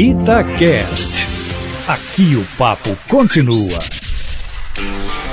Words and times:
Itacast. 0.00 1.26
Aqui 1.88 2.36
o 2.36 2.46
papo 2.56 2.96
continua. 3.08 3.80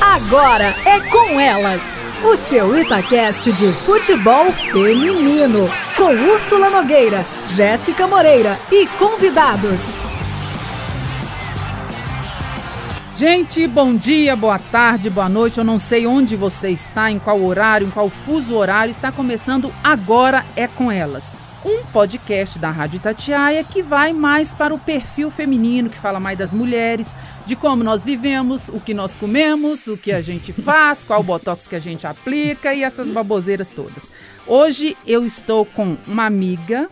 Agora 0.02 0.74
é 0.84 1.00
com 1.02 1.40
elas. 1.40 1.84
O 2.24 2.36
seu 2.36 2.76
Itacast 2.76 3.54
de 3.54 3.72
futebol 3.84 4.52
feminino. 4.52 5.70
Com 5.96 6.32
Úrsula 6.32 6.72
Nogueira, 6.72 7.24
Jéssica 7.50 8.08
Moreira 8.08 8.58
e 8.72 8.88
convidados. 8.98 9.80
Gente, 13.16 13.68
bom 13.68 13.94
dia, 13.94 14.36
boa 14.36 14.58
tarde, 14.58 15.12
boa 15.12 15.30
noite. 15.30 15.60
Eu 15.60 15.64
não 15.64 15.78
sei 15.78 16.08
onde 16.08 16.36
você 16.36 16.72
está, 16.72 17.12
em 17.12 17.20
qual 17.20 17.40
horário, 17.40 17.86
em 17.86 17.92
qual 17.92 18.10
fuso 18.10 18.56
horário. 18.56 18.90
Está 18.90 19.12
começando 19.12 19.72
Agora 19.84 20.44
é 20.56 20.68
com 20.68 20.92
elas 20.92 21.45
um 21.66 21.84
podcast 21.88 22.60
da 22.60 22.70
Rádio 22.70 22.98
Itatiaia 22.98 23.64
que 23.64 23.82
vai 23.82 24.14
mais 24.14 24.54
para 24.54 24.74
o 24.74 24.78
perfil 24.78 25.32
feminino, 25.32 25.90
que 25.90 25.98
fala 25.98 26.20
mais 26.20 26.38
das 26.38 26.54
mulheres, 26.54 27.16
de 27.48 27.56
como 27.56 27.84
nós 27.84 28.04
vivemos, 28.04 28.70
o 28.70 28.80
que 28.80 28.94
nós 28.94 29.16
comemos, 29.16 29.88
o 29.88 29.98
que 29.98 30.12
a 30.12 30.22
gente 30.22 30.54
faz, 30.54 31.04
qual 31.04 31.24
botox 31.24 31.68
que 31.68 31.76
a 31.76 31.80
gente 31.80 32.06
aplica 32.06 32.72
e 32.72 32.84
essas 32.84 33.10
baboseiras 33.10 33.70
todas. 33.70 34.12
Hoje 34.46 34.96
eu 35.08 35.26
estou 35.26 35.66
com 35.66 35.98
uma 36.08 36.26
amiga, 36.26 36.88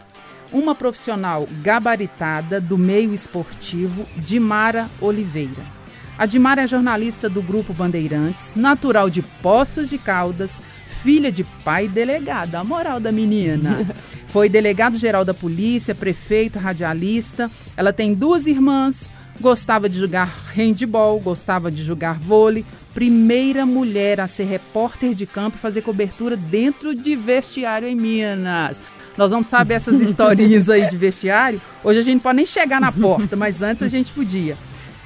uma 0.52 0.74
profissional 0.74 1.48
gabaritada 1.62 2.60
do 2.60 2.78
meio 2.78 3.14
esportivo, 3.14 4.08
Dimara 4.18 4.90
Oliveira. 5.00 5.84
A 6.18 6.26
Dimara 6.26 6.62
é 6.62 6.68
jornalista 6.68 7.28
do 7.28 7.42
Grupo 7.42 7.74
Bandeirantes, 7.74 8.54
natural 8.56 9.10
de 9.10 9.22
Poços 9.22 9.90
de 9.90 9.98
Caldas, 9.98 10.60
filha 10.94 11.32
de 11.32 11.44
pai 11.44 11.88
delegado, 11.88 12.56
a 12.56 12.64
moral 12.64 13.00
da 13.00 13.12
menina. 13.12 13.86
Foi 14.28 14.48
delegado-geral 14.48 15.26
da 15.26 15.34
polícia, 15.34 15.94
prefeito, 15.94 16.60
radialista. 16.60 17.52
Ela 17.76 17.92
tem 17.92 18.14
duas 18.14 18.48
irmãs, 18.48 19.10
gostava 19.40 19.90
de 19.90 20.00
jogar 20.00 20.34
handball, 20.56 21.20
gostava 21.20 21.70
de 21.70 21.84
jogar 21.84 22.18
vôlei. 22.18 22.66
Primeira 22.94 23.66
mulher 23.66 24.20
a 24.20 24.28
ser 24.28 24.46
repórter 24.46 25.14
de 25.14 25.26
campo 25.26 25.58
e 25.58 25.60
fazer 25.60 25.82
cobertura 25.82 26.38
dentro 26.38 26.96
de 26.96 27.16
vestiário 27.16 27.88
em 27.88 27.96
Minas. 27.96 28.82
Nós 29.18 29.32
vamos 29.32 29.48
saber 29.48 29.76
essas 29.76 30.00
historinhas 30.02 30.70
aí 30.70 30.88
de 30.88 30.98
vestiário. 30.98 31.62
Hoje 31.84 32.00
a 32.00 32.04
gente 32.04 32.22
pode 32.22 32.38
nem 32.38 32.46
chegar 32.46 32.80
na 32.80 32.92
porta, 32.92 33.36
mas 33.36 33.62
antes 33.62 33.84
a 33.84 33.88
gente 33.88 34.12
podia. 34.12 34.58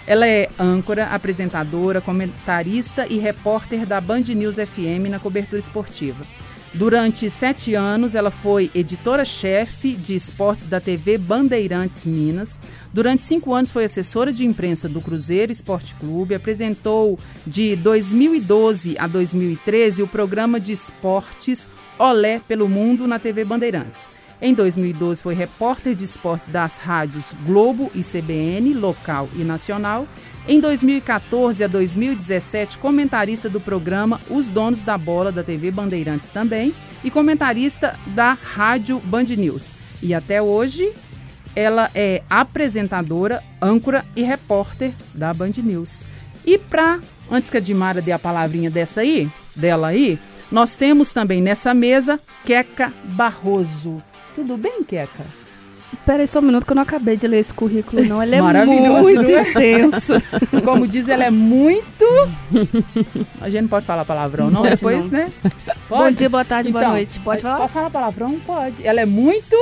Ela 0.08 0.26
é 0.26 0.48
âncora, 0.58 1.08
apresentadora, 1.08 2.00
comentarista 2.00 3.06
e 3.06 3.20
repórter 3.20 3.86
da 3.86 4.00
Band 4.00 4.22
News 4.22 4.56
FM 4.56 5.10
na 5.10 5.20
cobertura 5.20 5.60
esportiva. 5.60 6.26
Durante 6.74 7.30
sete 7.30 7.74
anos, 7.74 8.16
ela 8.16 8.32
foi 8.32 8.72
editora-chefe 8.74 9.94
de 9.94 10.16
esportes 10.16 10.66
da 10.66 10.80
TV 10.80 11.18
Bandeirantes 11.18 12.06
Minas. 12.06 12.58
Durante 12.94 13.24
cinco 13.24 13.54
anos, 13.54 13.70
foi 13.70 13.84
assessora 13.84 14.32
de 14.32 14.46
imprensa 14.46 14.88
do 14.88 15.02
Cruzeiro 15.02 15.52
Esporte 15.52 15.94
Clube. 15.96 16.36
Apresentou 16.36 17.20
de 17.46 17.76
2012 17.76 18.96
a 19.00 19.08
2013 19.08 20.04
o 20.04 20.08
programa 20.08 20.60
de 20.60 20.72
esportes 20.72 21.70
Olé 21.98 22.40
pelo 22.48 22.70
Mundo 22.70 23.08
na 23.08 23.18
TV 23.18 23.44
Bandeirantes. 23.44 24.08
Em 24.40 24.54
2012 24.54 25.24
foi 25.24 25.34
repórter 25.34 25.96
de 25.96 26.06
esportes 26.06 26.48
das 26.48 26.78
rádios 26.78 27.34
Globo 27.46 27.92
e 27.96 28.04
CBN, 28.04 28.76
local 28.76 29.28
e 29.36 29.44
nacional. 29.44 30.08
Em 30.48 30.60
2014 30.60 31.64
a 31.64 31.68
2017, 31.68 32.78
comentarista 32.78 33.50
do 33.50 33.60
programa 33.60 34.22
Os 34.30 34.50
Donos 34.50 34.84
da 34.84 34.96
Bola 34.96 35.32
da 35.32 35.44
TV 35.44 35.72
Bandeirantes 35.72 36.30
também 36.30 36.76
e 37.04 37.10
comentarista 37.10 37.98
da 38.14 38.34
Rádio 38.34 39.00
Band 39.00 39.26
News. 39.36 39.72
E 40.04 40.14
até 40.14 40.40
hoje 40.40 40.94
ela 41.56 41.90
é 41.96 42.22
apresentadora, 42.30 43.44
âncora 43.60 44.06
e 44.16 44.22
repórter 44.22 44.94
da 45.16 45.34
Band 45.34 45.54
News. 45.64 46.08
E 46.46 46.60
para 46.60 47.00
antes 47.30 47.50
que 47.50 47.58
a 47.58 47.60
Dimara 47.60 48.04
dê 48.04 48.12
a 48.12 48.20
palavrinha 48.20 48.70
dessa 48.70 49.02
aí, 49.02 49.28
dela 49.56 49.88
aí, 49.88 50.20
nós 50.52 50.76
temos 50.76 51.11
também 51.11 51.42
nessa 51.42 51.73
mesa 51.73 52.20
Queca 52.45 52.94
Barroso. 53.16 54.02
Tudo 54.37 54.55
bem, 54.55 54.83
Queca? 54.83 55.25
Peraí 56.05 56.27
só 56.27 56.37
um 56.37 56.43
minuto 56.43 56.64
que 56.64 56.71
eu 56.71 56.75
não 56.75 56.83
acabei 56.83 57.17
de 57.17 57.27
ler 57.27 57.39
esse 57.39 57.52
currículo, 57.52 58.05
não. 58.05 58.21
Ele 58.21 58.36
é 58.36 58.42
muito 58.65 59.31
é? 59.31 59.42
extenso. 59.42 60.14
Como 60.64 60.87
diz, 60.87 61.08
ele 61.08 61.23
é 61.23 61.31
muito. 61.31 62.05
A 63.42 63.49
gente 63.49 63.64
não 63.64 63.67
pode 63.67 63.87
falar 63.87 64.05
palavrão, 64.05 64.52
não? 64.52 64.61
Pode 64.61 64.75
Depois, 64.75 65.11
não. 65.11 65.21
né? 65.21 65.27
Pode? 65.89 66.03
Bom 66.03 66.11
dia, 66.11 66.30
boa 66.30 66.45
tarde, 66.45 66.70
então, 66.70 66.80
boa 66.80 66.93
noite. 66.93 67.20
Pode 67.20 67.42
falar? 67.42 67.58
Pode 67.58 67.73
falar 67.73 67.89
palavrão? 67.89 68.39
Pode. 68.42 68.86
Ela 68.86 69.02
é 69.02 69.05
muito. 69.08 69.55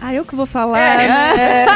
Ah, 0.00 0.12
eu 0.12 0.24
que 0.24 0.36
vou 0.36 0.46
falar. 0.46 0.78
É, 0.78 1.06
é, 1.06 1.66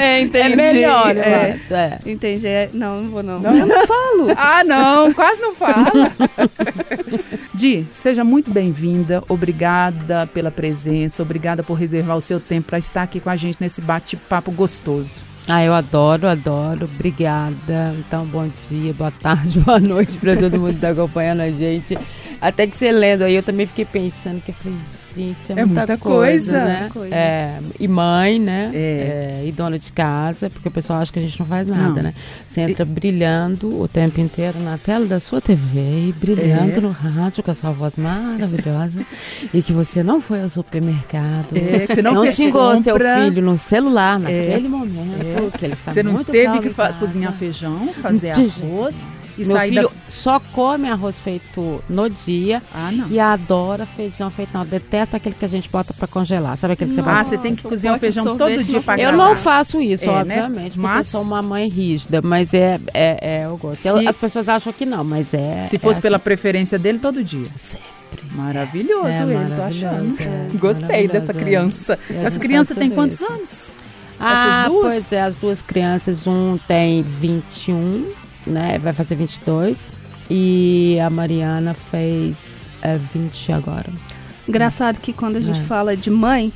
é 0.02 0.20
entendi. 0.20 0.52
É 0.52 0.56
melhor, 0.56 1.16
é, 1.16 1.60
é. 1.70 1.98
Entendi. 2.04 2.46
É, 2.46 2.68
não, 2.72 3.02
não 3.02 3.10
vou 3.10 3.22
não. 3.22 3.38
não. 3.38 3.56
Eu 3.56 3.66
não 3.66 3.86
falo. 3.86 4.00
Ah, 4.36 4.64
não, 4.64 5.12
quase 5.12 5.40
não 5.40 5.54
fala. 5.54 6.12
Di, 7.54 7.86
seja 7.94 8.24
muito 8.24 8.50
bem-vinda. 8.50 9.22
Obrigada 9.28 10.26
pela 10.26 10.50
presença. 10.50 11.22
Obrigada 11.22 11.62
por 11.62 11.74
reservar 11.74 12.16
o 12.16 12.20
seu 12.20 12.40
tempo 12.40 12.68
para 12.68 12.78
estar 12.78 13.02
aqui 13.02 13.20
com 13.20 13.30
a 13.30 13.36
gente 13.36 13.58
nesse 13.60 13.80
bate-papo 13.80 14.50
gostoso. 14.50 15.30
Ah, 15.48 15.64
eu 15.64 15.74
adoro, 15.74 16.28
adoro. 16.28 16.84
Obrigada. 16.84 17.94
Então, 17.98 18.24
bom 18.26 18.48
dia, 18.68 18.92
boa 18.92 19.10
tarde, 19.10 19.60
boa 19.60 19.80
noite 19.80 20.18
para 20.18 20.36
todo 20.36 20.58
mundo 20.58 20.70
que 20.70 20.76
está 20.76 20.90
acompanhando 20.90 21.40
a 21.40 21.50
gente. 21.50 21.98
Até 22.40 22.66
que 22.66 22.76
você 22.76 22.90
lendo 22.92 23.22
aí, 23.22 23.34
eu 23.34 23.42
também 23.42 23.66
fiquei 23.66 23.84
pensando 23.84 24.40
que 24.40 24.50
eu 24.50 24.54
falei, 24.54 24.78
gente, 25.14 25.52
é, 25.52 25.60
é 25.60 25.64
muita, 25.64 25.80
muita, 25.80 25.98
coisa, 25.98 26.52
coisa 26.52 26.64
né? 26.64 26.88
Coisa. 26.92 27.14
É, 27.14 27.60
e 27.78 27.88
mãe, 27.88 28.38
né? 28.38 28.70
É. 28.74 29.40
É, 29.42 29.46
e 29.46 29.52
dona 29.52 29.78
de 29.78 29.92
casa, 29.92 30.50
porque 30.50 30.68
o 30.68 30.70
pessoal 30.70 31.00
acha 31.00 31.12
que 31.12 31.18
a 31.18 31.22
gente 31.22 31.38
não 31.38 31.46
faz 31.46 31.68
nada, 31.68 31.94
não. 31.94 32.02
né? 32.02 32.14
Você 32.46 32.60
entra 32.60 32.84
e... 32.84 32.88
brilhando 32.88 33.80
o 33.80 33.88
tempo 33.88 34.20
inteiro 34.20 34.58
na 34.60 34.78
tela 34.78 35.06
da 35.06 35.20
sua 35.20 35.40
TV 35.40 36.08
e 36.08 36.14
brilhando 36.18 36.78
é. 36.78 36.80
no 36.80 36.90
rádio 36.90 37.42
com 37.42 37.50
a 37.50 37.54
sua 37.54 37.72
voz 37.72 37.96
maravilhosa 37.96 39.04
e 39.52 39.62
que 39.62 39.72
você 39.72 40.02
não 40.02 40.20
foi 40.20 40.42
ao 40.42 40.48
supermercado, 40.48 41.56
é, 41.56 41.86
que 41.86 41.94
você 41.94 42.02
não, 42.02 42.14
não 42.14 42.26
xingou 42.26 42.74
compra. 42.74 42.82
seu 42.82 43.24
filho 43.24 43.42
no 43.42 43.58
celular 43.58 44.18
naquele 44.18 44.68
momento, 44.68 45.58
que 45.58 45.64
ele 45.64 45.74
está 45.74 45.92
Você 45.92 46.02
não 46.02 46.22
teve 46.24 46.60
que 46.60 46.70
cozinhar 46.98 47.32
feijão, 47.32 47.88
fazer 47.94 48.32
arroz 48.36 49.08
e 49.40 49.46
Meu 49.46 49.58
filho 49.60 49.88
da... 49.88 49.94
só 50.08 50.38
come 50.38 50.88
arroz 50.88 51.18
feito 51.18 51.82
no 51.88 52.10
dia 52.10 52.62
ah, 52.74 52.92
não. 52.92 53.08
e 53.08 53.18
adora 53.18 53.86
feijão 53.86 54.28
feito 54.30 54.52
não. 54.52 54.64
Detesta 54.64 55.16
aquele 55.16 55.34
que 55.34 55.44
a 55.44 55.48
gente 55.48 55.68
bota 55.68 55.94
para 55.94 56.06
congelar. 56.06 56.56
Sabe 56.56 56.74
aquele 56.74 56.90
que 56.90 56.96
você 56.96 57.02
bota? 57.02 57.18
Ah, 57.18 57.24
você 57.24 57.38
tem 57.38 57.54
que 57.54 57.62
cozinhar 57.62 57.96
o 57.96 57.98
feijão 57.98 58.36
todo 58.36 58.62
dia 58.62 58.82
para 58.82 59.00
Eu 59.00 59.12
não 59.12 59.34
faço 59.34 59.80
isso, 59.80 60.04
é, 60.04 60.24
né? 60.24 60.42
obviamente, 60.42 60.78
né? 60.78 60.82
mas... 60.82 61.06
eu 61.06 61.18
sou 61.18 61.22
uma 61.22 61.40
mãe 61.40 61.68
rígida, 61.68 62.20
mas 62.22 62.52
é, 62.52 62.78
é, 62.92 63.18
é 63.20 63.44
eu 63.46 63.56
gosto. 63.56 63.80
Se... 63.80 64.06
As 64.06 64.16
pessoas 64.16 64.48
acham 64.48 64.72
que 64.72 64.84
não, 64.84 65.02
mas 65.02 65.32
é. 65.32 65.66
Se 65.68 65.78
fosse 65.78 65.98
é 65.98 66.02
pela 66.02 66.16
assim. 66.16 66.24
preferência 66.24 66.78
dele, 66.78 66.98
todo 66.98 67.24
dia. 67.24 67.46
Sempre. 67.56 67.90
Maravilhoso 68.32 69.06
é, 69.06 69.22
ele, 69.22 69.34
maravilhoso, 69.34 69.54
tô 69.56 69.62
achando. 69.62 70.20
É, 70.20 70.58
Gostei 70.58 71.08
dessa 71.08 71.32
criança. 71.32 71.98
Essa 72.10 72.38
criança 72.38 72.74
tem 72.74 72.90
quantos 72.90 73.20
isso. 73.20 73.32
anos? 73.32 73.72
Ah, 74.20 74.66
pois 74.68 75.10
é, 75.12 75.22
as 75.22 75.36
duas 75.36 75.62
crianças, 75.62 76.26
um 76.26 76.58
tem 76.58 77.02
21 77.02 78.06
né? 78.46 78.78
Vai 78.78 78.92
fazer 78.92 79.14
22. 79.14 79.92
E 80.28 80.98
a 81.04 81.10
Mariana 81.10 81.74
fez 81.74 82.70
é, 82.82 82.96
20 82.96 83.52
agora. 83.52 83.90
Engraçado 84.48 84.98
que 84.98 85.12
quando 85.12 85.36
a 85.36 85.40
gente 85.40 85.60
é. 85.60 85.64
fala 85.64 85.96
de 85.96 86.10
mãe, 86.10 86.52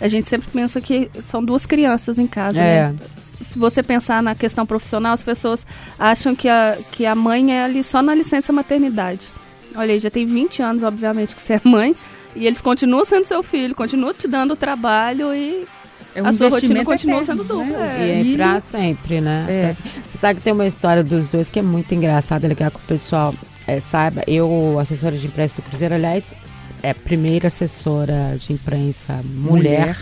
a 0.00 0.08
gente 0.08 0.28
sempre 0.28 0.48
pensa 0.50 0.80
que 0.80 1.10
são 1.24 1.44
duas 1.44 1.66
crianças 1.66 2.18
em 2.18 2.26
casa, 2.26 2.60
é. 2.60 2.88
né? 2.88 2.96
Se 3.40 3.58
você 3.58 3.82
pensar 3.82 4.22
na 4.22 4.34
questão 4.34 4.66
profissional, 4.66 5.12
as 5.12 5.22
pessoas 5.22 5.66
acham 5.98 6.34
que 6.34 6.48
a, 6.48 6.76
que 6.92 7.06
a 7.06 7.14
mãe 7.14 7.52
é 7.52 7.64
ali 7.64 7.82
só 7.82 8.02
na 8.02 8.14
licença 8.14 8.52
maternidade. 8.52 9.26
Olha 9.74 9.98
já 9.98 10.10
tem 10.10 10.26
20 10.26 10.62
anos, 10.62 10.82
obviamente, 10.82 11.34
que 11.34 11.40
você 11.40 11.54
é 11.54 11.60
mãe, 11.64 11.94
e 12.36 12.46
eles 12.46 12.60
continuam 12.60 13.04
sendo 13.04 13.24
seu 13.24 13.42
filho, 13.42 13.74
continuam 13.74 14.12
te 14.12 14.28
dando 14.28 14.54
trabalho 14.54 15.34
e 15.34 15.66
é 16.14 16.22
um 16.22 16.26
a 16.26 16.32
sua 16.32 16.48
rotina 16.48 16.84
continua 16.84 17.22
sendo 17.22 17.44
dupla. 17.44 17.64
Né? 17.64 18.22
E 18.22 18.32
é 18.32 18.36
pra 18.36 18.60
sempre, 18.60 19.20
né? 19.20 19.46
É. 19.48 19.72
Você 19.72 20.18
sabe 20.18 20.38
que 20.38 20.44
tem 20.44 20.52
uma 20.52 20.66
história 20.66 21.04
dos 21.04 21.28
dois 21.28 21.48
que 21.48 21.58
é 21.58 21.62
muito 21.62 21.94
engraçada, 21.94 22.48
legal 22.48 22.70
que 22.70 22.78
o 22.78 22.80
pessoal 22.80 23.34
é, 23.66 23.80
saiba. 23.80 24.22
Eu, 24.26 24.78
assessora 24.78 25.16
de 25.16 25.26
imprensa 25.26 25.56
do 25.56 25.62
Cruzeiro, 25.62 25.94
aliás, 25.94 26.34
é 26.82 26.90
a 26.90 26.94
primeira 26.94 27.46
assessora 27.46 28.36
de 28.38 28.52
imprensa 28.52 29.20
mulher. 29.24 29.80
mulher. 29.80 29.96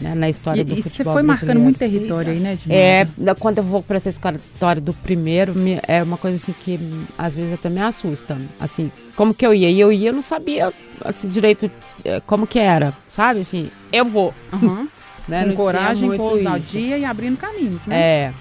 Né, 0.00 0.14
na 0.14 0.30
história 0.30 0.62
e, 0.62 0.64
do 0.64 0.78
e 0.78 0.80
futebol 0.80 1.12
você 1.12 1.18
foi 1.18 1.22
marcando 1.22 1.60
muito 1.60 1.78
território 1.78 2.32
aí, 2.32 2.40
né, 2.40 2.56
É, 2.70 3.06
quando 3.38 3.58
eu 3.58 3.64
vou 3.64 3.82
para 3.82 3.98
essa 3.98 4.08
história 4.08 4.80
do 4.80 4.94
primeiro, 4.94 5.54
me, 5.54 5.78
é 5.86 6.02
uma 6.02 6.16
coisa 6.16 6.38
assim 6.38 6.54
que 6.58 6.80
às 7.18 7.34
vezes 7.34 7.52
até 7.52 7.68
me 7.68 7.82
assusta. 7.82 8.38
Assim, 8.58 8.90
como 9.14 9.34
que 9.34 9.46
eu 9.46 9.52
ia? 9.52 9.68
E 9.68 9.78
eu 9.78 9.92
ia, 9.92 10.08
eu 10.08 10.14
não 10.14 10.22
sabia 10.22 10.72
assim 11.04 11.28
direito 11.28 11.70
é, 12.02 12.18
como 12.20 12.46
que 12.46 12.58
era, 12.58 12.96
sabe? 13.10 13.40
Assim, 13.40 13.70
eu 13.92 14.06
vou. 14.06 14.32
Uhum. 14.50 14.88
Né? 15.30 15.46
Com 15.46 15.54
coragem, 15.54 16.16
com 16.16 16.22
ousadia 16.22 16.98
e 16.98 17.04
abrindo 17.04 17.38
caminhos, 17.38 17.86
né? 17.86 17.96
É. 17.98 18.32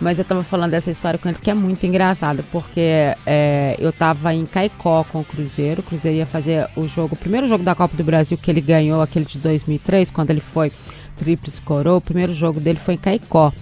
Mas 0.00 0.18
eu 0.18 0.24
tava 0.24 0.42
falando 0.42 0.72
dessa 0.72 0.90
história 0.90 1.16
com 1.16 1.28
eles 1.28 1.40
que 1.40 1.48
é 1.48 1.54
muito 1.54 1.86
engraçada, 1.86 2.44
porque 2.50 3.14
é, 3.24 3.76
eu 3.78 3.92
tava 3.92 4.34
em 4.34 4.44
Caicó 4.44 5.04
com 5.04 5.20
o 5.20 5.24
Cruzeiro. 5.24 5.80
O 5.80 5.84
Cruzeiro 5.84 6.18
ia 6.18 6.26
fazer 6.26 6.68
o 6.74 6.88
jogo, 6.88 7.14
o 7.14 7.16
primeiro 7.16 7.46
jogo 7.46 7.62
da 7.62 7.72
Copa 7.72 7.96
do 7.96 8.02
Brasil 8.02 8.36
que 8.36 8.50
ele 8.50 8.60
ganhou, 8.60 9.00
aquele 9.00 9.24
de 9.24 9.38
2003, 9.38 10.10
quando 10.10 10.30
ele 10.30 10.40
foi 10.40 10.72
Tríplice 11.16 11.60
Coroa, 11.60 11.98
o 11.98 12.00
primeiro 12.00 12.34
jogo 12.34 12.58
dele 12.58 12.80
foi 12.80 12.94
em 12.94 12.98
Caicó 12.98 13.52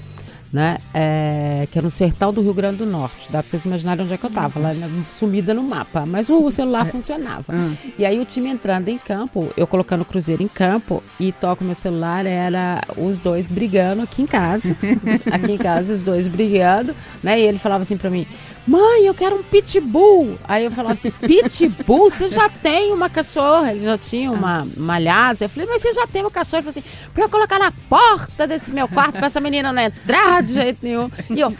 né? 0.53 0.79
É, 0.93 1.69
que 1.71 1.79
é 1.79 1.83
no 1.83 1.91
sertão 1.91 2.33
do 2.33 2.41
Rio 2.41 2.53
Grande 2.53 2.79
do 2.79 2.87
Norte. 2.87 3.31
Dá 3.31 3.41
pra 3.41 3.49
vocês 3.49 3.65
imaginarem 3.65 4.05
onde 4.05 4.15
é 4.15 4.17
que 4.17 4.25
eu 4.25 4.31
tava, 4.31 4.59
lá 4.59 4.73
sumida 4.75 5.55
no 5.55 5.63
mapa. 5.63 6.05
Mas 6.05 6.29
o 6.29 6.51
celular 6.51 6.87
é. 6.89 6.91
funcionava. 6.91 7.53
Hum. 7.55 7.75
E 7.99 8.05
aí 8.05 8.19
o 8.19 8.25
time 8.25 8.51
entrando 8.51 8.89
em 8.89 8.99
campo, 8.99 9.53
eu 9.57 9.67
colocando 9.67 10.03
o 10.03 10.05
Cruzeiro 10.05 10.43
em 10.43 10.49
campo 10.49 11.03
e 11.19 11.31
toco 11.31 11.63
meu 11.63 11.75
celular, 11.75 12.27
era 12.27 12.81
os 12.97 13.19
dois 13.19 13.47
brigando 13.47 14.03
aqui 14.03 14.23
em 14.23 14.27
casa. 14.27 14.77
aqui 15.31 15.53
em 15.53 15.59
casa, 15.59 15.93
os 15.93 16.03
dois 16.03 16.27
brigando, 16.27 16.95
né? 17.23 17.41
E 17.41 17.45
ele 17.45 17.59
falava 17.59 17.83
assim 17.83 17.97
pra 17.97 18.11
mim, 18.11 18.27
mãe, 18.67 19.07
eu 19.07 19.15
quero 19.15 19.37
um 19.37 19.43
pitbull. 19.43 20.37
Aí 20.45 20.65
eu 20.65 20.71
falava 20.71 20.95
assim, 20.95 21.11
pitbull? 21.11 22.11
Você 22.11 22.29
já 22.29 22.49
tem 22.49 22.93
uma 22.93 23.09
cachorra? 23.09 23.71
Ele 23.71 23.81
já 23.81 23.97
tinha 23.97 24.33
uma 24.33 24.67
malhasa. 24.77 25.45
Eu 25.45 25.49
falei, 25.49 25.69
mas 25.69 25.83
você 25.83 25.93
já 25.93 26.07
tem 26.07 26.23
uma 26.23 26.31
cachorra? 26.31 26.63
Ele 26.63 26.73
falou 26.73 26.79
assim, 26.81 27.09
pra 27.15 27.25
eu 27.25 27.29
colocar 27.29 27.59
na 27.59 27.73
porta 27.89 28.47
desse 28.47 28.73
meu 28.73 28.89
quarto 28.89 29.13
pra 29.13 29.27
essa 29.27 29.41
menina 29.41 29.73
não 29.73 29.83
entrar 29.83 30.40
de 30.43 30.53
jeito 30.53 30.79
nenhum. 30.83 31.11
E 31.31 31.41
eu, 31.41 31.55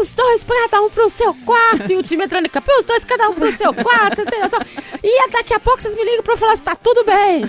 os 0.00 0.12
dois, 0.12 0.44
cada 0.44 0.82
um 0.82 0.90
pro 0.90 1.10
seu 1.10 1.34
quarto. 1.34 1.90
E 1.90 1.96
o 1.96 2.02
time 2.02 2.24
entrando 2.24 2.46
em 2.46 2.50
campo, 2.50 2.70
os 2.78 2.84
dois, 2.84 3.04
cada 3.04 3.28
um 3.28 3.34
pro 3.34 3.56
seu 3.56 3.72
quarto. 3.72 4.16
Vocês 4.16 4.28
têm 4.28 4.40
noção? 4.40 4.60
E 5.02 5.30
daqui 5.30 5.54
a 5.54 5.60
pouco 5.60 5.80
vocês 5.80 5.94
me 5.94 6.04
ligam 6.04 6.22
pra 6.22 6.34
eu 6.34 6.38
falar 6.38 6.56
se 6.56 6.62
tá 6.62 6.74
tudo 6.74 7.04
bem. 7.04 7.44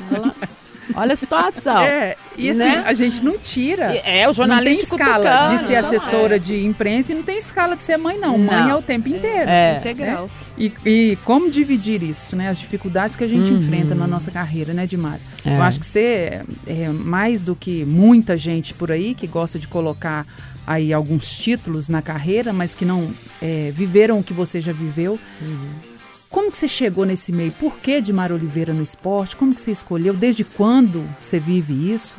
Olha 0.96 1.14
a 1.14 1.16
situação. 1.16 1.80
É, 1.80 2.16
e 2.38 2.50
assim, 2.50 2.60
né? 2.60 2.84
a 2.86 2.94
gente 2.94 3.24
não 3.24 3.38
tira. 3.38 3.96
É, 3.96 4.28
o 4.28 4.34
jornalista 4.34 4.98
não 4.98 5.06
tem 5.06 5.16
escala 5.16 5.56
de 5.56 5.64
ser 5.64 5.76
assessora 5.76 6.36
é. 6.36 6.40
de 6.40 6.66
imprensa 6.66 7.12
e 7.12 7.16
não 7.16 7.24
tem 7.24 7.38
escala 7.38 7.76
de 7.76 7.84
ser 7.84 7.98
mãe, 7.98 8.18
não. 8.18 8.38
não. 8.38 8.46
Mãe 8.46 8.70
é 8.70 8.76
o 8.76 8.82
tempo 8.82 9.10
inteiro. 9.10 9.50
É. 9.50 9.78
Integral. 9.78 10.30
E, 10.58 10.74
e, 10.86 11.18
como 11.24 11.50
dividir 11.50 12.04
isso, 12.04 12.36
né? 12.36 12.50
As 12.50 12.60
dificuldades 12.60 13.16
que 13.16 13.24
a 13.24 13.28
gente 13.28 13.52
uhum. 13.52 13.60
enfrenta 13.60 13.96
na 13.96 14.08
nossa 14.08 14.32
carreira, 14.32 14.74
né, 14.74 14.86
Dimar? 14.86 15.20
É. 15.46 15.58
Eu 15.58 15.64
acho 15.64 15.80
que 15.80 15.86
você 15.86 16.42
é 16.68 16.90
mais 16.90 17.46
do 17.46 17.56
que 17.56 17.86
muita 17.86 18.36
gente 18.36 18.74
por 18.74 18.92
aí 18.92 19.16
que 19.16 19.28
gosta 19.28 19.58
de 19.58 19.68
colocar 19.68 20.26
aí 20.66 20.94
alguns 20.94 21.38
títulos 21.38 21.90
na 21.90 22.02
carreira, 22.02 22.54
mas 22.54 22.76
que 22.76 22.86
não 22.86 23.12
é, 23.42 23.72
viveram 23.74 24.20
o 24.20 24.24
que 24.24 24.34
você 24.34 24.62
já 24.62 24.72
viveu. 24.72 25.20
Uhum. 25.42 25.92
Como 26.30 26.50
que 26.50 26.58
você 26.58 26.68
chegou 26.68 27.06
nesse 27.06 27.32
meio? 27.32 27.52
Por 27.52 27.80
que 27.80 28.00
de 28.00 28.14
Mar 28.14 28.32
Oliveira 28.32 28.74
no 28.74 28.82
esporte? 28.82 29.36
Como 29.36 29.54
que 29.54 29.60
você 29.60 29.72
escolheu? 29.72 30.14
Desde 30.14 30.46
quando 30.46 31.04
você 31.20 31.40
vive 31.40 31.94
isso? 31.94 32.16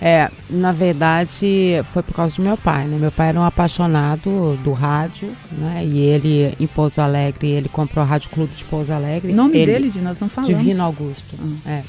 É, 0.00 0.30
na 0.48 0.70
verdade, 0.70 1.82
foi 1.92 2.02
por 2.02 2.14
causa 2.14 2.36
do 2.36 2.42
meu 2.42 2.56
pai, 2.56 2.86
né? 2.86 2.96
Meu 2.98 3.10
pai 3.10 3.30
era 3.30 3.40
um 3.40 3.42
apaixonado 3.42 4.56
do 4.62 4.72
rádio, 4.72 5.34
né? 5.50 5.84
E 5.84 5.98
ele, 5.98 6.54
em 6.60 6.66
Pouso 6.68 7.00
Alegre, 7.00 7.48
ele 7.48 7.68
comprou 7.68 8.04
o 8.04 8.06
Rádio 8.06 8.30
Clube 8.30 8.52
de 8.54 8.64
Pouso 8.64 8.92
Alegre. 8.92 9.32
O 9.32 9.34
nome 9.34 9.58
ele, 9.58 9.72
dele, 9.72 9.90
de 9.90 10.00
nós 10.00 10.18
não 10.20 10.28
falamos. 10.28 10.56
Divino 10.56 10.84
Augusto, 10.84 11.34
hum. 11.40 11.56
é. 11.66 11.82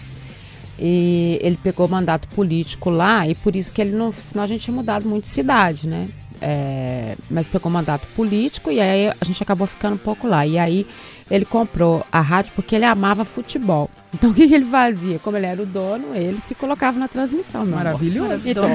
E 0.82 1.38
ele 1.42 1.58
pegou 1.62 1.88
mandato 1.88 2.28
político 2.30 2.90
lá 2.90 3.28
e 3.28 3.36
por 3.36 3.56
isso 3.56 3.72
que 3.72 3.82
ele 3.82 3.92
não, 3.92 4.12
senão 4.14 4.44
a 4.44 4.48
gente 4.48 4.64
tinha 4.64 4.76
mudado 4.76 5.08
muito 5.08 5.24
de 5.24 5.30
cidade, 5.30 5.88
né? 5.88 6.08
É, 6.42 7.18
mas 7.30 7.48
pegou 7.48 7.70
mandato 7.70 8.08
político 8.16 8.72
e 8.72 8.80
aí 8.80 9.10
a 9.10 9.26
gente 9.26 9.44
acabou 9.44 9.68
ficando 9.68 9.96
um 9.96 9.98
pouco 9.98 10.26
lá. 10.26 10.46
E 10.46 10.58
aí 10.58 10.88
ele 11.30 11.46
comprou 11.46 12.06
a 12.12 12.22
rádio 12.22 12.52
porque 12.56 12.76
ele 12.76 12.86
amava 12.86 13.24
futebol. 13.24 13.90
Então 14.12 14.32
o 14.32 14.34
que, 14.34 14.48
que, 14.48 14.56
ele 14.56 14.66
fazia? 14.66 15.20
Como 15.20 15.38
ele 15.38 15.46
era 15.46 15.62
o 15.62 15.66
dono, 15.68 16.16
ele 16.16 16.40
se 16.40 16.56
colocava 16.56 16.98
na 16.98 17.08
transmissão. 17.08 17.64
Maravilhoso. 17.66 18.50
Então, 18.50 18.68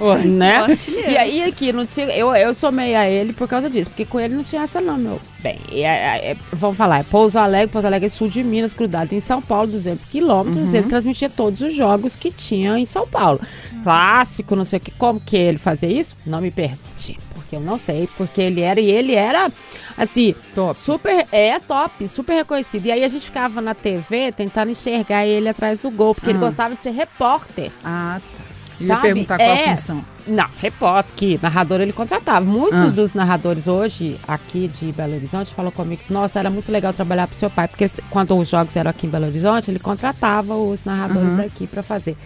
bola, 0.00 0.16
né? 0.18 0.66
E 1.08 1.16
aí 1.16 1.44
aqui 1.44 1.72
não 1.72 1.86
tinha, 1.86 2.06
eu, 2.06 2.34
eu 2.34 2.52
somei 2.54 2.94
a 2.96 3.08
ele 3.08 3.32
por 3.32 3.46
causa 3.46 3.70
disso, 3.70 3.90
porque 3.90 4.04
com 4.04 4.18
ele 4.18 4.34
não 4.34 4.42
tinha 4.42 4.62
essa 4.62 4.80
não, 4.80 4.98
meu. 4.98 5.20
Bem, 5.40 5.60
é, 5.70 5.82
é, 5.82 6.30
é, 6.32 6.36
vamos 6.52 6.76
falar, 6.76 7.00
é 7.00 7.02
Pouso 7.04 7.38
Alegre, 7.38 7.68
Pouso 7.68 7.86
Alegre 7.86 8.06
é 8.06 8.08
sul 8.08 8.28
de 8.28 8.42
Minas, 8.42 8.72
grudado 8.72 9.14
em 9.14 9.20
São 9.20 9.40
Paulo, 9.40 9.70
200 9.70 10.04
quilômetros, 10.06 10.70
uhum. 10.70 10.76
ele 10.76 10.88
transmitia 10.88 11.30
todos 11.30 11.60
os 11.60 11.74
jogos 11.74 12.16
que 12.16 12.32
tinha 12.32 12.76
em 12.76 12.86
São 12.86 13.06
Paulo. 13.06 13.40
Uhum. 13.72 13.82
Clássico, 13.84 14.56
não 14.56 14.64
sei 14.64 14.78
o 14.78 14.80
que, 14.80 14.90
como 14.90 15.20
que 15.20 15.36
ele 15.36 15.58
fazia 15.58 15.88
isso? 15.88 16.16
Não 16.26 16.40
me 16.40 16.50
pergunte 16.50 17.16
eu 17.54 17.60
não 17.60 17.78
sei, 17.78 18.08
porque 18.16 18.40
ele 18.40 18.60
era 18.60 18.80
e 18.80 18.90
ele 18.90 19.14
era 19.14 19.50
assim, 19.96 20.34
top. 20.54 20.78
super 20.78 21.26
é 21.32 21.58
top, 21.58 22.06
super 22.08 22.34
reconhecido. 22.34 22.86
E 22.86 22.92
aí 22.92 23.04
a 23.04 23.08
gente 23.08 23.24
ficava 23.24 23.60
na 23.60 23.74
TV 23.74 24.32
tentando 24.32 24.70
enxergar 24.70 25.26
ele 25.26 25.48
atrás 25.48 25.80
do 25.80 25.90
gol, 25.90 26.14
porque 26.14 26.30
ah. 26.30 26.32
ele 26.32 26.38
gostava 26.38 26.74
de 26.74 26.82
ser 26.82 26.90
repórter. 26.90 27.70
Ah, 27.84 28.20
tá. 28.20 28.44
Eu 28.80 28.86
ia 28.88 28.96
perguntar 28.96 29.38
qual 29.38 29.48
é, 29.48 29.64
a 29.64 29.76
função. 29.76 30.04
Não, 30.26 30.46
repórter, 30.58 31.14
que 31.14 31.38
narrador 31.42 31.80
ele 31.80 31.92
contratava. 31.92 32.44
Muitos 32.44 32.82
ah. 32.82 32.90
dos 32.90 33.14
narradores 33.14 33.66
hoje, 33.66 34.18
aqui 34.26 34.68
de 34.68 34.90
Belo 34.92 35.14
Horizonte, 35.14 35.54
falou 35.54 35.70
comigo 35.70 36.02
que, 36.02 36.12
nossa, 36.12 36.38
era 36.38 36.50
muito 36.50 36.72
legal 36.72 36.92
trabalhar 36.92 37.26
pro 37.26 37.36
seu 37.36 37.50
pai, 37.50 37.68
porque 37.68 37.86
quando 38.10 38.36
os 38.36 38.48
jogos 38.48 38.74
eram 38.74 38.90
aqui 38.90 39.06
em 39.06 39.10
Belo 39.10 39.26
Horizonte, 39.26 39.70
ele 39.70 39.78
contratava 39.78 40.56
os 40.56 40.84
narradores 40.84 41.30
uhum. 41.30 41.36
daqui 41.36 41.66
para 41.66 41.82
fazer 41.82 42.16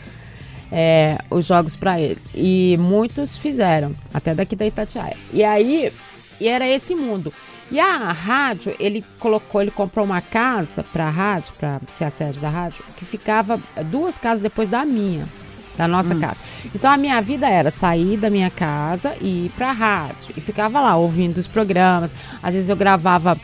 é, 0.70 1.18
os 1.30 1.46
jogos 1.46 1.74
para 1.74 2.00
ele. 2.00 2.18
E 2.34 2.76
muitos 2.78 3.36
fizeram, 3.36 3.92
até 4.12 4.34
daqui 4.34 4.54
da 4.54 4.66
Itatiaia. 4.66 5.16
E 5.32 5.42
aí, 5.44 5.92
e 6.40 6.48
era 6.48 6.66
esse 6.66 6.94
mundo. 6.94 7.32
E 7.70 7.78
a 7.78 8.12
rádio, 8.12 8.74
ele 8.78 9.04
colocou, 9.18 9.60
ele 9.60 9.70
comprou 9.70 10.04
uma 10.04 10.22
casa 10.22 10.82
para 10.82 11.06
a 11.06 11.10
rádio, 11.10 11.52
para 11.58 11.80
ser 11.88 12.04
a 12.04 12.10
sede 12.10 12.40
da 12.40 12.48
rádio, 12.48 12.82
que 12.96 13.04
ficava 13.04 13.60
duas 13.86 14.16
casas 14.16 14.40
depois 14.40 14.70
da 14.70 14.86
minha, 14.86 15.26
da 15.76 15.86
nossa 15.86 16.14
hum. 16.14 16.20
casa. 16.20 16.40
Então 16.74 16.90
a 16.90 16.96
minha 16.96 17.20
vida 17.20 17.46
era 17.46 17.70
sair 17.70 18.16
da 18.16 18.30
minha 18.30 18.50
casa 18.50 19.14
e 19.20 19.46
ir 19.46 19.50
para 19.50 19.68
a 19.68 19.72
rádio. 19.72 20.32
E 20.34 20.40
ficava 20.40 20.80
lá 20.80 20.96
ouvindo 20.96 21.36
os 21.36 21.46
programas. 21.46 22.14
Às 22.42 22.54
vezes 22.54 22.70
eu 22.70 22.76
gravava 22.76 23.38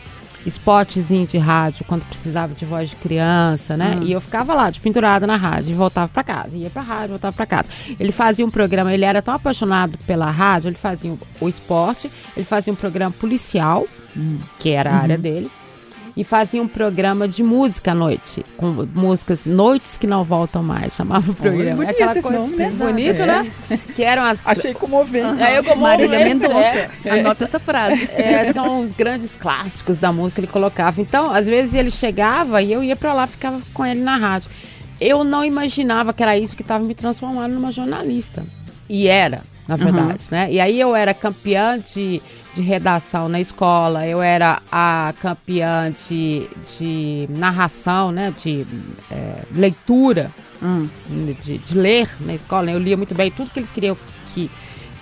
spotzinho 0.47 1.27
de 1.27 1.39
rádio 1.39 1.85
quando 1.87 2.05
precisava 2.05 2.55
de 2.55 2.65
voz 2.65 2.91
de 2.91 2.97
criança, 2.97 3.77
né? 3.77 3.97
Uhum. 3.97 4.03
E 4.05 4.13
eu 4.13 4.21
ficava 4.21 4.55
lá, 4.55 4.71
de 4.71 4.81
pendurada 4.81 5.27
na 5.27 5.37
rádio, 5.37 5.71
e 5.71 5.75
voltava 5.75 6.11
para 6.11 6.23
casa. 6.23 6.57
Ia 6.57 6.71
pra 6.71 6.83
rádio, 6.83 7.11
voltava 7.11 7.35
para 7.35 7.47
casa. 7.47 7.71
Ele 7.99 8.13
fazia 8.13 8.45
um 8.45 8.51
programa, 8.51 8.93
ele 8.93 9.05
era 9.05 9.23
tão 9.23 9.35
apaixonado 9.35 9.99
pela 10.07 10.31
rádio, 10.31 10.69
ele 10.69 10.77
fazia 10.77 11.11
o, 11.11 11.19
o 11.41 11.49
esporte, 11.49 12.11
ele 12.37 12.45
fazia 12.45 12.73
um 12.73 12.77
programa 12.77 13.15
policial, 13.19 13.87
uhum. 14.15 14.39
que 14.59 14.71
era 14.71 14.91
a 14.91 14.97
área 14.97 15.17
uhum. 15.17 15.23
dele 15.23 15.51
e 16.17 16.23
fazia 16.23 16.63
um 16.63 16.69
programa 16.69 17.27
de 17.27 17.43
música 17.43 17.91
à 17.91 17.95
noite, 17.95 18.45
com 18.57 18.87
músicas 18.95 19.47
Noites 19.47 19.99
que 19.99 20.07
Não 20.07 20.23
Voltam 20.23 20.63
Mais, 20.63 20.95
chamava 20.95 21.31
o 21.31 21.35
programa. 21.35 21.85
Bonito 21.85 21.89
é 21.89 21.91
aquela 21.91 22.23
coisa 22.23 22.39
nome, 22.39 22.57
né? 22.57 22.71
bonito, 22.71 23.23
é. 23.23 23.27
né? 23.27 23.53
Que 23.97 24.03
eram 24.03 24.23
as 24.23 24.47
Achei 24.47 24.73
comovente. 24.75 25.43
É, 25.43 25.59
eu 25.59 25.77
Marília 25.77 26.25
Mendonça. 26.25 26.89
É, 27.05 27.11
Anota 27.11 27.43
essa 27.43 27.59
frase. 27.59 28.09
É, 28.13 28.53
são 28.53 28.81
os 28.81 28.93
grandes 28.93 29.35
clássicos 29.35 29.99
da 29.99 30.13
música 30.13 30.41
que 30.41 30.47
ele 30.47 30.53
colocava. 30.53 31.01
Então, 31.01 31.31
às 31.31 31.49
vezes 31.49 31.75
ele 31.75 31.91
chegava 31.91 32.63
e 32.63 32.73
eu 32.73 32.83
ia 32.83 32.95
para 32.95 33.13
lá, 33.13 33.27
ficava 33.27 33.61
com 33.73 33.85
ele 33.85 34.01
na 34.01 34.17
rádio. 34.17 34.49
Eu 35.01 35.25
não 35.25 35.45
imaginava 35.45 36.13
que 36.13 36.23
era 36.23 36.39
isso 36.39 36.55
que 36.55 36.63
estava 36.63 36.85
me 36.85 36.95
transformando 36.95 37.55
numa 37.55 37.73
jornalista. 37.73 38.45
E 38.89 39.09
era, 39.09 39.43
na 39.67 39.77
verdade, 39.77 40.25
uhum. 40.25 40.29
né? 40.31 40.53
E 40.53 40.61
aí 40.61 40.79
eu 40.79 40.95
era 40.95 41.13
campeã 41.13 41.79
de 41.79 42.23
de 42.55 42.63
redação 42.63 43.29
na 43.29 43.41
escola, 43.41 44.07
eu 44.07 44.23
era 44.23 44.63
a 44.71 45.13
campeã 45.21 45.93
de, 45.93 46.49
de 46.79 47.27
narração, 47.29 48.13
né, 48.13 48.33
de 48.43 48.65
é, 49.11 49.43
leitura, 49.53 50.31
hum. 50.63 50.89
de, 51.43 51.59
de, 51.59 51.77
ler 51.77 52.09
na 52.21 52.33
escola. 52.33 52.71
Eu 52.71 52.79
lia 52.79 52.97
muito 52.97 53.15
bem 53.15 53.31
tudo 53.31 53.51
que 53.51 53.59
eles 53.59 53.73
queriam 53.73 53.97
que, 54.33 54.49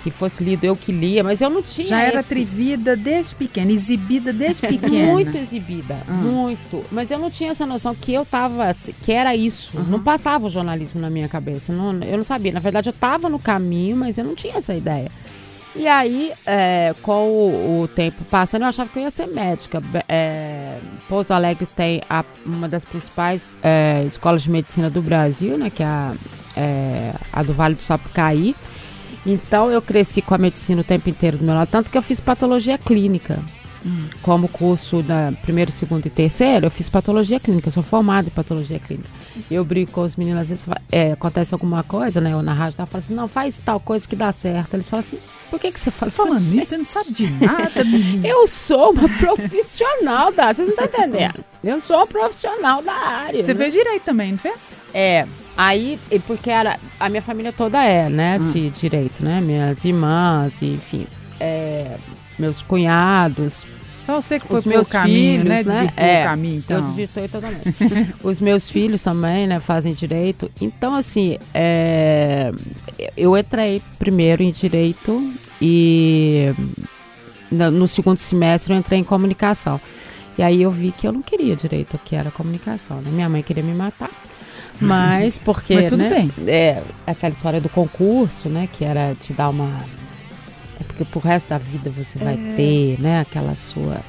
que 0.03 0.11
fosse 0.11 0.43
lido, 0.43 0.65
eu 0.65 0.75
que 0.75 0.91
lia, 0.91 1.23
mas 1.23 1.43
eu 1.43 1.51
não 1.51 1.63
tinha. 1.63 1.89
Já 1.89 2.01
era 2.01 2.21
atrevida 2.21 2.97
desde 2.97 3.35
pequena, 3.35 3.71
exibida 3.71 4.33
desde 4.33 4.63
pequena. 4.67 5.13
muito 5.13 5.37
exibida, 5.37 5.99
hum. 6.09 6.15
muito. 6.15 6.85
Mas 6.91 7.11
eu 7.11 7.19
não 7.19 7.31
tinha 7.31 7.51
essa 7.51 7.67
noção 7.67 7.95
que 7.95 8.15
eu 8.15 8.25
tava, 8.25 8.75
que 9.03 9.13
era 9.13 9.37
isso. 9.37 9.77
Uhum. 9.77 9.85
Não 9.85 10.03
passava 10.03 10.47
o 10.47 10.51
jornalismo 10.51 11.03
na 11.03 11.11
minha 11.11 11.29
cabeça. 11.29 11.71
Não, 11.71 11.93
eu 12.03 12.17
não 12.17 12.25
sabia. 12.25 12.51
Na 12.51 12.61
verdade, 12.61 12.89
eu 12.89 12.95
estava 12.95 13.29
no 13.29 13.39
caminho, 13.39 13.97
mas 13.97 14.17
eu 14.17 14.25
não 14.25 14.35
tinha 14.35 14.57
essa 14.57 14.75
ideia. 14.75 15.11
E 15.75 15.89
aí, 15.89 16.33
é, 16.47 16.95
com 17.01 17.29
o, 17.29 17.83
o, 17.83 17.89
tempo 17.89 18.25
passando, 18.25 18.63
eu 18.63 18.69
achava 18.69 18.91
que 18.91 18.99
eu 18.99 19.05
ia 19.05 19.11
ser 19.11 19.27
médica. 19.27 19.83
É, 20.07 20.79
Pouso 21.09 21.33
Alegre 21.33 21.67
tem 21.67 22.03
a, 22.11 22.25
uma 22.45 22.69
das 22.69 22.85
principais 22.85 23.55
é, 23.63 24.05
escolas 24.07 24.43
de 24.43 24.51
medicina 24.51 24.91
do 24.91 25.01
Brasil, 25.01 25.57
né, 25.57 25.71
que 25.71 25.83
é 25.83 25.87
a, 25.87 26.15
é, 26.57 27.15
a 27.33 27.43
do 27.43 27.55
Vale 27.55 27.75
do 27.75 27.83
Sapucaí. 27.83 28.55
Então, 29.25 29.71
eu 29.71 29.81
cresci 29.81 30.21
com 30.21 30.35
a 30.35 30.39
medicina 30.39 30.83
o 30.83 30.85
tempo 30.85 31.09
inteiro 31.09 31.39
do 31.39 31.45
meu 31.45 31.55
lado, 31.55 31.69
tanto 31.69 31.91
que 31.91 31.97
eu 31.97 32.03
fiz 32.03 32.21
patologia 32.21 32.77
clínica. 32.77 33.39
Como 34.23 34.49
curso 34.49 35.03
na 35.03 35.33
primeiro, 35.43 35.73
segundo 35.73 36.07
e 36.07 36.11
terceiro, 36.11 36.67
eu 36.67 36.71
fiz 36.71 36.89
patologia 36.89 37.41
clínica, 37.41 37.69
eu 37.69 37.73
sou 37.73 37.83
formada 37.83 38.29
em 38.29 38.31
patologia 38.31 38.79
clínica. 38.79 39.09
Eu 39.51 39.65
brigo 39.65 39.91
com 39.91 40.03
os 40.03 40.17
meninos, 40.17 40.43
às 40.43 40.49
vezes 40.49 40.67
é, 40.91 41.13
acontece 41.13 41.53
alguma 41.55 41.83
coisa, 41.83 42.21
né? 42.21 42.33
Eu 42.33 42.43
na 42.43 42.53
rádio 42.53 42.77
tá 42.77 42.87
falando 42.87 43.05
assim, 43.05 43.15
não, 43.15 43.29
faz 43.29 43.59
tal 43.59 43.81
coisa 43.81 44.07
que 44.07 44.15
dá 44.15 44.31
certo. 44.31 44.75
Eles 44.75 44.89
falam 44.89 45.05
assim, 45.05 45.19
por 45.51 45.59
que, 45.59 45.73
que 45.73 45.81
você 45.81 45.91
fala? 45.91 46.11
Você 46.11 46.17
falando 46.17 46.39
isso, 46.39 46.65
você 46.67 46.77
não 46.77 46.85
sabe 46.85 47.13
de 47.13 47.31
nada, 47.31 47.83
eu 48.25 48.47
sou 48.47 48.93
uma 48.93 49.09
profissional 49.09 50.33
da. 50.33 50.53
Vocês 50.53 50.69
não 50.69 50.75
estão 50.75 50.87
entendendo? 50.87 51.45
Eu 51.63 51.79
sou 51.79 51.97
uma 51.97 52.07
profissional 52.07 52.83
da 52.83 52.93
área. 52.93 53.45
Você 53.45 53.55
né? 53.55 53.61
fez 53.61 53.73
direito 53.73 54.03
também, 54.03 54.33
não 54.33 54.39
fez? 54.39 54.75
É. 54.93 55.27
Aí, 55.57 55.99
porque 56.27 56.51
era, 56.51 56.79
a 56.99 57.09
minha 57.09 57.23
família 57.23 57.53
toda 57.53 57.83
é, 57.85 58.09
né, 58.09 58.39
hum. 58.41 58.45
de 58.45 58.71
direito, 58.71 59.23
né? 59.23 59.41
Minhas 59.41 59.85
irmãs, 59.85 60.63
enfim. 60.63 61.07
É, 61.39 61.97
meus 62.43 62.61
cunhados, 62.63 63.65
Só 64.01 64.21
você 64.21 64.41
que 64.41 64.49
foi 64.49 64.59
Os 64.59 64.67
meus 64.67 64.89
caminho, 64.89 65.43
filhos, 65.43 65.65
né? 65.65 65.85
né? 65.85 65.93
É, 65.97 66.23
o 66.23 66.25
caminho, 66.25 66.59
então. 66.59 66.77
Eu 66.79 66.83
desvirtuei 66.83 67.29
totalmente. 67.29 67.63
Os 68.23 68.41
meus 68.41 68.69
filhos 68.69 69.01
também, 69.01 69.47
né, 69.47 69.61
fazem 69.61 69.95
direito. 69.95 70.51
Então, 70.61 70.95
assim, 70.95 71.39
é, 71.55 72.51
eu 73.17 73.39
entrei 73.39 73.81
primeiro 73.99 74.43
em 74.43 74.51
direito 74.51 75.33
e 75.61 76.53
no, 77.49 77.87
segundo 77.87 78.19
semestre 78.19 78.73
eu 78.73 78.79
entrei 78.79 78.99
em 78.99 79.05
comunicação. 79.05 79.81
E 80.37 80.43
aí 80.43 80.63
eu 80.63 80.71
vi 80.71 80.91
que 80.91 81.07
eu 81.07 81.13
não 81.13 81.23
queria 81.23 81.55
direito, 81.55 81.97
que 82.05 82.17
era 82.17 82.31
comunicação. 82.31 83.01
Né? 83.03 83.11
Minha 83.13 83.29
mãe 83.29 83.43
queria 83.43 83.63
me 83.63 83.75
matar. 83.75 84.11
Mas 84.81 85.39
porque, 85.39 85.77
Mas 85.77 85.89
tudo 85.91 85.99
né, 85.99 86.09
bem. 86.09 86.33
É, 86.49 86.83
aquela 87.07 87.33
história 87.33 87.61
do 87.61 87.69
concurso, 87.69 88.49
né, 88.49 88.69
que 88.73 88.85
era 88.85 89.15
te 89.15 89.33
dar 89.33 89.51
uma 89.51 89.79
porque 90.83 91.05
pro 91.05 91.21
resto 91.21 91.49
da 91.49 91.59
vida 91.59 91.91
você 91.91 92.19
vai 92.19 92.35
é. 92.35 92.55
ter, 92.57 93.01
né, 93.01 93.21
aquela 93.21 93.55
sua 93.55 94.01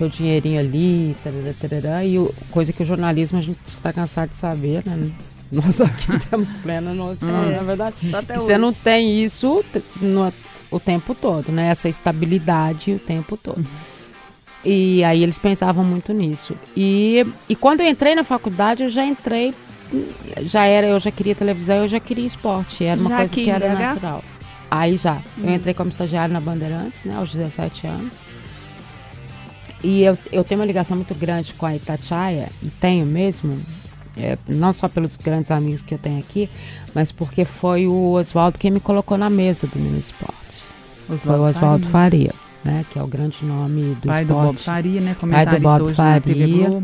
seu 0.00 0.08
dinheirinho 0.08 0.58
ali, 0.58 1.14
tarará, 1.22 1.52
tarará, 1.60 2.04
e 2.04 2.18
o, 2.18 2.34
coisa 2.50 2.72
que 2.72 2.82
o 2.82 2.86
jornalismo 2.86 3.36
a 3.36 3.42
gente 3.42 3.58
está 3.66 3.92
cansado 3.92 4.30
de 4.30 4.36
saber, 4.36 4.82
né? 4.86 5.10
Nós 5.52 5.80
aqui 5.80 6.06
temos 6.30 6.50
plena 6.62 6.94
noção, 6.94 7.50
é. 7.50 7.56
na 7.56 7.62
verdade. 7.62 7.96
Você 8.34 8.56
não 8.56 8.72
tem 8.72 9.22
isso 9.22 9.64
no, 10.00 10.32
o 10.70 10.80
tempo 10.80 11.14
todo, 11.14 11.52
né? 11.52 11.68
Essa 11.68 11.88
estabilidade 11.88 12.92
o 12.92 12.98
tempo 12.98 13.36
todo. 13.36 13.58
Uhum. 13.58 13.90
E 14.64 15.02
aí 15.04 15.22
eles 15.22 15.38
pensavam 15.38 15.84
muito 15.84 16.12
nisso. 16.12 16.54
E, 16.76 17.26
e 17.48 17.56
quando 17.56 17.80
eu 17.80 17.88
entrei 17.88 18.14
na 18.14 18.22
faculdade, 18.22 18.84
eu 18.84 18.88
já 18.88 19.04
entrei, 19.04 19.54
já 20.42 20.64
era, 20.66 20.86
eu 20.86 21.00
já 21.00 21.10
queria 21.10 21.34
televisão, 21.34 21.78
eu 21.78 21.88
já 21.88 21.98
queria 21.98 22.26
esporte. 22.26 22.84
Era 22.84 23.00
uma 23.00 23.10
já 23.10 23.16
coisa 23.16 23.34
que 23.34 23.50
era 23.50 23.74
natural. 23.74 24.22
Aí 24.70 24.96
já. 24.96 25.22
Eu 25.36 25.50
hum. 25.50 25.54
entrei 25.54 25.74
como 25.74 25.90
estagiário 25.90 26.32
na 26.32 26.40
Bandeirantes, 26.40 27.02
né, 27.04 27.16
aos 27.16 27.32
17 27.32 27.86
anos. 27.86 28.14
E 29.82 30.02
eu, 30.02 30.16
eu 30.30 30.44
tenho 30.44 30.60
uma 30.60 30.66
ligação 30.66 30.96
muito 30.96 31.14
grande 31.14 31.54
com 31.54 31.66
a 31.66 31.74
Itatiaia, 31.74 32.48
e 32.62 32.68
tenho 32.68 33.06
mesmo, 33.06 33.58
é, 34.16 34.36
não 34.46 34.72
só 34.72 34.88
pelos 34.88 35.16
grandes 35.16 35.50
amigos 35.50 35.80
que 35.80 35.94
eu 35.94 35.98
tenho 35.98 36.18
aqui, 36.18 36.50
mas 36.94 37.10
porque 37.10 37.44
foi 37.46 37.86
o 37.86 38.12
Oswaldo 38.12 38.58
quem 38.58 38.70
me 38.70 38.80
colocou 38.80 39.16
na 39.16 39.30
mesa 39.30 39.66
do 39.66 39.78
Minas 39.78 40.04
Esporte. 40.04 40.68
Foi 41.06 41.38
o 41.38 41.42
Oswaldo 41.42 41.86
Faria. 41.86 42.30
Faria, 42.30 42.34
né, 42.62 42.84
que 42.90 42.98
é 42.98 43.02
o 43.02 43.06
grande 43.06 43.42
nome 43.42 43.94
do 43.94 44.06
Pai 44.06 44.22
esporte. 44.22 44.26
do 44.26 44.34
Bob 44.34 44.58
Faria, 44.58 45.00
né, 45.00 45.16
Pai 45.18 45.46
do 45.46 45.60
Bob 45.60 45.94
Faria. 45.94 46.82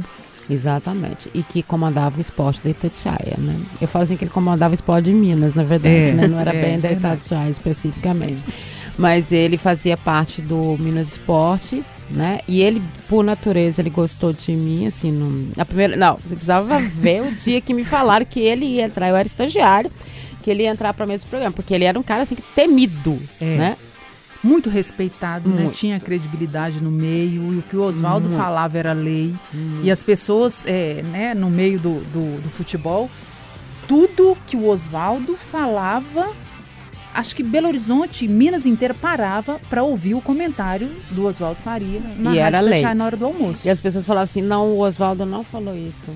Exatamente. 0.48 1.30
E 1.34 1.42
que 1.42 1.62
comandava 1.62 2.18
o 2.18 2.20
esporte 2.20 2.62
da 2.62 2.70
Itatiaia, 2.70 3.36
né? 3.38 3.58
Eu 3.80 3.88
falo 3.88 4.04
assim 4.04 4.16
que 4.16 4.24
ele 4.24 4.30
comandava 4.30 4.72
o 4.72 4.74
esporte 4.74 5.06
de 5.06 5.12
Minas, 5.12 5.54
na 5.54 5.62
verdade, 5.62 6.10
é, 6.10 6.12
né? 6.12 6.26
Não 6.26 6.38
era 6.38 6.54
é, 6.54 6.60
bem 6.60 6.80
da 6.80 6.90
Itatiaia 6.90 7.50
especificamente. 7.50 8.44
É. 8.48 8.52
Mas 8.96 9.32
ele 9.32 9.56
fazia 9.56 9.96
parte 9.96 10.40
do 10.40 10.76
Minas 10.78 11.08
Esporte, 11.08 11.84
né? 12.10 12.40
E 12.46 12.60
ele, 12.60 12.82
por 13.08 13.24
natureza, 13.24 13.82
ele 13.82 13.90
gostou 13.90 14.32
de 14.32 14.52
mim, 14.52 14.86
assim, 14.86 15.10
no, 15.10 15.50
a 15.60 15.64
primeira, 15.64 15.96
não, 15.96 16.16
você 16.16 16.34
precisava 16.34 16.78
ver 16.78 17.22
o 17.22 17.34
dia 17.34 17.60
que 17.60 17.74
me 17.74 17.84
falaram 17.84 18.24
que 18.24 18.40
ele 18.40 18.64
ia 18.64 18.84
entrar, 18.84 19.08
eu 19.08 19.16
era 19.16 19.26
estagiário, 19.26 19.90
que 20.42 20.50
ele 20.50 20.62
ia 20.62 20.70
entrar 20.70 20.94
para 20.94 21.04
o 21.04 21.08
mesmo 21.08 21.28
programa, 21.28 21.52
porque 21.52 21.74
ele 21.74 21.84
era 21.84 21.98
um 21.98 22.02
cara 22.02 22.22
assim 22.22 22.36
temido, 22.54 23.20
é. 23.40 23.56
né? 23.56 23.76
Muito 24.46 24.70
respeitado, 24.70 25.48
né? 25.48 25.56
muito. 25.56 25.68
né? 25.68 25.74
Tinha 25.74 26.00
credibilidade 26.00 26.80
no 26.82 26.90
meio, 26.90 27.52
e 27.52 27.58
o 27.58 27.62
que 27.62 27.76
o 27.76 27.82
Oswaldo 27.82 28.30
falava 28.30 28.78
era 28.78 28.92
lei. 28.92 29.34
E 29.82 29.90
as 29.90 30.02
pessoas, 30.02 30.64
é, 30.66 31.02
né, 31.02 31.34
no 31.34 31.50
meio 31.50 31.78
do, 31.78 32.00
do, 32.12 32.40
do 32.40 32.48
futebol, 32.48 33.10
tudo 33.88 34.36
que 34.46 34.56
o 34.56 34.68
Oswaldo 34.68 35.34
falava, 35.34 36.32
acho 37.12 37.34
que 37.34 37.42
Belo 37.42 37.66
Horizonte, 37.66 38.28
Minas 38.28 38.66
inteira 38.66 38.94
parava 38.94 39.60
para 39.68 39.82
ouvir 39.82 40.14
o 40.14 40.20
comentário 40.20 40.90
do 41.10 41.24
Oswaldo 41.24 41.60
Faria 41.62 42.00
na 42.16 42.34
e 42.34 42.38
era 42.38 42.60
lei. 42.60 42.82
na 42.94 43.04
hora 43.04 43.16
do 43.16 43.26
almoço. 43.26 43.66
E 43.66 43.70
as 43.70 43.80
pessoas 43.80 44.04
falavam 44.04 44.24
assim: 44.24 44.42
não, 44.42 44.68
o 44.68 44.80
Oswaldo 44.80 45.26
não 45.26 45.42
falou 45.42 45.76
isso. 45.76 46.14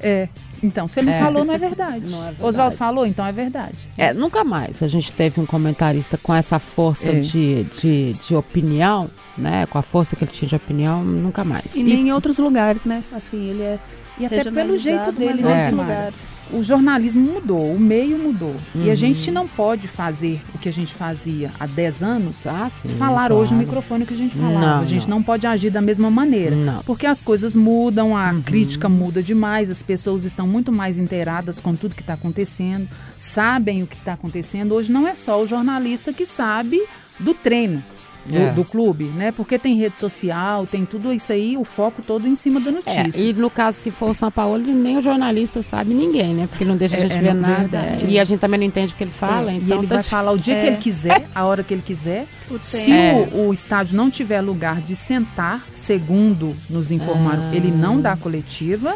É. 0.00 0.28
Então, 0.62 0.88
se 0.88 1.00
ele 1.00 1.10
é. 1.10 1.18
falou, 1.18 1.44
não 1.44 1.54
é 1.54 1.58
verdade. 1.58 2.04
É 2.06 2.08
verdade. 2.08 2.36
Oswaldo 2.40 2.76
falou, 2.76 3.06
então 3.06 3.24
é 3.24 3.32
verdade. 3.32 3.76
É, 3.96 4.12
nunca 4.12 4.44
mais 4.44 4.82
a 4.82 4.88
gente 4.88 5.12
teve 5.12 5.40
um 5.40 5.46
comentarista 5.46 6.18
com 6.18 6.34
essa 6.34 6.58
força 6.58 7.10
é. 7.10 7.20
de, 7.20 7.64
de, 7.64 8.12
de, 8.14 8.34
opinião, 8.34 9.10
né? 9.36 9.66
Com 9.66 9.78
a 9.78 9.82
força 9.82 10.16
que 10.16 10.24
ele 10.24 10.30
tinha 10.30 10.48
de 10.48 10.56
opinião, 10.56 11.04
nunca 11.04 11.44
mais. 11.44 11.76
E, 11.76 11.80
e 11.80 11.84
nem 11.84 12.08
em 12.08 12.12
outros 12.12 12.38
lugares, 12.38 12.84
né? 12.84 13.02
Assim, 13.12 13.50
ele 13.50 13.62
é. 13.62 13.78
E 14.18 14.26
até 14.26 14.50
pelo 14.50 14.76
jeito 14.76 15.12
dele, 15.12 15.42
em 15.42 15.44
outros 15.44 15.66
é. 15.66 15.70
lugares 15.70 16.38
o 16.52 16.62
jornalismo 16.62 17.34
mudou, 17.34 17.72
o 17.72 17.78
meio 17.78 18.18
mudou. 18.18 18.54
Uhum. 18.74 18.82
E 18.82 18.86
a 18.86 18.90
uhum. 18.90 18.94
gente 18.94 19.30
não 19.30 19.46
pode 19.46 19.86
fazer 19.86 20.40
o 20.54 20.58
que 20.58 20.68
a 20.68 20.72
gente 20.72 20.94
fazia 20.94 21.50
há 21.58 21.66
10 21.66 22.02
anos, 22.02 22.46
ah, 22.46 22.68
sim, 22.68 22.88
falar 22.88 23.28
claro. 23.28 23.34
hoje 23.36 23.52
no 23.52 23.58
microfone 23.58 24.04
o 24.04 24.06
que 24.06 24.14
a 24.14 24.16
gente 24.16 24.36
falava. 24.36 24.60
Não, 24.60 24.80
a 24.80 24.86
gente 24.86 25.08
não. 25.08 25.18
não. 25.18 25.22
pode 25.22 25.46
agir 25.46 25.70
da 25.70 25.80
mesma 25.80 26.10
maneira. 26.10 26.56
Não. 26.56 26.82
Porque 26.82 27.06
as 27.06 27.20
coisas 27.20 27.54
mudam, 27.54 28.16
a 28.16 28.32
uhum. 28.32 28.42
crítica 28.42 28.88
muda 28.88 29.22
demais, 29.22 29.70
as 29.70 29.82
pessoas 29.82 30.24
estão 30.24 30.46
muito 30.46 30.72
mais 30.72 30.98
inteiradas 30.98 31.60
com 31.60 31.74
tudo 31.74 31.94
que 31.94 32.02
está 32.02 32.14
acontecendo, 32.14 32.88
sabem 33.16 33.82
o 33.82 33.86
que 33.86 33.96
está 33.96 34.14
acontecendo. 34.14 34.74
Hoje 34.74 34.90
não 34.90 35.06
é 35.06 35.14
só 35.14 35.40
o 35.42 35.46
jornalista 35.46 36.12
que 36.12 36.24
sabe 36.24 36.82
do 37.18 37.34
treino 37.34 37.82
do, 38.26 38.36
é. 38.36 38.52
do, 38.52 38.64
clube, 38.64 39.04
né? 39.04 39.32
Porque 39.32 39.58
tem 39.58 39.76
rede 39.76 39.98
social, 39.98 40.66
tem 40.66 40.84
tudo 40.84 41.12
isso 41.12 41.32
aí, 41.32 41.56
o 41.56 41.64
foco 41.64 42.02
todo 42.02 42.26
em 42.26 42.34
cima 42.34 42.60
da 42.60 42.70
notícia. 42.70 43.22
É, 43.22 43.26
e 43.26 43.32
no 43.32 43.50
caso, 43.50 43.78
se 43.78 43.90
for 43.90 44.10
o 44.10 44.14
São 44.14 44.30
Paulo, 44.30 44.58
nem 44.58 44.98
o 44.98 45.02
jornalista 45.02 45.62
sabe 45.62 45.94
ninguém, 45.94 46.34
né? 46.34 46.46
Porque 46.46 46.64
não 46.64 46.76
deixa 46.76 46.96
a 46.96 46.98
é, 46.98 47.02
gente 47.02 47.14
é, 47.14 47.20
ver 47.20 47.34
nada. 47.34 47.98
E 48.06 48.18
a 48.18 48.24
gente 48.24 48.40
também 48.40 48.58
não 48.60 48.66
entende 48.66 48.92
o 48.92 48.96
que 48.96 49.04
ele 49.04 49.10
fala. 49.10 49.52
então 49.52 49.76
e 49.76 49.80
ele 49.80 49.86
tá 49.86 49.96
vai 49.96 50.02
falar 50.02 50.32
o 50.32 50.38
dia 50.38 50.60
que 50.60 50.66
ele 50.66 50.76
quiser, 50.76 51.26
a 51.34 51.44
hora 51.44 51.62
que 51.62 51.72
ele 51.72 51.82
quiser. 51.82 52.26
Se 52.60 52.92
o, 53.32 53.48
o, 53.48 53.52
estádio 53.52 53.96
não 53.96 54.10
tiver 54.10 54.40
lugar 54.40 54.80
de 54.80 54.96
sentar, 54.96 55.66
segundo 55.70 56.56
nos 56.68 56.90
informaram, 56.90 57.50
ah. 57.50 57.56
ele 57.56 57.70
não 57.70 58.00
dá 58.00 58.16
coletiva. 58.16 58.94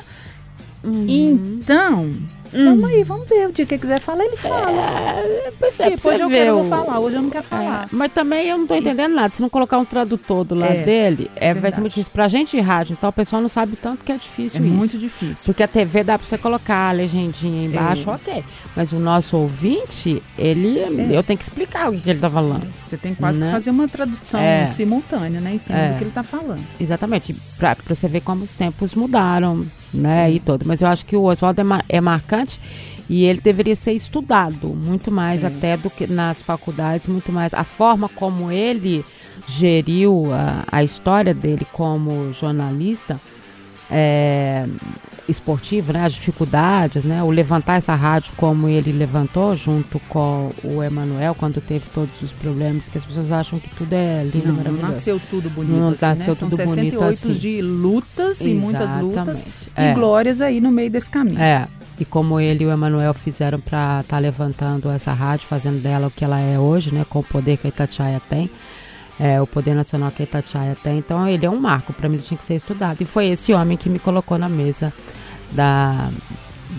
Uhum. 0.82 1.06
Então, 1.08 2.12
Hum. 2.54 2.64
Vamos 2.64 2.90
aí, 2.90 3.02
vamos 3.02 3.28
ver. 3.28 3.48
O 3.48 3.52
dia 3.52 3.64
que 3.64 3.78
quiser 3.78 4.00
falar, 4.00 4.24
ele 4.24 4.36
fala. 4.36 4.70
É, 4.70 5.52
pois 5.58 5.80
é, 5.80 5.90
tipo, 5.90 6.08
hoje 6.08 6.20
eu 6.20 6.28
quero, 6.28 6.64
falar, 6.68 6.98
hoje 7.00 7.16
eu 7.16 7.22
não 7.22 7.30
quero 7.30 7.44
falar. 7.44 7.84
É, 7.84 7.88
mas 7.90 8.12
também 8.12 8.48
eu 8.48 8.56
não 8.56 8.64
estou 8.64 8.76
entendendo 8.76 9.14
nada. 9.14 9.32
Se 9.32 9.40
não 9.40 9.48
colocar 9.48 9.78
um 9.78 9.84
tradutor 9.84 10.44
do 10.44 10.54
lado 10.54 10.72
é, 10.72 10.82
dele, 10.82 11.30
é, 11.36 11.54
vai 11.54 11.72
ser 11.72 11.80
muito 11.80 11.92
difícil. 11.92 12.12
Pra 12.12 12.28
gente 12.28 12.56
de 12.56 12.60
rádio, 12.60 12.92
então 12.92 13.08
o 13.08 13.12
pessoal 13.12 13.40
não 13.40 13.48
sabe 13.48 13.76
tanto 13.76 14.04
que 14.04 14.12
é 14.12 14.16
difícil 14.16 14.62
é 14.62 14.66
isso. 14.66 14.74
muito 14.74 14.98
difícil. 14.98 15.46
Porque 15.46 15.62
a 15.62 15.68
TV 15.68 16.04
dá 16.04 16.18
para 16.18 16.26
você 16.26 16.36
colocar 16.36 16.90
a 16.90 16.92
legendinha 16.92 17.64
embaixo, 17.66 18.10
é. 18.10 18.12
ok. 18.12 18.44
Mas 18.76 18.92
o 18.92 18.98
nosso 18.98 19.36
ouvinte, 19.36 20.22
ele. 20.38 20.78
É. 20.78 21.16
Eu 21.16 21.22
tenho 21.22 21.38
que 21.38 21.44
explicar 21.44 21.88
o 21.88 21.92
que, 21.92 22.00
que 22.00 22.10
ele 22.10 22.18
está 22.18 22.30
falando. 22.30 22.66
Você 22.84 22.96
tem 22.96 23.14
quase 23.14 23.40
né? 23.40 23.46
que 23.46 23.52
fazer 23.52 23.70
uma 23.70 23.88
tradução 23.88 24.40
simultânea, 24.66 25.40
né? 25.40 25.54
Em 25.54 25.58
cima 25.58 25.78
do 25.88 25.96
que 25.96 26.04
ele 26.04 26.10
está 26.10 26.22
falando. 26.22 26.66
Exatamente. 26.78 27.34
Para 27.58 27.76
você 27.86 28.08
ver 28.08 28.20
como 28.20 28.44
os 28.44 28.54
tempos 28.54 28.94
mudaram, 28.94 29.60
né? 29.92 30.30
E 30.30 30.40
todo. 30.40 30.64
Mas 30.66 30.80
eu 30.80 30.88
acho 30.88 31.04
que 31.04 31.16
o 31.16 31.24
Oswaldo 31.24 31.60
é, 31.60 31.64
mar 31.64 31.84
é 31.88 32.00
marcante 32.00 32.60
e 33.08 33.24
ele 33.24 33.40
deveria 33.40 33.76
ser 33.76 33.92
estudado 33.92 34.68
muito 34.68 35.10
mais 35.10 35.44
é. 35.44 35.48
até 35.48 35.76
do 35.76 35.90
que 35.90 36.06
nas 36.06 36.40
faculdades, 36.40 37.06
muito 37.06 37.32
mais. 37.32 37.52
A 37.52 37.64
forma 37.64 38.08
como 38.08 38.50
ele 38.50 39.04
geriu 39.46 40.32
a, 40.32 40.64
a 40.70 40.84
história 40.84 41.34
dele 41.34 41.66
como 41.72 42.32
jornalista 42.32 43.20
é, 43.92 44.66
esportivo, 45.28 45.92
né, 45.92 46.04
as 46.04 46.14
dificuldades, 46.14 47.04
né, 47.04 47.22
o 47.22 47.30
levantar 47.30 47.76
essa 47.76 47.94
rádio 47.94 48.32
como 48.36 48.68
ele 48.68 48.90
levantou 48.90 49.54
junto 49.54 50.00
com 50.08 50.50
o 50.64 50.82
Emanuel 50.82 51.34
quando 51.34 51.60
teve 51.60 51.84
todos 51.92 52.20
os 52.22 52.32
problemas 52.32 52.88
que 52.88 52.98
as 52.98 53.04
pessoas 53.04 53.30
acham 53.30 53.58
que 53.58 53.68
tudo 53.70 53.92
é 53.92 54.24
lindo 54.24 54.48
não, 54.48 54.56
maravilhoso. 54.56 54.82
Não 54.82 54.88
nasceu 54.88 55.20
tudo 55.30 55.50
bonito 55.50 55.76
não 55.76 55.88
assim, 55.88 56.06
nasceu 56.06 56.32
né? 56.32 56.38
tudo 56.40 56.56
São 56.56 56.66
68 56.66 56.90
bonito 56.90 57.04
assim. 57.04 57.32
de 57.34 57.62
lutas 57.62 58.40
e 58.40 58.54
muitas 58.54 58.96
lutas 58.96 59.46
é. 59.76 59.90
e 59.90 59.94
glórias 59.94 60.40
aí 60.40 60.60
no 60.60 60.70
meio 60.70 60.90
desse 60.90 61.10
caminho. 61.10 61.40
É, 61.40 61.68
e 61.98 62.04
como 62.04 62.40
ele 62.40 62.64
e 62.64 62.66
o 62.66 62.72
Emanuel 62.72 63.14
fizeram 63.14 63.60
para 63.60 64.00
estar 64.00 64.16
tá 64.16 64.18
levantando 64.18 64.90
essa 64.90 65.12
rádio, 65.12 65.46
fazendo 65.46 65.80
dela 65.80 66.08
o 66.08 66.10
que 66.10 66.24
ela 66.24 66.40
é 66.40 66.58
hoje, 66.58 66.92
né, 66.92 67.04
com 67.08 67.20
o 67.20 67.24
poder 67.24 67.58
que 67.58 67.66
a 67.66 67.68
Itatiaia 67.68 68.20
tem, 68.28 68.50
é, 69.18 69.40
o 69.40 69.46
poder 69.46 69.74
nacional 69.74 70.10
que 70.10 70.22
a 70.22 70.24
Itatiaia 70.24 70.76
tem. 70.82 70.98
Então 70.98 71.26
ele 71.26 71.46
é 71.46 71.50
um 71.50 71.58
marco, 71.58 71.92
para 71.92 72.08
mim 72.08 72.16
ele 72.16 72.22
tinha 72.22 72.38
que 72.38 72.44
ser 72.44 72.54
estudado. 72.54 73.00
E 73.00 73.04
foi 73.04 73.26
esse 73.28 73.52
homem 73.52 73.76
que 73.76 73.88
me 73.88 73.98
colocou 73.98 74.38
na 74.38 74.48
mesa 74.48 74.92
da, 75.52 76.10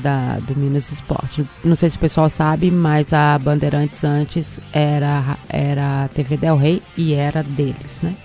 da, 0.01 0.39
do 0.39 0.55
Minas 0.55 0.91
Esporte. 0.91 1.45
Não 1.63 1.75
sei 1.75 1.89
se 1.89 1.97
o 1.97 1.99
pessoal 1.99 2.29
sabe, 2.29 2.71
mas 2.71 3.13
a 3.13 3.37
Bandeirantes 3.37 4.03
antes 4.03 4.59
era, 4.71 5.37
era 5.49 6.09
TV 6.09 6.37
Del 6.37 6.57
Rey 6.57 6.81
e 6.97 7.13
era 7.13 7.43
deles, 7.43 8.01
né? 8.01 8.15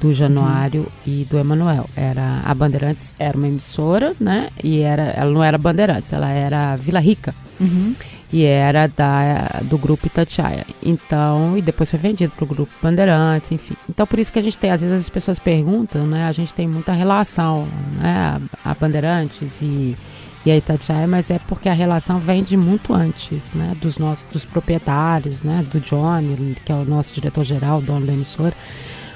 do 0.00 0.12
Januário 0.12 0.82
uhum. 0.82 0.86
e 1.06 1.24
do 1.24 1.38
Emanuel. 1.38 1.88
Era 1.96 2.42
a 2.44 2.54
Bandeirantes 2.54 3.12
era 3.18 3.36
uma 3.36 3.48
emissora, 3.48 4.14
né? 4.20 4.50
E 4.62 4.80
era, 4.80 5.04
ela 5.04 5.30
não 5.30 5.42
era 5.42 5.56
Bandeirantes, 5.56 6.12
ela 6.12 6.28
era 6.28 6.76
Vila 6.76 7.00
Rica. 7.00 7.34
Uhum. 7.58 7.94
E 8.32 8.44
era 8.44 8.88
da, 8.88 9.60
do 9.62 9.78
grupo 9.78 10.06
Itatiaia. 10.06 10.66
Então, 10.82 11.56
e 11.56 11.62
depois 11.62 11.90
foi 11.90 11.98
vendido 11.98 12.32
para 12.34 12.44
o 12.44 12.46
grupo 12.46 12.72
Bandeirantes, 12.82 13.52
enfim. 13.52 13.76
Então, 13.88 14.06
por 14.06 14.18
isso 14.18 14.32
que 14.32 14.38
a 14.38 14.42
gente 14.42 14.58
tem, 14.58 14.70
às 14.70 14.80
vezes 14.80 15.02
as 15.02 15.08
pessoas 15.08 15.38
perguntam, 15.38 16.06
né? 16.06 16.24
A 16.24 16.32
gente 16.32 16.52
tem 16.52 16.66
muita 16.66 16.92
relação, 16.92 17.68
né? 18.00 18.40
A, 18.64 18.74
Bandeirantes 18.74 19.62
e, 19.62 19.96
e 20.44 20.50
a 20.50 20.56
Itatiaia, 20.56 21.06
mas 21.06 21.30
é 21.30 21.38
porque 21.38 21.68
a 21.68 21.72
relação 21.72 22.18
vem 22.18 22.42
de 22.42 22.56
muito 22.56 22.92
antes, 22.92 23.52
né? 23.52 23.76
Dos 23.80 23.96
nossos, 23.96 24.24
dos 24.32 24.44
proprietários, 24.44 25.42
né? 25.42 25.64
Do 25.70 25.78
Johnny, 25.78 26.56
que 26.64 26.72
é 26.72 26.74
o 26.74 26.84
nosso 26.84 27.14
diretor-geral, 27.14 27.80
dono 27.80 28.06
da 28.06 28.12
emissora 28.12 28.54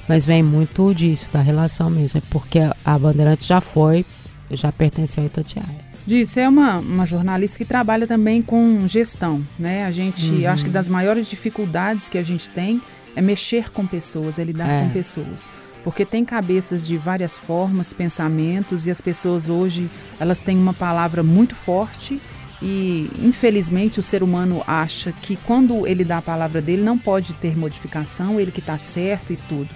Mas 0.09 0.25
vem 0.25 0.43
muito 0.43 0.95
disso, 0.95 1.29
da 1.33 1.41
relação 1.41 1.91
mesmo. 1.91 2.19
É 2.19 2.23
porque 2.31 2.61
a 2.85 2.99
Bandeirante 2.99 3.45
já 3.45 3.61
foi, 3.61 4.07
já 4.53 4.71
pertenceu 4.71 5.25
a 5.25 5.27
Itatiaia. 5.27 5.80
Disse, 6.11 6.41
é 6.41 6.49
uma, 6.49 6.79
uma 6.79 7.07
jornalista 7.07 7.57
que 7.57 7.65
trabalha 7.65 8.05
também 8.05 8.43
com 8.43 8.89
gestão, 8.89 9.47
né? 9.57 9.85
A 9.87 9.93
gente, 9.93 10.29
uhum. 10.29 10.51
acho 10.51 10.65
que 10.65 10.71
das 10.71 10.89
maiores 10.89 11.29
dificuldades 11.29 12.09
que 12.09 12.19
a 12.19 12.23
gente 12.25 12.51
tem 12.51 12.83
é 13.15 13.23
mexer 13.23 13.71
com 13.71 13.87
pessoas, 13.87 14.37
é 14.37 14.43
lidar 14.43 14.69
é. 14.69 14.83
com 14.83 14.91
pessoas. 14.91 15.49
Porque 15.85 16.05
tem 16.05 16.25
cabeças 16.25 16.85
de 16.85 16.99
várias 16.99 17.39
formas, 17.39 17.93
pensamentos, 17.93 18.89
e 18.89 18.91
as 18.91 19.01
pessoas 19.01 19.49
hoje, 19.49 19.89
elas 20.19 20.43
têm 20.43 20.59
uma 20.59 20.75
palavra 20.75 21.23
muito 21.23 21.55
forte 21.55 22.21
e, 22.61 23.09
infelizmente, 23.23 24.01
o 24.01 24.03
ser 24.03 24.25
humano 24.25 24.65
acha 24.67 25.13
que 25.13 25.37
quando 25.37 25.87
ele 25.87 26.03
dá 26.03 26.19
a 26.19 26.23
palavra 26.23 26.61
dele, 26.61 26.83
não 26.83 26.99
pode 26.99 27.35
ter 27.35 27.57
modificação, 27.57 28.41
ele 28.41 28.51
que 28.51 28.59
está 28.59 28.77
certo 28.77 29.33
e 29.33 29.37
tudo. 29.37 29.69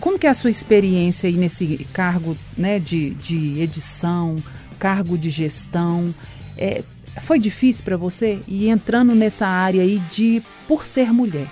Como 0.00 0.18
que 0.18 0.26
é 0.26 0.30
a 0.30 0.34
sua 0.34 0.50
experiência 0.50 1.28
aí 1.28 1.36
nesse 1.36 1.86
cargo 1.92 2.36
né, 2.58 2.80
de, 2.80 3.10
de 3.10 3.60
edição, 3.60 4.34
cargo 4.78 5.16
de 5.16 5.30
gestão? 5.30 6.14
É, 6.56 6.82
foi 7.20 7.38
difícil 7.38 7.84
para 7.84 7.96
você 7.96 8.40
ir 8.46 8.68
entrando 8.68 9.14
nessa 9.14 9.46
área 9.46 9.82
aí 9.82 10.00
de 10.10 10.42
por 10.68 10.84
ser 10.86 11.12
mulher? 11.12 11.48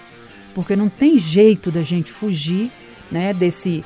Porque 0.55 0.77
não 0.77 0.89
tem 0.89 1.19
jeito 1.19 1.71
da 1.71 1.83
gente 1.83 2.13
fugir 2.13 2.71
né, 3.11 3.33
desse 3.33 3.85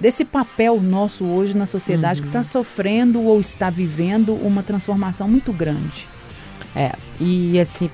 desse 0.00 0.24
papel 0.24 0.80
nosso 0.80 1.24
hoje 1.24 1.56
na 1.56 1.66
sociedade 1.66 2.20
uhum. 2.20 2.24
que 2.24 2.28
está 2.28 2.42
sofrendo 2.42 3.20
ou 3.20 3.40
está 3.40 3.68
vivendo 3.68 4.32
uma 4.32 4.62
transformação 4.62 5.28
muito 5.28 5.52
grande. 5.52 6.06
É, 6.76 6.94
e 7.18 7.58
assim, 7.58 7.90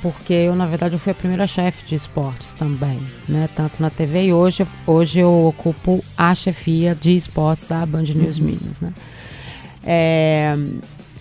porque 0.00 0.32
eu, 0.32 0.54
na 0.54 0.66
verdade, 0.66 0.94
eu 0.94 0.98
fui 0.98 1.12
a 1.12 1.14
primeira 1.14 1.46
chefe 1.46 1.84
de 1.84 1.94
esportes 1.94 2.52
também, 2.52 3.00
né? 3.28 3.48
Tanto 3.54 3.82
na 3.82 3.90
TV 3.90 4.26
e 4.26 4.32
hoje, 4.32 4.66
hoje 4.86 5.20
eu 5.20 5.46
ocupo 5.46 6.02
a 6.16 6.34
chefia 6.34 6.94
de 6.94 7.14
esportes 7.14 7.64
da 7.64 7.84
Band 7.84 8.02
News 8.02 8.38
uhum. 8.38 8.44
Minas, 8.44 8.80
né? 8.80 8.92
É, 9.84 10.54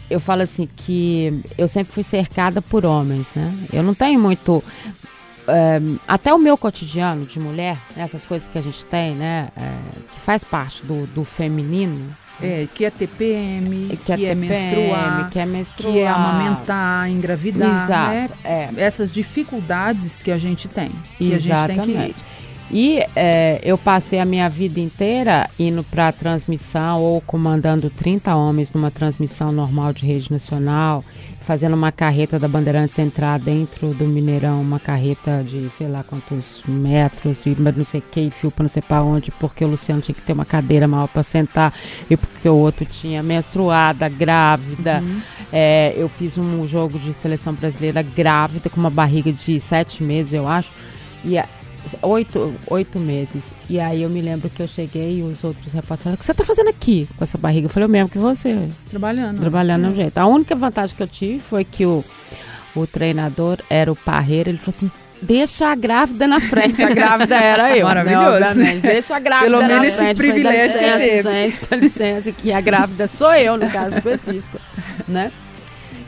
eu 0.09 0.19
falo 0.19 0.41
assim 0.41 0.67
que 0.75 1.41
eu 1.57 1.67
sempre 1.67 1.93
fui 1.93 2.03
cercada 2.03 2.61
por 2.61 2.85
homens, 2.85 3.33
né? 3.35 3.53
Eu 3.71 3.81
não 3.81 3.93
tenho 3.93 4.19
muito 4.19 4.63
é, 5.47 5.79
até 6.07 6.33
o 6.33 6.37
meu 6.37 6.57
cotidiano 6.57 7.25
de 7.25 7.39
mulher, 7.39 7.77
né, 7.95 8.03
essas 8.03 8.25
coisas 8.25 8.47
que 8.47 8.57
a 8.57 8.61
gente 8.61 8.85
tem, 8.85 9.15
né, 9.15 9.49
é, 9.57 9.73
que 10.11 10.19
faz 10.19 10.43
parte 10.43 10.85
do, 10.85 11.05
do 11.07 11.23
feminino. 11.23 12.15
É, 12.43 12.67
que 12.73 12.85
é 12.85 12.89
TPM, 12.89 13.87
que, 13.89 13.97
que 13.97 14.11
é, 14.13 14.17
TPM, 14.17 14.47
menstruar, 14.47 15.29
que 15.29 15.39
é 15.39 15.45
menstruar, 15.45 15.93
que 15.93 15.99
é 15.99 16.07
amamentar, 16.07 17.07
engravidar, 17.07 17.83
Exato, 17.83 18.09
né? 18.09 18.29
é. 18.43 18.69
Essas 18.77 19.13
dificuldades 19.13 20.23
que 20.23 20.31
a 20.31 20.37
gente 20.37 20.67
tem, 20.67 20.89
que 21.19 21.33
Exatamente. 21.33 21.79
a 21.79 21.83
gente 21.83 21.95
tem 21.95 22.13
que 22.13 22.30
e 22.71 23.03
é, 23.15 23.59
eu 23.63 23.77
passei 23.77 24.19
a 24.19 24.25
minha 24.25 24.47
vida 24.47 24.79
inteira 24.79 25.49
indo 25.59 25.83
para 25.83 26.07
a 26.07 26.11
transmissão 26.11 27.01
ou 27.01 27.19
comandando 27.19 27.89
30 27.89 28.33
homens 28.33 28.71
numa 28.71 28.89
transmissão 28.89 29.51
normal 29.51 29.91
de 29.91 30.05
rede 30.05 30.31
nacional, 30.31 31.03
fazendo 31.41 31.73
uma 31.73 31.91
carreta 31.91 32.39
da 32.39 32.47
Bandeirantes 32.47 32.97
entrar 32.97 33.37
dentro 33.39 33.93
do 33.93 34.05
Mineirão, 34.05 34.61
uma 34.61 34.79
carreta 34.79 35.43
de 35.43 35.69
sei 35.69 35.89
lá 35.89 36.01
quantos 36.01 36.61
metros, 36.65 37.45
e 37.45 37.49
não 37.59 37.83
sei 37.83 37.99
que, 37.99 38.31
fio 38.31 38.49
para 38.49 38.63
não 38.63 38.69
sei 38.69 38.81
para 38.81 39.03
onde, 39.03 39.31
porque 39.31 39.65
o 39.65 39.67
Luciano 39.67 40.01
tinha 40.01 40.15
que 40.15 40.21
ter 40.21 40.31
uma 40.31 40.45
cadeira 40.45 40.87
maior 40.87 41.07
para 41.07 41.23
sentar 41.23 41.73
e 42.09 42.15
porque 42.15 42.47
o 42.47 42.55
outro 42.55 42.85
tinha 42.85 43.21
menstruada, 43.21 44.07
grávida. 44.07 45.01
Uhum. 45.03 45.19
É, 45.51 45.93
eu 45.97 46.07
fiz 46.07 46.37
um 46.37 46.65
jogo 46.65 46.97
de 46.97 47.13
seleção 47.13 47.53
brasileira 47.53 48.01
grávida, 48.01 48.69
com 48.69 48.79
uma 48.79 48.89
barriga 48.89 49.29
de 49.29 49.59
sete 49.59 50.01
meses, 50.01 50.31
eu 50.31 50.47
acho. 50.47 50.71
E 51.25 51.37
oito, 52.01 52.53
oito 52.67 52.99
meses. 52.99 53.53
E 53.69 53.79
aí 53.79 54.03
eu 54.03 54.09
me 54.09 54.21
lembro 54.21 54.49
que 54.49 54.61
eu 54.61 54.67
cheguei 54.67 55.19
e 55.19 55.23
os 55.23 55.43
outros 55.43 55.71
falaram: 55.71 56.15
O 56.15 56.17
que 56.17 56.25
você 56.25 56.33
tá 56.33 56.43
fazendo 56.43 56.69
aqui 56.69 57.07
com 57.17 57.23
essa 57.23 57.37
barriga? 57.37 57.65
Eu 57.65 57.69
falei: 57.69 57.87
O 57.87 57.91
mesmo 57.91 58.09
que 58.09 58.17
você. 58.17 58.55
Trabalhando. 58.89 59.39
Trabalhando 59.39 59.89
no 59.89 59.95
jeito. 59.95 60.17
A 60.17 60.25
única 60.25 60.55
vantagem 60.55 60.95
que 60.95 61.03
eu 61.03 61.07
tive 61.07 61.39
foi 61.39 61.63
que 61.63 61.85
o, 61.85 62.03
o 62.75 62.87
treinador 62.87 63.59
era 63.69 63.91
o 63.91 63.95
Parreira. 63.95 64.49
Ele 64.49 64.57
falou 64.57 64.69
assim: 64.69 64.91
Deixa 65.21 65.67
a 65.67 65.75
grávida 65.75 66.27
na 66.27 66.39
frente. 66.39 66.83
A 66.83 66.89
grávida 66.93 67.35
era 67.35 67.77
eu. 67.77 67.85
Maravilhoso. 67.85 68.59
Né, 68.59 68.79
Deixa 68.81 69.15
a 69.15 69.19
grávida 69.19 69.51
Pelo 69.51 69.61
na 69.61 69.67
menos 69.67 69.95
frente. 69.95 70.11
esse 70.11 70.15
privilégio 70.15 70.73
Falei, 70.73 70.89
dá 70.89 70.97
licença, 70.97 71.31
gente, 71.31 71.69
dá 71.69 71.75
licença, 71.75 72.31
que 72.31 72.51
a 72.51 72.61
grávida 72.61 73.07
sou 73.07 73.33
eu, 73.33 73.57
no 73.57 73.69
caso 73.69 73.97
específico. 73.97 74.59
Né? 75.07 75.31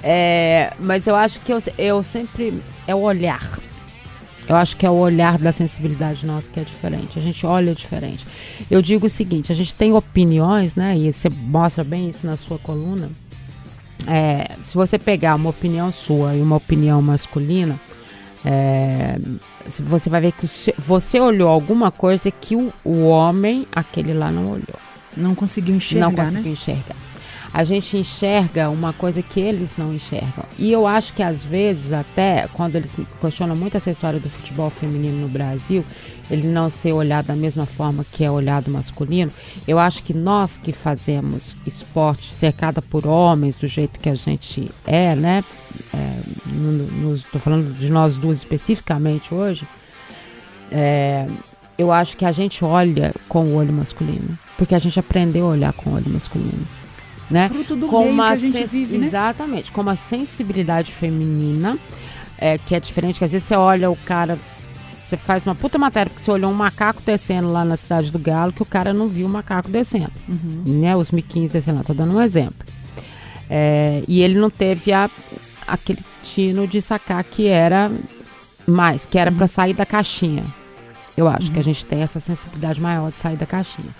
É, 0.02 0.72
mas 0.80 1.08
eu 1.08 1.16
acho 1.16 1.42
que 1.42 1.52
eu, 1.52 1.60
eu 1.78 2.04
sempre. 2.04 2.62
É 2.88 2.94
o 2.94 3.00
olhar 3.00 3.42
eu 4.48 4.56
acho 4.56 4.76
que 4.76 4.86
é 4.86 4.90
o 4.90 4.96
olhar 4.96 5.38
da 5.38 5.52
sensibilidade 5.52 6.26
nossa 6.26 6.52
que 6.52 6.60
é 6.60 6.64
diferente. 6.64 7.18
A 7.18 7.22
gente 7.22 7.46
olha 7.46 7.74
diferente. 7.74 8.26
Eu 8.70 8.82
digo 8.82 9.08
o 9.08 9.10
seguinte: 9.10 9.52
a 9.52 9.56
gente 9.56 9.74
tem 9.74 9.94
opiniões, 9.94 10.76
né? 10.76 10.98
E 10.98 11.12
você 11.12 11.30
mostra 11.30 11.84
bem 11.84 12.10
isso 12.10 12.26
na 12.26 12.36
sua 12.36 12.58
coluna. 12.58 13.10
É, 14.06 14.52
se 14.62 14.76
você 14.76 15.00
pegar 15.00 15.36
uma 15.36 15.50
opinião 15.50 15.92
sua 15.92 16.36
e 16.36 16.42
uma 16.42 16.58
opinião 16.58 17.02
masculina, 17.02 17.80
é, 18.44 19.18
você 19.80 20.10
vai 20.10 20.20
ver 20.20 20.34
que 20.34 20.46
você 20.78 21.20
olhou 21.22 21.48
alguma 21.48 21.90
coisa 21.90 22.30
que 22.30 22.56
o, 22.56 22.74
o 22.84 23.04
homem, 23.04 23.66
aquele 23.72 24.14
lá, 24.14 24.30
não 24.30 24.52
olhou. 24.52 24.80
Não 25.16 25.34
conseguiu 25.34 25.76
enxergar. 25.76 26.08
Não 26.08 26.16
conseguiu 26.16 26.44
né? 26.44 26.50
enxergar 26.50 27.03
a 27.54 27.64
gente 27.64 27.96
enxerga 27.96 28.68
uma 28.70 28.92
coisa 28.92 29.22
que 29.22 29.40
eles 29.40 29.78
não 29.78 29.94
enxergam. 29.94 30.44
E 30.58 30.72
eu 30.72 30.88
acho 30.88 31.14
que 31.14 31.22
às 31.22 31.44
vezes, 31.44 31.92
até 31.92 32.48
quando 32.52 32.76
eles 32.76 32.98
questionam 33.22 33.56
muito 33.56 33.78
essa 33.78 33.92
história 33.92 34.20
do 34.20 34.28
futebol 34.28 34.72
feminino 34.72 35.22
no 35.22 35.28
Brasil, 35.28 35.86
ele 36.32 36.48
não 36.48 36.68
ser 36.68 36.94
olhado 36.94 37.28
da 37.28 37.36
mesma 37.36 37.68
forma 37.68 38.04
que 38.12 38.24
é 38.24 38.32
olhado 38.32 38.72
masculino, 38.72 39.32
eu 39.68 39.78
acho 39.78 40.02
que 40.02 40.16
nós 40.16 40.58
que 40.58 40.72
fazemos 40.72 41.56
esporte 41.64 42.34
cercada 42.34 42.82
por 42.82 43.06
homens, 43.06 43.56
do 43.56 43.68
jeito 43.68 44.00
que 44.00 44.10
a 44.10 44.16
gente 44.16 44.72
é, 44.88 45.16
né? 45.16 45.44
Estou 47.14 47.40
é, 47.40 47.40
falando 47.40 47.78
de 47.78 47.92
nós 47.92 48.18
duas 48.18 48.38
especificamente 48.38 49.32
hoje. 49.32 49.68
É, 50.72 51.28
eu 51.78 51.92
acho 51.92 52.18
que 52.18 52.26
a 52.26 52.32
gente 52.32 52.66
olha 52.66 53.14
com 53.30 53.46
o 53.46 53.56
olho 53.56 53.74
masculino, 53.74 54.38
porque 54.58 54.74
a 54.74 54.80
gente 54.80 55.00
aprendeu 55.00 55.46
a 55.46 55.50
olhar 55.50 55.74
com 55.74 55.92
o 55.92 55.94
olho 55.94 56.10
masculino 56.10 56.83
né? 57.34 57.50
Fruto 57.50 57.76
do 57.76 57.88
com 57.88 58.08
uma 58.08 58.28
que 58.28 58.46
a 58.46 58.50
gente 58.50 58.66
vive, 58.68 58.98
né? 58.98 59.08
Exatamente, 59.08 59.72
com 59.72 59.82
uma 59.82 59.96
sensibilidade 59.96 60.92
feminina, 60.92 61.80
é, 62.38 62.58
que 62.58 62.76
é 62.76 62.80
diferente, 62.80 63.18
que 63.18 63.26
às 63.26 63.32
vezes 63.32 63.48
você 63.48 63.56
olha 63.56 63.90
o 63.90 63.96
cara, 63.96 64.38
você 64.86 65.18
faz 65.18 65.46
uma 65.46 65.56
puta 65.56 65.80
matéria 65.80 66.10
porque 66.10 66.22
você 66.22 66.32
olhou 66.32 66.52
um 66.52 66.54
macaco 66.54 67.02
descendo 67.02 67.52
lá 67.52 67.66
na 67.66 67.76
cidade 67.76 68.12
do 68.12 68.20
Galo, 68.20 68.54
que 68.54 68.62
o 68.62 68.66
cara 68.66 68.94
não 68.94 69.08
viu 69.08 69.26
o 69.26 69.30
macaco 69.30 69.70
descendo, 69.70 70.12
uhum. 70.30 70.64
né? 70.66 70.96
Os 70.96 71.10
miquinhos 71.12 71.52
descendo 71.52 71.80
lá, 71.80 71.84
tô 71.84 71.94
dando 71.94 72.14
um 72.14 72.22
exemplo. 72.22 72.68
É, 73.50 74.04
e 74.08 74.22
ele 74.22 74.40
não 74.40 74.50
teve 74.50 74.94
a, 74.94 75.10
aquele 75.68 76.04
tino 76.22 76.68
de 76.68 76.82
sacar 76.82 77.24
que 77.24 77.48
era 77.48 77.92
mais, 78.68 79.06
que 79.06 79.18
era 79.18 79.32
uhum. 79.32 79.38
para 79.38 79.48
sair 79.48 79.74
da 79.74 79.86
caixinha. 79.86 80.44
Eu 81.18 81.28
acho 81.28 81.48
uhum. 81.48 81.54
que 81.54 81.60
a 81.60 81.64
gente 81.64 81.86
tem 81.86 82.02
essa 82.02 82.20
sensibilidade 82.20 82.80
maior 82.80 83.12
de 83.12 83.20
sair 83.20 83.36
da 83.36 83.46
caixinha. 83.46 83.94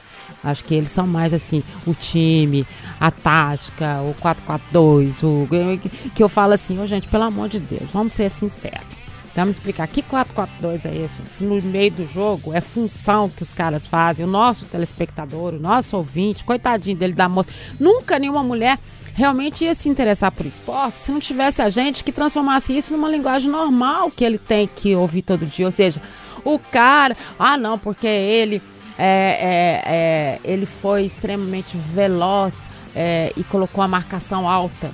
Acho 0.44 0.64
que 0.64 0.76
eles 0.76 0.90
são 0.90 1.08
mais 1.08 1.34
assim, 1.34 1.64
o 1.88 1.94
time, 1.94 2.68
a 3.00 3.10
tática, 3.10 4.02
o 4.02 4.16
4-4-2, 4.22 5.24
o 5.24 6.12
que 6.14 6.22
eu 6.22 6.28
falo 6.28 6.54
assim, 6.54 6.80
oh, 6.80 6.86
gente, 6.86 7.08
pelo 7.08 7.24
amor 7.24 7.48
de 7.48 7.60
Deus, 7.60 7.90
vamos 7.92 8.14
ser 8.14 8.30
sinceros. 8.30 9.04
Vamos 9.36 9.58
explicar 9.58 9.88
que 9.88 10.04
4-4-2 10.04 10.86
é 10.86 10.96
esse? 10.96 11.20
Se 11.32 11.44
no 11.44 11.60
meio 11.62 11.90
do 11.92 12.08
jogo 12.08 12.54
é 12.54 12.62
função 12.62 13.30
que 13.30 13.42
os 13.42 13.52
caras 13.52 13.88
fazem, 13.88 14.24
o 14.24 14.28
nosso 14.28 14.66
telespectador, 14.66 15.56
o 15.56 15.60
nosso 15.60 15.98
ouvinte, 15.98 16.44
coitadinho 16.44 16.96
dele 16.96 17.14
da 17.14 17.28
moça, 17.28 17.50
nunca 17.80 18.20
nenhuma 18.20 18.44
mulher 18.44 18.78
realmente 19.16 19.64
ia 19.64 19.74
se 19.74 19.90
interessar 19.90 20.32
por 20.32 20.46
esporte 20.46 20.98
se 20.98 21.12
não 21.12 21.20
tivesse 21.20 21.62
a 21.62 21.70
gente 21.70 22.04
que 22.04 22.12
transformasse 22.12 22.76
isso 22.76 22.94
numa 22.94 23.10
linguagem 23.10 23.50
normal 23.50 24.12
que 24.12 24.24
ele 24.24 24.38
tem 24.38 24.68
que 24.68 24.96
ouvir 24.96 25.24
todo 25.24 25.46
dia. 25.46 25.66
Ou 25.66 25.72
seja, 25.72 26.02
o 26.44 26.60
cara, 26.60 27.18
ah 27.40 27.58
não, 27.58 27.80
porque 27.80 28.08
ele 28.08 28.62
é, 28.98 29.04
é, 29.06 29.82
é, 29.86 30.40
ele 30.44 30.66
foi 30.66 31.04
extremamente 31.04 31.76
veloz 31.76 32.68
é, 32.96 33.32
e 33.36 33.44
colocou 33.44 33.84
a 33.84 33.88
marcação 33.88 34.48
alta. 34.48 34.92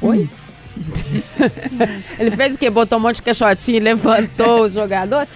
Oi? 0.00 0.28
Hum. 0.30 0.48
ele 2.18 2.30
fez 2.32 2.54
o 2.54 2.58
quê? 2.58 2.70
Botou 2.70 2.98
um 2.98 3.02
monte 3.02 3.16
de 3.16 3.22
queixotinho, 3.22 3.82
levantou 3.82 4.62
os 4.62 4.72
jogadores. 4.72 5.28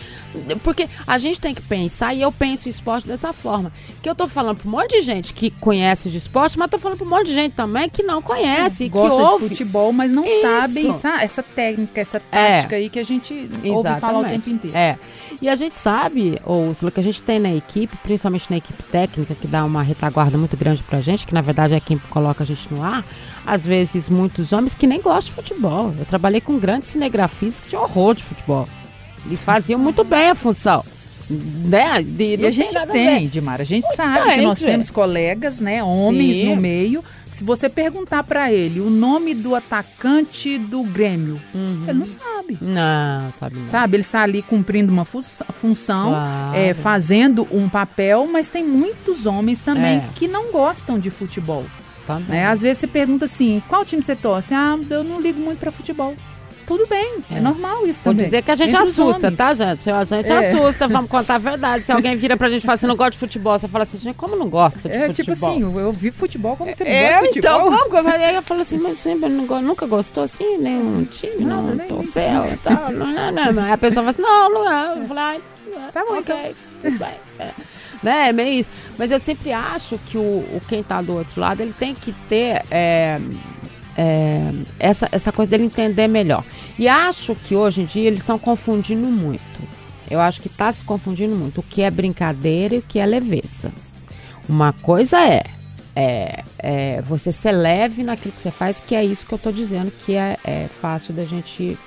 Porque 0.63 0.89
a 1.07 1.19
gente 1.19 1.41
tem 1.41 1.55
que 1.55 1.63
pensar, 1.63 2.15
e 2.15 2.23
eu 2.23 2.33
penso 2.33 2.67
o 2.67 2.71
esporte 2.71 3.07
dessa 3.07 3.33
forma. 3.33 3.73
Que 4.03 4.09
eu 4.09 4.15
tô 4.15 4.27
falando 4.27 4.59
pra 4.59 4.69
um 4.69 4.71
monte 4.71 4.99
de 4.99 5.03
gente 5.03 5.33
que 5.33 5.51
conhece 5.51 6.11
de 6.11 6.17
esporte, 6.17 6.59
mas 6.59 6.71
tô 6.71 6.79
falando 6.79 6.99
pra 6.99 7.07
um 7.07 7.11
monte 7.11 7.27
de 7.27 7.35
gente 7.35 7.53
também 7.53 7.89
que 7.89 8.03
não 8.03 8.23
conhece, 8.23 8.89
Gosta 8.89 9.09
que 9.09 9.23
ouve. 9.23 9.43
de 9.45 9.49
futebol, 9.51 9.93
mas 9.93 10.11
não 10.11 10.25
Isso. 10.25 10.41
sabe 10.41 10.89
essa 11.21 11.43
técnica, 11.43 12.01
essa 12.01 12.21
tática 12.21 12.75
é. 12.75 12.79
aí 12.79 12.89
que 12.89 12.99
a 12.99 13.05
gente 13.05 13.33
Exatamente. 13.35 13.71
ouve 13.71 14.01
falar 14.01 14.19
o 14.21 14.25
tempo 14.25 14.51
inteiro. 14.51 14.77
É. 14.77 14.99
E 15.41 15.49
a 15.49 15.55
gente 15.55 15.79
sabe, 15.79 16.39
Úrsula, 16.47 16.91
que 16.91 17.01
a 17.01 17.03
gente 17.03 17.23
tem 17.23 17.39
na 17.39 17.53
equipe, 17.55 17.97
principalmente 17.99 18.51
na 18.51 18.57
equipe 18.57 18.83
técnica, 18.85 19.35
que 19.35 19.47
dá 19.47 19.65
uma 19.65 19.83
retaguarda 19.83 20.37
muito 20.39 20.57
grande 20.57 20.83
pra 20.83 21.01
gente, 21.01 21.27
que 21.27 21.35
na 21.35 21.41
verdade 21.41 21.75
é 21.75 21.81
quem 21.81 21.99
coloca 22.11 22.43
a 22.45 22.47
gente 22.47 22.73
no 22.73 22.83
ar, 22.83 23.05
às 23.47 23.65
vezes 23.65 24.09
muitos 24.09 24.53
homens 24.53 24.75
que 24.75 24.87
nem 24.87 25.01
gostam 25.01 25.35
de 25.35 25.43
futebol. 25.43 25.95
Eu 25.99 26.05
trabalhei 26.05 26.41
com 26.41 26.59
grandes 26.59 26.89
cinegrafistas 26.89 27.61
que 27.61 27.69
tinham 27.69 27.83
horror 27.83 28.15
de 28.15 28.23
futebol. 28.23 28.69
E 29.31 29.37
faziam 29.37 29.79
muito 29.79 30.05
bem 30.05 30.31
a 30.31 30.35
função. 30.35 30.85
né? 31.29 32.03
De, 32.03 32.37
e 32.37 32.47
a 32.47 32.51
gente 32.51 32.75
tem, 32.89 33.29
Dimar, 33.29 33.61
a 33.61 33.65
gente 33.65 33.87
sabe 33.95 34.35
que 34.35 34.43
nós 34.43 34.61
temos 34.61 34.91
colegas, 34.91 35.61
né, 35.61 35.83
homens 35.83 36.39
Sim. 36.39 36.47
no 36.47 36.57
meio 36.57 37.03
se 37.33 37.43
você 37.43 37.69
perguntar 37.69 38.23
para 38.25 38.53
ele 38.53 38.79
o 38.79 38.91
nome 38.91 39.35
do 39.35 39.55
atacante 39.55 40.59
do 40.59 40.83
Grêmio, 40.83 41.41
uhum. 41.55 41.85
ele 41.89 41.99
não 41.99 42.07
sabe. 42.07 42.59
Não, 42.61 43.33
sabe 43.33 43.59
não. 43.59 43.67
Sabe, 43.67 43.97
ele 43.97 44.03
está 44.03 44.23
ali 44.23 44.43
cumprindo 44.43 44.93
uma 44.93 45.07
função, 45.07 46.11
claro. 46.11 46.57
é, 46.57 46.75
fazendo 46.75 47.49
um 47.51 47.71
papel, 47.71 48.29
mas 48.31 48.49
tem 48.49 48.63
muitos 48.63 49.25
homens 49.25 49.61
também 49.61 49.97
é. 49.97 50.05
que 50.15 50.29
não 50.29 50.53
gostam 50.53 50.99
de 50.99 51.09
futebol. 51.09 51.65
Também. 52.07 52.29
Né? 52.29 52.47
Às 52.47 52.61
vezes 52.61 52.79
você 52.79 52.87
pergunta 52.87 53.25
assim, 53.25 53.63
qual 53.67 53.85
time 53.85 54.03
você 54.03 54.15
torce? 54.15 54.53
Ah, 54.53 54.79
eu 54.91 55.03
não 55.03 55.21
ligo 55.21 55.41
muito 55.41 55.59
para 55.59 55.73
futebol 55.73 56.15
tudo 56.67 56.87
bem, 56.87 57.17
é, 57.31 57.37
é 57.37 57.41
normal 57.41 57.87
isso 57.87 58.03
Vou 58.05 58.13
também. 58.13 58.25
dizer 58.25 58.43
que 58.43 58.51
a 58.51 58.55
gente 58.55 58.75
Entre 58.75 58.89
assusta, 58.89 59.31
tá, 59.31 59.55
gente? 59.55 59.91
A 59.91 60.05
gente 60.05 60.31
é. 60.31 60.49
assusta, 60.49 60.89
vamos 60.89 61.11
contar 61.11 61.37
a 61.37 61.39
verdade. 61.39 61.87
Se 61.87 61.93
alguém 61.93 62.17
vira 62.17 62.37
pra 62.37 62.49
gente 62.49 62.63
e 62.63 62.67
fala 62.67 62.77
assim, 62.77 62.87
não 62.87 62.97
gosta 62.97 63.13
de 63.13 63.19
futebol, 63.19 63.59
você 63.59 63.69
fala 63.69 63.85
assim, 63.85 63.99
gente, 63.99 64.17
como 64.17 64.37
não 64.37 64.49
gosta 64.49 64.89
de 64.89 64.97
é, 64.97 65.09
futebol? 65.09 65.11
É, 65.11 65.15
tipo 65.15 65.33
assim, 65.33 65.81
eu 65.81 65.93
vi 65.93 66.11
futebol, 66.11 66.57
como 66.57 66.75
você 66.75 66.85
não 66.85 66.91
é, 66.91 67.11
gosta 67.11 67.33
de 67.33 67.39
então, 67.39 67.59
futebol? 67.59 67.87
então, 67.87 67.91
como? 67.91 68.09
Aí 68.09 68.35
eu 68.35 68.43
falo 68.43 68.61
assim, 68.61 68.79
mas 68.79 68.99
sempre 68.99 69.29
nunca 69.29 69.87
gostou 69.87 70.25
assim, 70.25 70.59
nenhum 70.59 71.05
time, 71.05 71.45
não, 71.45 71.63
não, 71.63 71.87
não 71.87 72.03
céu 72.03 72.45
e 72.47 72.57
tal. 72.57 72.91
Não, 72.93 73.13
não, 73.13 73.33
não, 73.33 73.53
não. 73.53 73.65
Aí 73.65 73.73
a 73.73 73.79
pessoa 73.79 74.05
fala 74.05 74.11
assim, 74.11 74.23
não, 74.23 74.51
não 74.51 74.73
é. 74.73 74.99
Eu 74.99 75.05
falo, 75.05 75.21
ah, 75.21 75.41
tá 75.93 76.05
bom, 76.05 76.19
ok, 76.19 76.35
então. 76.35 76.55
tudo 76.83 76.99
bem. 76.99 77.15
É. 77.39 77.51
Né, 78.03 78.29
é 78.29 78.33
meio 78.33 78.59
isso. 78.59 78.71
Mas 78.99 79.11
eu 79.11 79.19
sempre 79.19 79.53
acho 79.53 79.99
que 80.07 80.19
o, 80.19 80.21
o 80.21 80.63
quem 80.69 80.83
tá 80.83 81.01
do 81.01 81.15
outro 81.15 81.41
lado, 81.41 81.61
ele 81.61 81.73
tem 81.73 81.95
que 81.95 82.13
ter... 82.29 82.63
É, 82.71 83.21
é, 83.97 84.51
essa, 84.79 85.09
essa 85.13 85.33
coisa 85.33 85.51
dele 85.51 85.65
entender 85.65 86.09
melhor. 86.09 86.45
E 86.79 86.89
acho 86.89 87.35
que 87.35 87.55
hoje 87.55 87.83
em 87.83 87.85
dia 87.85 88.07
eles 88.07 88.21
estão 88.21 88.39
confundindo 88.39 89.07
muito. 89.07 89.61
Eu 90.11 90.21
acho 90.21 90.41
que 90.41 90.49
está 90.49 90.71
se 90.73 90.85
confundindo 90.85 91.35
muito 91.35 91.61
o 91.61 91.63
que 91.63 91.83
é 91.83 91.91
brincadeira 91.91 92.75
e 92.75 92.79
o 92.79 92.83
que 92.83 92.99
é 92.99 93.07
leveza. 93.07 93.73
Uma 94.49 94.73
coisa 94.73 95.19
é, 95.21 95.45
é, 95.95 96.45
é 96.59 97.03
você 97.03 97.33
ser 97.33 97.53
leve 97.53 98.03
naquilo 98.03 98.35
que 98.35 98.41
você 98.41 98.51
faz, 98.51 98.81
que 98.81 98.95
é 98.95 99.05
isso 99.05 99.27
que 99.27 99.33
eu 99.33 99.37
estou 99.37 99.53
dizendo 99.53 99.91
que 99.91 100.15
é, 100.15 100.37
é 100.45 100.69
fácil 100.81 101.15
da 101.15 101.25
gente 101.25 101.79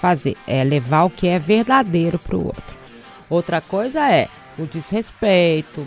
fazer. 0.00 0.36
É 0.46 0.62
levar 0.62 1.04
o 1.04 1.10
que 1.10 1.26
é 1.26 1.38
verdadeiro 1.38 2.18
para 2.18 2.36
o 2.36 2.46
outro. 2.46 2.76
Outra 3.28 3.60
coisa 3.60 4.08
é 4.08 4.28
o 4.58 4.66
desrespeito, 4.66 5.86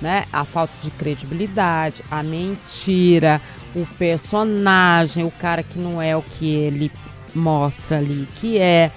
né? 0.00 0.24
A 0.32 0.44
falta 0.44 0.72
de 0.82 0.90
credibilidade, 0.90 2.02
a 2.10 2.22
mentira, 2.22 3.40
o 3.76 3.86
personagem, 3.98 5.24
o 5.24 5.30
cara 5.30 5.62
que 5.62 5.78
não 5.78 6.00
é 6.00 6.16
o 6.16 6.22
que 6.22 6.48
ele 6.48 6.90
mostra 7.34 7.98
ali 7.98 8.26
que 8.36 8.58
é. 8.58 8.90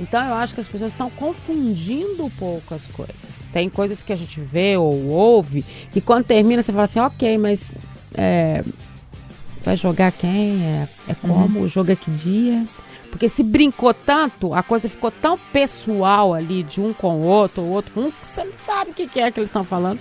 Então 0.00 0.26
eu 0.26 0.34
acho 0.34 0.54
que 0.54 0.60
as 0.60 0.66
pessoas 0.66 0.92
estão 0.92 1.10
confundindo 1.10 2.24
um 2.24 2.30
pouco 2.30 2.74
as 2.74 2.86
coisas. 2.86 3.44
Tem 3.52 3.68
coisas 3.68 4.02
que 4.02 4.12
a 4.12 4.16
gente 4.16 4.40
vê 4.40 4.76
ou 4.76 5.08
ouve 5.08 5.62
que 5.92 6.00
quando 6.00 6.24
termina 6.24 6.62
você 6.62 6.72
fala 6.72 6.84
assim, 6.84 6.98
ok, 6.98 7.36
mas 7.36 7.70
é, 8.14 8.62
vai 9.62 9.76
jogar 9.76 10.10
quem? 10.10 10.64
É, 10.64 10.88
é 11.08 11.14
como? 11.14 11.58
Uhum. 11.58 11.64
O 11.64 11.68
jogo 11.68 11.92
é 11.92 11.96
que 11.96 12.10
dia? 12.10 12.66
Porque 13.10 13.28
se 13.28 13.42
brincou 13.42 13.92
tanto, 13.92 14.54
a 14.54 14.62
coisa 14.62 14.88
ficou 14.88 15.10
tão 15.10 15.36
pessoal 15.36 16.32
ali 16.32 16.62
de 16.62 16.80
um 16.80 16.94
com 16.94 17.20
o 17.20 17.22
outro, 17.22 17.62
o 17.62 17.70
outro 17.70 17.92
com 17.92 18.00
um, 18.00 18.10
que 18.10 18.26
você 18.26 18.42
não 18.42 18.54
sabe 18.58 18.92
o 18.92 18.94
que 18.94 19.20
é 19.20 19.30
que 19.30 19.38
eles 19.38 19.50
estão 19.50 19.62
falando. 19.62 20.00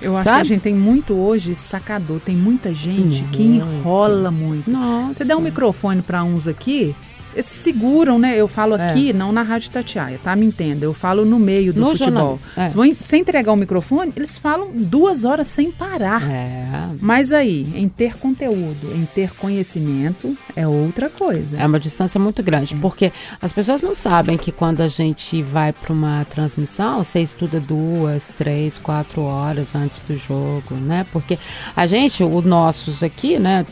Eu 0.00 0.16
acho 0.16 0.24
Sabe? 0.24 0.36
que 0.36 0.40
a 0.40 0.44
gente 0.44 0.62
tem 0.62 0.74
muito 0.74 1.14
hoje 1.14 1.54
sacador. 1.54 2.20
Tem 2.20 2.36
muita 2.36 2.72
gente 2.72 3.22
que 3.24 3.42
enrola 3.42 4.30
muito. 4.30 4.70
Nossa. 4.70 5.14
Você 5.14 5.24
dá 5.24 5.36
um 5.36 5.40
microfone 5.40 6.02
para 6.02 6.24
uns 6.24 6.48
aqui, 6.48 6.94
seguram, 7.42 8.18
né? 8.18 8.36
Eu 8.36 8.48
falo 8.48 8.76
é. 8.76 8.90
aqui, 8.90 9.10
é. 9.10 9.12
não 9.12 9.32
na 9.32 9.42
Rádio 9.42 9.70
Tatiaia, 9.70 10.18
tá? 10.22 10.34
Me 10.34 10.46
entenda. 10.46 10.84
Eu 10.84 10.92
falo 10.92 11.24
no 11.24 11.38
meio 11.38 11.72
do 11.72 11.80
no 11.80 11.90
futebol. 11.90 12.38
É. 12.56 12.68
Se 12.68 12.74
vão 12.74 12.92
sem 12.98 13.20
entregar 13.20 13.52
o 13.52 13.56
microfone, 13.56 14.12
eles 14.16 14.36
falam 14.36 14.70
duas 14.72 15.24
horas 15.24 15.48
sem 15.48 15.70
parar. 15.70 16.28
É. 16.28 16.88
Mas 17.00 17.32
aí, 17.32 17.72
em 17.74 17.88
ter 17.88 18.16
conteúdo, 18.16 18.92
em 18.94 19.04
ter 19.06 19.32
conhecimento, 19.34 20.36
é 20.56 20.66
outra 20.66 21.08
coisa. 21.08 21.56
É 21.56 21.66
uma 21.66 21.80
distância 21.80 22.20
muito 22.20 22.42
grande, 22.42 22.74
é. 22.74 22.78
porque 22.78 23.12
as 23.40 23.52
pessoas 23.52 23.82
não 23.82 23.94
sabem 23.94 24.36
que 24.36 24.52
quando 24.52 24.80
a 24.80 24.88
gente 24.88 25.42
vai 25.42 25.72
para 25.72 25.92
uma 25.92 26.24
transmissão, 26.24 27.02
você 27.02 27.20
estuda 27.20 27.60
duas, 27.60 28.28
três, 28.36 28.78
quatro 28.78 29.22
horas 29.22 29.74
antes 29.74 30.02
do 30.02 30.16
jogo, 30.16 30.74
né? 30.74 31.06
Porque 31.12 31.38
a 31.76 31.86
gente, 31.86 32.22
os 32.22 32.44
nossos 32.44 33.02
aqui, 33.02 33.38
né? 33.38 33.66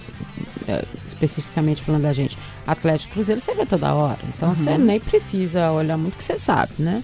É, 0.67 0.85
especificamente 1.07 1.81
falando 1.81 2.03
da 2.03 2.13
gente, 2.13 2.37
Atlético 2.69 3.15
Cruzeiro 3.15 3.41
você 3.41 3.55
vê 3.55 3.65
toda 3.65 3.95
hora. 3.95 4.19
Então 4.37 4.51
uhum. 4.51 4.55
você 4.55 4.77
nem 4.77 5.01
precisa 5.01 5.73
olhar 5.73 5.97
muito 5.97 6.19
que 6.19 6.23
você 6.25 6.39
sabe, 6.39 6.73
né? 6.79 7.03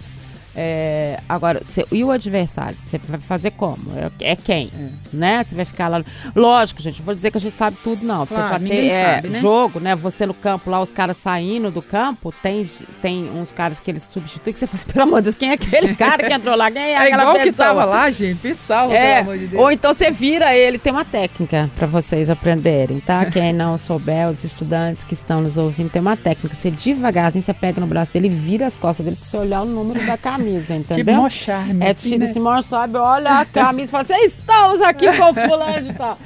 É, 0.57 1.19
agora, 1.29 1.61
cê, 1.65 1.85
e 1.91 2.05
o 2.05 2.13
adversário? 2.13 2.77
Você 2.81 2.97
vai 2.99 3.19
fazer 3.19 3.51
como? 3.53 3.77
É, 4.21 4.33
é 4.33 4.37
quem? 4.37 4.71
É. 4.73 4.89
Né? 5.13 5.43
Você 5.43 5.55
vai 5.55 5.65
ficar 5.65 5.89
lá. 5.89 6.03
Lógico, 6.35 6.81
gente, 6.81 7.03
vou 7.03 7.15
dizer 7.15 7.33
que 7.33 7.39
a 7.39 7.41
gente 7.41 7.57
sabe 7.57 7.77
tudo, 7.83 8.07
não. 8.07 8.25
Porque 8.25 8.41
claro, 8.41 8.63
já 8.63 8.69
tem 8.69 8.91
é, 8.91 9.15
sabe, 9.15 9.29
né? 9.29 9.41
jogo, 9.41 9.81
né? 9.81 9.97
Você 9.97 10.27
no 10.27 10.35
campo 10.35 10.71
lá, 10.71 10.81
os 10.81 10.93
caras 10.93 11.17
saindo 11.17 11.73
do 11.73 11.83
campo, 11.83 12.33
tem, 12.41 12.65
tem 13.03 13.31
uns 13.31 13.51
caras 13.51 13.81
que 13.81 13.91
eles 13.91 14.05
substituem 14.05 14.55
que 14.55 14.61
você 14.61 14.67
fala 14.67 14.77
assim, 14.81 14.93
pelo 14.93 15.03
amor 15.03 15.21
de 15.21 15.25
Deus, 15.25 15.35
quem 15.35 15.51
é 15.51 15.55
aquele 15.55 15.95
cara 15.97 16.29
que 16.29 16.33
entrou 16.33 16.57
lá? 16.57 16.71
Quem 16.71 16.83
é, 16.83 16.95
é 16.95 17.09
igual 17.09 17.33
pessoa? 17.33 17.45
que 17.45 17.53
tava 17.53 17.85
lá, 17.85 18.11
gente. 18.11 18.39
Pessoal, 18.39 18.93
é, 18.93 19.17
pelo 19.17 19.31
amor 19.31 19.39
de 19.39 19.47
Deus. 19.49 19.63
Ou 19.63 19.73
então 19.73 19.93
você 19.93 20.11
vira 20.11 20.55
ele, 20.55 20.79
tem 20.79 20.93
uma 20.93 21.05
técnica 21.05 21.69
para 21.75 21.89
vocês 21.89 22.31
aprenderem, 22.31 23.01
tá? 23.01 23.27
Quem 23.31 23.53
não 23.53 23.77
souber, 23.77 24.31
os 24.31 24.45
estudantes 24.45 25.03
que 25.03 25.15
estão 25.15 25.41
nos 25.41 25.59
ouvindo, 25.59 25.91
tem 25.91 26.01
uma 26.01 26.17
técnica. 26.17 26.55
Você 26.55 26.71
devagarzinho, 26.71 27.43
você 27.43 27.53
pega 27.53 27.81
no 27.81 27.89
braço 27.89 28.13
dele 28.13 28.29
e 28.29 28.31
vira 28.31 28.67
as 28.67 28.77
costas 28.77 29.05
dele 29.05 29.17
pra 29.17 29.29
você 29.29 29.37
olhar 29.37 29.63
o 29.63 29.65
número 29.65 30.05
da 30.07 30.17
camisa 30.17 30.44
camisa, 30.45 30.75
entendeu? 30.75 31.05
Tipo 31.05 31.17
mocharme. 31.17 31.85
É 31.85 31.91
assim, 31.91 32.19
né? 32.19 32.27
Simão 32.27 32.63
sobe, 32.63 32.97
olha 32.99 33.41
a 33.41 33.45
camisa 33.45 33.91
e 33.91 33.93
fala, 33.93 34.05
vocês 34.05 34.33
estamos 34.33 34.83
aqui 34.83 35.07
com 35.13 35.31
o 35.31 35.35
fulano 35.35 35.91
e 35.91 35.95
tal. 35.95 36.19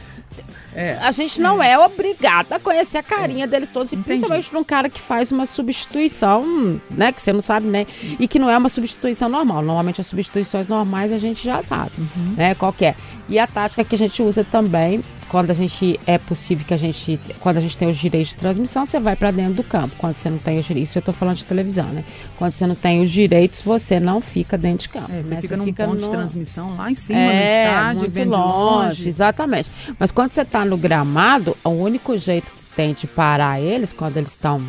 É. 0.74 0.96
A 1.00 1.10
gente 1.10 1.40
não 1.40 1.62
é 1.62 1.76
obrigada 1.78 2.56
a 2.56 2.60
conhecer 2.60 2.98
a 2.98 3.02
carinha 3.02 3.44
é. 3.44 3.46
deles 3.46 3.68
todos, 3.68 3.92
e 3.92 3.96
principalmente 3.96 4.52
num 4.52 4.62
cara 4.62 4.88
que 4.88 5.00
faz 5.00 5.32
uma 5.32 5.44
substituição, 5.44 6.80
né? 6.90 7.10
Que 7.10 7.20
você 7.20 7.32
não 7.32 7.40
sabe, 7.40 7.66
né? 7.66 7.86
E 8.18 8.28
que 8.28 8.38
não 8.38 8.48
é 8.48 8.56
uma 8.56 8.68
substituição 8.68 9.28
normal. 9.28 9.62
Normalmente 9.62 10.00
as 10.00 10.06
substituições 10.06 10.68
normais 10.68 11.12
a 11.12 11.18
gente 11.18 11.44
já 11.44 11.62
sabe, 11.62 11.90
uhum. 11.98 12.34
né? 12.36 12.54
Qual 12.54 12.74
é. 12.80 12.94
E 13.28 13.38
a 13.38 13.46
tática 13.46 13.82
que 13.82 13.94
a 13.94 13.98
gente 13.98 14.22
usa 14.22 14.44
também 14.44 15.00
quando 15.28 15.50
a 15.50 15.54
gente 15.54 15.98
é 16.06 16.16
possível 16.18 16.64
que 16.66 16.74
a 16.74 16.76
gente, 16.76 17.20
quando 17.40 17.58
a 17.58 17.60
gente 17.60 17.76
tem 17.76 17.88
os 17.88 17.96
direitos 17.96 18.30
de 18.30 18.36
transmissão, 18.38 18.86
você 18.86 18.98
vai 18.98 19.14
para 19.14 19.30
dentro 19.30 19.54
do 19.54 19.62
campo. 19.62 19.94
Quando 19.98 20.16
você 20.16 20.30
não 20.30 20.38
tem 20.38 20.58
os 20.58 20.66
direitos, 20.66 20.90
isso 20.90 20.98
eu 20.98 21.00
estou 21.00 21.14
falando 21.14 21.36
de 21.36 21.44
televisão, 21.44 21.86
né? 21.88 22.04
Quando 22.36 22.52
você 22.52 22.66
não 22.66 22.74
tem 22.74 23.02
os 23.02 23.10
direitos, 23.10 23.60
você 23.60 24.00
não 24.00 24.20
fica 24.20 24.56
dentro 24.56 24.82
de 24.82 24.88
campo. 24.88 25.12
É, 25.12 25.22
você 25.22 25.34
né? 25.34 25.40
fica 25.40 25.54
você 25.54 25.56
num 25.56 25.64
fica 25.64 25.86
ponto 25.86 26.00
no... 26.00 26.06
de 26.06 26.10
transmissão 26.10 26.76
lá 26.76 26.90
em 26.90 26.94
cima 26.94 27.18
é, 27.18 27.24
no 27.26 27.70
estádio, 27.70 28.00
muito 28.00 28.30
longe. 28.30 28.86
longe. 28.86 29.08
Exatamente. 29.08 29.70
Mas 29.98 30.10
quando 30.10 30.32
você 30.32 30.42
está 30.42 30.64
no 30.64 30.76
gramado, 30.76 31.56
o 31.62 31.70
único 31.70 32.16
jeito 32.16 32.50
que 32.50 32.74
tem 32.74 32.94
de 32.94 33.06
parar 33.06 33.60
eles 33.60 33.92
quando 33.92 34.16
eles 34.16 34.30
estão 34.30 34.64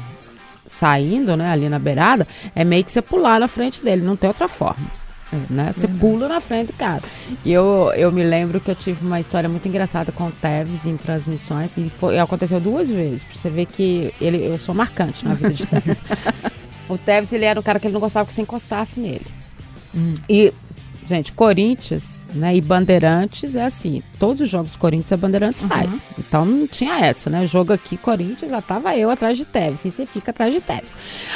saindo, 0.67 1.35
né, 1.35 1.51
ali 1.51 1.67
na 1.69 1.79
beirada, 1.79 2.27
é 2.53 2.63
meio 2.63 2.83
que 2.83 2.91
você 2.91 3.01
pular 3.01 3.39
na 3.39 3.47
frente 3.47 3.83
dele, 3.83 4.03
não 4.03 4.15
tem 4.15 4.27
outra 4.27 4.47
forma 4.47 5.08
né? 5.49 5.71
Você 5.71 5.87
pula 5.87 6.27
na 6.27 6.41
frente 6.41 6.67
do 6.67 6.73
cara. 6.73 7.01
E 7.45 7.51
eu, 7.51 7.91
eu 7.95 8.11
me 8.11 8.23
lembro 8.23 8.59
que 8.59 8.69
eu 8.69 8.75
tive 8.75 9.05
uma 9.05 9.19
história 9.19 9.47
muito 9.47 9.67
engraçada 9.67 10.11
com 10.11 10.27
o 10.27 10.31
Tevez 10.31 10.85
em 10.85 10.97
transmissões 10.97 11.77
e 11.77 11.89
foi, 11.89 12.17
aconteceu 12.19 12.59
duas 12.59 12.89
vezes, 12.89 13.23
pra 13.23 13.35
você 13.35 13.49
ver 13.49 13.65
que 13.65 14.13
ele, 14.19 14.43
eu 14.43 14.57
sou 14.57 14.73
marcante 14.73 15.23
na 15.25 15.33
vida 15.33 15.51
de 15.51 15.65
Tevez. 15.65 16.03
o 16.89 16.97
Tevez, 16.97 17.31
ele 17.33 17.45
era 17.45 17.59
um 17.59 17.63
cara 17.63 17.79
que 17.79 17.87
ele 17.87 17.93
não 17.93 18.01
gostava 18.01 18.25
que 18.25 18.33
você 18.33 18.41
encostasse 18.41 18.99
nele. 18.99 19.25
Hum. 19.95 20.15
E, 20.27 20.53
gente, 21.07 21.31
Corinthians 21.31 22.15
né, 22.33 22.55
e 22.55 22.61
Bandeirantes 22.61 23.55
é 23.55 23.63
assim, 23.63 24.03
todos 24.19 24.41
os 24.41 24.49
jogos 24.49 24.75
Corinthians 24.75 25.11
a 25.11 25.17
Bandeirantes 25.17 25.61
uhum. 25.61 25.69
faz. 25.69 26.03
Então 26.17 26.45
não 26.45 26.67
tinha 26.67 26.99
essa, 27.05 27.29
né? 27.29 27.45
Jogo 27.45 27.73
aqui, 27.73 27.97
Corinthians, 27.97 28.51
lá 28.51 28.61
tava 28.61 28.95
eu 28.95 29.09
atrás 29.09 29.37
de 29.37 29.45
Tevez, 29.45 29.85
e 29.85 29.91
você 29.91 30.05
fica 30.05 30.31
atrás 30.31 30.53
de 30.53 30.61
Tevez. 30.61 30.95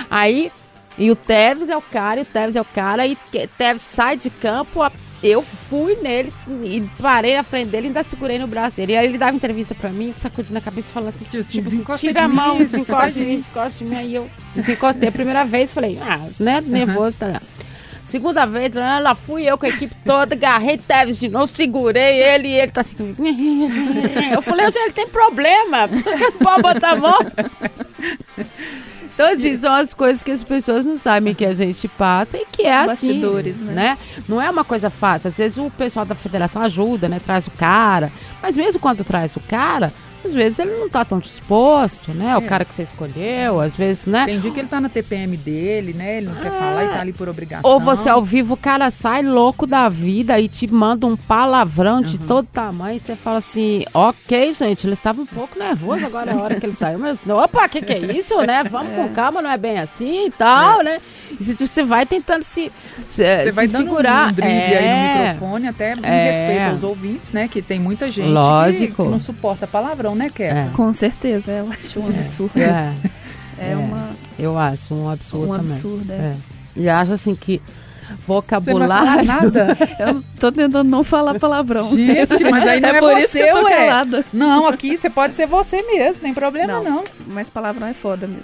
Aí 0.10 0.52
e 0.98 1.10
o 1.10 1.16
Tevez 1.16 1.70
é 1.70 1.78
o 1.78 1.82
cara, 1.82 2.20
e 2.20 2.24
o 2.24 2.26
Tevez 2.26 2.56
é 2.56 2.62
o 2.62 2.66
cara, 2.66 3.06
e 3.08 3.16
Tevez 3.58 3.82
sai 3.82 4.18
de 4.18 4.30
campo, 4.30 4.82
eu 5.24 5.42
fui 5.42 5.96
nele 6.02 6.34
e 6.64 6.82
parei 7.02 7.38
na 7.38 7.44
frente 7.44 7.70
dele 7.70 7.88
e 7.88 7.90
ainda 7.90 8.04
segurei 8.04 8.38
no 8.38 8.46
braço 8.46 8.76
dele. 8.76 8.92
E 8.92 8.98
aí 8.98 9.08
ele 9.08 9.18
dava 9.18 9.34
entrevista 9.34 9.74
pra 9.74 9.90
mim, 9.90 10.14
sacudindo 10.18 10.58
a 10.58 10.62
cabeça 10.62 10.90
e 10.90 10.94
falando 10.94 11.10
assim, 11.10 11.24
tipo, 11.24 11.70
tipo 11.70 11.98
tira 11.98 12.26
a 12.26 12.28
mão, 12.28 12.58
desencosta 12.58 13.20
de 13.20 13.26
mim, 13.26 13.38
desencosta 13.38 13.84
de 13.84 13.90
mim. 13.90 13.96
Aí 13.96 14.16
eu 14.16 14.30
desencostei 14.54 15.08
a 15.08 15.12
primeira 15.12 15.46
vez 15.46 15.72
falei, 15.72 15.98
ah, 16.02 16.20
né, 16.38 16.62
nervoso, 16.62 17.16
tá. 17.18 17.42
Segunda 18.04 18.46
vez, 18.46 18.76
ela 18.76 19.16
fui 19.16 19.44
eu 19.50 19.58
com 19.58 19.66
a 19.66 19.70
equipe 19.70 19.96
toda, 20.06 20.36
agarrei 20.36 20.78
Tevez 20.78 21.18
de 21.18 21.30
novo, 21.30 21.48
segurei 21.48 22.22
ele 22.22 22.50
e 22.50 22.60
ele 22.60 22.72
tá 22.72 22.82
assim. 22.82 23.16
Eu 24.30 24.42
falei, 24.42 24.66
ele 24.66 24.92
tem 24.92 25.08
problema, 25.08 25.90
pode 26.44 26.62
botar 26.62 26.90
a 26.90 26.96
mão. 26.98 27.20
Então, 29.14 29.32
assim, 29.32 29.56
são 29.58 29.72
as 29.72 29.94
coisas 29.94 30.24
que 30.24 30.32
as 30.32 30.44
pessoas 30.44 30.86
não 30.86 30.98
sabem 30.98 31.36
que 31.36 31.46
a 31.46 31.54
gente 31.54 31.88
passa 31.88 32.38
e 32.38 32.46
que 32.46 32.64
é 32.64 32.76
assim. 32.76 33.08
Bastidores, 33.08 33.62
né? 33.62 33.74
né? 33.74 33.98
Não 34.28 34.42
é 34.42 34.50
uma 34.50 34.64
coisa 34.64 34.90
fácil. 34.90 35.28
Às 35.28 35.38
vezes 35.38 35.58
o 35.58 35.70
pessoal 35.70 36.06
da 36.06 36.16
federação 36.16 36.62
ajuda, 36.64 37.08
né? 37.08 37.20
Traz 37.20 37.46
o 37.46 37.52
cara. 37.52 38.12
Mas 38.42 38.58
mesmo 38.58 38.82
quando 38.82 39.04
traz 39.04 39.36
o 39.36 39.40
cara, 39.40 39.94
às 40.24 40.34
vezes 40.34 40.60
ele 40.60 40.72
não 40.78 40.90
tá 40.90 41.04
tão 41.04 41.20
disposto, 41.20 42.14
né? 42.14 42.32
É. 42.32 42.38
O 42.38 42.42
cara 42.44 42.64
que 42.64 42.74
você 42.74 42.84
escolheu, 42.84 43.60
às 43.60 43.76
vezes, 43.76 44.06
né? 44.06 44.26
Dia 44.26 44.52
que 44.52 44.60
ele 44.60 44.68
tá 44.68 44.80
na 44.80 44.90
TPM 44.90 45.36
dele, 45.38 45.94
né? 45.94 46.18
Ele 46.18 46.28
não 46.28 46.38
é. 46.38 46.42
quer 46.42 46.52
falar 46.52 46.86
e 46.86 46.88
tá 46.90 47.02
ali 47.02 47.14
por 47.14 47.30
obrigação. 47.30 47.70
Ou 47.70 47.80
você 47.80 48.10
ao 48.10 48.24
vivo, 48.24 48.54
o 48.54 48.58
cara 48.58 48.90
sai 48.90 49.22
louco 49.22 49.66
da 49.66 49.90
vida 49.90 50.40
e 50.40 50.48
te 50.48 50.68
manda 50.68 51.06
um 51.06 51.16
palavrão 51.16 51.98
uhum. 51.98 52.02
de 52.02 52.20
todo 52.20 52.46
tamanho 52.46 52.98
e 52.98 53.00
você 53.00 53.16
fala 53.16 53.38
assim, 53.38 53.86
ok, 53.94 54.54
gente, 54.54 54.86
ele 54.86 54.94
estava 54.94 55.22
um 55.22 55.26
pouco 55.26 55.58
nervoso 55.58 56.06
agora 56.06 56.32
é 56.32 56.34
a 56.34 56.42
hora 56.42 56.60
que 56.60 56.66
ele 56.66 56.74
saiu, 56.74 57.00
mas 57.00 57.18
opa, 57.28 57.68
que 57.68 57.82
que 57.82 57.94
é 57.94 58.00
isso, 58.00 58.40
né? 58.42 58.64
Vamos 58.64 58.92
é. 58.94 58.96
com 58.96 59.10
calma, 59.10 59.42
não 59.42 59.50
é 59.50 59.58
bem 59.58 59.80
assim 59.80 60.28
e 60.28 60.32
tal, 60.32 60.82
é. 60.82 60.84
né? 60.84 61.02
Você 61.40 61.84
vai 61.84 62.06
tentando 62.06 62.44
se, 62.44 62.72
se, 63.08 63.24
você 63.24 63.50
se 63.50 63.56
vai 63.56 63.68
segurar. 63.68 64.34
Dando 64.34 64.46
um 64.46 64.50
drible 64.50 64.76
aí 64.76 65.18
no 65.18 65.24
microfone, 65.24 65.68
até 65.68 65.94
em 65.94 66.32
respeito 66.32 66.70
aos 66.70 66.84
ouvintes, 66.84 67.32
né? 67.32 67.48
Que 67.48 67.62
tem 67.62 67.80
muita 67.80 68.08
gente 68.08 68.30
Lógico. 68.30 69.04
que 69.04 69.10
não 69.10 69.20
suporta 69.20 69.68
palavrão, 69.68 70.16
né, 70.16 70.30
Kevin? 70.30 70.58
É. 70.58 70.70
Com 70.74 70.92
certeza, 70.94 71.52
eu 71.52 71.70
acho 71.72 72.00
um 72.00 72.08
absurdo. 72.08 72.60
É. 72.60 72.94
é, 73.58 73.72
é 73.72 73.76
uma. 73.76 74.12
Eu 74.38 74.58
acho 74.58 74.94
um 74.94 75.10
absurdo 75.10 75.54
um 75.54 75.58
também. 75.58 75.74
absurdo, 75.74 76.12
é. 76.12 76.16
é. 76.16 76.36
E 76.76 76.90
acho 76.90 77.14
assim 77.14 77.36
que 77.36 77.62
vocabulário. 78.26 79.26
Você 79.26 79.34
não 79.34 79.42
nada. 79.42 79.78
eu 80.00 80.24
tô 80.40 80.52
tentando 80.52 80.90
não 80.90 81.04
falar 81.04 81.40
palavrão. 81.40 81.90
Gente, 81.96 82.44
mas 82.50 82.68
aí 82.68 82.80
não 82.82 82.90
é, 82.90 82.98
é 82.98 83.00
por 83.00 83.14
você, 83.14 83.48
isso 83.48 83.64
ué. 83.64 83.88
Calada. 83.88 84.26
Não, 84.34 84.68
aqui 84.68 84.98
você 84.98 85.10
pode 85.10 85.36
ser 85.36 85.48
você 85.48 85.82
mesmo, 85.84 86.24
nem 86.24 86.34
problema 86.34 86.74
não. 86.74 86.84
não. 86.84 87.04
Mas 87.28 87.50
palavrão 87.50 87.88
é 87.88 87.94
foda 87.94 88.28
mesmo. 88.28 88.44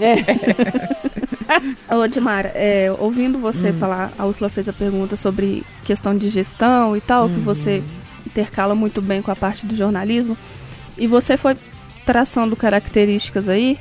É. 0.00 1.18
Ô, 1.90 2.06
Dimara, 2.06 2.52
é, 2.54 2.94
ouvindo 2.98 3.38
você 3.38 3.70
hum. 3.70 3.74
falar, 3.74 4.12
a 4.18 4.26
Úrsula 4.26 4.48
fez 4.48 4.68
a 4.68 4.72
pergunta 4.72 5.16
sobre 5.16 5.64
questão 5.84 6.14
de 6.14 6.28
gestão 6.28 6.96
e 6.96 7.00
tal, 7.00 7.26
hum. 7.26 7.34
que 7.34 7.40
você 7.40 7.82
intercala 8.26 8.74
muito 8.74 9.00
bem 9.00 9.22
com 9.22 9.30
a 9.30 9.36
parte 9.36 9.66
do 9.66 9.74
jornalismo. 9.74 10.36
E 10.96 11.06
você 11.06 11.36
foi 11.36 11.56
traçando 12.04 12.56
características 12.56 13.48
aí 13.48 13.78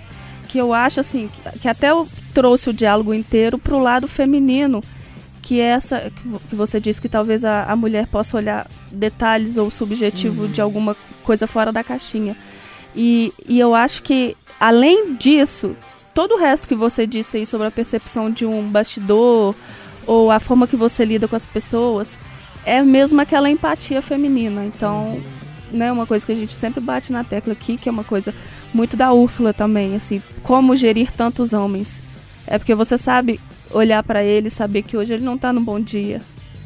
que 0.48 0.58
eu 0.58 0.74
acho 0.74 1.00
assim, 1.00 1.28
que, 1.28 1.60
que 1.60 1.68
até 1.68 1.90
eu 1.90 2.08
trouxe 2.34 2.70
o 2.70 2.74
diálogo 2.74 3.14
inteiro 3.14 3.58
para 3.58 3.76
o 3.76 3.80
lado 3.80 4.08
feminino, 4.08 4.82
que 5.42 5.60
é 5.60 5.66
essa 5.66 6.12
que 6.50 6.56
você 6.56 6.80
disse 6.80 7.02
que 7.02 7.10
talvez 7.10 7.44
a, 7.44 7.64
a 7.64 7.76
mulher 7.76 8.08
possa 8.08 8.38
olhar 8.38 8.68
detalhes 8.92 9.58
ou 9.58 9.70
subjetivo 9.70 10.44
uhum. 10.44 10.52
de 10.52 10.62
alguma 10.62 10.96
coisa 11.24 11.48
fora 11.48 11.72
da 11.72 11.84
caixinha. 11.84 12.36
E, 12.96 13.34
e 13.48 13.60
eu 13.60 13.76
acho 13.76 14.02
que, 14.04 14.36
além 14.60 15.16
disso, 15.16 15.76
todo 16.18 16.34
o 16.34 16.38
resto 16.40 16.68
que 16.68 16.74
você 16.74 17.06
disse 17.06 17.38
aí 17.38 17.46
sobre 17.46 17.68
a 17.68 17.72
percepção 17.72 18.32
de 18.32 18.44
um 18.44 18.68
bastidor 18.68 19.54
ou 20.08 20.32
a 20.32 20.40
forma 20.40 20.66
que 20.66 20.76
você 20.76 21.06
lida 21.06 21.28
com 21.28 21.36
as 21.36 21.46
pessoas, 21.46 22.18
é 22.66 22.82
mesmo 22.82 23.22
aquela 23.22 23.52
empatia 23.52 24.02
feminina. 24.02 24.66
Então, 24.66 25.22
né, 25.72 25.92
uma 25.92 26.08
coisa 26.08 26.26
que 26.26 26.32
a 26.32 26.36
gente 26.36 26.56
sempre 26.56 26.82
bate 26.82 27.12
na 27.12 27.24
tecla 27.24 27.54
aqui, 27.54 27.78
que 27.78 27.88
é 27.88 27.92
uma 27.92 28.04
coisa 28.04 28.34
muito 28.74 28.98
da 28.98 29.14
Úrsula 29.14 29.54
também, 29.54 29.96
assim, 29.96 30.20
como 30.42 30.76
gerir 30.76 31.12
tantos 31.12 31.54
homens. 31.54 32.02
É 32.48 32.58
porque 32.58 32.74
você 32.74 32.98
sabe 32.98 33.40
olhar 33.70 34.02
para 34.02 34.24
ele 34.24 34.48
e 34.48 34.52
saber 34.52 34.82
que 34.82 34.98
hoje 34.98 35.14
ele 35.14 35.24
não 35.24 35.38
tá 35.38 35.54
num 35.54 35.64
bom 35.64 35.80
dia. 35.80 36.20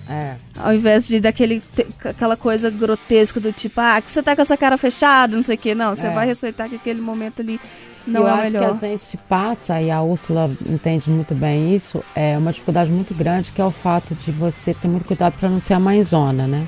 É. 0.10 0.36
Ao 0.58 0.74
invés 0.74 1.06
de 1.06 1.20
daquele 1.20 1.62
aquela 2.06 2.38
coisa 2.38 2.70
grotesca 2.70 3.38
do 3.42 3.52
tipo, 3.52 3.82
ah, 3.82 4.00
que 4.00 4.10
você 4.10 4.24
tá 4.24 4.34
com 4.34 4.42
essa 4.42 4.56
cara 4.56 4.78
fechada, 4.78 5.36
não 5.36 5.44
sei 5.44 5.56
o 5.56 5.60
que, 5.60 5.76
não, 5.76 5.94
você 5.94 6.08
é. 6.08 6.14
vai 6.14 6.26
respeitar 6.26 6.70
que 6.70 6.76
aquele 6.76 7.02
momento 7.02 7.42
ali 7.42 7.60
não 8.06 8.22
Eu 8.22 8.28
é 8.28 8.32
acho 8.32 8.52
melhor. 8.52 8.80
que 8.80 8.86
a 8.86 8.90
gente 8.90 9.18
passa, 9.30 9.82
e 9.82 9.92
a 9.92 10.02
Úrsula 10.02 10.50
entende 10.70 11.10
muito 11.10 11.36
bem 11.36 11.76
isso, 11.76 12.04
é 12.16 12.38
uma 12.38 12.52
dificuldade 12.52 12.92
muito 12.92 13.14
grande 13.14 13.52
que 13.52 13.62
é 13.62 13.66
o 13.66 13.72
fato 13.72 14.16
de 14.16 14.32
você 14.32 14.74
ter 14.74 14.88
muito 14.88 15.06
cuidado 15.06 15.34
para 15.40 15.50
não 15.50 15.62
ser 15.62 15.74
a 15.74 15.80
mãezona, 15.80 16.48
né? 16.48 16.68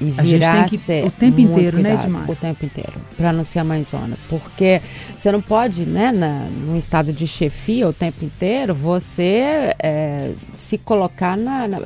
e 0.00 0.14
a 0.16 0.24
gente 0.24 0.78
tem 0.78 1.02
que 1.02 1.08
o 1.08 1.10
tempo 1.10 1.40
inteiro, 1.40 1.78
né, 1.78 1.90
cuidado, 1.90 1.98
né, 1.98 2.18
Edmar? 2.18 2.30
O 2.30 2.36
tempo 2.36 2.64
inteiro, 2.64 2.94
para 3.16 3.32
não 3.32 3.44
ser 3.44 3.58
a 3.58 3.64
mãezona, 3.64 4.16
porque 4.28 4.80
você 5.14 5.32
não 5.32 5.42
pode, 5.42 5.84
né, 5.84 6.12
na, 6.12 6.48
num 6.50 6.76
estado 6.76 7.12
de 7.12 7.26
chefia 7.26 7.88
o 7.88 7.92
tempo 7.92 8.24
inteiro, 8.24 8.74
você 8.74 9.74
é, 9.78 10.30
se 10.54 10.78
colocar 10.78 11.36
na, 11.36 11.66
na, 11.66 11.80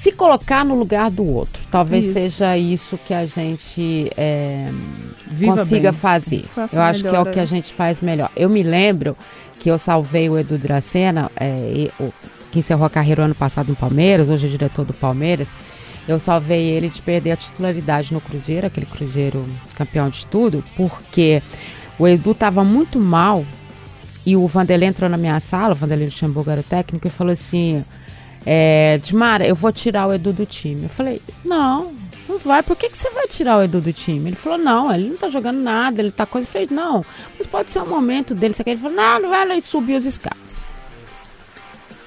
se 0.00 0.12
colocar 0.12 0.64
no 0.64 0.74
lugar 0.74 1.10
do 1.10 1.28
outro. 1.28 1.62
Talvez 1.70 2.06
isso. 2.06 2.14
seja 2.14 2.56
isso 2.56 2.98
que 3.04 3.12
a 3.12 3.26
gente 3.26 4.10
é, 4.16 4.72
consiga 5.44 5.92
bem. 5.92 6.00
fazer. 6.00 6.42
Faça 6.44 6.74
eu 6.74 6.82
acho 6.82 7.04
que 7.04 7.14
é 7.14 7.20
o 7.20 7.26
que 7.26 7.38
a 7.38 7.44
gente 7.44 7.74
faz 7.74 8.00
melhor. 8.00 8.30
Eu 8.34 8.48
me 8.48 8.62
lembro 8.62 9.14
que 9.58 9.70
eu 9.70 9.76
salvei 9.76 10.30
o 10.30 10.38
Edu 10.38 10.56
Dracena, 10.56 11.30
é, 11.36 11.90
que 12.50 12.60
encerrou 12.60 12.86
a 12.86 12.88
carreira 12.88 13.24
ano 13.24 13.34
passado 13.34 13.68
no 13.68 13.76
Palmeiras, 13.76 14.30
hoje 14.30 14.46
é 14.46 14.48
diretor 14.48 14.86
do 14.86 14.94
Palmeiras. 14.94 15.54
Eu 16.08 16.18
salvei 16.18 16.64
ele 16.64 16.88
de 16.88 17.02
perder 17.02 17.32
a 17.32 17.36
titularidade 17.36 18.14
no 18.14 18.22
Cruzeiro, 18.22 18.68
aquele 18.68 18.86
Cruzeiro 18.86 19.44
campeão 19.74 20.08
de 20.08 20.24
tudo, 20.24 20.64
porque 20.78 21.42
o 21.98 22.08
Edu 22.08 22.30
estava 22.30 22.64
muito 22.64 22.98
mal 22.98 23.44
e 24.24 24.34
o 24.34 24.46
Vanderlei 24.46 24.88
entrou 24.88 25.10
na 25.10 25.18
minha 25.18 25.38
sala, 25.40 25.74
o 25.74 25.76
Vanderlei 25.76 26.06
Luxemburgo 26.06 26.50
era 26.50 26.62
o 26.62 26.64
técnico, 26.64 27.06
e 27.06 27.10
falou 27.10 27.34
assim: 27.34 27.84
é, 28.44 28.98
Dimara, 29.02 29.46
eu 29.46 29.54
vou 29.54 29.72
tirar 29.72 30.06
o 30.06 30.12
Edu 30.12 30.32
do 30.32 30.46
time. 30.46 30.84
Eu 30.84 30.88
falei: 30.88 31.20
não, 31.44 31.92
não 32.28 32.38
vai, 32.38 32.62
por 32.62 32.76
que, 32.76 32.88
que 32.88 32.96
você 32.96 33.10
vai 33.10 33.26
tirar 33.26 33.58
o 33.58 33.62
Edu 33.62 33.80
do 33.80 33.92
time? 33.92 34.30
Ele 34.30 34.36
falou: 34.36 34.58
não, 34.58 34.92
ele 34.92 35.08
não 35.08 35.16
tá 35.16 35.28
jogando 35.28 35.58
nada, 35.60 36.00
ele 36.00 36.10
tá 36.10 36.26
coisa. 36.26 36.46
Eu 36.46 36.52
falei: 36.52 36.68
não, 36.70 37.04
mas 37.36 37.46
pode 37.46 37.70
ser 37.70 37.80
um 37.82 37.88
momento 37.88 38.34
dele. 38.34 38.54
Ele 38.64 38.76
falou: 38.76 38.96
não, 38.96 39.20
não 39.20 39.30
vai 39.30 39.46
lá 39.46 39.56
e 39.56 39.62
subir 39.62 39.96
os 39.96 40.04
escadas. 40.04 40.56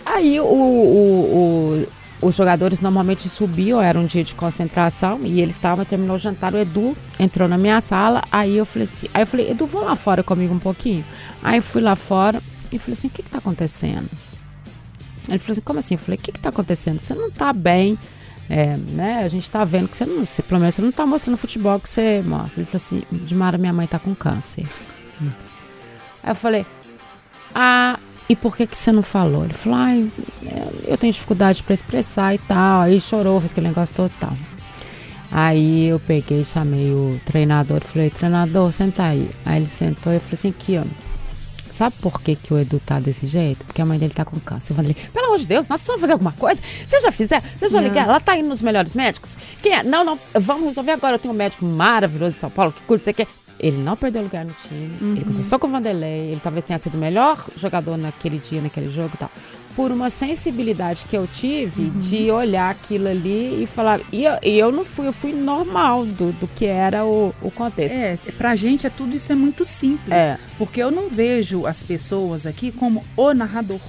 Aí 0.06 0.40
o, 0.40 0.46
o, 0.46 1.84
o 1.84 1.88
os 2.24 2.36
jogadores 2.36 2.80
normalmente 2.80 3.28
subiam, 3.28 3.82
era 3.82 4.00
um 4.00 4.06
dia 4.06 4.24
de 4.24 4.34
concentração, 4.34 5.20
e 5.24 5.42
eles 5.42 5.56
estavam, 5.56 5.84
terminou 5.84 6.16
o 6.16 6.20
jantar, 6.20 6.54
o 6.54 6.58
Edu 6.58 6.96
entrou 7.20 7.50
na 7.50 7.58
minha 7.58 7.82
sala, 7.82 8.24
aí 8.32 8.56
eu 8.58 8.66
falei 8.66 8.84
assim, 8.84 9.08
aí 9.14 9.24
eu 9.24 9.28
falei, 9.28 9.52
Edu, 9.52 9.66
vamos 9.66 9.88
lá 9.88 9.96
fora 9.96 10.24
comigo 10.24 10.54
um 10.54 10.60
pouquinho? 10.60 11.06
Aí 11.44 11.60
fui 11.60 11.82
lá 11.82 11.96
fora 11.96 12.42
e 12.72 12.80
falei 12.80 12.94
assim, 12.98 13.08
o 13.08 13.12
que 13.12 13.24
que 13.24 13.30
tá 13.30 13.40
acontecendo? 13.40 14.10
Ele 15.30 15.40
falou 15.40 15.54
assim, 15.54 15.62
como 15.62 15.80
assim? 15.80 15.96
Eu 15.96 16.00
falei, 16.00 16.18
o 16.18 16.22
que 16.22 16.32
que 16.32 16.40
tá 16.40 16.50
acontecendo? 16.50 17.00
Você 17.00 17.14
não 17.14 17.32
tá 17.32 17.54
bem, 17.54 17.98
é, 18.50 18.78
né? 18.78 19.24
A 19.24 19.28
gente 19.28 19.50
tá 19.50 19.64
vendo 19.64 19.88
que 19.88 19.98
você 19.98 20.06
não, 20.06 20.26
você, 20.26 20.44
pelo 20.44 20.60
menos 20.60 20.76
você 20.76 20.82
não 20.82 20.92
tá 20.92 21.06
mostrando 21.06 21.38
futebol 21.38 21.80
que 21.80 21.90
você 21.90 22.22
mostra. 22.26 22.62
Ele 22.62 22.70
falou 22.70 22.78
assim, 22.86 23.04
Dimara, 23.26 23.58
minha 23.58 23.74
mãe 23.74 23.88
tá 23.88 24.00
com 24.00 24.14
câncer. 24.14 24.66
Isso. 25.22 25.54
Aí 26.22 26.32
eu 26.32 26.36
falei, 26.36 26.66
ah, 27.56 28.00
e 28.28 28.36
por 28.36 28.56
que 28.56 28.68
que 28.68 28.78
você 28.78 28.92
não 28.92 29.04
falou? 29.04 29.46
Ele 29.46 29.54
falou, 29.54 29.80
ai, 29.80 30.12
eu 30.88 30.98
tenho 30.98 31.14
dificuldade 31.14 31.62
para 31.64 31.74
expressar 31.74 32.34
e 32.34 32.38
tal. 32.38 32.82
Aí 32.82 33.00
chorou, 33.00 33.40
fez 33.40 33.52
aquele 33.52 33.68
negócio 33.68 33.96
total. 33.96 34.36
Aí 35.32 35.88
eu 35.88 36.00
peguei, 36.00 36.44
chamei 36.44 36.92
o 36.92 37.20
treinador 37.26 37.82
e 37.84 37.88
falei, 37.88 38.10
treinador, 38.10 38.72
senta 38.72 39.04
aí. 39.04 39.30
Aí 39.46 39.58
ele 39.58 39.68
sentou 39.68 40.14
e 40.14 40.18
eu 40.18 40.22
falei 40.22 40.34
assim, 40.36 40.50
aqui, 40.50 40.78
ó. 40.78 40.84
Sabe 41.74 41.96
por 42.00 42.22
que, 42.22 42.36
que 42.36 42.54
o 42.54 42.60
Edu 42.60 42.80
tá 42.80 43.00
desse 43.00 43.26
jeito? 43.26 43.66
Porque 43.66 43.82
a 43.82 43.86
mãe 43.86 43.98
dele 43.98 44.14
tá 44.14 44.24
com 44.24 44.40
câncer. 44.40 44.74
Eu 44.74 44.78
falei, 44.78 44.96
pelo 45.12 45.26
amor 45.26 45.40
de 45.40 45.48
Deus, 45.48 45.68
nós 45.68 45.80
precisamos 45.80 46.02
fazer 46.02 46.14
alguma 46.14 46.32
coisa. 46.32 46.62
Você 46.88 47.02
já 47.02 47.12
fizer? 47.12 47.42
Você 47.60 47.68
já 47.68 47.82
ligar? 47.82 48.08
Ela 48.08 48.20
tá 48.20 48.38
indo 48.38 48.48
nos 48.48 48.62
melhores 48.62 48.94
médicos? 48.94 49.36
Quem 49.60 49.74
é? 49.74 49.84
Não, 49.84 50.04
não, 50.04 50.20
vamos 50.36 50.68
resolver 50.68 50.92
agora. 50.92 51.16
Eu 51.16 51.20
tenho 51.20 51.34
um 51.34 51.38
médico 51.38 51.66
maravilhoso 51.66 52.34
de 52.34 52.38
São 52.38 52.52
Paulo 52.52 52.72
que 52.72 52.82
curte, 52.84 53.06
você 53.06 53.14
quer. 53.14 53.28
Ele 53.64 53.78
não 53.78 53.96
perdeu 53.96 54.22
lugar 54.22 54.44
no 54.44 54.54
time. 54.68 54.98
Uhum. 55.00 55.16
Ele 55.16 55.24
conversou 55.24 55.58
com 55.58 55.68
o 55.68 55.70
Vanderlei. 55.70 56.32
Ele 56.32 56.42
talvez 56.44 56.66
tenha 56.66 56.78
sido 56.78 56.96
o 56.96 56.98
melhor 56.98 57.48
jogador 57.56 57.96
naquele 57.96 58.38
dia, 58.38 58.62
naquele 58.62 58.90
jogo 58.90 59.12
e 59.14 59.18
tal. 59.18 59.32
Por 59.74 59.90
uma 59.90 60.10
sensibilidade 60.10 61.06
que 61.06 61.16
eu 61.16 61.26
tive 61.26 61.84
uhum. 61.84 61.90
de 61.92 62.30
olhar 62.30 62.70
aquilo 62.70 63.08
ali 63.08 63.64
e 63.64 63.66
falar. 63.66 64.02
E 64.12 64.26
eu, 64.26 64.34
e 64.44 64.60
eu 64.60 64.70
não 64.70 64.84
fui, 64.84 65.08
eu 65.08 65.14
fui 65.14 65.32
normal 65.32 66.06
do, 66.06 66.34
do 66.34 66.48
que 66.48 66.66
era 66.66 67.06
o, 67.06 67.34
o 67.42 67.50
contexto. 67.50 67.96
É, 67.96 68.18
pra 68.38 68.54
gente 68.56 68.86
é 68.86 68.90
tudo 68.90 69.16
isso 69.16 69.32
é 69.32 69.36
muito 69.36 69.64
simples. 69.64 70.14
É. 70.14 70.38
Porque 70.58 70.84
eu 70.84 70.92
não 70.92 71.08
vejo 71.08 71.66
as 71.66 71.82
pessoas 71.82 72.46
aqui 72.46 72.70
como 72.70 73.02
o 73.16 73.34
narrador 73.34 73.80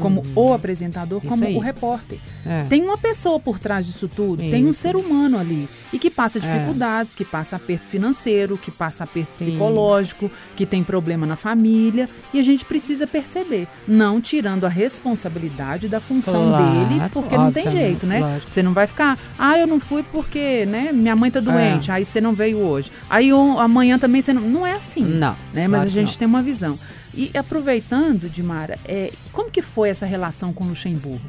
como 0.00 0.20
uhum. 0.20 0.32
o 0.50 0.52
apresentador, 0.52 1.18
Isso 1.18 1.28
como 1.28 1.44
aí. 1.44 1.56
o 1.56 1.58
repórter. 1.58 2.18
É. 2.46 2.64
Tem 2.68 2.82
uma 2.82 2.98
pessoa 2.98 3.38
por 3.40 3.58
trás 3.58 3.86
disso 3.86 4.08
tudo, 4.08 4.42
Isso. 4.42 4.50
tem 4.50 4.66
um 4.66 4.72
ser 4.72 4.96
humano 4.96 5.38
ali. 5.38 5.68
E 5.92 5.98
que 5.98 6.10
passa 6.10 6.38
é. 6.38 6.40
dificuldades, 6.40 7.14
é. 7.14 7.16
que 7.16 7.24
passa 7.24 7.56
aperto 7.56 7.86
financeiro, 7.86 8.58
que 8.58 8.70
passa 8.70 9.04
aperto 9.04 9.30
Sim. 9.30 9.44
psicológico, 9.44 10.30
que 10.56 10.66
tem 10.66 10.82
problema 10.82 11.26
na 11.26 11.36
família. 11.36 12.08
E 12.32 12.38
a 12.38 12.42
gente 12.42 12.64
precisa 12.64 13.06
perceber, 13.06 13.68
não 13.86 14.20
tirando 14.20 14.64
a 14.64 14.68
responsabilidade 14.68 15.88
da 15.88 16.00
função 16.00 16.48
claro, 16.48 16.86
dele, 16.86 17.00
porque 17.12 17.36
não 17.36 17.52
tem 17.52 17.70
jeito, 17.70 18.06
né? 18.06 18.20
Lógico. 18.20 18.50
Você 18.50 18.62
não 18.62 18.72
vai 18.72 18.86
ficar, 18.86 19.18
ah, 19.38 19.58
eu 19.58 19.66
não 19.66 19.78
fui 19.78 20.02
porque, 20.02 20.66
né, 20.66 20.90
minha 20.92 21.14
mãe 21.14 21.30
tá 21.30 21.40
doente, 21.40 21.90
é. 21.90 21.94
aí 21.94 22.04
você 22.04 22.20
não 22.20 22.34
veio 22.34 22.58
hoje. 22.58 22.90
Aí 23.08 23.30
amanhã 23.58 23.98
também 23.98 24.20
você 24.20 24.32
não. 24.32 24.42
Não 24.42 24.66
é 24.66 24.72
assim. 24.72 25.04
Não. 25.04 25.36
Né? 25.52 25.68
Mas 25.68 25.82
a 25.82 25.88
gente 25.88 26.12
não. 26.12 26.18
tem 26.18 26.28
uma 26.28 26.42
visão. 26.42 26.78
E 27.16 27.30
aproveitando, 27.36 28.28
Dimara, 28.28 28.78
é, 28.84 29.12
como 29.32 29.50
que 29.50 29.62
foi 29.62 29.88
essa 29.88 30.06
relação 30.06 30.52
com 30.52 30.64
o 30.64 30.68
Luxemburgo? 30.68 31.20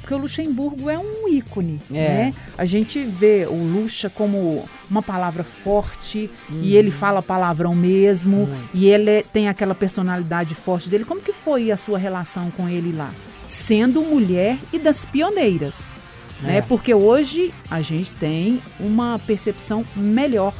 Porque 0.00 0.14
o 0.14 0.18
Luxemburgo 0.18 0.90
é 0.90 0.98
um 0.98 1.28
ícone, 1.28 1.78
é. 1.90 1.94
né? 1.94 2.34
A 2.58 2.64
gente 2.64 3.02
vê 3.04 3.46
o 3.48 3.54
Luxa 3.54 4.10
como 4.10 4.68
uma 4.90 5.02
palavra 5.02 5.44
forte 5.44 6.28
hum. 6.50 6.60
e 6.62 6.74
ele 6.74 6.90
fala 6.90 7.22
palavrão 7.22 7.74
mesmo 7.76 8.44
hum. 8.44 8.54
e 8.74 8.88
ele 8.88 9.22
tem 9.22 9.48
aquela 9.48 9.74
personalidade 9.74 10.54
forte 10.54 10.88
dele. 10.88 11.04
Como 11.04 11.20
que 11.20 11.32
foi 11.32 11.70
a 11.70 11.76
sua 11.76 11.98
relação 11.98 12.50
com 12.50 12.68
ele 12.68 12.92
lá? 12.92 13.10
Sendo 13.46 14.02
mulher 14.02 14.58
e 14.72 14.78
das 14.78 15.04
pioneiras, 15.04 15.94
né? 16.40 16.56
é. 16.56 16.60
né? 16.60 16.62
Porque 16.62 16.92
hoje 16.92 17.54
a 17.70 17.80
gente 17.80 18.12
tem 18.14 18.60
uma 18.80 19.18
percepção 19.20 19.84
melhor 19.94 20.54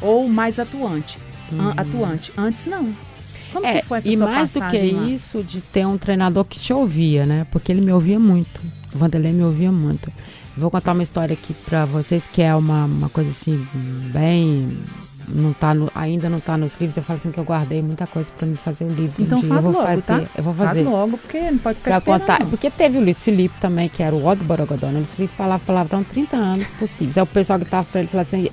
ou 0.00 0.28
mais 0.28 0.58
atuante 0.58 1.18
uhum. 1.52 1.72
atuante. 1.76 2.32
Antes 2.36 2.66
não. 2.66 2.94
Como 3.52 3.66
é, 3.66 3.80
que 3.80 3.86
foi 3.86 3.98
essa 3.98 4.08
E 4.08 4.16
mais 4.16 4.54
do 4.54 4.60
que 4.68 4.92
lá? 4.92 5.04
isso, 5.08 5.42
de 5.42 5.60
ter 5.60 5.86
um 5.86 5.98
treinador 5.98 6.44
que 6.44 6.58
te 6.58 6.72
ouvia, 6.72 7.26
né? 7.26 7.46
Porque 7.50 7.70
ele 7.72 7.80
me 7.80 7.92
ouvia 7.92 8.18
muito. 8.18 8.60
O 8.94 8.98
Vanderlei 8.98 9.32
me 9.32 9.44
ouvia 9.44 9.70
muito. 9.70 10.12
Vou 10.56 10.70
contar 10.70 10.92
uma 10.92 11.02
história 11.02 11.32
aqui 11.32 11.54
para 11.54 11.84
vocês 11.84 12.26
que 12.26 12.42
é 12.42 12.54
uma, 12.54 12.84
uma 12.84 13.08
coisa 13.08 13.30
assim, 13.30 13.66
bem. 14.12 14.78
Não 15.32 15.52
tá 15.52 15.72
no, 15.72 15.88
ainda 15.94 16.28
não 16.28 16.38
está 16.38 16.56
nos 16.56 16.76
livros. 16.76 16.96
Eu 16.96 17.04
falo 17.04 17.18
assim 17.20 17.30
que 17.30 17.38
eu 17.38 17.44
guardei 17.44 17.80
muita 17.80 18.04
coisa 18.04 18.32
para 18.36 18.46
me 18.48 18.56
fazer 18.56 18.84
o 18.84 18.88
livro. 18.90 19.22
Então 19.22 19.38
um 19.38 19.42
faz 19.42 19.64
eu 19.64 19.70
vou 19.70 19.80
logo, 19.80 19.86
fazer, 19.86 20.24
tá? 20.24 20.30
Eu 20.36 20.42
vou 20.42 20.54
fazer. 20.54 20.82
Faz 20.82 20.94
logo, 20.94 21.18
porque 21.18 21.50
não 21.52 21.58
pode 21.58 21.78
ficar 21.78 22.00
pra 22.00 22.18
contar, 22.18 22.46
Porque 22.46 22.68
teve 22.68 22.98
o 22.98 23.00
Luiz 23.00 23.20
Felipe 23.20 23.54
também, 23.60 23.88
que 23.88 24.02
era 24.02 24.14
o 24.14 24.26
Odo 24.26 24.42
Borogodó. 24.44 24.88
Né? 24.88 24.94
O 24.94 24.96
Luiz 24.96 25.12
Felipe 25.12 25.32
falava 25.36 25.64
palavrão 25.64 26.02
30 26.02 26.36
anos 26.36 26.66
possíveis. 26.78 27.16
Aí 27.16 27.22
o 27.22 27.26
pessoal 27.26 27.60
que 27.60 27.64
tava 27.64 27.86
para 27.90 28.00
ele 28.00 28.08
falou 28.08 28.22
assim: 28.22 28.48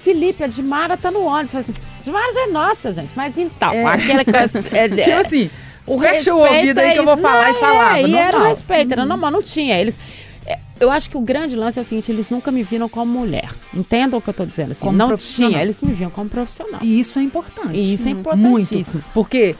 Felipe, 0.00 0.42
a 0.42 0.46
Dimara 0.46 0.96
tá 0.96 1.10
no 1.10 1.22
ônibus. 1.24 1.54
Assim, 1.54 1.72
Dimara 2.02 2.32
já 2.32 2.42
é 2.44 2.46
nossa, 2.48 2.92
gente. 2.92 3.12
Mas 3.16 3.38
então, 3.38 3.72
é. 3.72 3.84
aquela 3.84 4.24
que. 4.24 4.30
É, 4.76 4.88
tipo 4.88 5.16
assim, 5.18 5.50
o 5.86 5.98
fecha 5.98 6.34
o 6.34 6.38
ouvido 6.38 6.78
aí 6.78 6.90
é 6.90 6.92
que 6.92 6.98
eu 6.98 7.04
vou 7.04 7.16
falar 7.16 7.48
não, 7.48 7.50
e 7.50 7.60
falava. 7.60 7.98
É, 7.98 8.06
e 8.06 8.14
era 8.14 8.38
o 8.38 8.42
respeito, 8.44 8.92
era 8.92 9.04
normal, 9.04 9.30
não 9.30 9.42
tinha. 9.42 9.78
Eles. 9.78 9.98
É, 10.46 10.58
eu 10.78 10.90
acho 10.90 11.10
que 11.10 11.16
o 11.16 11.20
grande 11.20 11.54
lance 11.54 11.78
é 11.78 11.82
o 11.82 11.84
seguinte, 11.84 12.10
eles 12.10 12.30
nunca 12.30 12.50
me 12.50 12.62
viram 12.62 12.88
como 12.88 13.18
mulher. 13.18 13.50
Entendam 13.74 14.18
o 14.18 14.22
que 14.22 14.28
eu 14.28 14.32
estou 14.32 14.46
dizendo? 14.46 14.72
Assim, 14.72 14.84
como 14.84 14.96
não 14.96 15.16
tinha, 15.16 15.60
eles 15.62 15.80
me 15.82 15.92
viam 15.92 16.10
como 16.10 16.28
profissional. 16.28 16.80
E 16.82 17.00
isso 17.00 17.18
é 17.18 17.22
importante. 17.22 17.76
E 17.76 17.92
isso 17.92 18.08
é 18.08 18.12
importantíssimo. 18.12 19.00
Muito, 19.00 19.12
porque 19.12 19.54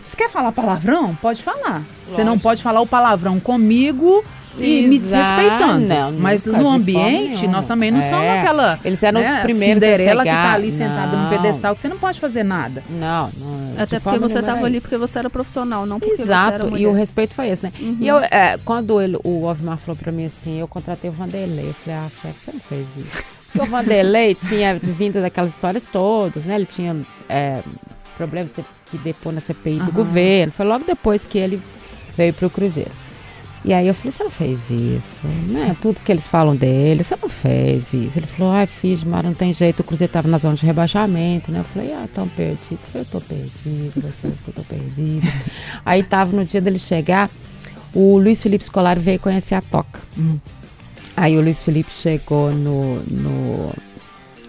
você 0.00 0.16
quer 0.16 0.30
falar 0.30 0.52
palavrão? 0.52 1.14
Pode 1.16 1.42
falar. 1.42 1.76
Lógico. 1.76 1.86
Você 2.08 2.24
não 2.24 2.38
pode 2.38 2.62
falar 2.62 2.80
o 2.80 2.86
palavrão 2.86 3.40
comigo 3.40 4.24
e 4.58 4.86
me 4.86 4.98
desrespeitando. 4.98 5.86
Não, 5.86 6.12
Mas 6.12 6.46
no 6.46 6.68
ambiente, 6.68 7.46
nós 7.46 7.66
também 7.66 7.90
não 7.90 7.98
é. 7.98 8.10
somos 8.10 8.26
aquela. 8.26 8.78
Eles 8.84 9.02
eram 9.02 9.20
né, 9.20 9.36
os 9.36 9.42
primeiros 9.42 9.82
Cinderela 9.82 10.22
a 10.22 10.24
chegar. 10.24 10.36
que 10.36 10.48
tá 10.48 10.54
ali 10.54 10.72
sentada 10.72 11.16
no 11.16 11.28
pedestal, 11.30 11.74
que 11.74 11.80
você 11.80 11.88
não 11.88 11.98
pode 11.98 12.20
fazer 12.20 12.42
nada. 12.42 12.82
Não, 12.88 13.30
não 13.36 13.82
Até 13.82 13.98
porque 13.98 14.18
você 14.18 14.38
estava 14.38 14.64
ali 14.64 14.80
porque 14.80 14.96
você 14.96 15.18
era 15.18 15.30
profissional, 15.30 15.86
não 15.86 15.98
porque 15.98 16.22
Exato, 16.22 16.50
você 16.50 16.54
era 16.54 16.64
mulher. 16.64 16.82
e 16.82 16.86
o 16.86 16.92
respeito 16.92 17.34
foi 17.34 17.48
esse, 17.48 17.64
né? 17.64 17.72
Uhum. 17.80 17.96
E 18.00 18.08
eu, 18.08 18.18
é, 18.18 18.58
quando 18.64 19.00
ele, 19.00 19.18
o 19.24 19.44
Ovimar 19.44 19.76
falou 19.76 19.96
pra 19.96 20.12
mim 20.12 20.24
assim, 20.24 20.60
eu 20.60 20.68
contratei 20.68 21.10
o 21.10 21.12
Vanderlei. 21.12 21.68
Eu 21.68 21.74
falei, 21.74 21.98
ah, 21.98 22.08
chefe, 22.22 22.40
você 22.40 22.52
não 22.52 22.60
fez 22.60 22.96
isso. 22.96 23.24
Porque 23.52 23.68
o 23.68 23.70
Vanderlei 23.70 24.34
tinha 24.48 24.78
vindo 24.82 25.20
daquelas 25.20 25.50
histórias 25.50 25.86
todas, 25.86 26.44
né? 26.44 26.54
Ele 26.56 26.66
tinha 26.66 26.96
é, 27.28 27.62
problemas 28.16 28.52
que 28.86 28.98
depor 28.98 29.32
na 29.32 29.40
CPI 29.40 29.80
uhum. 29.80 29.86
do 29.86 29.92
governo. 29.92 30.52
Foi 30.52 30.64
logo 30.64 30.84
depois 30.84 31.24
que 31.24 31.38
ele 31.38 31.60
veio 32.16 32.32
pro 32.32 32.50
Cruzeiro. 32.50 33.03
E 33.64 33.72
aí 33.72 33.88
eu 33.88 33.94
falei, 33.94 34.12
você 34.12 34.22
não 34.22 34.30
fez 34.30 34.68
isso, 34.68 35.26
né? 35.46 35.74
Tudo 35.80 36.00
que 36.00 36.12
eles 36.12 36.26
falam 36.26 36.54
dele, 36.54 37.02
você 37.02 37.16
não 37.20 37.30
fez 37.30 37.94
isso. 37.94 38.18
Ele 38.18 38.26
falou, 38.26 38.52
ai, 38.52 38.66
fiz, 38.66 39.02
mas 39.02 39.24
não 39.24 39.32
tem 39.32 39.54
jeito, 39.54 39.80
o 39.80 39.84
Cruzeiro 39.84 40.10
estava 40.10 40.28
na 40.28 40.36
zona 40.36 40.54
de 40.54 40.66
rebaixamento, 40.66 41.50
né? 41.50 41.60
Eu 41.60 41.64
falei, 41.64 41.94
ah, 41.94 42.06
tão 42.12 42.28
perdido. 42.28 42.72
Eu 42.72 42.78
falei, 42.78 43.02
eu 43.02 43.06
tô 43.06 43.20
perdido, 43.22 44.02
você 44.02 44.26
eu 44.26 44.52
tô 44.54 44.62
perdido. 44.62 45.26
aí 45.84 46.02
tava 46.02 46.36
no 46.36 46.44
dia 46.44 46.60
dele 46.60 46.78
chegar, 46.78 47.30
o 47.94 48.18
Luiz 48.18 48.42
Felipe 48.42 48.64
Scolari 48.64 49.00
veio 49.00 49.18
conhecer 49.18 49.54
a 49.54 49.62
Toca. 49.62 50.00
Hum. 50.18 50.38
Aí 51.16 51.38
o 51.38 51.40
Luiz 51.40 51.62
Felipe 51.62 51.90
chegou 51.90 52.52
no, 52.52 52.96
no, 53.04 53.72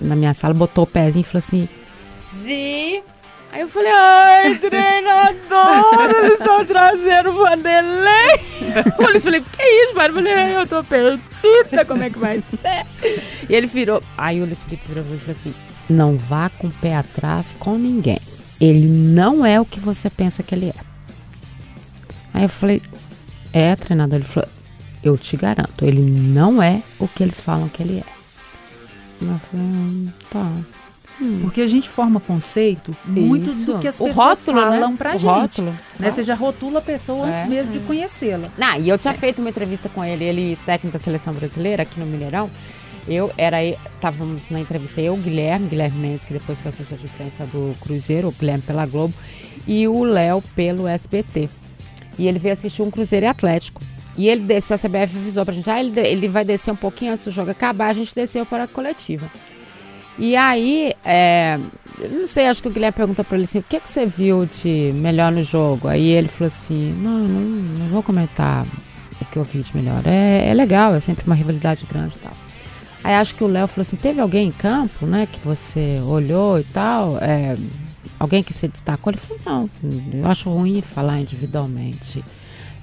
na 0.01 0.15
minha 0.17 0.33
sala, 0.33 0.53
botou 0.53 0.83
o 0.83 0.87
pezinho 0.87 1.21
e 1.21 1.25
falou 1.25 1.39
assim, 1.39 1.69
Gi, 2.37 3.01
Aí 3.55 3.61
eu 3.61 3.69
falei, 3.69 3.89
ai, 3.89 4.55
treinador, 4.57 6.09
eles 6.17 6.33
estão 6.33 6.65
trazendo 6.65 7.29
o 7.29 7.33
Vanderlei. 7.35 8.35
Eu 8.75 9.21
falei, 9.21 9.41
que 9.41 9.63
isso, 9.63 9.95
mano? 9.95 10.09
Eu 10.09 10.13
falei, 10.15 10.57
eu 10.57 10.67
tô 10.67 10.83
perdida, 10.83 11.85
como 11.87 12.03
é 12.03 12.09
que 12.09 12.19
vai 12.19 12.43
ser? 12.57 12.85
E 13.47 13.55
ele 13.55 13.65
virou, 13.65 14.03
aí 14.17 14.41
o 14.41 14.45
Luiz 14.45 14.61
Felipe 14.61 14.85
virou 14.85 15.03
e 15.03 15.19
falou 15.19 15.31
assim, 15.31 15.55
não 15.89 16.17
vá 16.17 16.49
com 16.49 16.67
o 16.67 16.71
pé 16.71 16.97
atrás 16.97 17.55
com 17.57 17.77
ninguém. 17.77 18.19
Ele 18.59 18.89
não 18.89 19.45
é 19.45 19.57
o 19.61 19.65
que 19.65 19.79
você 19.79 20.09
pensa 20.09 20.43
que 20.43 20.53
ele 20.53 20.69
é. 20.71 20.75
Aí 22.33 22.43
eu 22.43 22.49
falei, 22.49 22.81
é, 23.53 23.73
treinador? 23.77 24.17
Ele 24.17 24.25
falou, 24.25 24.49
eu 25.01 25.17
te 25.17 25.37
garanto, 25.37 25.85
ele 25.85 26.01
não 26.01 26.61
é 26.61 26.81
o 26.99 27.07
que 27.07 27.23
eles 27.23 27.39
falam 27.39 27.69
que 27.69 27.81
ele 27.81 27.99
é. 27.99 28.15
Eu 29.21 29.39
falei, 29.39 29.65
hum, 29.65 30.09
tá. 30.29 30.51
Hum. 31.21 31.39
Porque 31.41 31.61
a 31.61 31.67
gente 31.67 31.87
forma 31.87 32.19
conceito 32.19 32.95
muito 33.05 33.49
Isso. 33.49 33.73
do 33.73 33.79
que 33.79 33.87
as 33.87 33.97
pessoas 33.97 34.15
rótulo, 34.15 34.57
né? 34.57 34.63
falam 34.63 34.91
né? 34.91 34.97
pra 34.97 35.09
o 35.15 35.19
gente. 35.19 35.25
Rótulo. 35.25 35.75
Né? 35.99 36.11
Você 36.11 36.23
já 36.23 36.35
rotula 36.35 36.79
a 36.79 36.81
pessoa 36.81 37.25
antes 37.25 37.43
é. 37.43 37.47
mesmo 37.47 37.71
de 37.71 37.79
conhecê-la. 37.79 38.47
Ah, 38.59 38.77
e 38.77 38.89
eu 38.89 38.97
tinha 38.97 39.13
é. 39.13 39.17
feito 39.17 39.39
uma 39.39 39.49
entrevista 39.49 39.87
com 39.87 40.03
ele, 40.03 40.25
ele 40.25 40.57
técnico 40.65 40.97
da 40.97 41.03
seleção 41.03 41.33
brasileira 41.33 41.83
aqui 41.83 41.99
no 41.99 42.05
Mineirão. 42.05 42.49
Eu 43.07 43.31
era, 43.37 43.63
estávamos 43.63 44.49
na 44.49 44.59
entrevista 44.59 44.99
eu, 44.99 45.15
Guilherme, 45.15 45.67
Guilherme 45.67 45.99
Mendes, 45.99 46.25
que 46.25 46.33
depois 46.33 46.57
foi 46.59 46.69
assessor 46.69 46.97
de 46.97 47.05
imprensa 47.05 47.45
do 47.45 47.75
Cruzeiro, 47.79 48.29
o 48.29 48.31
Guilherme 48.31 48.63
pela 48.63 48.85
Globo, 48.85 49.13
e 49.67 49.87
o 49.87 50.03
Léo 50.03 50.41
pelo 50.55 50.87
SBT. 50.87 51.47
E 52.17 52.27
ele 52.27 52.39
veio 52.39 52.53
assistir 52.53 52.81
um 52.81 52.89
Cruzeiro 52.89 53.27
e 53.27 53.29
Atlético. 53.29 53.81
E 54.17 54.27
ele 54.27 54.43
desceu, 54.43 54.75
a 54.75 54.79
CBF 54.79 55.17
avisou 55.17 55.45
pra 55.45 55.53
gente, 55.53 55.69
ah, 55.69 55.79
ele, 55.79 55.99
ele 55.99 56.27
vai 56.27 56.43
descer 56.43 56.71
um 56.71 56.75
pouquinho 56.75 57.13
antes 57.13 57.25
do 57.25 57.31
jogo 57.31 57.51
acabar, 57.51 57.87
a 57.87 57.93
gente 57.93 58.15
desceu 58.15 58.45
para 58.45 58.63
a 58.63 58.67
coletiva. 58.67 59.29
E 60.17 60.35
aí, 60.35 60.93
é, 61.03 61.59
não 62.11 62.25
sei, 62.25 62.47
acho 62.47 62.61
que 62.61 62.67
o 62.69 62.71
Guilherme 62.71 62.95
perguntou 62.95 63.25
para 63.25 63.35
ele 63.35 63.43
assim, 63.43 63.59
o 63.59 63.63
que, 63.63 63.79
que 63.79 63.89
você 63.89 64.05
viu 64.05 64.45
de 64.45 64.91
melhor 64.95 65.31
no 65.31 65.43
jogo? 65.43 65.87
Aí 65.87 66.07
ele 66.07 66.27
falou 66.27 66.47
assim, 66.47 66.93
não, 67.01 67.19
não, 67.19 67.41
não 67.41 67.89
vou 67.89 68.01
comentar 68.01 68.65
o 69.21 69.25
que 69.25 69.37
eu 69.37 69.43
vi 69.43 69.61
de 69.61 69.75
melhor. 69.75 70.01
É, 70.05 70.49
é 70.49 70.53
legal, 70.53 70.95
é 70.95 70.99
sempre 70.99 71.25
uma 71.25 71.35
rivalidade 71.35 71.85
grande 71.85 72.15
e 72.15 72.19
tal. 72.19 72.33
Aí 73.03 73.13
acho 73.13 73.35
que 73.35 73.43
o 73.43 73.47
Léo 73.47 73.67
falou 73.67 73.81
assim, 73.81 73.97
teve 73.97 74.19
alguém 74.19 74.47
em 74.47 74.51
campo, 74.51 75.05
né, 75.05 75.27
que 75.31 75.39
você 75.39 76.01
olhou 76.07 76.59
e 76.59 76.63
tal, 76.63 77.17
é, 77.19 77.55
alguém 78.17 78.41
que 78.41 78.53
se 78.53 78.67
destacou? 78.67 79.11
Ele 79.11 79.19
falou, 79.19 79.41
não, 79.45 79.69
eu 80.13 80.25
acho 80.27 80.49
ruim 80.49 80.81
falar 80.81 81.19
individualmente 81.19 82.23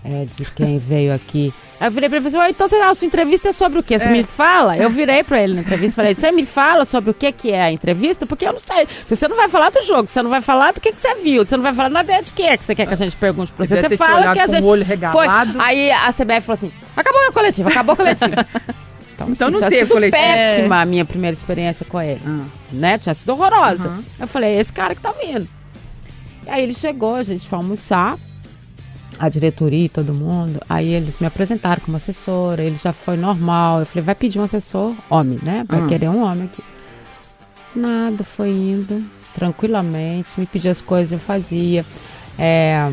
é, 0.05 0.27
de 0.37 0.45
quem 0.53 0.79
veio 0.79 1.15
aqui. 1.15 1.53
Aí 1.79 1.87
eu 1.87 1.91
virei 1.91 2.09
pra 2.09 2.19
ele 2.19 2.29
e 2.29 2.31
falei, 2.31 2.51
então 2.51 2.69
você, 2.69 2.77
a 2.77 2.95
sua 2.95 3.07
entrevista 3.07 3.49
é 3.49 3.53
sobre 3.53 3.79
o 3.79 3.83
quê? 3.83 3.99
Você 3.99 4.09
é. 4.09 4.13
me 4.13 4.25
fala? 4.25 4.77
Eu 4.77 4.91
virei 4.91 5.23
pra 5.23 5.43
ele 5.43 5.55
na 5.55 5.61
entrevista 5.61 5.95
e 5.95 5.97
falei, 5.97 6.15
você 6.15 6.33
me 6.33 6.45
fala 6.45 6.85
sobre 6.85 7.11
o 7.11 7.15
que, 7.15 7.31
que 7.33 7.51
é 7.51 7.63
a 7.63 7.73
entrevista? 7.73 8.27
Porque 8.27 8.47
eu 8.47 8.53
não 8.53 8.61
sei. 8.61 8.87
Você 9.09 9.29
não 9.29 9.37
vai 9.37 9.49
falar 9.49 9.71
do 9.71 9.83
jogo, 9.83 10.09
você 10.09 10.23
não 10.23 10.31
vai 10.31 10.41
falar 10.41 10.73
do 10.73 10.81
que, 10.81 10.93
que 10.93 11.01
você 11.01 11.15
viu, 11.17 11.45
você 11.45 11.57
não 11.57 11.63
vai 11.63 11.73
falar 11.73 11.89
nada 11.89 12.21
de 12.21 12.33
que 12.33 12.43
é 12.43 12.57
que 12.57 12.65
você 12.65 12.75
quer 12.75 12.87
que 12.87 12.93
a 12.93 12.97
gente 12.97 13.17
pergunte 13.17 13.53
pra 13.53 13.65
você. 13.65 13.77
Você 13.77 13.97
fala 13.97 14.33
que 14.33 14.41
a 14.41 14.47
gente. 14.47 14.65
olho 14.65 14.85
regalado. 14.85 15.53
Foi. 15.53 15.63
Aí 15.63 15.91
a 15.91 16.13
CBF 16.13 16.41
falou 16.43 16.55
assim: 16.55 16.73
acabou 16.97 17.21
a 17.29 17.33
coletiva, 17.33 17.69
acabou 17.69 17.93
a 17.95 17.97
coletiva. 17.97 18.47
Então, 19.15 19.29
então 19.31 19.49
assim, 19.49 19.61
não 19.61 19.69
tinha 19.69 19.81
sido 19.81 19.93
coletiva. 19.93 20.23
péssima 20.23 20.81
a 20.81 20.85
minha 20.85 21.05
primeira 21.05 21.35
experiência 21.35 21.87
com 21.87 22.01
ele. 22.01 22.21
Ah. 22.27 22.45
Né? 22.73 22.99
Tinha 22.99 23.15
sido 23.15 23.31
horrorosa. 23.31 23.89
Uhum. 23.89 24.05
Eu 24.21 24.29
falei, 24.29 24.57
é 24.57 24.61
esse 24.61 24.73
cara 24.73 24.95
que 24.95 25.01
tá 25.01 25.13
vindo. 25.13 25.49
E 26.47 26.51
aí 26.51 26.63
ele 26.63 26.75
chegou, 26.75 27.15
a 27.15 27.23
gente 27.23 27.49
foi 27.49 27.57
almoçar 27.57 28.17
a 29.19 29.29
diretoria 29.29 29.85
e 29.85 29.89
todo 29.89 30.15
mundo. 30.15 30.61
Aí 30.69 30.89
eles 30.89 31.19
me 31.21 31.27
apresentaram 31.27 31.83
como 31.85 31.97
assessora, 31.97 32.63
ele 32.63 32.77
já 32.77 32.93
foi 32.93 33.17
normal. 33.17 33.81
Eu 33.81 33.87
falei, 33.87 34.05
vai 34.05 34.15
pedir 34.15 34.39
um 34.39 34.43
assessor 34.43 34.95
homem, 35.09 35.39
né? 35.43 35.65
Vai 35.69 35.83
hum. 35.83 35.87
querer 35.87 36.09
um 36.09 36.23
homem 36.23 36.45
aqui. 36.45 36.63
Nada, 37.75 38.23
foi 38.25 38.51
indo 38.51 39.05
tranquilamente, 39.35 40.39
me 40.39 40.47
pedia 40.47 40.71
as 40.71 40.81
coisas, 40.81 41.13
eu 41.13 41.19
fazia. 41.19 41.85
É, 42.39 42.91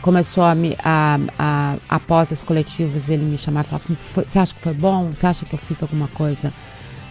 começou 0.00 0.44
a 0.44 0.54
me. 0.54 0.76
A, 0.82 1.18
a, 1.38 1.76
após 1.88 2.32
as 2.32 2.40
coletivas, 2.40 3.08
ele 3.08 3.24
me 3.24 3.38
chamava 3.38 3.66
e 3.66 3.70
falava 3.70 3.84
assim: 3.84 4.24
Você 4.26 4.38
acha 4.38 4.54
que 4.54 4.60
foi 4.60 4.74
bom? 4.74 5.10
Você 5.10 5.26
acha 5.26 5.44
que 5.44 5.54
eu 5.54 5.58
fiz 5.58 5.82
alguma 5.82 6.08
coisa 6.08 6.52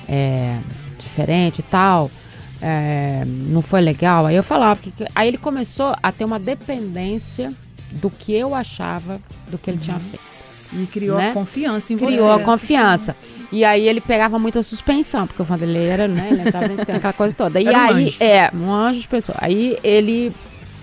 é, 0.08 0.60
diferente 0.98 1.60
e 1.60 1.64
tal? 1.64 2.10
É, 2.62 3.24
não 3.26 3.62
foi 3.62 3.82
legal? 3.82 4.26
Aí 4.26 4.36
eu 4.36 4.44
falava. 4.44 4.80
Que, 4.80 4.92
aí 5.14 5.28
ele 5.28 5.38
começou 5.38 5.96
a 6.02 6.12
ter 6.12 6.26
uma 6.26 6.40
dependência 6.40 7.54
do 7.92 8.10
que 8.10 8.34
eu 8.34 8.54
achava 8.54 9.20
do 9.50 9.58
que 9.58 9.70
ele 9.70 9.78
uhum. 9.78 9.84
tinha 9.84 10.00
feito. 10.00 10.36
E 10.74 10.86
criou 10.88 11.18
né? 11.18 11.30
a 11.30 11.34
confiança 11.34 11.94
em 11.94 11.98
criou 11.98 12.12
você. 12.12 12.18
Criou 12.18 12.34
a 12.34 12.40
confiança. 12.40 13.16
E 13.52 13.64
aí 13.64 13.88
ele 13.88 14.02
pegava 14.02 14.38
muita 14.38 14.62
suspensão, 14.64 15.28
porque 15.28 15.42
o 15.42 15.46
Vanderlei 15.46 15.88
era, 15.88 16.08
né? 16.08 16.28
Ele 16.32 16.42
entrava 16.42 16.68
daquela 16.68 17.14
coisa 17.14 17.36
toda. 17.36 17.62
E 17.62 17.68
aí, 17.68 18.08
um 18.20 18.24
é, 18.24 18.52
um 18.54 18.74
anjo 18.74 19.00
de 19.00 19.08
pessoa. 19.08 19.38
Aí 19.40 19.78
ele 19.84 20.34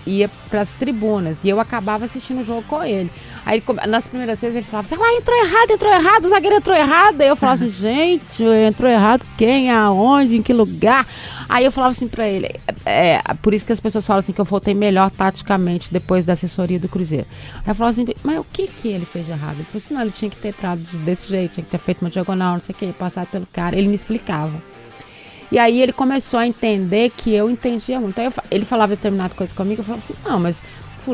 ia 0.06 0.28
para 0.48 0.60
as 0.60 0.72
tribunas 0.72 1.44
e 1.44 1.48
eu 1.48 1.60
acabava 1.60 2.04
assistindo 2.04 2.40
o 2.40 2.44
jogo 2.44 2.62
com 2.64 2.82
ele. 2.82 3.10
Aí 3.44 3.62
nas 3.88 4.06
primeiras 4.06 4.40
vezes 4.40 4.56
ele 4.56 4.66
falava, 4.66 4.88
sei 4.88 4.98
lá, 4.98 5.12
entrou 5.14 5.36
errado, 5.36 5.70
entrou 5.70 5.92
errado, 5.92 6.24
o 6.24 6.28
zagueiro 6.28 6.56
entrou 6.56 6.76
errado. 6.76 7.20
Aí 7.20 7.28
eu 7.28 7.36
falava 7.36 7.64
assim, 7.64 7.70
gente, 7.72 8.44
entrou 8.44 8.90
errado 8.90 9.24
quem, 9.36 9.70
aonde, 9.70 10.36
em 10.36 10.42
que 10.42 10.52
lugar? 10.52 11.06
Aí 11.48 11.64
eu 11.64 11.72
falava 11.72 11.92
assim 11.92 12.08
para 12.08 12.28
ele, 12.28 12.46
é, 12.84 13.14
é, 13.14 13.22
por 13.40 13.54
isso 13.54 13.64
que 13.64 13.72
as 13.72 13.80
pessoas 13.80 14.06
falam 14.06 14.20
assim 14.20 14.32
que 14.32 14.40
eu 14.40 14.44
voltei 14.44 14.74
melhor 14.74 15.10
taticamente 15.10 15.92
depois 15.92 16.26
da 16.26 16.32
assessoria 16.32 16.78
do 16.78 16.88
Cruzeiro. 16.88 17.26
Aí 17.56 17.70
eu 17.70 17.74
falava 17.74 17.90
assim, 17.90 18.06
mas 18.22 18.38
o 18.38 18.44
que 18.44 18.66
que 18.66 18.88
ele 18.88 19.04
fez 19.04 19.26
de 19.26 19.32
errado? 19.32 19.56
Ele 19.56 19.64
falou 19.64 19.78
assim, 19.78 19.94
não, 19.94 20.02
ele 20.02 20.10
tinha 20.10 20.30
que 20.30 20.36
ter 20.36 20.48
entrado 20.48 20.80
desse 20.98 21.28
jeito, 21.28 21.54
tinha 21.54 21.64
que 21.64 21.70
ter 21.70 21.78
feito 21.78 22.02
uma 22.02 22.10
diagonal, 22.10 22.54
não 22.54 22.60
sei 22.60 22.74
o 22.74 22.78
que, 22.78 22.92
passado 22.92 23.28
pelo 23.28 23.46
cara. 23.46 23.76
Ele 23.76 23.88
me 23.88 23.94
explicava. 23.94 24.52
E 25.52 25.58
aí 25.58 25.82
ele 25.82 25.92
começou 25.92 26.40
a 26.40 26.46
entender 26.46 27.12
que 27.14 27.34
eu 27.34 27.50
entendia 27.50 28.00
muito. 28.00 28.18
Aí 28.18 28.24
eu, 28.24 28.32
ele 28.50 28.64
falava 28.64 28.96
determinada 28.96 29.34
coisa 29.34 29.54
comigo, 29.54 29.82
eu 29.82 29.84
falava 29.84 30.02
assim, 30.02 30.14
não, 30.24 30.40
mas 30.40 30.62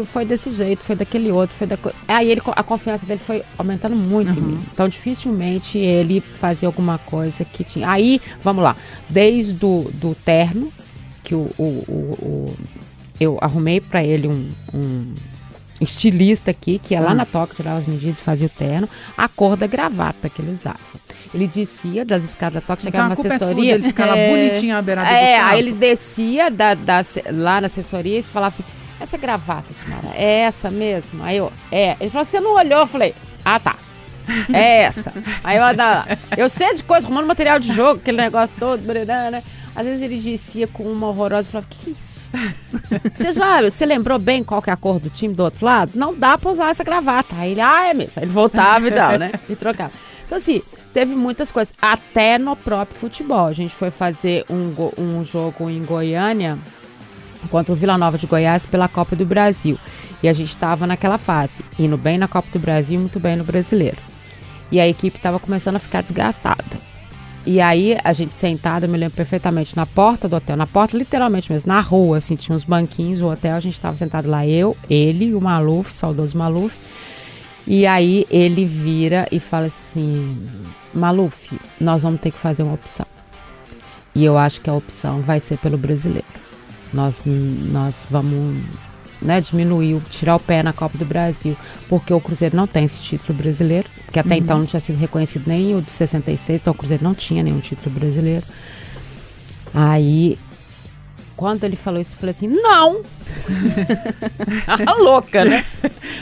foi 0.06 0.24
desse 0.24 0.52
jeito, 0.52 0.80
foi 0.80 0.94
daquele 0.94 1.32
outro, 1.32 1.56
foi 1.56 1.66
da 1.66 1.76
Aí 2.06 2.30
ele, 2.30 2.40
a 2.46 2.62
confiança 2.62 3.04
dele 3.04 3.18
foi 3.18 3.42
aumentando 3.56 3.96
muito 3.96 4.38
uhum. 4.38 4.44
em 4.44 4.52
mim. 4.52 4.66
Então 4.72 4.88
dificilmente 4.88 5.76
ele 5.76 6.20
fazia 6.20 6.68
alguma 6.68 6.98
coisa 6.98 7.44
que 7.44 7.64
tinha. 7.64 7.90
Aí, 7.90 8.20
vamos 8.40 8.62
lá, 8.62 8.76
desde 9.08 9.54
do, 9.54 9.90
do 9.94 10.14
terno, 10.14 10.72
que 11.24 11.34
o, 11.34 11.50
o, 11.58 11.64
o, 11.64 11.94
o 12.22 12.56
eu 13.18 13.38
arrumei 13.40 13.80
para 13.80 14.04
ele 14.04 14.28
um, 14.28 14.48
um 14.72 15.14
estilista 15.80 16.50
aqui, 16.50 16.78
que 16.78 16.94
ia 16.94 17.00
lá 17.00 17.12
hum. 17.12 17.14
na 17.14 17.24
toca, 17.24 17.54
tirava 17.54 17.78
as 17.78 17.86
medidas 17.86 18.18
e 18.18 18.22
fazia 18.22 18.46
o 18.46 18.50
terno, 18.50 18.88
a 19.16 19.28
cor 19.28 19.56
da 19.56 19.66
gravata 19.66 20.28
que 20.28 20.42
ele 20.42 20.52
usava. 20.52 20.78
Ele 21.32 21.46
descia 21.46 22.04
das 22.04 22.24
escadas 22.24 22.54
da 22.54 22.60
toca, 22.60 22.82
chegava 22.82 23.12
então, 23.12 23.24
na 23.24 23.34
assessoria. 23.34 23.72
É 23.72 23.74
ele 23.74 23.86
ficava 23.88 24.16
é, 24.18 24.28
bonitinho 24.30 24.76
à 24.76 24.82
beirada 24.82 25.08
é, 25.08 25.38
do 25.38 25.46
aí 25.46 25.58
ele 25.58 25.72
descia 25.72 26.50
da, 26.50 26.74
da, 26.74 27.00
lá 27.32 27.60
na 27.60 27.66
assessoria 27.66 28.18
e 28.18 28.22
falava 28.22 28.54
assim: 28.54 28.64
essa 29.00 29.16
gravata, 29.16 29.72
senhora, 29.72 30.08
é 30.14 30.40
essa 30.40 30.70
mesmo? 30.70 31.22
Aí 31.22 31.36
eu, 31.36 31.52
é. 31.70 31.96
Ele 32.00 32.10
falou: 32.10 32.24
você 32.24 32.40
não 32.40 32.54
olhou? 32.54 32.80
Eu 32.80 32.86
falei: 32.86 33.14
ah, 33.44 33.60
tá. 33.60 33.76
É 34.52 34.82
essa. 34.82 35.12
Aí 35.42 35.56
eu 35.56 35.64
andava. 35.64 36.18
Eu 36.36 36.48
sei 36.50 36.74
de 36.74 36.82
coisa, 36.82 37.06
arrumando 37.06 37.26
material 37.26 37.58
de 37.58 37.72
jogo, 37.72 38.00
aquele 38.00 38.18
negócio 38.18 38.56
todo, 38.58 38.82
né? 38.82 39.42
Às 39.74 39.86
vezes 39.86 40.02
ele 40.02 40.18
descia 40.18 40.66
com 40.66 40.82
uma 40.82 41.08
horrorosa 41.08 41.48
e 41.48 41.52
falava: 41.52 41.68
que, 41.70 41.78
que 41.78 41.90
é 41.90 41.92
isso? 41.92 42.17
Você 43.12 43.32
já 43.32 43.62
você 43.62 43.86
lembrou 43.86 44.18
bem 44.18 44.44
qual 44.44 44.60
que 44.60 44.70
é 44.70 44.72
a 44.72 44.76
cor 44.76 44.98
do 44.98 45.10
time 45.10 45.34
do 45.34 45.42
outro 45.42 45.64
lado? 45.64 45.92
Não 45.94 46.14
dá 46.14 46.36
pra 46.36 46.50
usar 46.50 46.70
essa 46.70 46.84
gravata. 46.84 47.34
Aí 47.36 47.52
ele, 47.52 47.60
ah, 47.60 47.88
é 47.88 47.94
mesmo. 47.94 48.14
Aí 48.16 48.24
ele 48.24 48.32
voltava 48.32 48.86
e 48.86 48.90
tal, 48.90 49.18
né? 49.18 49.32
E 49.48 49.56
trocava. 49.56 49.92
Então, 50.26 50.36
assim, 50.36 50.60
teve 50.92 51.14
muitas 51.14 51.50
coisas. 51.50 51.72
Até 51.80 52.38
no 52.38 52.54
próprio 52.54 52.98
futebol. 52.98 53.46
A 53.46 53.52
gente 53.52 53.74
foi 53.74 53.90
fazer 53.90 54.44
um, 54.50 54.62
um 55.02 55.24
jogo 55.24 55.70
em 55.70 55.82
Goiânia 55.82 56.58
contra 57.50 57.72
o 57.72 57.76
Vila 57.76 57.96
Nova 57.96 58.18
de 58.18 58.26
Goiás 58.26 58.66
pela 58.66 58.88
Copa 58.88 59.16
do 59.16 59.24
Brasil. 59.24 59.78
E 60.22 60.28
a 60.28 60.32
gente 60.32 60.50
estava 60.50 60.86
naquela 60.86 61.16
fase, 61.16 61.64
indo 61.78 61.96
bem 61.96 62.18
na 62.18 62.28
Copa 62.28 62.48
do 62.52 62.58
Brasil 62.58 62.98
muito 62.98 63.18
bem 63.18 63.36
no 63.36 63.44
Brasileiro. 63.44 63.98
E 64.70 64.78
a 64.80 64.86
equipe 64.86 65.16
estava 65.16 65.38
começando 65.38 65.76
a 65.76 65.78
ficar 65.78 66.02
desgastada. 66.02 66.78
E 67.50 67.62
aí, 67.62 67.96
a 68.04 68.12
gente 68.12 68.34
sentada, 68.34 68.84
eu 68.84 68.90
me 68.90 68.98
lembro 68.98 69.16
perfeitamente, 69.16 69.74
na 69.74 69.86
porta 69.86 70.28
do 70.28 70.36
hotel, 70.36 70.54
na 70.54 70.66
porta 70.66 70.94
literalmente 70.94 71.50
mesmo, 71.50 71.72
na 71.72 71.80
rua, 71.80 72.18
assim, 72.18 72.36
tinha 72.36 72.54
uns 72.54 72.62
banquinhos, 72.62 73.22
o 73.22 73.26
hotel, 73.26 73.56
a 73.56 73.60
gente 73.60 73.72
estava 73.72 73.96
sentado 73.96 74.28
lá, 74.28 74.46
eu, 74.46 74.76
ele, 74.90 75.34
o 75.34 75.40
Maluf, 75.40 75.90
saudoso 75.90 76.36
Maluf. 76.36 76.76
E 77.66 77.86
aí 77.86 78.26
ele 78.30 78.66
vira 78.66 79.26
e 79.32 79.40
fala 79.40 79.64
assim: 79.64 80.46
Maluf, 80.92 81.58
nós 81.80 82.02
vamos 82.02 82.20
ter 82.20 82.32
que 82.32 82.36
fazer 82.36 82.64
uma 82.64 82.74
opção. 82.74 83.06
E 84.14 84.22
eu 84.22 84.36
acho 84.36 84.60
que 84.60 84.68
a 84.68 84.74
opção 84.74 85.22
vai 85.22 85.40
ser 85.40 85.56
pelo 85.56 85.78
brasileiro. 85.78 86.26
Nós, 86.92 87.22
nós 87.24 88.02
vamos 88.10 88.62
né, 89.20 89.40
diminuiu, 89.40 90.02
tirar 90.10 90.36
o 90.36 90.40
pé 90.40 90.62
na 90.62 90.72
Copa 90.72 90.96
do 90.96 91.04
Brasil, 91.04 91.56
porque 91.88 92.12
o 92.12 92.20
Cruzeiro 92.20 92.56
não 92.56 92.66
tem 92.66 92.84
esse 92.84 92.98
título 92.98 93.36
brasileiro, 93.36 93.88
que 94.12 94.18
até 94.18 94.34
uhum. 94.34 94.40
então 94.40 94.58
não 94.58 94.66
tinha 94.66 94.80
sido 94.80 94.96
reconhecido 94.96 95.44
nem 95.46 95.74
o 95.74 95.82
de 95.82 95.90
66, 95.90 96.60
então 96.60 96.72
o 96.72 96.76
Cruzeiro 96.76 97.02
não 97.02 97.14
tinha 97.14 97.42
nenhum 97.42 97.60
título 97.60 97.90
brasileiro. 97.94 98.44
Aí, 99.74 100.38
quando 101.36 101.64
ele 101.64 101.76
falou 101.76 102.00
isso, 102.00 102.14
eu 102.14 102.18
falei 102.18 102.30
assim: 102.30 102.48
não! 102.48 103.02
a 104.86 104.94
louca, 104.94 105.44
né? 105.44 105.64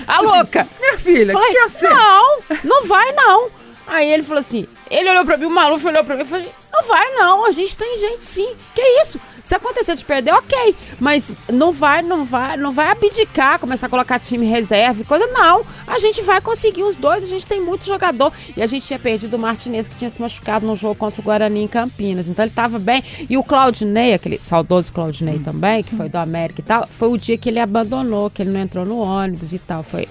A 0.06 0.16
assim, 0.16 0.26
louca! 0.26 0.66
Minha 0.80 0.98
filha, 0.98 1.32
falei, 1.32 1.54
não, 1.82 2.38
não 2.64 2.86
vai 2.86 3.12
não. 3.12 3.65
Aí 3.86 4.12
ele 4.12 4.22
falou 4.22 4.40
assim: 4.40 4.66
ele 4.90 5.08
olhou 5.10 5.24
pra 5.24 5.36
mim, 5.36 5.46
o 5.46 5.50
maluco 5.50 5.86
olhou 5.86 6.04
pra 6.04 6.16
mim 6.16 6.22
e 6.22 6.26
falou: 6.26 6.46
não 6.72 6.82
vai 6.86 7.10
não, 7.14 7.46
a 7.46 7.50
gente 7.52 7.76
tem 7.76 7.96
gente 7.96 8.26
sim. 8.26 8.54
Que 8.74 8.82
isso? 9.02 9.20
Se 9.42 9.54
acontecer 9.54 9.96
de 9.96 10.04
perder, 10.04 10.32
ok. 10.32 10.74
Mas 10.98 11.32
não 11.50 11.72
vai, 11.72 12.02
não 12.02 12.24
vai, 12.24 12.56
não 12.56 12.72
vai 12.72 12.90
abdicar, 12.90 13.58
começar 13.58 13.86
a 13.86 13.90
colocar 13.90 14.18
time 14.18 14.44
reserva 14.44 15.02
e 15.02 15.04
coisa. 15.04 15.26
Não. 15.28 15.64
A 15.86 15.98
gente 15.98 16.20
vai 16.22 16.40
conseguir 16.40 16.82
os 16.82 16.96
dois, 16.96 17.22
a 17.22 17.26
gente 17.26 17.46
tem 17.46 17.60
muito 17.60 17.86
jogador. 17.86 18.32
E 18.56 18.62
a 18.62 18.66
gente 18.66 18.86
tinha 18.86 18.98
perdido 18.98 19.34
o 19.34 19.38
Martinez, 19.38 19.88
que 19.88 19.96
tinha 19.96 20.10
se 20.10 20.20
machucado 20.20 20.66
no 20.66 20.76
jogo 20.76 20.96
contra 20.96 21.20
o 21.20 21.24
Guarani 21.24 21.62
em 21.62 21.68
Campinas. 21.68 22.28
Então 22.28 22.44
ele 22.44 22.52
tava 22.54 22.78
bem. 22.78 23.02
E 23.30 23.36
o 23.36 23.42
Claudinei, 23.42 24.14
aquele 24.14 24.38
saudoso 24.42 24.92
Claudinei 24.92 25.38
também, 25.38 25.82
que 25.82 25.94
foi 25.94 26.08
do 26.08 26.16
América 26.16 26.60
e 26.60 26.64
tal, 26.64 26.86
foi 26.86 27.08
o 27.08 27.16
dia 27.16 27.38
que 27.38 27.48
ele 27.48 27.60
abandonou, 27.60 28.28
que 28.28 28.42
ele 28.42 28.52
não 28.52 28.60
entrou 28.60 28.84
no 28.84 28.98
ônibus 28.98 29.52
e 29.52 29.58
tal. 29.58 29.82
Foi, 29.82 30.08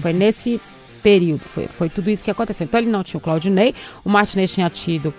foi 0.00 0.12
nesse 0.12 0.60
período, 1.06 1.42
foi, 1.44 1.68
foi 1.68 1.88
tudo 1.88 2.10
isso 2.10 2.24
que 2.24 2.32
aconteceu. 2.32 2.64
Então 2.64 2.80
ele 2.80 2.90
não 2.90 3.04
tinha 3.04 3.16
o 3.18 3.20
Claudinei, 3.20 3.72
o 4.04 4.10
Martinez 4.10 4.52
tinha 4.52 4.68
tido 4.68 5.14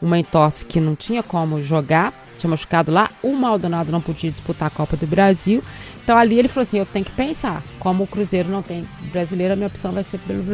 uma 0.00 0.18
entorse 0.18 0.64
que 0.64 0.80
não 0.80 0.96
tinha 0.96 1.22
como 1.22 1.62
jogar 1.62 2.10
tinha 2.38 2.50
machucado 2.50 2.92
lá, 2.92 3.08
o 3.22 3.32
Maldonado 3.32 3.90
não 3.90 4.00
podia 4.00 4.30
disputar 4.30 4.68
a 4.68 4.70
Copa 4.70 4.96
do 4.96 5.06
Brasil. 5.06 5.62
Então 6.04 6.16
ali 6.16 6.38
ele 6.38 6.48
falou 6.48 6.62
assim: 6.62 6.78
eu 6.78 6.86
tenho 6.86 7.04
que 7.04 7.12
pensar. 7.12 7.62
Como 7.78 8.04
o 8.04 8.06
Cruzeiro 8.06 8.50
não 8.50 8.62
tem 8.62 8.86
brasileiro, 9.10 9.54
a 9.54 9.56
minha 9.56 9.68
opção 9.68 9.90
vai 9.92 10.04
ser 10.04 10.18
pelo, 10.18 10.44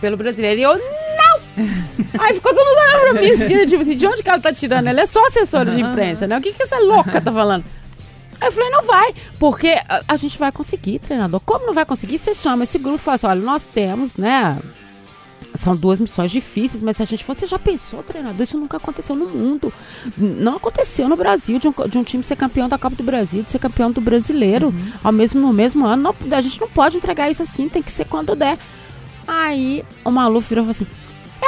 pelo 0.00 0.16
brasileiro. 0.16 0.60
E 0.60 0.62
eu, 0.62 0.74
não! 0.76 1.40
Aí 2.20 2.34
ficou 2.34 2.54
todo 2.54 2.64
mundo 2.64 2.78
olhando 2.78 3.00
pra 3.12 3.22
mim, 3.22 3.30
assim, 3.30 3.66
tipo 3.66 3.80
assim, 3.80 3.96
de 3.96 4.06
onde 4.06 4.22
que 4.22 4.28
ela 4.28 4.38
tá 4.38 4.52
tirando? 4.52 4.86
Ela 4.86 5.00
é 5.00 5.06
só 5.06 5.26
assessora 5.26 5.70
de 5.70 5.80
imprensa, 5.80 6.26
né? 6.26 6.36
O 6.36 6.40
que, 6.42 6.52
que 6.52 6.62
essa 6.62 6.78
louca 6.78 7.20
tá 7.20 7.32
falando? 7.32 7.64
Aí 8.44 8.48
eu 8.48 8.52
falei, 8.52 8.68
não 8.68 8.82
vai, 8.82 9.14
porque 9.38 9.74
a, 10.06 10.16
gente 10.16 10.36
vai 10.36 10.52
conseguir, 10.52 10.98
treinador. 10.98 11.40
Como 11.40 11.64
não 11.64 11.72
vai 11.72 11.86
conseguir? 11.86 12.18
Você 12.18 12.34
chama 12.34 12.64
esse 12.64 12.78
grupo 12.78 12.98
e 12.98 13.00
fala 13.00 13.14
assim: 13.14 13.26
olha, 13.26 13.40
nós 13.40 13.64
temos, 13.64 14.18
né? 14.18 14.58
São 15.54 15.74
duas 15.74 15.98
missões 15.98 16.30
difíceis, 16.30 16.82
mas 16.82 16.98
se 16.98 17.02
a 17.02 17.06
gente 17.06 17.24
fosse, 17.24 17.46
já 17.46 17.58
pensou, 17.58 18.02
treinador? 18.02 18.42
Isso 18.42 18.58
nunca 18.58 18.76
aconteceu 18.76 19.16
no 19.16 19.26
mundo. 19.26 19.72
Não 20.18 20.56
aconteceu 20.56 21.08
no 21.08 21.16
Brasil 21.16 21.58
de 21.58 21.68
um, 21.68 21.74
de 21.88 21.96
um 21.96 22.04
time 22.04 22.22
ser 22.22 22.36
campeão 22.36 22.68
da 22.68 22.76
Copa 22.76 22.96
do 22.96 23.02
Brasil, 23.02 23.42
de 23.42 23.50
ser 23.50 23.58
campeão 23.58 23.90
do 23.90 24.00
brasileiro 24.00 24.66
uhum. 24.66 24.92
ao 25.02 25.12
mesmo, 25.12 25.40
no 25.40 25.50
mesmo 25.50 25.86
ano. 25.86 26.02
Não, 26.02 26.36
a 26.36 26.40
gente 26.42 26.60
não 26.60 26.68
pode 26.68 26.98
entregar 26.98 27.30
isso 27.30 27.42
assim, 27.42 27.66
tem 27.66 27.82
que 27.82 27.90
ser 27.90 28.04
quando 28.04 28.36
der. 28.36 28.58
Aí 29.26 29.82
o 30.04 30.10
Malu 30.10 30.40
virou 30.40 30.64
e 30.64 30.66
falou 30.66 30.70
assim: 30.70 30.86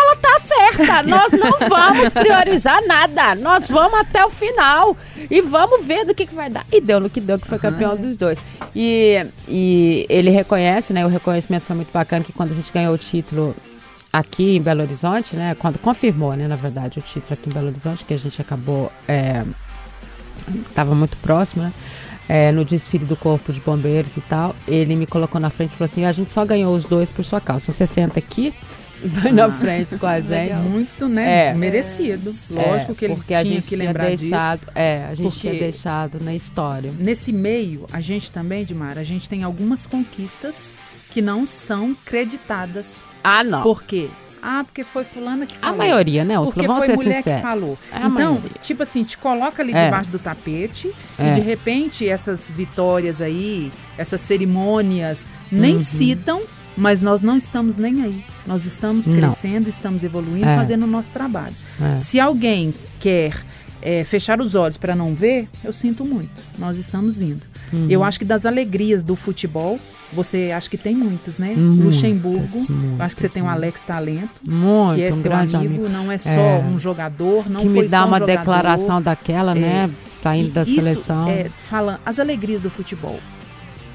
ela 0.07 0.17
tá 0.17 0.41
certa, 0.41 1.03
nós 1.03 1.33
não 1.33 1.69
vamos 1.69 2.13
priorizar 2.13 2.81
nada, 2.87 3.35
nós 3.35 3.69
vamos 3.69 3.99
até 3.99 4.25
o 4.25 4.31
final 4.31 4.97
e 5.31 5.41
vamos 5.41 5.85
ver 5.85 6.05
do 6.05 6.15
que, 6.15 6.27
que 6.27 6.35
vai 6.35 6.49
dar. 6.49 6.65
E 6.73 6.81
deu 6.81 7.01
no 7.01 7.11
que 7.11 7.21
deu, 7.21 7.39
que 7.39 7.47
foi 7.47 7.59
campeão 7.59 7.93
uhum. 7.93 8.01
dos 8.01 8.17
dois. 8.17 8.39
E, 8.75 9.27
e 9.49 10.07
ele 10.09 10.31
reconhece, 10.31 10.93
né? 10.93 11.05
O 11.05 11.09
reconhecimento 11.09 11.65
foi 11.65 11.77
muito 11.77 11.93
bacana 11.93 12.25
que 12.25 12.33
quando 12.33 12.53
a 12.53 12.55
gente 12.55 12.73
ganhou 12.73 12.95
o 12.95 12.99
título 12.99 13.55
aqui 14.13 14.57
em 14.57 14.63
Belo 14.63 14.83
Horizonte, 14.83 15.35
né? 15.37 15.55
Quando 15.55 15.79
confirmou, 15.79 16.35
né, 16.35 16.47
na 16.47 16.57
verdade, 16.57 16.99
o 16.99 17.03
título 17.03 17.33
aqui 17.33 17.51
em 17.51 17.53
Belo 17.53 17.69
Horizonte, 17.69 18.05
que 18.05 18.15
a 18.15 18.19
gente 18.19 18.41
acabou. 18.41 18.93
Estava 20.69 20.93
é, 20.93 20.95
muito 20.95 21.17
próximo, 21.19 21.65
né? 21.65 21.73
É, 22.29 22.51
no 22.51 22.65
desfile 22.65 23.05
do 23.05 23.17
Corpo 23.17 23.53
de 23.53 23.61
Bombeiros 23.61 24.17
e 24.17 24.21
tal, 24.21 24.55
ele 24.67 24.97
me 24.97 25.07
colocou 25.07 25.41
na 25.41 25.49
frente 25.49 25.73
e 25.73 25.77
falou 25.77 25.91
assim: 25.91 26.05
a 26.05 26.13
gente 26.13 26.33
só 26.33 26.45
ganhou 26.45 26.75
os 26.75 26.85
dois 26.85 27.09
por 27.09 27.25
sua 27.25 27.41
causa. 27.41 27.71
Você 27.71 27.87
senta 27.87 28.19
aqui 28.19 28.53
vai 29.05 29.31
ah, 29.31 29.35
na 29.35 29.51
frente 29.51 29.97
com 29.99 30.07
a 30.07 30.21
gente. 30.21 30.61
Muito, 30.61 31.09
né? 31.09 31.49
É, 31.49 31.55
Merecido. 31.55 32.35
Lógico 32.51 32.93
é, 32.93 32.95
que 32.95 33.05
ele 33.05 33.15
porque 33.15 33.27
tinha 33.27 33.41
a 33.41 33.45
gente 33.45 33.67
que 33.67 33.77
lembrar 33.77 34.05
tinha 34.07 34.17
deixado, 34.17 34.61
disso. 34.61 34.73
É, 34.75 35.07
a 35.11 35.15
gente 35.15 35.39
tinha 35.39 35.55
deixado 35.55 36.19
na 36.21 36.35
história. 36.35 36.93
Nesse 36.99 37.33
meio, 37.33 37.87
a 37.93 38.01
gente 38.01 38.31
também, 38.31 38.65
Dimar, 38.65 38.99
a 38.99 39.05
gente 39.05 39.29
tem 39.29 39.43
algumas 39.43 39.87
conquistas 39.87 40.73
que 41.11 41.23
não 41.23 41.47
são 41.47 41.97
creditadas. 42.05 43.05
Ah, 43.23 43.43
não. 43.43 43.63
Por 43.63 43.83
quê? 43.83 44.09
Ah, 44.43 44.63
porque 44.65 44.85
foi 44.85 45.03
fulana 45.03 45.47
que 45.47 45.57
falou. 45.59 45.75
A 45.75 45.77
maioria, 45.77 46.25
né? 46.25 46.39
Os 46.39 46.55
porque 46.55 46.69
vamos 46.69 46.85
foi 46.85 46.97
ser 46.97 47.03
mulher 47.03 47.23
que 47.23 47.43
falou. 47.43 47.79
É 47.93 47.97
então, 47.97 48.11
maioria. 48.11 48.51
tipo 48.63 48.83
assim, 48.83 49.03
te 49.03 49.19
coloca 49.19 49.63
ali 49.63 49.73
é. 49.75 49.85
debaixo 49.87 50.11
do 50.11 50.19
tapete 50.19 50.93
é. 51.19 51.31
e 51.31 51.33
de 51.33 51.41
repente 51.41 52.09
essas 52.09 52.53
vitórias 52.53 53.21
aí, 53.21 53.73
essas 53.99 54.21
cerimônias, 54.21 55.29
nem 55.51 55.73
uhum. 55.73 55.79
citam, 55.81 56.43
mas 56.77 57.01
nós 57.01 57.23
não 57.23 57.37
estamos 57.37 57.77
nem 57.77 58.03
aí. 58.03 58.25
Nós 58.47 58.67
estamos 58.67 59.07
crescendo, 59.07 59.63
não. 59.63 59.69
estamos 59.69 60.05
evoluindo, 60.05 60.47
é. 60.47 60.57
fazendo 60.57 60.85
o 60.85 60.87
nosso 60.87 61.13
trabalho. 61.13 61.55
É. 61.81 61.97
Se 61.97 62.21
alguém 62.21 62.75
quer 63.01 63.45
é, 63.81 64.05
fechar 64.05 64.41
os 64.41 64.55
olhos 64.55 64.77
para 64.77 64.95
não 64.95 65.15
ver, 65.15 65.49
eu 65.65 65.73
sinto 65.73 66.05
muito. 66.05 66.31
Nós 66.59 66.77
estamos 66.77 67.21
indo. 67.21 67.43
Uhum. 67.73 67.87
Eu 67.89 68.05
acho 68.05 68.19
que 68.19 68.25
das 68.25 68.47
alegrias 68.47 69.03
do 69.03 69.17
futebol, 69.17 69.79
você 70.13 70.53
acha 70.55 70.69
que 70.69 70.77
tem 70.77 70.95
muitas, 70.95 71.39
né? 71.39 71.55
Muitas, 71.57 71.85
Luxemburgo, 71.85 72.67
muitas, 72.69 73.01
acho 73.01 73.17
que 73.17 73.23
você 73.23 73.29
tem 73.29 73.43
o 73.43 73.49
Alex 73.49 73.85
Talento, 73.85 74.31
muito, 74.43 74.97
que 74.97 75.03
é 75.03 75.11
um 75.11 75.13
seu 75.13 75.33
amigo, 75.33 75.57
amigo, 75.57 75.89
não 75.89 76.11
é 76.13 76.19
só 76.19 76.31
é, 76.31 76.67
um 76.71 76.79
jogador, 76.79 77.51
não 77.51 77.61
que 77.61 77.69
me 77.69 77.89
dá 77.89 78.05
um 78.05 78.09
uma 78.09 78.21
declaração 78.21 79.03
daquela, 79.03 79.55
né? 79.55 79.89
é? 79.89 80.09
Saindo 80.09 80.51
da 80.51 80.63
isso, 80.63 80.75
seleção. 80.75 81.29
É, 81.29 81.49
fala 81.59 82.01
as 82.05 82.19
alegrias 82.19 82.63
do 82.63 82.71
futebol. 82.71 83.19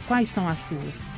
Quais 0.08 0.28
são 0.28 0.48
as 0.48 0.60
suas? 0.60 1.10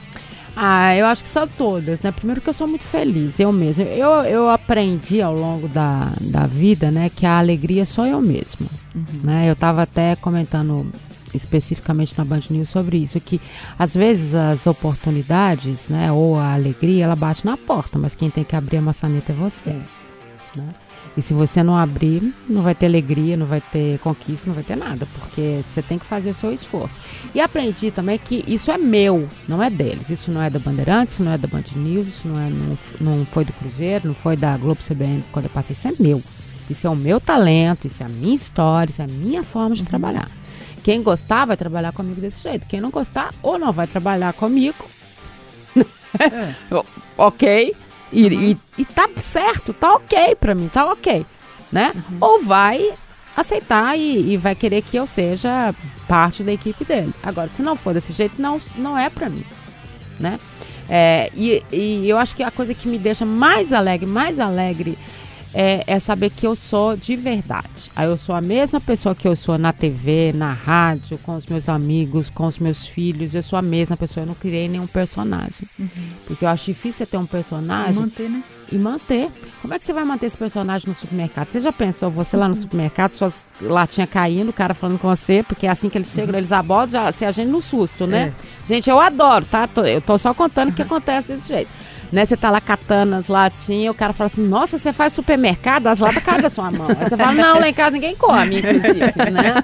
Ah, 0.56 0.96
eu 0.96 1.06
acho 1.06 1.24
que 1.24 1.30
são 1.30 1.48
todas, 1.48 2.02
né? 2.02 2.12
Primeiro 2.12 2.40
que 2.40 2.50
eu 2.50 2.54
sou 2.54 2.68
muito 2.68 2.84
feliz, 2.84 3.40
eu 3.40 3.52
mesma. 3.52 3.84
Eu, 3.84 4.10
eu 4.24 4.50
aprendi 4.50 5.22
ao 5.22 5.34
longo 5.34 5.68
da, 5.68 6.12
da 6.22 6.46
vida, 6.46 6.92
né, 6.92 7.10
que 7.10 7.26
a 7.26 7.40
alegria 7.40 7.82
é 7.82 7.86
só 7.86 8.06
eu 8.06 8.22
mesma. 8.22 8.68
Uhum. 8.94 9.04
Né? 9.24 9.50
Eu 9.50 9.54
estava 9.54 9.82
até 9.82 10.16
comentando 10.16 10.92
especificamente 11.34 12.14
na 12.16 12.24
Band 12.24 12.42
News 12.52 12.70
sobre 12.70 12.98
isso, 12.98 13.20
que 13.20 13.42
às 13.78 13.96
vezes 13.96 14.36
as 14.36 14.68
oportunidades, 14.68 15.90
né, 15.90 16.12
ou 16.12 16.38
a 16.38 16.54
alegria, 16.54 17.06
ela 17.06 17.16
bate 17.16 17.44
na 17.44 17.58
porta, 17.58 17.98
mas 17.98 18.14
quem 18.14 18.30
tem 18.30 18.44
que 18.44 18.56
abrir 18.56 18.78
a 18.78 18.82
maçaneta 18.82 19.32
é 19.32 19.36
você. 19.36 19.70
É. 19.70 19.82
Né? 20.56 20.76
E 21.16 21.22
se 21.22 21.34
você 21.34 21.62
não 21.62 21.78
abrir, 21.78 22.34
não 22.50 22.64
vai 22.64 22.74
ter 22.74 22.88
alegria, 22.88 23.38
não 23.38 23.46
vai 23.46 23.62
ter 23.62 24.00
conquista, 24.00 24.48
não 24.48 24.56
vai 24.56 24.64
ter 24.64 24.76
nada, 24.76 25.08
porque 25.14 25.62
você 25.64 25.82
tem 25.82 26.00
que 26.00 26.06
fazer 26.06 26.32
o 26.32 26.34
seu 26.34 26.52
esforço. 26.52 27.00
E 27.36 27.40
aprendi 27.40 27.92
também 27.92 28.18
que 28.18 28.44
isso 28.48 28.72
é 28.72 28.78
meu, 28.78 29.30
não 29.48 29.62
é 29.62 29.70
deles. 29.70 30.10
Isso 30.10 30.32
não 30.32 30.42
é 30.42 30.50
da 30.50 30.58
Bandeirantes, 30.58 31.16
isso 31.16 31.24
não 31.24 31.32
é 31.32 31.38
da 31.38 31.48
Band 31.48 31.64
News, 31.76 32.08
isso 32.08 32.28
não, 32.28 32.40
é, 32.40 32.50
não, 32.50 32.78
não 33.00 33.26
foi 33.26 33.46
do 33.46 33.54
Cruzeiro, 33.54 34.08
não 34.08 34.16
foi 34.16 34.36
da 34.36 34.58
Globo 34.58 34.82
CBN 34.82 35.24
quando 35.32 35.46
eu 35.46 35.52
passei, 35.52 35.74
isso 35.74 35.88
é 35.88 35.94
meu. 36.00 36.22
Isso 36.70 36.88
é 36.88 36.90
o 36.90 36.96
meu 36.96 37.20
talento, 37.20 37.86
isso 37.86 38.02
é 38.02 38.06
a 38.06 38.10
minha 38.10 38.36
história, 38.36 38.90
isso 38.90 39.02
é 39.02 39.06
a 39.06 39.08
minha 39.08 39.44
forma 39.44 39.76
de 39.76 39.82
uhum. 39.82 39.88
trabalhar. 39.88 40.32
Quem 40.84 41.02
gostar 41.02 41.46
vai 41.46 41.56
trabalhar 41.56 41.92
comigo 41.94 42.20
desse 42.20 42.42
jeito. 42.42 42.68
Quem 42.68 42.82
não 42.82 42.90
gostar, 42.90 43.34
ou 43.42 43.58
não 43.60 43.72
vai 43.72 43.88
trabalhar 43.88 44.34
comigo. 44.34 44.84
É. 46.20 46.54
ok. 47.18 47.76
E, 48.14 48.28
uhum. 48.28 48.42
e, 48.42 48.58
e, 48.78 48.86
tá 48.86 49.10
certo, 49.18 49.74
tá 49.74 49.96
ok 49.96 50.36
pra 50.36 50.54
mim, 50.54 50.70
tá 50.70 50.86
ok. 50.86 51.26
Né? 51.72 51.92
Uhum. 51.96 52.18
Ou 52.22 52.44
vai 52.44 52.94
aceitar 53.36 53.98
e, 53.98 54.34
e, 54.34 54.38
vai 54.38 54.54
querer 54.54 54.84
que 54.84 54.96
eu 54.96 55.08
seja 55.08 55.74
parte 56.08 56.44
da 56.44 56.54
equipe 56.54 56.86
dele. 56.86 57.12
Agora, 57.24 57.48
se 57.48 57.64
não 57.64 57.76
for 57.76 57.94
desse 57.94 58.14
jeito, 58.14 58.40
não, 58.42 58.58
não 58.76 58.98
é 58.98 59.10
pra 59.10 59.28
mim. 59.28 59.44
Né? 60.20 60.40
É, 60.88 61.32
e, 61.34 61.64
e 61.72 62.08
eu 62.08 62.18
acho 62.18 62.36
que 62.36 62.44
a 62.44 62.52
coisa 62.52 62.74
que 62.74 62.88
me 62.88 63.00
deixa 63.00 63.26
mais 63.26 63.74
alegre, 63.74 64.06
mais 64.06 64.40
alegre 64.40 64.98
é, 65.54 65.84
é, 65.86 66.00
saber 66.00 66.32
que 66.32 66.48
eu 66.48 66.56
sou 66.56 66.98
de 66.98 67.16
verdade. 67.16 67.92
Aí 67.96 68.08
eu 68.08 68.18
sou 68.18 68.34
a 68.34 68.42
mesma 68.42 68.80
pessoa 68.80 69.14
que 69.14 69.28
eu 69.28 69.36
sou 69.36 69.58
na 69.58 69.72
TV, 69.72 70.34
na 70.34 70.52
rádio, 70.52 71.18
com 71.20 71.36
os 71.36 71.46
meus 71.46 71.70
amigos, 71.70 72.30
com 72.30 72.46
os 72.46 72.58
meus 72.58 72.88
filhos. 72.88 73.36
Eu 73.36 73.44
sou 73.44 73.60
a 73.60 73.62
mesma 73.62 73.96
pessoa. 73.96 74.24
Eu 74.24 74.28
não 74.28 74.36
criei 74.36 74.68
nenhum 74.68 74.88
personagem. 74.88 75.68
Uhum. 75.78 75.88
Porque 76.26 76.44
eu 76.44 76.50
acho 76.50 76.66
difícil 76.66 77.06
ter 77.06 77.18
um 77.18 77.26
personagem. 77.26 77.98
E 77.98 78.00
manter, 78.02 78.30
né? 78.30 78.44
E 78.72 78.78
manter. 78.78 79.32
Como 79.62 79.74
é 79.74 79.80
que 79.80 79.86
você 79.86 79.94
vai 79.94 80.04
manter 80.04 80.26
esse 80.26 80.38
personagem 80.38 80.90
no 80.90 80.96
supermercado? 80.96 81.50
Você 81.50 81.60
já 81.60 81.72
pensou, 81.72 82.10
você 82.10 82.36
lá 82.36 82.48
no 82.48 82.56
uhum. 82.56 82.62
supermercado, 82.62 83.14
suas 83.14 83.46
latinhas 83.62 84.10
caindo, 84.10 84.50
o 84.50 84.54
cara 84.54 84.74
falando 84.74 84.98
com 84.98 85.08
você, 85.08 85.44
porque 85.44 85.68
é 85.68 85.70
assim 85.70 85.88
que 85.90 85.98
eles 85.98 86.10
chegam, 86.10 86.32
uhum. 86.32 86.40
eles 86.40 86.52
abordam, 86.52 87.04
já, 87.04 87.12
se 87.12 87.26
a 87.26 87.32
gente 87.32 87.50
no 87.50 87.62
susto, 87.62 88.08
né? 88.08 88.34
É. 88.66 88.68
Gente, 88.68 88.90
eu 88.90 89.00
adoro, 89.00 89.46
tá? 89.46 89.70
Eu 89.86 90.02
tô 90.02 90.18
só 90.18 90.34
contando 90.34 90.70
o 90.70 90.74
que 90.74 90.82
acontece 90.82 91.34
desse 91.34 91.48
jeito 91.48 91.70
né? 92.14 92.24
Você 92.24 92.38
tá 92.38 92.52
lá 92.52 92.62
catando 92.62 93.16
as 93.16 93.28
latinhas, 93.28 93.94
o 93.94 93.98
cara 93.98 94.14
fala 94.14 94.28
assim, 94.28 94.48
nossa, 94.48 94.78
você 94.78 94.94
faz 94.94 95.14
supermercado, 95.14 95.88
as 95.88 96.00
latas 96.00 96.24
caem 96.24 96.42
da 96.42 96.50
sua 96.50 96.72
mão. 96.72 96.88
Aí 96.88 97.10
você 97.10 97.18
fala, 97.18 97.34
não, 97.34 97.60
lá 97.60 97.68
em 97.68 97.74
casa 97.74 97.92
ninguém 97.92 98.16
come, 98.16 98.60
inclusive, 98.60 99.02
né? 99.32 99.56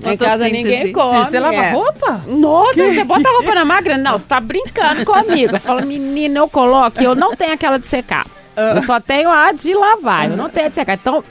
Lá 0.00 0.14
em 0.14 0.16
casa 0.16 0.48
ninguém 0.48 0.92
come. 0.92 1.24
Você 1.24 1.40
lava 1.40 1.56
é. 1.56 1.72
roupa? 1.72 2.20
Nossa, 2.28 2.74
que? 2.74 2.94
você 2.94 3.02
bota 3.02 3.28
a 3.28 3.32
roupa 3.32 3.54
na 3.54 3.64
máquina? 3.64 3.98
Não, 3.98 4.16
você 4.16 4.28
tá 4.28 4.38
brincando 4.38 5.04
comigo. 5.04 5.56
Eu 5.56 5.60
falo, 5.60 5.84
menina, 5.84 6.38
eu 6.38 6.48
coloco, 6.48 7.02
eu 7.02 7.16
não 7.16 7.34
tenho 7.34 7.52
aquela 7.52 7.78
de 7.78 7.88
secar. 7.88 8.24
Eu 8.56 8.82
só 8.82 8.98
tenho 8.98 9.30
a 9.30 9.52
de 9.52 9.74
lavar, 9.74 10.30
eu 10.30 10.36
não 10.36 10.48
tenho 10.48 10.66
a 10.66 10.68
de 10.70 10.74
secar. 10.74 10.94
Então, 10.94 11.22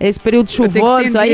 esse 0.00 0.18
período 0.18 0.50
chuvoso 0.50 1.16
aí. 1.16 1.32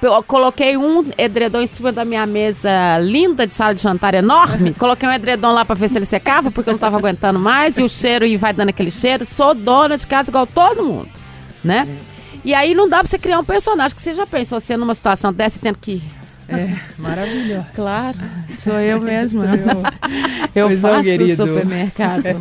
Eu 0.00 0.22
coloquei 0.22 0.76
um 0.76 1.04
edredom 1.18 1.60
em 1.60 1.66
cima 1.66 1.92
da 1.92 2.04
minha 2.04 2.24
mesa 2.26 2.70
linda 2.98 3.46
de 3.46 3.54
sala 3.54 3.74
de 3.74 3.82
jantar 3.82 4.14
enorme. 4.14 4.72
Coloquei 4.78 5.08
um 5.08 5.12
edredom 5.12 5.52
lá 5.52 5.64
pra 5.64 5.74
ver 5.74 5.88
se 5.88 5.98
ele 5.98 6.06
secava, 6.06 6.50
porque 6.50 6.70
eu 6.70 6.72
não 6.72 6.78
tava 6.78 6.96
aguentando 6.96 7.38
mais. 7.38 7.76
E 7.76 7.82
o 7.82 7.88
cheiro 7.88 8.24
e 8.24 8.36
vai 8.36 8.52
dando 8.52 8.70
aquele 8.70 8.90
cheiro. 8.90 9.24
Sou 9.26 9.54
dona 9.54 9.96
de 9.96 10.06
casa 10.06 10.30
igual 10.30 10.46
todo 10.46 10.82
mundo, 10.82 11.08
né? 11.62 11.86
E 12.44 12.54
aí 12.54 12.74
não 12.74 12.88
dá 12.88 12.98
pra 12.98 13.06
você 13.06 13.18
criar 13.18 13.38
um 13.38 13.44
personagem 13.44 13.94
que 13.94 14.02
você 14.02 14.14
já 14.14 14.26
pensou, 14.26 14.58
você 14.58 14.76
numa 14.76 14.94
situação 14.94 15.32
dessa 15.32 15.60
tendo 15.60 15.78
que 15.78 16.02
é, 16.48 16.76
maravilhoso. 16.98 17.66
Claro, 17.74 18.18
sou 18.48 18.78
eu 18.80 19.00
mesma. 19.02 19.46
eu, 20.54 20.70
eu 20.70 20.78
faço 20.78 21.08
o 21.08 21.28
supermercado. 21.28 22.22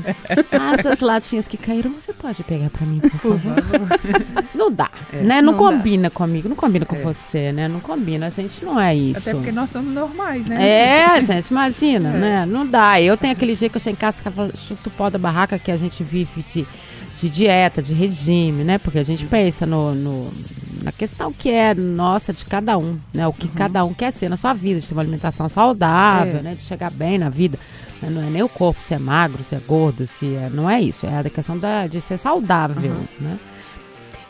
Ah, 0.51 0.73
essas 0.73 0.99
latinhas 1.01 1.47
que 1.47 1.57
caíram, 1.57 1.91
você 1.91 2.13
pode 2.13 2.43
pegar 2.43 2.69
para 2.69 2.85
mim, 2.85 2.99
por 2.99 3.11
favor? 3.11 3.55
não 4.53 4.71
dá, 4.71 4.89
é, 5.11 5.21
né? 5.21 5.41
Não, 5.41 5.53
não 5.53 5.57
combina 5.57 6.03
dá. 6.03 6.09
comigo, 6.09 6.47
não 6.47 6.55
combina 6.55 6.85
com 6.85 6.95
é. 6.95 6.99
você, 6.99 7.51
né? 7.51 7.67
Não 7.67 7.79
combina, 7.79 8.27
a 8.27 8.29
gente 8.29 8.63
não 8.63 8.79
é 8.79 8.93
isso. 8.95 9.29
Até 9.29 9.33
porque 9.33 9.51
nós 9.51 9.69
somos 9.69 9.93
normais, 9.93 10.45
né? 10.45 11.15
É, 11.15 11.21
gente, 11.21 11.47
imagina, 11.47 12.09
é. 12.09 12.17
né? 12.19 12.45
Não 12.45 12.65
dá. 12.65 13.01
Eu 13.01 13.17
tenho 13.17 13.33
aquele 13.33 13.55
dia 13.55 13.69
que 13.69 13.77
eu 13.77 13.81
chego 13.81 13.95
em 13.95 13.99
casa, 13.99 14.21
chuto 14.55 14.89
o 14.89 14.91
pó 14.91 15.09
da 15.09 15.17
barraca 15.17 15.57
que 15.57 15.71
a 15.71 15.77
gente 15.77 16.03
vive 16.03 16.43
de, 16.43 16.67
de 17.21 17.29
dieta, 17.29 17.81
de 17.81 17.93
regime, 17.93 18.63
né? 18.63 18.77
Porque 18.79 18.97
a 18.97 19.03
gente 19.03 19.25
pensa 19.27 19.65
no, 19.65 19.93
no 19.93 20.31
na 20.81 20.91
questão 20.91 21.31
que 21.31 21.51
é 21.51 21.75
nossa 21.75 22.33
de 22.33 22.43
cada 22.43 22.77
um, 22.77 22.97
né? 23.13 23.27
O 23.27 23.33
que 23.33 23.45
uhum. 23.45 23.53
cada 23.53 23.85
um 23.85 23.93
quer 23.93 24.11
ser 24.11 24.29
na 24.29 24.35
sua 24.35 24.53
vida, 24.53 24.79
de 24.79 24.87
ter 24.87 24.95
uma 24.95 25.03
alimentação 25.03 25.47
saudável, 25.47 26.39
é. 26.39 26.41
né? 26.41 26.55
De 26.55 26.63
chegar 26.63 26.89
bem 26.89 27.19
na 27.19 27.29
vida. 27.29 27.59
Não 28.01 28.23
é 28.23 28.29
nem 28.31 28.41
o 28.41 28.49
corpo 28.49 28.81
se 28.81 28.95
é 28.95 28.97
magro, 28.97 29.43
se 29.43 29.53
é 29.53 29.59
gordo, 29.59 30.07
se 30.07 30.33
é, 30.33 30.49
não 30.49 30.67
é 30.67 30.81
isso. 30.81 31.05
É 31.05 31.19
a 31.19 31.29
questão 31.29 31.55
da, 31.55 31.85
de 31.85 32.01
ser 32.01 32.17
saudável, 32.17 32.91
uhum. 32.91 33.05
né? 33.19 33.39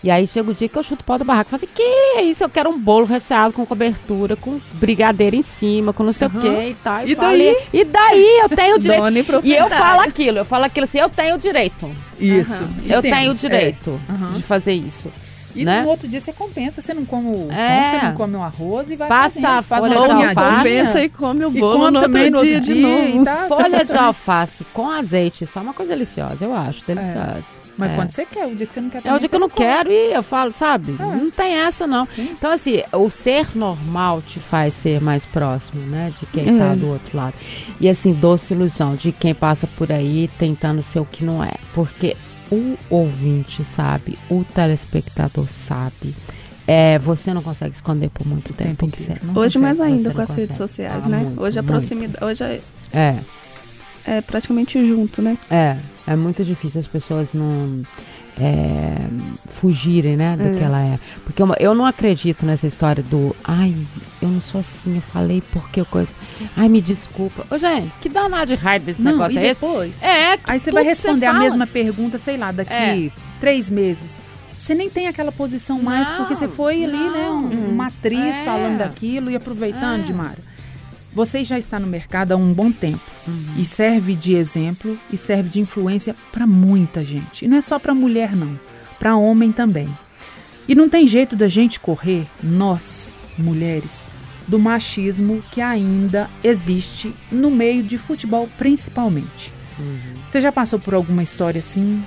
E 0.03 0.09
aí 0.09 0.25
chega 0.25 0.49
o 0.49 0.53
dia 0.53 0.67
que 0.67 0.77
eu 0.77 0.81
chuto 0.81 1.01
o 1.01 1.05
pau 1.05 1.17
da 1.17 1.23
barraca 1.23 1.49
e 1.49 1.51
falo 1.51 1.63
assim, 1.63 1.73
que 1.75 1.83
é 2.17 2.23
isso? 2.23 2.43
Eu 2.43 2.49
quero 2.49 2.69
um 2.69 2.79
bolo 2.79 3.05
recheado 3.05 3.53
com 3.53 3.65
cobertura, 3.65 4.35
com 4.35 4.59
brigadeiro 4.73 5.35
em 5.35 5.43
cima, 5.43 5.93
com 5.93 6.03
não 6.03 6.11
sei 6.11 6.27
uhum. 6.27 6.37
o 6.37 6.41
que 6.41 6.47
e 6.47 6.75
tal. 6.75 7.07
E, 7.07 7.11
e 7.11 7.15
daí? 7.15 7.55
e 7.71 7.85
daí 7.85 8.39
eu 8.41 8.49
tenho 8.49 8.75
o 8.77 8.79
direito. 8.79 9.41
e 9.43 9.53
eu 9.53 9.69
falo 9.69 10.01
aquilo, 10.01 10.37
eu 10.39 10.45
falo 10.45 10.65
aquilo 10.65 10.85
assim, 10.85 10.97
eu 10.97 11.09
tenho 11.09 11.35
o 11.35 11.37
direito. 11.37 11.95
Isso. 12.19 12.63
Uhum. 12.63 12.77
Eu 12.85 13.01
tenho 13.01 13.31
o 13.31 13.35
direito 13.35 14.01
é. 14.09 14.35
de 14.35 14.41
fazer 14.41 14.73
isso. 14.73 15.11
E 15.55 15.65
né? 15.65 15.81
no 15.81 15.89
outro 15.89 16.07
dia 16.07 16.19
você 16.19 16.31
compensa, 16.31 16.81
você 16.81 16.93
não 16.93 17.05
come 17.05 17.27
o 17.27 17.51
é. 17.51 17.89
você 17.89 18.05
não 18.05 18.13
come 18.13 18.35
o 18.35 18.41
arroz 18.41 18.91
e 18.91 18.95
vai 18.95 19.07
Passa 19.07 19.39
fazendo, 19.39 19.57
a 19.57 19.63
folha 19.63 19.95
faz 19.95 20.07
de 20.07 20.25
alface. 20.25 20.55
Compensa 20.57 21.03
e 21.03 21.09
come 21.09 21.45
o 21.45 21.51
bolo 21.51 21.91
no 21.91 21.99
também 21.99 22.29
no 22.29 22.41
dia, 22.41 22.59
dia 22.59 22.75
de 22.75 22.81
novo. 22.81 23.25
Tá, 23.25 23.45
folha 23.47 23.85
de 23.85 23.97
alface 23.97 24.65
com 24.73 24.89
azeite, 24.89 25.43
isso 25.43 25.57
é 25.57 25.61
uma 25.61 25.73
coisa 25.73 25.93
deliciosa, 25.93 26.45
eu 26.45 26.55
acho, 26.55 26.85
deliciosa. 26.85 27.59
É. 27.65 27.71
Mas 27.77 27.91
é. 27.91 27.95
quando 27.95 28.09
você 28.09 28.25
quer, 28.25 28.45
o 28.47 28.55
dia 28.55 28.67
que 28.67 28.73
você 28.73 28.81
não 28.81 28.89
quer 28.89 29.01
É 29.05 29.13
o 29.13 29.19
dia 29.19 29.29
que 29.29 29.35
eu 29.35 29.39
não 29.39 29.49
come. 29.49 29.67
quero 29.67 29.91
e 29.91 30.13
eu 30.13 30.23
falo, 30.23 30.51
sabe? 30.51 30.95
É. 30.99 31.03
Não 31.03 31.31
tem 31.31 31.55
essa 31.55 31.87
não. 31.87 32.07
Sim. 32.15 32.29
Então 32.31 32.51
assim, 32.51 32.81
o 32.93 33.09
ser 33.09 33.47
normal 33.55 34.21
te 34.21 34.39
faz 34.39 34.73
ser 34.73 35.01
mais 35.01 35.25
próximo, 35.25 35.85
né, 35.87 36.11
de 36.19 36.25
quem 36.27 36.57
tá 36.57 36.73
é. 36.73 36.75
do 36.75 36.87
outro 36.87 37.17
lado. 37.17 37.33
E 37.79 37.89
assim, 37.89 38.13
doce 38.13 38.53
ilusão 38.53 38.95
de 38.95 39.11
quem 39.11 39.33
passa 39.33 39.67
por 39.67 39.91
aí 39.91 40.29
tentando 40.37 40.81
ser 40.81 40.99
o 40.99 41.05
que 41.05 41.23
não 41.23 41.43
é, 41.43 41.53
porque 41.73 42.15
o 42.51 42.77
ouvinte 42.89 43.63
sabe, 43.63 44.17
o 44.29 44.43
telespectador 44.43 45.47
sabe. 45.47 46.15
É, 46.67 46.99
você 46.99 47.33
não 47.33 47.41
consegue 47.41 47.75
esconder 47.75 48.09
por 48.09 48.25
muito 48.25 48.53
tempo. 48.53 48.85
tempo 48.85 48.91
que 48.91 49.01
você 49.01 49.13
Hoje 49.13 49.23
consegue, 49.33 49.59
mais 49.59 49.81
ainda 49.81 50.13
com 50.13 50.21
as 50.21 50.35
redes 50.35 50.57
sociais, 50.57 51.05
né? 51.05 51.19
Muito, 51.19 51.41
hoje 51.41 51.59
a 51.59 51.63
proximidade. 51.63 52.23
Hoje 52.23 52.43
é, 52.43 52.61
é. 52.93 53.19
É 54.05 54.21
praticamente 54.21 54.83
junto, 54.85 55.21
né? 55.21 55.37
É. 55.49 55.77
É 56.07 56.15
muito 56.15 56.43
difícil 56.43 56.79
as 56.79 56.87
pessoas 56.87 57.33
não 57.33 57.83
é, 58.39 58.95
fugirem, 59.49 60.15
né, 60.15 60.37
do 60.37 60.47
é. 60.47 60.55
que 60.55 60.63
ela 60.63 60.81
é. 60.81 60.99
Porque 61.23 61.41
eu, 61.41 61.53
eu, 61.59 61.75
não 61.75 61.85
acredito 61.85 62.45
nessa 62.45 62.67
história 62.67 63.03
do, 63.03 63.35
ai, 63.43 63.75
eu 64.21 64.29
não 64.29 64.41
sou 64.41 64.59
assim, 64.59 64.95
eu 64.95 65.01
falei 65.01 65.43
porque 65.51 65.81
eu 65.81 65.85
coisa. 65.85 66.15
Ai, 66.55 66.69
me 66.69 66.81
desculpa. 66.81 67.45
Ô, 67.49 67.57
gente, 67.57 67.91
que 67.99 68.09
danado 68.09 68.47
de 68.47 68.55
raio 68.55 68.81
desse 68.81 69.01
não, 69.01 69.11
negócio 69.11 69.37
e 69.37 69.45
é 69.45 69.53
depois, 69.53 69.95
esse? 69.97 70.05
É, 70.05 70.39
Aí 70.47 70.59
você 70.59 70.71
vai 70.71 70.83
responder 70.83 71.25
a 71.25 71.33
mesma 71.33 71.67
pergunta, 71.67 72.17
sei 72.17 72.37
lá, 72.37 72.51
daqui 72.51 72.73
é. 72.73 73.11
três 73.39 73.69
meses. 73.69 74.19
Você 74.57 74.75
nem 74.75 74.91
tem 74.91 75.07
aquela 75.07 75.31
posição 75.31 75.81
mais, 75.81 76.07
não, 76.07 76.17
porque 76.17 76.35
você 76.35 76.47
foi 76.47 76.83
ali, 76.83 77.09
né, 77.09 77.29
uma 77.71 77.87
atriz 77.87 78.35
é. 78.35 78.43
falando 78.45 78.77
daquilo 78.77 79.31
e 79.31 79.35
aproveitando 79.35 80.05
de 80.05 80.13
Mário. 80.13 80.50
Você 81.13 81.43
já 81.43 81.57
está 81.59 81.79
no 81.79 81.87
mercado 81.87 82.31
há 82.31 82.37
um 82.37 82.53
bom 82.53 82.71
tempo 82.71 83.01
uhum. 83.27 83.55
e 83.57 83.65
serve 83.65 84.15
de 84.15 84.33
exemplo 84.33 84.97
e 85.11 85.17
serve 85.17 85.49
de 85.49 85.59
influência 85.59 86.15
para 86.31 86.47
muita 86.47 87.01
gente. 87.01 87.43
E 87.43 87.47
não 87.47 87.57
é 87.57 87.61
só 87.61 87.77
para 87.77 87.93
mulher, 87.93 88.35
não, 88.35 88.57
para 88.97 89.17
homem 89.17 89.51
também. 89.51 89.89
E 90.67 90.75
não 90.75 90.87
tem 90.87 91.07
jeito 91.07 91.35
da 91.35 91.49
gente 91.49 91.79
correr, 91.79 92.25
nós, 92.41 93.13
mulheres, 93.37 94.05
do 94.47 94.57
machismo 94.57 95.41
que 95.51 95.59
ainda 95.59 96.29
existe 96.43 97.13
no 97.31 97.51
meio 97.51 97.83
de 97.83 97.97
futebol, 97.97 98.47
principalmente. 98.57 99.51
Uhum. 99.77 100.13
Você 100.27 100.39
já 100.39 100.51
passou 100.51 100.79
por 100.79 100.93
alguma 100.93 101.23
história 101.23 101.59
assim? 101.59 102.03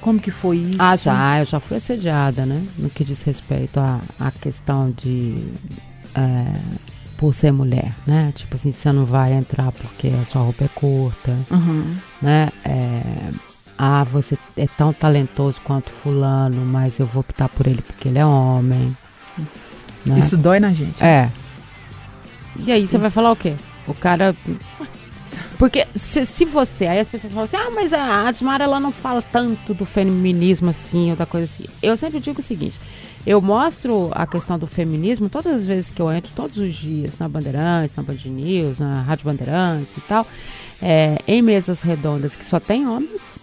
Como 0.00 0.18
que 0.18 0.30
foi 0.30 0.58
isso? 0.58 0.78
Ah, 0.78 0.96
já. 0.96 1.40
Eu 1.40 1.44
já 1.44 1.60
fui 1.60 1.76
assediada, 1.76 2.46
né? 2.46 2.64
No 2.76 2.88
que 2.90 3.04
diz 3.04 3.22
respeito 3.22 3.78
à, 3.78 4.00
à 4.18 4.30
questão 4.30 4.90
de... 4.90 5.36
É, 6.14 6.88
por 7.18 7.34
ser 7.34 7.52
mulher, 7.52 7.92
né? 8.06 8.32
Tipo 8.34 8.54
assim, 8.54 8.70
você 8.72 8.92
não 8.92 9.04
vai 9.04 9.34
entrar 9.34 9.72
porque 9.72 10.08
a 10.08 10.24
sua 10.24 10.40
roupa 10.40 10.64
é 10.64 10.68
curta, 10.68 11.36
uhum. 11.50 11.96
né? 12.22 12.50
É, 12.64 13.32
ah, 13.76 14.04
você 14.04 14.38
é 14.56 14.68
tão 14.68 14.92
talentoso 14.92 15.60
quanto 15.62 15.90
fulano, 15.90 16.64
mas 16.64 16.98
eu 17.00 17.06
vou 17.06 17.20
optar 17.20 17.48
por 17.48 17.66
ele 17.66 17.82
porque 17.82 18.08
ele 18.08 18.20
é 18.20 18.24
homem. 18.24 18.96
Né? 20.06 20.18
Isso 20.18 20.36
dói 20.36 20.60
na 20.60 20.72
gente. 20.72 21.02
É. 21.02 21.28
E 22.56 22.70
aí 22.70 22.86
você 22.86 22.96
vai 22.96 23.10
falar 23.10 23.32
o 23.32 23.36
quê? 23.36 23.56
O 23.86 23.94
cara... 23.94 24.34
Porque 25.58 25.88
se, 25.92 26.24
se 26.24 26.44
você... 26.44 26.86
Aí 26.86 27.00
as 27.00 27.08
pessoas 27.08 27.32
falam 27.32 27.42
assim, 27.42 27.56
ah, 27.56 27.70
mas 27.74 27.92
a 27.92 28.28
Admar, 28.28 28.60
ela 28.60 28.78
não 28.78 28.92
fala 28.92 29.20
tanto 29.20 29.74
do 29.74 29.84
feminismo 29.84 30.70
assim, 30.70 31.10
ou 31.10 31.16
da 31.16 31.26
coisa 31.26 31.46
assim. 31.46 31.64
Eu 31.82 31.96
sempre 31.96 32.20
digo 32.20 32.38
o 32.38 32.42
seguinte... 32.42 32.78
Eu 33.26 33.40
mostro 33.42 34.10
a 34.12 34.26
questão 34.26 34.58
do 34.58 34.66
feminismo 34.66 35.28
todas 35.28 35.52
as 35.52 35.66
vezes 35.66 35.90
que 35.90 36.00
eu 36.00 36.10
entro, 36.10 36.30
todos 36.34 36.56
os 36.56 36.74
dias, 36.74 37.18
na 37.18 37.28
Bandeirantes, 37.28 37.94
na 37.94 38.02
Band 38.02 38.16
News, 38.24 38.78
na 38.78 39.02
Rádio 39.02 39.24
Bandeirantes 39.24 39.96
e 39.96 40.00
tal, 40.02 40.26
é, 40.80 41.18
em 41.26 41.42
mesas 41.42 41.82
redondas 41.82 42.34
que 42.36 42.44
só 42.44 42.58
tem 42.58 42.86
homens. 42.86 43.40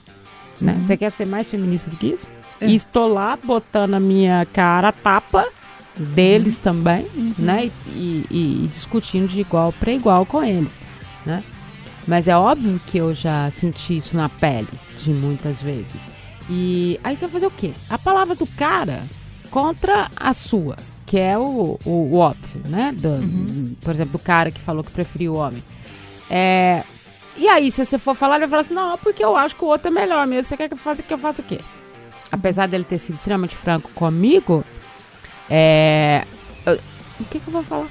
Né? 0.60 0.74
Uhum. 0.74 0.84
Você 0.84 0.98
quer 0.98 1.12
ser 1.12 1.26
mais 1.26 1.50
feminista 1.50 1.90
do 1.90 1.98
que 1.98 2.08
isso? 2.08 2.32
É. 2.62 2.68
E 2.68 2.76
estou 2.76 3.08
lá 3.08 3.38
botando 3.42 3.94
a 3.96 4.00
minha 4.00 4.46
cara 4.54 4.92
tapa 4.92 5.46
deles 5.96 6.58
uhum. 6.58 6.64
também, 6.64 7.06
uhum. 7.16 7.34
né? 7.38 7.72
E, 7.88 8.26
e, 8.30 8.64
e, 8.64 8.68
discutindo 8.68 9.28
de 9.28 9.42
igual 9.42 9.72
para 9.74 9.92
igual 9.92 10.26
com 10.26 10.44
eles, 10.44 10.82
né? 11.26 11.44
Mas 12.08 12.28
é 12.28 12.38
óbvio 12.38 12.80
que 12.86 12.98
eu 12.98 13.14
já 13.14 13.50
senti 13.50 13.98
isso 13.98 14.16
na 14.16 14.30
pele 14.30 14.70
de 14.98 15.12
muitas 15.12 15.62
vezes. 15.62 16.10
E 16.50 17.00
aí 17.04 17.16
você 17.16 17.26
vai 17.26 17.32
fazer 17.34 17.48
o 17.48 17.52
quê? 17.52 17.72
A 17.90 17.98
palavra 17.98 18.36
do 18.36 18.46
cara 18.46 19.04
contra 19.46 20.10
a 20.16 20.34
sua. 20.34 20.78
que 21.06 21.20
é 21.20 21.38
o, 21.38 21.78
o, 21.86 21.90
o 21.90 22.18
óbvio, 22.18 22.62
né? 22.66 22.92
Do, 22.92 23.10
uhum. 23.10 23.76
Por 23.82 23.94
exemplo, 23.94 24.14
do 24.14 24.20
cara 24.20 24.50
que 24.52 24.60
falou 24.60 24.84
que 24.84 24.92
preferiu 24.92 25.34
o 25.34 25.38
homem. 25.38 25.64
É, 26.30 26.84
e 27.38 27.48
aí, 27.48 27.70
se 27.70 27.86
você 27.86 27.98
for 27.98 28.16
falar, 28.16 28.36
ele 28.38 28.48
vai 28.48 28.50
falar 28.50 28.62
assim, 28.62 28.74
não, 28.74 28.98
porque 28.98 29.24
eu 29.24 29.36
acho 29.36 29.56
que 29.56 29.64
o 29.64 29.68
outro 29.68 29.90
é 29.90 29.92
melhor 29.92 30.26
mesmo. 30.26 30.46
Você 30.46 30.58
quer 30.58 30.68
que 30.68 30.74
eu 30.74 30.78
faça, 30.78 31.04
que 31.04 31.14
eu 31.14 31.18
faça 31.18 31.42
o 31.42 31.46
quê? 31.46 31.60
Apesar 32.32 32.68
dele 32.68 32.84
ter 32.84 32.98
sido 32.98 33.16
extremamente 33.16 33.56
franco 33.56 33.90
comigo, 33.94 34.64
é... 35.50 36.26
Eu, 36.66 36.80
o 37.20 37.24
que, 37.26 37.40
que 37.40 37.48
eu 37.48 37.54
vou 37.54 37.64
falar? 37.64 37.88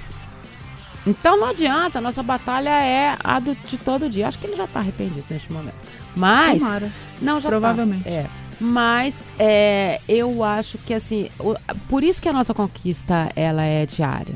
Então 1.07 1.39
não 1.39 1.49
adianta, 1.49 1.99
a 1.99 2.03
nossa 2.03 2.23
batalha 2.23 2.71
é 2.71 3.17
a 3.23 3.39
do, 3.39 3.55
de 3.55 3.77
todo 3.77 4.09
dia. 4.09 4.27
Acho 4.27 4.39
que 4.39 4.47
ele 4.47 4.57
já 4.57 4.65
está 4.65 4.81
arrependido 4.81 5.25
neste 5.29 5.53
momento. 5.53 5.77
Mas. 6.17 6.63
Tomara. 6.63 6.91
Não, 7.21 7.39
já 7.39 7.43
tá. 7.43 7.49
Provavelmente. 7.51 8.05
Tá. 8.05 8.11
É. 8.11 8.27
Mas 8.61 9.25
é, 9.39 10.01
eu 10.09 10.43
acho 10.43 10.79
que 10.79 10.95
assim, 10.95 11.29
por 11.89 12.03
isso 12.03 12.21
que 12.21 12.29
a 12.29 12.33
nossa 12.33 12.55
conquista 12.55 13.31
ela 13.35 13.63
é 13.63 13.87
diária. 13.87 14.35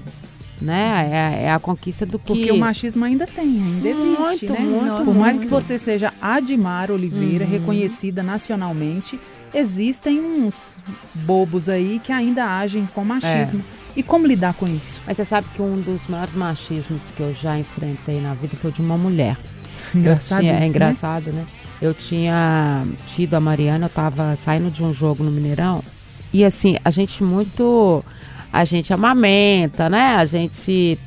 Né? 0.61 1.09
É, 1.41 1.45
é 1.45 1.53
a 1.53 1.59
conquista 1.61 2.05
do 2.05 2.19
que. 2.19 2.27
Porque 2.27 2.51
o 2.51 2.59
machismo 2.59 3.05
ainda 3.05 3.27
tem, 3.29 3.45
ainda 3.45 3.89
existe. 3.89 4.21
Muito, 4.21 4.53
né? 4.53 4.61
muito. 4.61 4.97
Por 4.97 5.05
muito. 5.05 5.21
mais 5.21 5.39
que 5.39 5.47
você 5.47 5.79
seja 5.79 6.13
Admar 6.21 6.91
Oliveira, 6.91 7.45
uhum. 7.45 7.51
reconhecida 7.51 8.25
nacionalmente, 8.25 9.21
existem 9.55 10.21
uns 10.21 10.77
bobos 11.15 11.69
aí 11.69 12.01
que 12.01 12.13
ainda 12.13 12.45
agem 12.59 12.89
com 12.93 13.05
machismo. 13.05 13.61
É. 13.75 13.99
E 13.99 14.03
como 14.03 14.27
lidar 14.27 14.55
com 14.55 14.67
isso? 14.67 15.01
Mas 15.07 15.17
você 15.17 15.25
sabe 15.25 15.49
que 15.55 15.63
um 15.63 15.81
dos 15.81 16.07
maiores 16.09 16.35
machismos 16.35 17.11
que 17.17 17.21
eu 17.21 17.35
já 17.35 17.59
enfrentei 17.59 18.21
na 18.21 18.35
vida 18.35 18.57
foi 18.57 18.71
de 18.71 18.81
uma 18.81 18.97
mulher. 18.97 19.37
Engraçado 19.95 20.41
tinha, 20.41 20.55
isso, 20.55 20.63
é 20.63 20.67
engraçado, 20.67 21.33
né? 21.33 21.41
né? 21.41 21.47
Eu 21.81 21.95
tinha 21.95 22.85
tido 23.07 23.35
a 23.35 23.41
Mariana, 23.41 23.87
eu 23.87 23.91
tava 23.91 24.35
saindo 24.37 24.71
de 24.71 24.83
um 24.83 24.93
jogo 24.93 25.23
no 25.23 25.31
Mineirão. 25.31 25.83
E 26.33 26.45
assim, 26.45 26.77
a 26.85 26.91
gente 26.91 27.23
muito. 27.23 28.05
A 28.53 28.65
gente 28.65 28.93
amamenta, 28.93 29.89
né? 29.89 30.17
A 30.17 30.25
gente. 30.25 30.99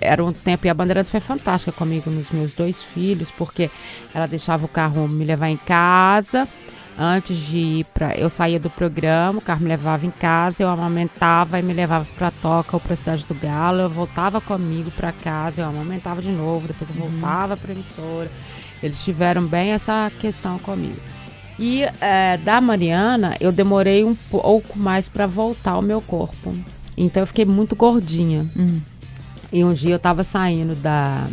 Era 0.00 0.24
um 0.24 0.32
tempo. 0.32 0.66
E 0.66 0.70
a 0.70 0.74
Bandeirantes 0.74 1.10
foi 1.10 1.20
fantástica 1.20 1.72
comigo 1.72 2.10
nos 2.10 2.30
meus 2.30 2.52
dois 2.52 2.82
filhos, 2.82 3.30
porque 3.30 3.70
ela 4.14 4.26
deixava 4.26 4.64
o 4.64 4.68
carro 4.68 5.08
me 5.08 5.24
levar 5.24 5.48
em 5.48 5.56
casa 5.56 6.46
antes 6.98 7.36
de 7.36 7.58
ir 7.58 7.84
para. 7.84 8.14
Eu 8.14 8.28
saía 8.28 8.60
do 8.60 8.68
programa, 8.68 9.38
o 9.38 9.42
carro 9.42 9.62
me 9.62 9.68
levava 9.68 10.04
em 10.04 10.10
casa, 10.10 10.62
eu 10.62 10.68
amamentava 10.68 11.58
e 11.58 11.62
me 11.62 11.72
levava 11.72 12.06
para 12.16 12.30
Toca 12.30 12.76
ou 12.76 12.80
para 12.80 12.92
a 12.92 12.96
Cidade 12.96 13.24
do 13.24 13.34
Galo. 13.34 13.80
Eu 13.80 13.88
voltava 13.88 14.40
comigo 14.40 14.90
para 14.90 15.10
casa, 15.12 15.62
eu 15.62 15.66
amamentava 15.66 16.20
de 16.20 16.30
novo, 16.30 16.68
depois 16.68 16.90
eu 16.90 17.02
uhum. 17.02 17.10
voltava 17.10 17.56
para 17.56 17.70
a 17.70 17.74
emissora. 17.74 18.30
Eles 18.82 19.02
tiveram 19.04 19.44
bem 19.44 19.70
essa 19.70 20.10
questão 20.18 20.58
comigo. 20.58 21.00
E 21.58 21.82
é, 22.00 22.38
da 22.38 22.60
Mariana, 22.60 23.36
eu 23.38 23.52
demorei 23.52 24.02
um 24.02 24.14
pouco 24.14 24.78
mais 24.78 25.08
para 25.08 25.26
voltar 25.26 25.72
ao 25.72 25.82
meu 25.82 26.00
corpo. 26.00 26.54
Então 26.96 27.22
eu 27.22 27.26
fiquei 27.26 27.44
muito 27.44 27.76
gordinha. 27.76 28.46
Uhum. 28.56 28.80
E 29.52 29.62
um 29.62 29.74
dia 29.74 29.90
eu 29.90 29.96
estava 29.96 30.24
saindo 30.24 30.74
da 30.74 31.26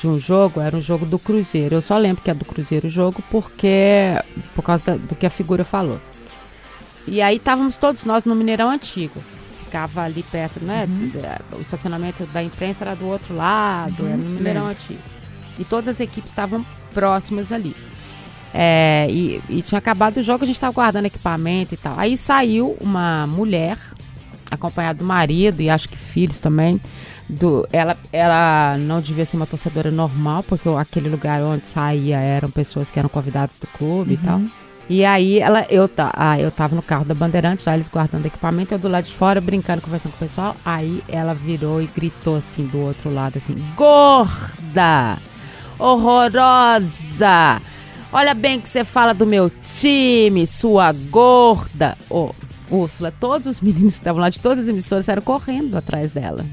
de 0.00 0.08
um 0.08 0.18
jogo, 0.18 0.60
era 0.60 0.74
um 0.74 0.80
jogo 0.80 1.04
do 1.04 1.18
Cruzeiro. 1.18 1.74
Eu 1.74 1.82
só 1.82 1.98
lembro 1.98 2.22
que 2.22 2.30
é 2.30 2.34
do 2.34 2.44
Cruzeiro 2.44 2.86
o 2.86 2.90
jogo 2.90 3.22
porque 3.30 4.14
por 4.54 4.62
causa 4.62 4.82
da, 4.82 4.96
do 4.96 5.14
que 5.14 5.26
a 5.26 5.30
figura 5.30 5.62
falou. 5.62 6.00
E 7.06 7.20
aí 7.20 7.36
estávamos 7.36 7.76
todos 7.76 8.04
nós 8.04 8.24
no 8.24 8.34
Mineirão 8.34 8.70
Antigo. 8.70 9.20
Ficava 9.64 10.02
ali 10.02 10.22
perto, 10.22 10.64
né? 10.64 10.86
Uhum. 10.88 11.58
O 11.58 11.60
estacionamento 11.60 12.24
da 12.26 12.42
imprensa 12.42 12.84
era 12.84 12.94
do 12.94 13.06
outro 13.06 13.34
lado, 13.34 14.02
uhum. 14.02 14.08
era 14.08 14.16
no 14.16 14.30
Mineirão 14.30 14.68
é. 14.68 14.70
Antigo. 14.70 15.19
E 15.58 15.64
todas 15.64 15.88
as 15.88 16.00
equipes 16.00 16.30
estavam 16.30 16.64
próximas 16.92 17.52
ali. 17.52 17.74
É, 18.52 19.06
e, 19.08 19.40
e, 19.48 19.62
tinha 19.62 19.78
acabado 19.78 20.16
o 20.16 20.22
jogo, 20.22 20.42
a 20.42 20.46
gente 20.46 20.56
estava 20.56 20.72
guardando 20.72 21.06
equipamento 21.06 21.74
e 21.74 21.76
tal. 21.76 21.98
Aí 21.98 22.16
saiu 22.16 22.76
uma 22.80 23.26
mulher, 23.26 23.78
acompanhada 24.50 24.98
do 24.98 25.04
marido 25.04 25.62
e 25.62 25.70
acho 25.70 25.88
que 25.88 25.96
filhos 25.96 26.40
também, 26.40 26.80
do, 27.28 27.66
ela, 27.72 27.96
ela 28.12 28.76
não 28.76 29.00
devia 29.00 29.24
ser 29.24 29.36
uma 29.36 29.46
torcedora 29.46 29.90
normal, 29.90 30.42
porque 30.42 30.68
aquele 30.68 31.08
lugar 31.08 31.40
onde 31.42 31.68
saía 31.68 32.18
eram 32.18 32.50
pessoas 32.50 32.90
que 32.90 32.98
eram 32.98 33.08
convidados 33.08 33.58
do 33.58 33.66
clube 33.68 34.14
uhum. 34.14 34.20
e 34.20 34.24
tal. 34.24 34.40
E 34.88 35.04
aí 35.04 35.38
ela, 35.38 35.64
eu, 35.70 35.88
ah, 36.14 36.40
eu 36.40 36.50
tava 36.50 36.74
no 36.74 36.82
carro 36.82 37.04
da 37.04 37.14
Bandeirante, 37.14 37.62
já 37.62 37.74
eles 37.74 37.86
guardando 37.86 38.26
equipamento, 38.26 38.74
eu 38.74 38.78
do 38.78 38.88
lado 38.88 39.04
de 39.04 39.12
fora, 39.12 39.40
brincando, 39.40 39.80
conversando 39.80 40.10
com 40.10 40.24
o 40.24 40.28
pessoal. 40.28 40.56
Aí 40.64 41.00
ela 41.08 41.32
virou 41.32 41.80
e 41.80 41.86
gritou 41.86 42.34
assim 42.34 42.66
do 42.66 42.80
outro 42.80 43.08
lado, 43.14 43.38
assim, 43.38 43.54
gorda! 43.76 45.16
Horrorosa! 45.80 47.60
Olha 48.12 48.34
bem 48.34 48.60
que 48.60 48.68
você 48.68 48.84
fala 48.84 49.14
do 49.14 49.26
meu 49.26 49.50
time, 49.50 50.46
sua 50.46 50.92
gorda! 50.92 51.96
Ô, 52.08 52.32
oh, 52.70 52.76
Úrsula, 52.82 53.12
todos 53.18 53.46
os 53.46 53.60
meninos 53.60 53.94
que 53.94 54.00
estavam 54.00 54.20
lá 54.20 54.28
de 54.28 54.40
todas 54.40 54.60
as 54.60 54.68
emissoras 54.68 55.06
saíram 55.06 55.22
correndo 55.22 55.76
atrás 55.76 56.10
dela 56.10 56.44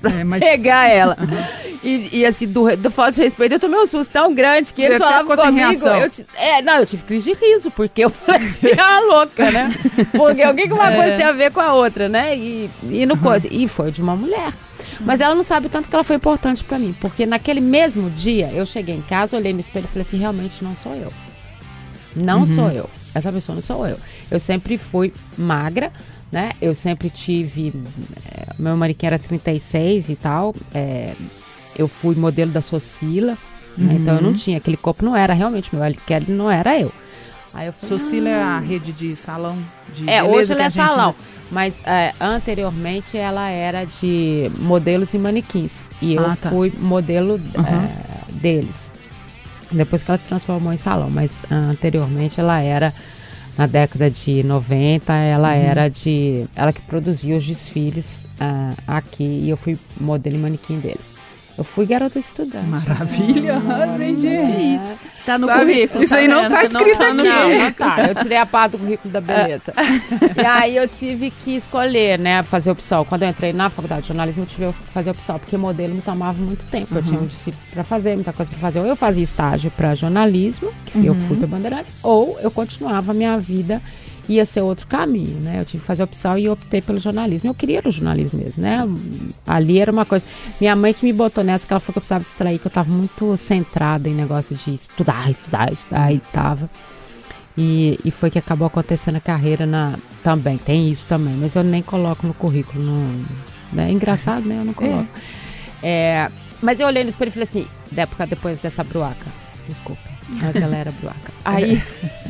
pra 0.00 0.12
é, 0.12 0.24
mas... 0.24 0.40
pegar 0.40 0.88
ela. 0.88 1.16
Uhum. 1.20 1.78
E, 1.82 2.20
e, 2.20 2.26
assim, 2.26 2.46
do, 2.46 2.76
do 2.76 2.90
falta 2.90 3.12
de 3.12 3.22
respeito, 3.22 3.54
eu 3.54 3.60
tomei 3.60 3.78
um 3.78 3.86
susto 3.86 4.10
tão 4.12 4.34
grande 4.34 4.72
que 4.72 4.82
Você 4.82 4.88
eles 4.88 4.98
falavam 4.98 5.36
comigo. 5.36 5.86
Eu 5.86 6.24
é, 6.36 6.62
não, 6.62 6.76
eu 6.76 6.86
tive 6.86 7.04
crise 7.04 7.32
de 7.32 7.38
riso, 7.38 7.70
porque 7.70 8.04
eu 8.04 8.10
falei 8.10 8.42
assim, 8.42 8.68
ah, 8.78 9.00
louca, 9.06 9.50
né? 9.50 9.74
Porque 10.12 10.44
o 10.44 10.54
que, 10.54 10.68
que 10.68 10.72
uma 10.72 10.92
é. 10.92 10.96
coisa 10.96 11.16
tem 11.16 11.24
a 11.24 11.32
ver 11.32 11.52
com 11.52 11.60
a 11.60 11.72
outra, 11.74 12.08
né? 12.08 12.36
E, 12.36 12.70
e 12.90 13.06
no 13.06 13.14
uhum. 13.14 13.20
coisa. 13.20 13.48
E 13.50 13.68
foi 13.68 13.90
de 13.90 14.02
uma 14.02 14.16
mulher. 14.16 14.52
Mas 15.00 15.20
ela 15.20 15.34
não 15.34 15.42
sabe 15.42 15.68
tanto 15.68 15.88
que 15.88 15.94
ela 15.94 16.04
foi 16.04 16.16
importante 16.16 16.64
para 16.64 16.78
mim. 16.78 16.94
Porque 17.00 17.24
naquele 17.24 17.60
mesmo 17.60 18.10
dia, 18.10 18.50
eu 18.52 18.66
cheguei 18.66 18.94
em 18.94 19.02
casa, 19.02 19.36
olhei 19.36 19.52
no 19.52 19.60
espelho 19.60 19.84
e 19.84 19.88
falei 19.88 20.02
assim: 20.02 20.18
realmente 20.18 20.62
não 20.62 20.74
sou 20.74 20.94
eu. 20.94 21.12
Não 22.16 22.40
uhum. 22.40 22.46
sou 22.46 22.70
eu. 22.70 22.90
Essa 23.14 23.32
pessoa 23.32 23.56
não 23.56 23.62
sou 23.62 23.86
eu. 23.86 23.98
Eu 24.30 24.40
sempre 24.40 24.76
fui 24.76 25.12
magra, 25.36 25.92
né? 26.30 26.50
Eu 26.60 26.74
sempre 26.74 27.10
tive. 27.10 27.72
É, 28.26 28.46
meu 28.58 28.76
manequim 28.76 29.06
era 29.06 29.18
36 29.18 30.08
e 30.08 30.16
tal. 30.16 30.54
É, 30.74 31.14
eu 31.76 31.88
fui 31.88 32.14
modelo 32.14 32.50
da 32.50 32.62
Socila. 32.62 33.38
Uhum. 33.76 33.84
Né? 33.84 33.94
Então 33.94 34.16
eu 34.16 34.22
não 34.22 34.30
uhum. 34.30 34.36
tinha. 34.36 34.58
Aquele 34.58 34.76
corpo 34.76 35.04
não 35.04 35.16
era 35.16 35.32
realmente 35.32 35.74
meu. 35.74 35.82
Aquele 35.82 36.32
não 36.32 36.50
era 36.50 36.78
eu. 36.78 36.92
Aí 37.58 37.66
eu 37.66 37.72
falei, 37.72 37.98
Socila 37.98 38.28
ah, 38.28 38.32
é 38.32 38.40
a 38.40 38.60
rede 38.60 38.92
de 38.92 39.16
salão 39.16 39.58
de 39.92 40.08
É, 40.08 40.22
hoje 40.22 40.52
ela 40.52 40.62
é 40.62 40.70
salão. 40.70 41.12
Mas 41.50 41.82
é, 41.84 42.14
anteriormente 42.20 43.18
ela 43.18 43.50
era 43.50 43.84
de 43.84 44.48
modelos 44.60 45.12
e 45.12 45.18
manequins. 45.18 45.84
E 46.00 46.14
eu 46.14 46.24
ah, 46.24 46.36
tá. 46.40 46.50
fui 46.50 46.72
modelo 46.78 47.32
uhum. 47.32 47.64
é, 47.64 48.30
deles. 48.30 48.92
Depois 49.72 50.04
que 50.04 50.10
ela 50.10 50.18
se 50.18 50.28
transformou 50.28 50.72
em 50.72 50.76
salão. 50.76 51.10
Mas 51.10 51.42
anteriormente 51.50 52.38
ela 52.38 52.60
era 52.60 52.94
na 53.56 53.66
década 53.66 54.08
de 54.08 54.44
90, 54.44 55.12
ela 55.12 55.48
uhum. 55.48 55.54
era 55.54 55.88
de. 55.88 56.46
Ela 56.54 56.72
que 56.72 56.80
produzia 56.82 57.36
os 57.36 57.44
desfiles 57.44 58.24
uh, 58.40 58.80
aqui 58.86 59.24
e 59.24 59.50
eu 59.50 59.56
fui 59.56 59.76
modelo 60.00 60.36
e 60.36 60.38
manequim 60.38 60.78
deles. 60.78 61.12
Eu 61.58 61.64
fui 61.64 61.86
garota 61.86 62.20
estudante. 62.20 62.68
Maravilhosa, 62.68 64.04
hein, 64.04 64.16
gente? 64.20 64.76
Isso. 64.76 64.94
Tá 65.26 65.36
no 65.36 65.48
Sabe? 65.48 65.60
currículo. 65.60 66.04
Isso 66.04 66.12
tá 66.12 66.20
aí 66.20 66.28
não 66.28 66.48
tá 66.48 66.62
escrito 66.62 66.86
não 66.86 66.94
tá 66.94 67.08
aqui. 67.08 67.22
Não, 67.24 67.58
não 67.58 67.72
tá. 67.72 68.06
Eu 68.06 68.14
tirei 68.14 68.38
a 68.38 68.46
parte 68.46 68.72
do 68.72 68.78
currículo 68.78 69.12
da 69.12 69.20
beleza. 69.20 69.74
e 70.36 70.46
aí 70.46 70.76
eu 70.76 70.86
tive 70.86 71.32
que 71.32 71.56
escolher, 71.56 72.16
né, 72.16 72.44
fazer 72.44 72.70
opção. 72.70 73.04
Quando 73.04 73.24
eu 73.24 73.28
entrei 73.28 73.52
na 73.52 73.68
faculdade 73.68 74.02
de 74.02 74.08
jornalismo, 74.08 74.44
eu 74.44 74.46
tive 74.46 74.72
que 74.72 74.84
fazer 74.92 75.10
opção, 75.10 75.36
porque 75.36 75.56
modelo 75.56 75.96
me 75.96 76.00
tomava 76.00 76.40
muito 76.40 76.64
tempo. 76.66 76.94
Uhum. 76.94 77.00
Eu 77.00 77.04
tinha 77.04 77.20
um 77.20 77.26
desfile 77.26 77.56
pra 77.72 77.82
fazer, 77.82 78.14
muita 78.14 78.32
coisa 78.32 78.48
pra 78.48 78.60
fazer. 78.60 78.78
Ou 78.78 78.86
eu 78.86 78.94
fazia 78.94 79.24
estágio 79.24 79.72
pra 79.72 79.96
jornalismo, 79.96 80.72
que 80.86 80.98
uhum. 80.98 81.04
eu 81.06 81.14
fui 81.26 81.36
pra 81.36 81.48
Bandeirantes, 81.48 81.92
ou 82.04 82.38
eu 82.40 82.52
continuava 82.52 83.10
a 83.10 83.14
minha 83.14 83.36
vida 83.36 83.82
ia 84.28 84.44
ser 84.44 84.60
outro 84.60 84.86
caminho, 84.86 85.40
né? 85.40 85.60
Eu 85.60 85.64
tive 85.64 85.80
que 85.80 85.86
fazer 85.86 86.02
opção 86.02 86.38
e 86.38 86.48
optei 86.48 86.82
pelo 86.82 86.98
jornalismo. 86.98 87.48
Eu 87.48 87.54
queria 87.54 87.80
o 87.84 87.90
jornalismo 87.90 88.38
mesmo, 88.38 88.62
né? 88.62 88.86
Ali 89.46 89.78
era 89.78 89.90
uma 89.90 90.04
coisa. 90.04 90.26
Minha 90.60 90.76
mãe 90.76 90.92
que 90.92 91.04
me 91.04 91.12
botou 91.12 91.42
nessa, 91.42 91.66
que 91.66 91.72
ela 91.72 91.80
falou 91.80 91.94
que 91.94 91.98
eu 91.98 92.02
precisava 92.02 92.24
distrair, 92.24 92.58
que 92.58 92.66
eu 92.66 92.70
estava 92.70 92.90
muito 92.90 93.36
centrada 93.36 94.08
em 94.08 94.14
negócio 94.14 94.54
de 94.54 94.74
estudar, 94.74 95.30
estudar, 95.30 95.72
estudar, 95.72 96.12
e 96.12 96.20
tava. 96.20 96.68
E, 97.56 97.98
e 98.04 98.10
foi 98.10 98.30
que 98.30 98.38
acabou 98.38 98.66
acontecendo 98.66 99.16
a 99.16 99.20
carreira 99.20 99.64
na. 99.64 99.94
Também, 100.22 100.58
tem 100.58 100.90
isso 100.90 101.06
também, 101.08 101.34
mas 101.34 101.54
eu 101.54 101.64
nem 101.64 101.82
coloco 101.82 102.26
no 102.26 102.34
currículo. 102.34 102.82
No, 102.82 103.12
né? 103.72 103.88
É 103.88 103.92
engraçado, 103.92 104.46
né? 104.46 104.58
Eu 104.58 104.64
não 104.64 104.74
coloco. 104.74 105.08
É. 105.82 106.26
É, 106.26 106.30
mas 106.60 106.80
eu 106.80 106.86
olhei 106.86 107.02
no 107.02 107.10
espelho 107.10 107.28
e 107.28 107.32
falei 107.32 107.48
assim, 107.48 107.66
da 107.90 108.02
época 108.02 108.26
depois 108.26 108.60
dessa 108.60 108.82
bruaca, 108.82 109.26
desculpa 109.68 110.17
mas 110.36 110.56
ela 110.56 110.76
era 110.76 110.90
bruaca. 110.90 111.32
Aí. 111.44 111.82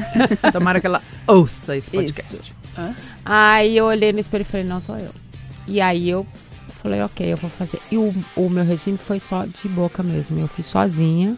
Tomara 0.53 0.81
que 0.81 0.87
ela 0.87 1.03
ouça 1.27 1.77
esse 1.77 1.91
podcast. 1.91 2.55
Aí 3.25 3.77
eu 3.77 3.87
olhei 3.87 4.13
no 4.13 4.21
espelho 4.21 4.43
e 4.43 4.45
falei, 4.45 4.67
não 4.67 4.81
sou 4.81 4.97
eu. 4.97 5.11
E 5.67 5.81
aí 5.81 6.09
eu 6.09 6.27
falei, 6.69 7.03
ok, 7.03 7.33
eu 7.33 7.37
vou 7.37 7.51
fazer. 7.51 7.81
E 7.91 7.97
o, 7.97 8.15
o 8.37 8.49
meu 8.49 8.65
regime 8.65 8.97
foi 8.97 9.19
só 9.19 9.45
de 9.45 9.69
boca 9.69 10.03
mesmo. 10.03 10.39
Eu 10.39 10.49
fiz 10.49 10.67
sozinha, 10.67 11.37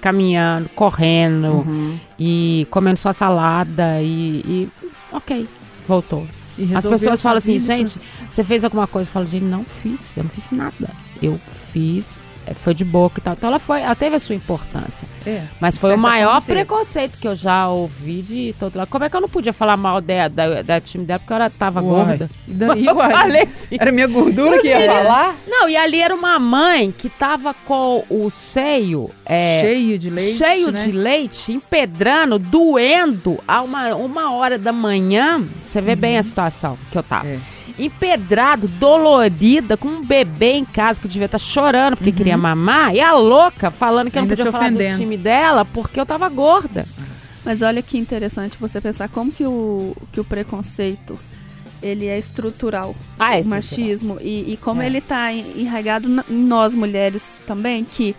caminhando, 0.00 0.68
correndo 0.70 1.48
uhum. 1.48 1.98
e 2.18 2.66
comendo 2.70 2.98
só 2.98 3.12
salada 3.12 4.00
e, 4.02 4.42
e 4.44 4.70
ok, 5.12 5.48
voltou. 5.88 6.26
As 6.74 6.86
pessoas 6.86 7.22
falam 7.22 7.38
assim, 7.38 7.58
gente, 7.58 7.98
você 8.28 8.44
fez 8.44 8.62
alguma 8.62 8.86
coisa? 8.86 9.08
Eu 9.08 9.12
falo, 9.12 9.26
gente, 9.26 9.44
não 9.44 9.64
fiz, 9.64 10.16
eu 10.16 10.24
não 10.24 10.30
fiz 10.30 10.50
nada. 10.50 10.90
Eu 11.20 11.40
fiz 11.72 12.20
foi 12.54 12.74
de 12.74 12.84
boca 12.84 13.20
e 13.20 13.22
tal. 13.22 13.34
Então 13.34 13.48
ela 13.48 13.58
foi, 13.58 13.80
ela 13.80 13.94
teve 13.94 14.16
a 14.16 14.18
sua 14.18 14.34
importância. 14.34 15.06
É, 15.26 15.42
Mas 15.60 15.76
foi 15.76 15.94
o 15.94 15.98
maior 15.98 16.40
preconceito 16.42 17.18
que 17.18 17.26
eu 17.26 17.34
já 17.34 17.68
ouvi 17.68 18.22
de 18.22 18.54
todo 18.58 18.76
lado. 18.76 18.88
Como 18.88 19.04
é 19.04 19.10
que 19.10 19.16
eu 19.16 19.20
não 19.20 19.28
podia 19.28 19.52
falar 19.52 19.76
mal 19.76 20.00
da, 20.00 20.28
da, 20.28 20.62
da 20.62 20.80
time 20.80 21.04
dela 21.04 21.18
porque 21.20 21.32
ela 21.32 21.50
tava 21.50 21.82
uai. 21.82 22.06
gorda? 22.06 22.30
E 22.46 22.52
daí, 22.52 22.86
eu 22.86 22.96
falei 22.96 23.42
assim. 23.42 23.76
Era 23.78 23.92
minha 23.92 24.06
gordura 24.06 24.58
que 24.60 24.68
ia 24.68 24.78
é. 24.78 24.86
falar? 24.86 25.36
Não, 25.46 25.68
e 25.68 25.76
ali 25.76 26.00
era 26.00 26.14
uma 26.14 26.38
mãe 26.38 26.92
que 26.96 27.08
tava 27.08 27.54
com 27.54 28.04
o 28.08 28.30
seio 28.30 29.10
é, 29.24 29.60
cheio 29.62 29.98
de 29.98 30.10
leite. 30.10 30.38
Cheio 30.38 30.72
né? 30.72 30.84
de 30.84 30.92
leite, 30.92 31.52
empedrando, 31.52 32.38
doendo 32.38 33.38
a 33.46 33.62
uma, 33.62 33.94
uma 33.94 34.32
hora 34.32 34.58
da 34.58 34.72
manhã. 34.72 35.42
Você 35.62 35.80
vê 35.80 35.92
uhum. 35.92 35.98
bem 35.98 36.18
a 36.18 36.22
situação 36.22 36.78
que 36.90 36.98
eu 36.98 37.02
tava. 37.02 37.28
É 37.28 37.38
empedrado, 37.78 38.68
dolorida, 38.68 39.76
com 39.76 39.88
um 39.88 40.04
bebê 40.04 40.52
em 40.52 40.64
casa 40.64 41.00
que 41.00 41.08
devia 41.08 41.26
estar 41.26 41.38
tá 41.38 41.44
chorando 41.44 41.96
porque 41.96 42.10
uhum. 42.10 42.16
queria 42.16 42.36
mamar, 42.36 42.94
e 42.94 43.00
a 43.00 43.12
louca 43.12 43.70
falando 43.70 44.10
que 44.10 44.18
Ainda 44.18 44.34
eu 44.34 44.36
não 44.36 44.44
podia 44.44 44.52
falar 44.52 44.66
ofendendo. 44.66 44.96
do 44.96 45.00
time 45.00 45.16
dela 45.16 45.64
porque 45.64 45.98
eu 46.00 46.06
tava 46.06 46.28
gorda. 46.28 46.86
Mas 47.44 47.60
olha 47.62 47.82
que 47.82 47.98
interessante 47.98 48.56
você 48.58 48.80
pensar 48.80 49.08
como 49.08 49.32
que 49.32 49.44
o, 49.44 49.96
que 50.12 50.20
o 50.20 50.24
preconceito 50.24 51.18
ele 51.82 52.06
é 52.06 52.16
estrutural, 52.16 52.94
ah, 53.18 53.34
é 53.34 53.40
estrutural. 53.40 53.42
o 53.42 53.48
machismo 53.48 54.18
e, 54.20 54.52
e 54.52 54.56
como 54.56 54.80
é. 54.80 54.86
ele 54.86 54.98
está 54.98 55.32
enraizado 55.32 56.08
em 56.30 56.34
nós 56.44 56.74
mulheres 56.74 57.40
também 57.44 57.84
que 57.84 58.14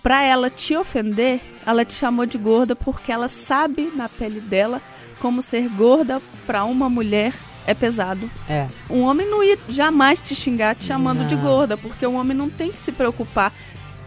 para 0.00 0.22
ela 0.22 0.48
te 0.48 0.76
ofender, 0.76 1.40
ela 1.66 1.84
te 1.84 1.94
chamou 1.94 2.24
de 2.24 2.38
gorda 2.38 2.76
porque 2.76 3.10
ela 3.10 3.28
sabe 3.28 3.92
na 3.96 4.08
pele 4.08 4.40
dela 4.40 4.80
como 5.18 5.42
ser 5.42 5.68
gorda 5.68 6.22
para 6.46 6.64
uma 6.64 6.88
mulher 6.88 7.34
é 7.68 7.74
pesado. 7.74 8.30
É. 8.48 8.66
Um 8.88 9.02
homem 9.02 9.30
não 9.30 9.44
ia 9.44 9.58
jamais 9.68 10.20
te 10.22 10.34
xingar 10.34 10.74
te 10.74 10.86
chamando 10.86 11.18
não. 11.18 11.26
de 11.26 11.36
gorda, 11.36 11.76
porque 11.76 12.06
o 12.06 12.14
homem 12.14 12.34
não 12.34 12.48
tem 12.48 12.72
que 12.72 12.80
se 12.80 12.90
preocupar 12.90 13.52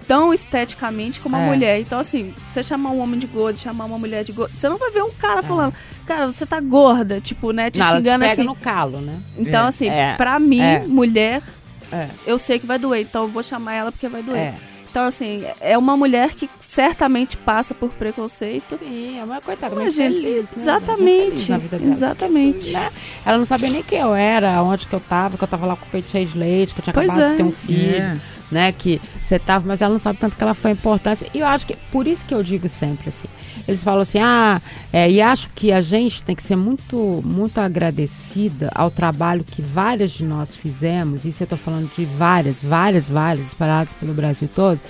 tão 0.07 0.34
esteticamente 0.34 1.22
como 1.22 1.36
a 1.36 1.39
é. 1.39 1.45
mulher. 1.45 1.80
Então, 1.80 1.99
assim, 1.99 2.34
você 2.47 2.64
chamar 2.64 2.89
um 2.89 2.99
homem 2.99 3.20
de 3.20 3.28
gordo, 3.28 3.59
chamar 3.59 3.86
uma 3.86 3.99
mulher 3.99 4.24
de 4.24 4.32
gorda, 4.32 4.51
você 4.51 4.68
não 4.68 4.80
vai 4.80 4.89
ver 4.89 5.03
um 5.03 5.12
cara 5.12 5.41
é. 5.41 5.43
falando, 5.43 5.76
cara, 6.07 6.32
você 6.32 6.43
tá 6.43 6.59
gorda, 6.59 7.22
tipo, 7.22 7.51
né, 7.51 7.70
te 7.70 7.78
não, 7.78 7.91
xingando 7.91 8.26
te 8.26 8.32
assim. 8.32 8.43
no 8.43 8.55
calo, 8.55 8.99
né? 8.99 9.16
Então, 9.38 9.66
é. 9.66 9.68
assim, 9.68 9.89
é. 9.89 10.16
pra 10.16 10.39
mim, 10.39 10.59
é. 10.59 10.84
mulher, 10.88 11.43
é. 11.91 12.07
eu 12.26 12.39
sei 12.39 12.57
que 12.57 12.66
vai 12.66 12.80
doer, 12.80 13.01
então 13.01 13.24
eu 13.24 13.30
vou 13.30 13.43
chamar 13.43 13.76
ela 13.76 13.91
porque 13.91 14.07
vai 14.09 14.24
doer. 14.24 14.39
É. 14.39 14.55
Então, 14.92 15.06
assim, 15.06 15.46
é 15.62 15.78
uma 15.78 15.96
mulher 15.96 16.36
que 16.36 16.50
certamente 16.60 17.38
passa 17.38 17.74
por 17.74 17.92
preconceito. 17.92 18.78
Sim, 18.78 19.18
é 19.18 19.24
uma 19.24 19.39
coitada, 19.39 19.74
mas 19.74 19.96
feliz, 19.96 20.52
né, 20.52 20.58
Exatamente. 20.58 21.46
Feliz 21.46 21.92
exatamente. 21.92 22.72
Né? 22.74 22.92
Ela 23.26 23.38
não 23.38 23.46
sabia 23.46 23.70
nem 23.70 23.82
quem 23.82 24.00
eu 24.00 24.14
era, 24.14 24.62
onde 24.62 24.86
que 24.86 24.94
eu 24.94 25.00
tava, 25.00 25.38
que 25.38 25.44
eu 25.44 25.48
tava 25.48 25.66
lá 25.66 25.78
com 25.78 25.86
o 25.86 25.89
peito 25.89 26.10
cheio 26.10 26.26
de 26.26 26.38
leite, 26.38 26.76
que 26.76 26.82
eu 26.82 26.84
tinha 26.84 26.94
pois 26.94 27.08
acabado 27.08 27.30
é. 27.30 27.32
de 27.32 27.38
ter 27.38 27.44
um 27.44 27.54
filho. 27.54 28.02
É. 28.02 28.20
Né, 28.52 28.74
que 28.74 28.99
você 29.24 29.39
tava, 29.39 29.66
mas 29.66 29.82
ela 29.82 29.93
não 29.93 29.99
sabe 29.99 30.20
tanto 30.20 30.36
que 30.36 30.43
ela 30.43 30.54
foi 30.54 30.72
importante. 30.72 31.26
E 31.34 31.39
eu 31.39 31.47
acho 31.47 31.66
que, 31.66 31.74
por 31.89 32.06
isso 32.06 32.26
que 32.26 32.34
eu 32.34 32.43
digo 32.43 32.68
sempre 32.68 33.08
assim, 33.08 33.30
eles 33.66 33.82
falam 33.82 34.02
assim, 34.02 34.20
ah, 34.20 34.62
é, 34.91 35.10
e 35.10 35.22
acho 35.22 35.49
que 35.56 35.72
a 35.72 35.80
gente 35.80 36.22
tem 36.22 36.36
que 36.36 36.43
ser 36.43 36.58
muito, 36.58 37.22
muito 37.24 37.60
agradecida 37.60 38.70
ao 38.76 38.91
trabalho 38.91 39.45
que 39.45 39.62
várias 39.62 40.12
de 40.12 40.26
nós 40.26 40.54
fizemos, 40.54 41.24
isso 41.24 41.43
eu 41.43 41.47
tô 41.47 41.56
falando 41.56 41.89
de 41.95 42.04
várias, 42.04 42.62
várias, 42.62 43.08
várias, 43.08 43.47
espalhadas 43.47 43.93
pelo 43.93 44.14
Brasil 44.14 44.49
todo, 44.54 44.82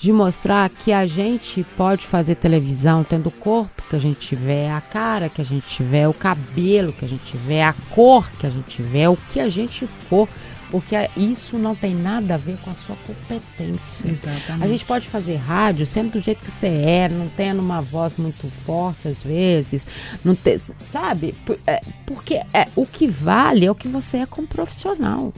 de 0.00 0.12
mostrar 0.12 0.70
que 0.70 0.92
a 0.92 1.06
gente 1.06 1.62
pode 1.76 2.06
fazer 2.06 2.34
televisão 2.36 3.04
tendo 3.04 3.26
o 3.26 3.30
corpo 3.30 3.82
que 3.88 3.94
a 3.94 3.98
gente 3.98 4.18
tiver, 4.18 4.70
a 4.70 4.80
cara 4.80 5.28
que 5.28 5.42
a 5.42 5.44
gente 5.44 5.68
tiver, 5.68 6.08
o 6.08 6.14
cabelo 6.14 6.92
que 6.94 7.04
a 7.04 7.08
gente 7.08 7.22
tiver, 7.24 7.64
a 7.64 7.74
cor 7.90 8.30
que 8.38 8.46
a 8.46 8.50
gente 8.50 8.76
tiver, 8.76 9.10
o 9.10 9.16
que 9.16 9.38
a 9.38 9.50
gente 9.50 9.86
for 9.86 10.26
porque 10.70 10.96
isso 11.16 11.58
não 11.58 11.74
tem 11.74 11.94
nada 11.94 12.34
a 12.34 12.36
ver 12.36 12.56
com 12.58 12.70
a 12.70 12.74
sua 12.74 12.96
competência. 13.06 14.08
Exatamente. 14.08 14.64
A 14.64 14.66
gente 14.66 14.84
pode 14.84 15.08
fazer 15.08 15.36
rádio 15.36 15.84
sempre 15.84 16.12
do 16.12 16.20
jeito 16.20 16.42
que 16.44 16.50
você 16.50 16.68
é, 16.68 17.08
não 17.08 17.28
tendo 17.28 17.60
uma 17.60 17.80
voz 17.80 18.16
muito 18.16 18.50
forte 18.64 19.08
às 19.08 19.22
vezes, 19.22 19.86
não 20.24 20.34
ter, 20.34 20.58
sabe? 20.58 21.34
É, 21.66 21.80
porque 22.06 22.34
é, 22.54 22.68
o 22.76 22.86
que 22.86 23.06
vale 23.06 23.66
é 23.66 23.70
o 23.70 23.74
que 23.74 23.88
você 23.88 24.18
é 24.18 24.26
como 24.26 24.46
profissional. 24.46 25.32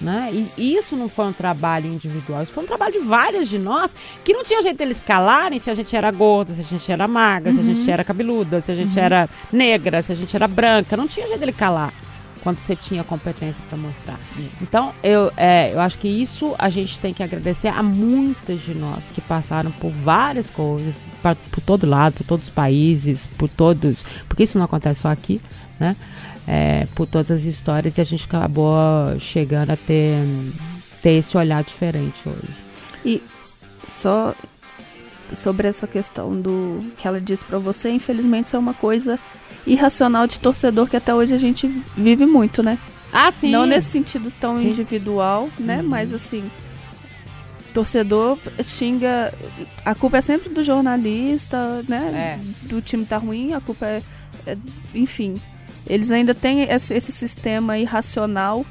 Né? 0.00 0.46
E 0.56 0.74
isso 0.76 0.96
não 0.96 1.10
foi 1.10 1.26
um 1.26 1.32
trabalho 1.32 1.86
individual, 1.86 2.42
isso 2.42 2.52
foi 2.52 2.62
um 2.62 2.66
trabalho 2.66 2.92
de 2.92 3.00
várias 3.00 3.50
de 3.50 3.58
nós 3.58 3.94
que 4.24 4.32
não 4.32 4.42
tinha 4.42 4.62
jeito 4.62 4.78
deles 4.78 4.98
calarem 4.98 5.58
se 5.58 5.70
a 5.70 5.74
gente 5.74 5.94
era 5.94 6.10
gorda, 6.10 6.54
se 6.54 6.62
a 6.62 6.64
gente 6.64 6.90
era 6.90 7.06
magra, 7.06 7.50
uhum. 7.50 7.54
se 7.56 7.60
a 7.60 7.64
gente 7.64 7.82
uhum. 7.82 7.92
era 7.92 8.02
cabeluda, 8.02 8.62
se 8.62 8.72
a 8.72 8.74
gente 8.74 8.98
uhum. 8.98 9.04
era 9.04 9.28
negra, 9.52 10.00
se 10.00 10.10
a 10.10 10.14
gente 10.14 10.34
era 10.34 10.48
branca, 10.48 10.96
não 10.96 11.06
tinha 11.06 11.26
jeito 11.26 11.40
dele 11.40 11.52
calar 11.52 11.92
quando 12.42 12.58
você 12.58 12.74
tinha 12.74 13.04
competência 13.04 13.62
para 13.68 13.76
mostrar. 13.76 14.18
Então, 14.60 14.94
eu, 15.02 15.32
é, 15.36 15.72
eu 15.72 15.80
acho 15.80 15.98
que 15.98 16.08
isso 16.08 16.54
a 16.58 16.68
gente 16.68 16.98
tem 16.98 17.12
que 17.12 17.22
agradecer 17.22 17.68
a 17.68 17.82
muitas 17.82 18.62
de 18.62 18.74
nós 18.74 19.08
que 19.08 19.20
passaram 19.20 19.70
por 19.70 19.90
várias 19.90 20.48
coisas, 20.48 21.06
pra, 21.20 21.34
por 21.34 21.60
todo 21.60 21.86
lado, 21.86 22.14
por 22.14 22.24
todos 22.24 22.48
os 22.48 22.54
países, 22.54 23.26
por 23.26 23.48
todos. 23.48 24.04
Porque 24.28 24.42
isso 24.42 24.58
não 24.58 24.64
acontece 24.64 25.00
só 25.00 25.08
aqui, 25.08 25.40
né? 25.78 25.96
é, 26.46 26.86
por 26.96 27.06
todas 27.06 27.30
as 27.30 27.44
histórias 27.44 27.96
e 27.96 28.00
a 28.00 28.04
gente 28.04 28.24
acabou 28.24 28.68
chegando 29.20 29.70
a 29.70 29.76
ter, 29.76 30.16
ter 31.00 31.12
esse 31.12 31.36
olhar 31.36 31.62
diferente 31.62 32.28
hoje. 32.28 32.56
E 33.04 33.22
só 33.86 34.34
sobre 35.32 35.68
essa 35.68 35.86
questão 35.86 36.40
do 36.40 36.80
que 36.96 37.06
ela 37.06 37.20
disse 37.20 37.44
para 37.44 37.58
você, 37.58 37.90
infelizmente 37.90 38.46
isso 38.46 38.56
é 38.56 38.58
uma 38.58 38.74
coisa 38.74 39.16
irracional 39.66 40.26
de 40.26 40.38
torcedor 40.38 40.88
que 40.88 40.96
até 40.96 41.14
hoje 41.14 41.34
a 41.34 41.38
gente 41.38 41.66
vive 41.96 42.26
muito, 42.26 42.62
né? 42.62 42.78
Ah, 43.12 43.30
sim. 43.32 43.50
Não 43.50 43.66
nesse 43.66 43.90
sentido 43.90 44.32
tão 44.40 44.56
sim. 44.56 44.68
individual, 44.68 45.48
né? 45.58 45.78
Uhum. 45.78 45.88
Mas 45.88 46.12
assim, 46.12 46.50
torcedor 47.72 48.38
xinga. 48.62 49.32
A 49.84 49.94
culpa 49.94 50.18
é 50.18 50.20
sempre 50.20 50.48
do 50.50 50.62
jornalista, 50.62 51.82
né? 51.88 52.38
É. 52.38 52.66
Do 52.66 52.80
time 52.80 53.04
tá 53.04 53.16
ruim, 53.16 53.54
a 53.54 53.60
culpa 53.60 53.86
é, 53.86 54.02
é 54.46 54.56
enfim. 54.94 55.40
Eles 55.86 56.12
ainda 56.12 56.34
têm 56.34 56.62
esse, 56.62 56.94
esse 56.94 57.10
sistema 57.10 57.78
irracional 57.78 58.64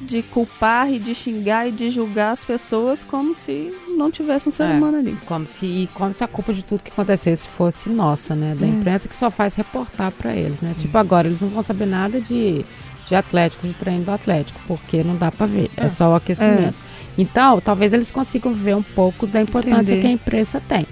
de 0.00 0.22
culpar 0.22 0.92
e 0.92 0.98
de 0.98 1.14
xingar 1.14 1.68
e 1.68 1.72
de 1.72 1.90
julgar 1.90 2.32
as 2.32 2.44
pessoas 2.44 3.02
como 3.02 3.34
se 3.34 3.72
não 3.96 4.10
tivesse 4.10 4.48
um 4.48 4.52
ser 4.52 4.64
é, 4.64 4.72
humano 4.72 4.98
ali. 4.98 5.18
Como 5.26 5.46
se, 5.46 5.88
como 5.94 6.12
se 6.12 6.24
a 6.24 6.28
culpa 6.28 6.52
de 6.52 6.64
tudo 6.64 6.82
que 6.82 6.90
acontecesse 6.90 7.48
fosse 7.48 7.88
nossa, 7.88 8.34
né? 8.34 8.56
Da 8.58 8.66
é. 8.66 8.68
imprensa 8.68 9.08
que 9.08 9.14
só 9.14 9.30
faz 9.30 9.54
reportar 9.54 10.12
para 10.12 10.34
eles, 10.34 10.60
né? 10.60 10.74
Tipo, 10.76 10.98
agora 10.98 11.28
eles 11.28 11.40
não 11.40 11.48
vão 11.48 11.62
saber 11.62 11.86
nada 11.86 12.20
de, 12.20 12.64
de 13.06 13.14
Atlético, 13.14 13.66
de 13.66 13.74
treino 13.74 14.04
do 14.04 14.10
Atlético, 14.10 14.60
porque 14.66 15.04
não 15.04 15.16
dá 15.16 15.30
para 15.30 15.46
ver. 15.46 15.70
É, 15.76 15.84
é, 15.86 15.88
só 15.88 16.10
o 16.10 16.14
aquecimento. 16.14 16.74
É. 16.90 16.94
Então, 17.16 17.60
talvez 17.60 17.92
eles 17.92 18.10
consigam 18.10 18.52
ver 18.52 18.74
um 18.74 18.82
pouco 18.82 19.26
da 19.26 19.40
importância 19.40 19.92
Entender. 19.92 20.00
que 20.00 20.06
a 20.06 20.10
imprensa 20.10 20.60
tem 20.60 20.86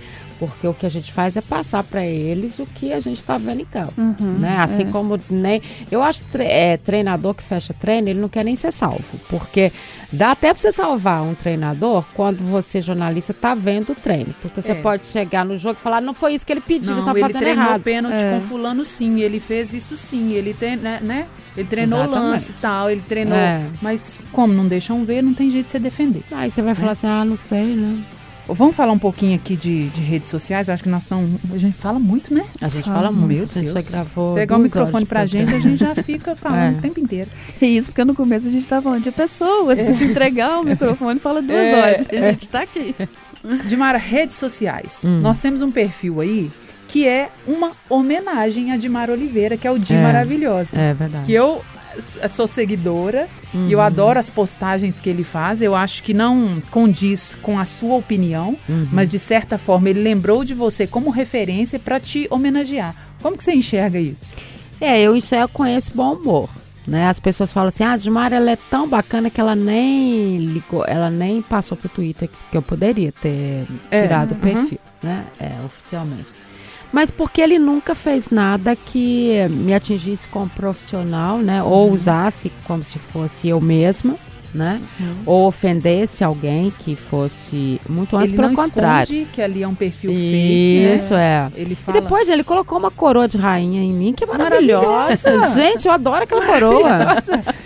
porque 0.46 0.66
o 0.66 0.74
que 0.74 0.84
a 0.84 0.88
gente 0.88 1.12
faz 1.12 1.36
é 1.36 1.40
passar 1.40 1.84
para 1.84 2.04
eles 2.04 2.58
o 2.58 2.66
que 2.66 2.92
a 2.92 2.98
gente 2.98 3.18
está 3.18 3.38
vendo 3.38 3.60
em 3.60 3.64
campo, 3.64 3.92
uhum, 3.96 4.38
né? 4.40 4.56
Assim 4.58 4.82
é. 4.82 4.86
como 4.86 5.16
nem 5.30 5.62
eu 5.88 6.02
acho 6.02 6.20
tre 6.24 6.44
é, 6.44 6.76
treinador 6.76 7.32
que 7.32 7.44
fecha 7.44 7.72
treino 7.72 8.08
ele 8.08 8.18
não 8.18 8.28
quer 8.28 8.44
nem 8.44 8.56
ser 8.56 8.72
salvo, 8.72 9.04
porque 9.28 9.70
dá 10.10 10.32
até 10.32 10.52
para 10.52 10.60
você 10.60 10.72
salvar 10.72 11.22
um 11.22 11.32
treinador 11.32 12.04
quando 12.12 12.38
você 12.38 12.80
jornalista 12.80 13.30
está 13.30 13.54
vendo 13.54 13.92
o 13.92 13.94
treino, 13.94 14.34
porque 14.42 14.60
você 14.60 14.72
é. 14.72 14.74
pode 14.74 15.06
chegar 15.06 15.44
no 15.44 15.56
jogo 15.56 15.78
e 15.78 15.82
falar 15.82 16.00
não 16.00 16.12
foi 16.12 16.34
isso 16.34 16.44
que 16.44 16.52
ele 16.52 16.60
pediu, 16.60 16.96
não, 16.96 17.02
você 17.02 17.10
está 17.10 17.28
fazendo 17.28 17.46
errado. 17.46 17.74
Ele 17.74 17.82
treinou 17.84 18.10
pênalti 18.10 18.24
é. 18.24 18.32
com 18.32 18.40
fulano 18.48 18.84
sim, 18.84 19.20
ele 19.20 19.38
fez 19.38 19.72
isso 19.72 19.96
sim, 19.96 20.32
ele 20.32 20.54
tem, 20.54 20.74
né, 20.74 20.98
né? 21.00 21.28
Ele 21.56 21.68
treinou 21.68 22.00
Exatamente. 22.00 22.30
lance 22.30 22.50
e 22.50 22.54
tal, 22.54 22.90
ele 22.90 23.02
treinou. 23.02 23.36
É. 23.36 23.62
Mas 23.80 24.20
como 24.32 24.52
não 24.52 24.66
deixam 24.66 25.04
ver, 25.04 25.22
não 25.22 25.34
tem 25.34 25.50
jeito 25.50 25.66
de 25.66 25.72
você 25.72 25.78
defender. 25.78 26.22
Aí 26.32 26.50
você 26.50 26.62
vai 26.62 26.74
falar 26.74 26.92
assim, 26.92 27.06
ah, 27.06 27.24
não 27.24 27.36
sei, 27.36 27.76
né? 27.76 28.02
Vamos 28.54 28.74
falar 28.74 28.92
um 28.92 28.98
pouquinho 28.98 29.34
aqui 29.34 29.56
de, 29.56 29.88
de 29.88 30.00
redes 30.00 30.28
sociais. 30.30 30.68
Eu 30.68 30.74
acho 30.74 30.82
que 30.82 30.88
nós 30.88 31.02
estamos. 31.02 31.40
A 31.52 31.58
gente 31.58 31.76
fala 31.76 31.98
muito, 31.98 32.32
né? 32.34 32.44
A 32.60 32.68
gente 32.68 32.84
fala, 32.84 32.96
fala 32.96 33.12
muito. 33.12 33.28
Meu 33.28 33.42
a 33.42 33.46
gente 33.46 33.72
Deus. 33.72 33.72
já 33.72 33.90
gravou. 33.90 34.34
Pegar 34.34 34.56
o 34.56 34.58
microfone 34.60 35.04
pra 35.04 35.26
gente, 35.26 35.54
a 35.54 35.58
gente 35.58 35.78
já 35.78 35.94
fica 35.94 36.34
falando 36.36 36.76
é. 36.76 36.78
o 36.78 36.80
tempo 36.80 37.00
inteiro. 37.00 37.30
É 37.60 37.66
isso, 37.66 37.88
porque 37.88 38.04
no 38.04 38.14
começo 38.14 38.48
a 38.48 38.50
gente 38.50 38.62
estava 38.62 38.82
falando 38.82 39.02
de 39.02 39.12
pessoas 39.12 39.78
é. 39.78 39.84
que 39.84 39.92
se 39.92 40.04
entregar 40.04 40.60
o 40.60 40.64
microfone 40.64 41.18
fala 41.20 41.42
duas 41.42 41.66
é. 41.66 41.74
horas. 41.74 42.06
E 42.10 42.16
a 42.16 42.32
gente 42.32 42.42
está 42.42 42.62
aqui. 42.62 42.94
Dimara, 43.66 43.98
redes 43.98 44.36
sociais. 44.36 45.02
Hum. 45.04 45.20
Nós 45.20 45.40
temos 45.40 45.62
um 45.62 45.70
perfil 45.70 46.20
aí 46.20 46.50
que 46.92 47.08
é 47.08 47.30
uma 47.46 47.72
homenagem 47.88 48.70
a 48.70 48.76
Dimar 48.76 49.08
Oliveira, 49.08 49.56
que 49.56 49.66
é 49.66 49.70
o 49.70 49.78
Di 49.78 49.94
é, 49.94 50.02
Maravilhosa. 50.02 50.78
É 50.78 50.92
verdade. 50.92 51.24
Que 51.24 51.32
eu 51.32 51.64
sou 52.00 52.46
seguidora 52.46 53.28
uhum. 53.52 53.68
e 53.68 53.72
eu 53.72 53.80
adoro 53.80 54.18
as 54.18 54.30
postagens 54.30 55.00
que 55.00 55.08
ele 55.08 55.24
faz. 55.24 55.62
Eu 55.62 55.74
acho 55.74 56.02
que 56.02 56.14
não 56.14 56.60
condiz 56.70 57.36
com 57.42 57.58
a 57.58 57.64
sua 57.64 57.96
opinião, 57.96 58.56
uhum. 58.68 58.88
mas 58.92 59.08
de 59.08 59.18
certa 59.18 59.58
forma 59.58 59.90
ele 59.90 60.00
lembrou 60.00 60.44
de 60.44 60.54
você 60.54 60.86
como 60.86 61.10
referência 61.10 61.78
para 61.78 62.00
te 62.00 62.26
homenagear. 62.30 62.94
Como 63.20 63.36
que 63.36 63.44
você 63.44 63.52
enxerga 63.52 63.98
isso? 63.98 64.34
É, 64.80 65.00
eu 65.00 65.16
enxergo 65.16 65.52
com 65.52 65.64
esse 65.64 65.92
bom 65.92 66.14
humor. 66.14 66.48
Né? 66.86 67.08
As 67.08 67.20
pessoas 67.20 67.52
falam 67.52 67.68
assim, 67.68 67.84
ah, 67.84 67.92
a 67.92 67.96
Dimara 67.96 68.34
ela 68.34 68.50
é 68.50 68.56
tão 68.56 68.88
bacana 68.88 69.30
que 69.30 69.40
ela 69.40 69.54
nem 69.54 70.38
ligou, 70.38 70.84
ela 70.84 71.08
nem 71.08 71.40
passou 71.40 71.76
pro 71.76 71.88
Twitter, 71.88 72.28
que 72.50 72.56
eu 72.56 72.62
poderia 72.62 73.12
ter 73.12 73.66
é, 73.88 74.02
tirado 74.02 74.32
o 74.32 74.34
perfil, 74.34 74.80
né? 75.00 75.24
É, 75.38 75.64
oficialmente 75.64 76.41
mas 76.92 77.10
porque 77.10 77.40
ele 77.40 77.58
nunca 77.58 77.94
fez 77.94 78.30
nada 78.30 78.76
que 78.76 79.46
me 79.50 79.74
atingisse 79.74 80.28
como 80.28 80.48
profissional, 80.50 81.38
né? 81.38 81.62
Uhum. 81.62 81.70
Ou 81.70 81.90
usasse 81.92 82.52
como 82.64 82.84
se 82.84 82.98
fosse 82.98 83.48
eu 83.48 83.60
mesma, 83.60 84.16
né? 84.54 84.80
Uhum. 85.00 85.16
Ou 85.24 85.46
ofendesse 85.46 86.22
alguém 86.22 86.72
que 86.78 86.94
fosse 86.94 87.80
muito 87.88 88.16
antes, 88.16 88.30
ele 88.30 88.36
pelo 88.36 88.48
não 88.48 88.54
contrário. 88.54 89.26
que 89.32 89.40
ali 89.40 89.62
é 89.62 89.68
um 89.68 89.74
perfil 89.74 90.10
fake, 90.10 90.92
Isso, 90.94 91.14
né? 91.14 91.50
é. 91.56 91.60
Ele 91.60 91.74
fala... 91.74 91.96
E 91.96 92.00
depois 92.00 92.28
ele 92.28 92.44
colocou 92.44 92.78
uma 92.78 92.90
coroa 92.90 93.26
de 93.26 93.38
rainha 93.38 93.82
em 93.82 93.92
mim, 93.92 94.12
que 94.12 94.24
é 94.24 94.26
maravilhosa. 94.26 94.86
maravilhosa. 94.86 95.62
Gente, 95.62 95.86
eu 95.86 95.92
adoro 95.92 96.24
aquela 96.24 96.44
coroa. 96.44 97.16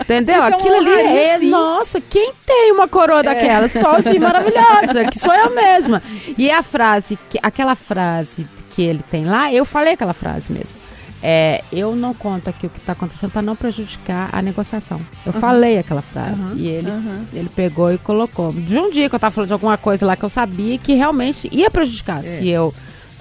Entendeu? 0.01 0.37
Isso 0.37 0.55
Aquilo 0.55 0.75
é 0.75 0.79
ali 0.79 0.91
é, 0.91 1.39
nossa, 1.39 2.01
quem 2.01 2.33
tem 2.45 2.71
uma 2.73 2.87
coroa 2.87 3.21
é. 3.21 3.25
daquela? 3.25 3.69
Só 3.69 3.99
de 3.99 4.19
maravilhosa, 4.19 5.05
que 5.07 5.19
sou 5.19 5.35
eu 5.35 5.53
mesma. 5.55 6.01
E 6.39 6.49
a 6.51 6.63
frase, 6.63 7.19
que, 7.29 7.39
aquela 7.43 7.75
frase 7.75 8.47
que 8.77 8.83
ele 8.83 9.03
tem 9.03 9.25
lá, 9.25 9.51
eu 9.51 9.65
falei 9.65 9.95
aquela 9.95 10.13
frase 10.13 10.53
mesmo. 10.53 10.77
É, 11.23 11.65
eu 11.73 11.97
não 11.97 12.13
conto 12.13 12.51
aqui 12.51 12.67
o 12.67 12.71
que 12.71 12.79
está 12.79 12.93
acontecendo 12.93 13.31
para 13.31 13.41
não 13.41 13.57
prejudicar 13.57 14.29
a 14.31 14.43
negociação. 14.43 15.01
Eu 15.25 15.33
uhum. 15.33 15.41
falei 15.41 15.79
aquela 15.79 16.03
frase 16.03 16.53
uhum. 16.53 16.59
e 16.59 16.69
ele, 16.69 16.91
uhum. 16.91 17.25
ele 17.33 17.49
pegou 17.49 17.91
e 17.91 17.97
colocou. 17.97 18.53
De 18.53 18.79
um 18.79 18.91
dia 18.91 19.09
que 19.09 19.15
eu 19.15 19.17
estava 19.17 19.35
falando 19.35 19.49
de 19.49 19.55
alguma 19.55 19.79
coisa 19.79 20.05
lá 20.05 20.15
que 20.15 20.27
eu 20.27 20.29
sabia 20.29 20.77
que 20.77 20.93
realmente 20.93 21.49
ia 21.51 21.71
prejudicar 21.71 22.19
é. 22.19 22.23
se 22.23 22.47
eu 22.47 22.73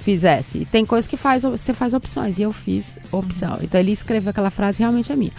fizesse. 0.02 0.58
E 0.58 0.66
tem 0.66 0.86
coisas 0.86 1.08
que 1.08 1.16
faz, 1.16 1.44
você 1.44 1.74
faz 1.74 1.94
opções 1.94 2.38
e 2.38 2.42
eu 2.42 2.52
fiz 2.52 3.00
opção. 3.14 3.58
Então 3.62 3.80
ele 3.80 3.94
escreveu 3.94 4.32
aquela 4.32 4.50
frase 4.50 4.80
realmente 4.80 5.10
é 5.10 5.16
minha. 5.16 5.34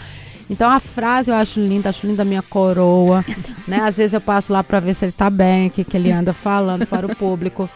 Então 0.49 0.71
a 0.71 0.81
frase 0.81 1.31
eu 1.31 1.37
acho 1.37 1.61
linda, 1.61 1.91
acho 1.91 2.07
linda 2.07 2.23
a 2.23 2.25
minha 2.25 2.43
coroa, 2.43 3.23
né? 3.69 3.81
Às 3.81 3.99
vezes 3.99 4.14
eu 4.14 4.21
passo 4.21 4.51
lá 4.51 4.64
para 4.64 4.81
ver 4.81 4.95
se 4.95 5.05
ele 5.05 5.11
está 5.11 5.29
bem, 5.29 5.67
o 5.67 5.71
que, 5.71 5.85
que 5.85 5.95
ele 5.95 6.11
anda 6.11 6.33
falando 6.33 6.87
para 6.87 7.07
o 7.07 7.14
público. 7.14 7.69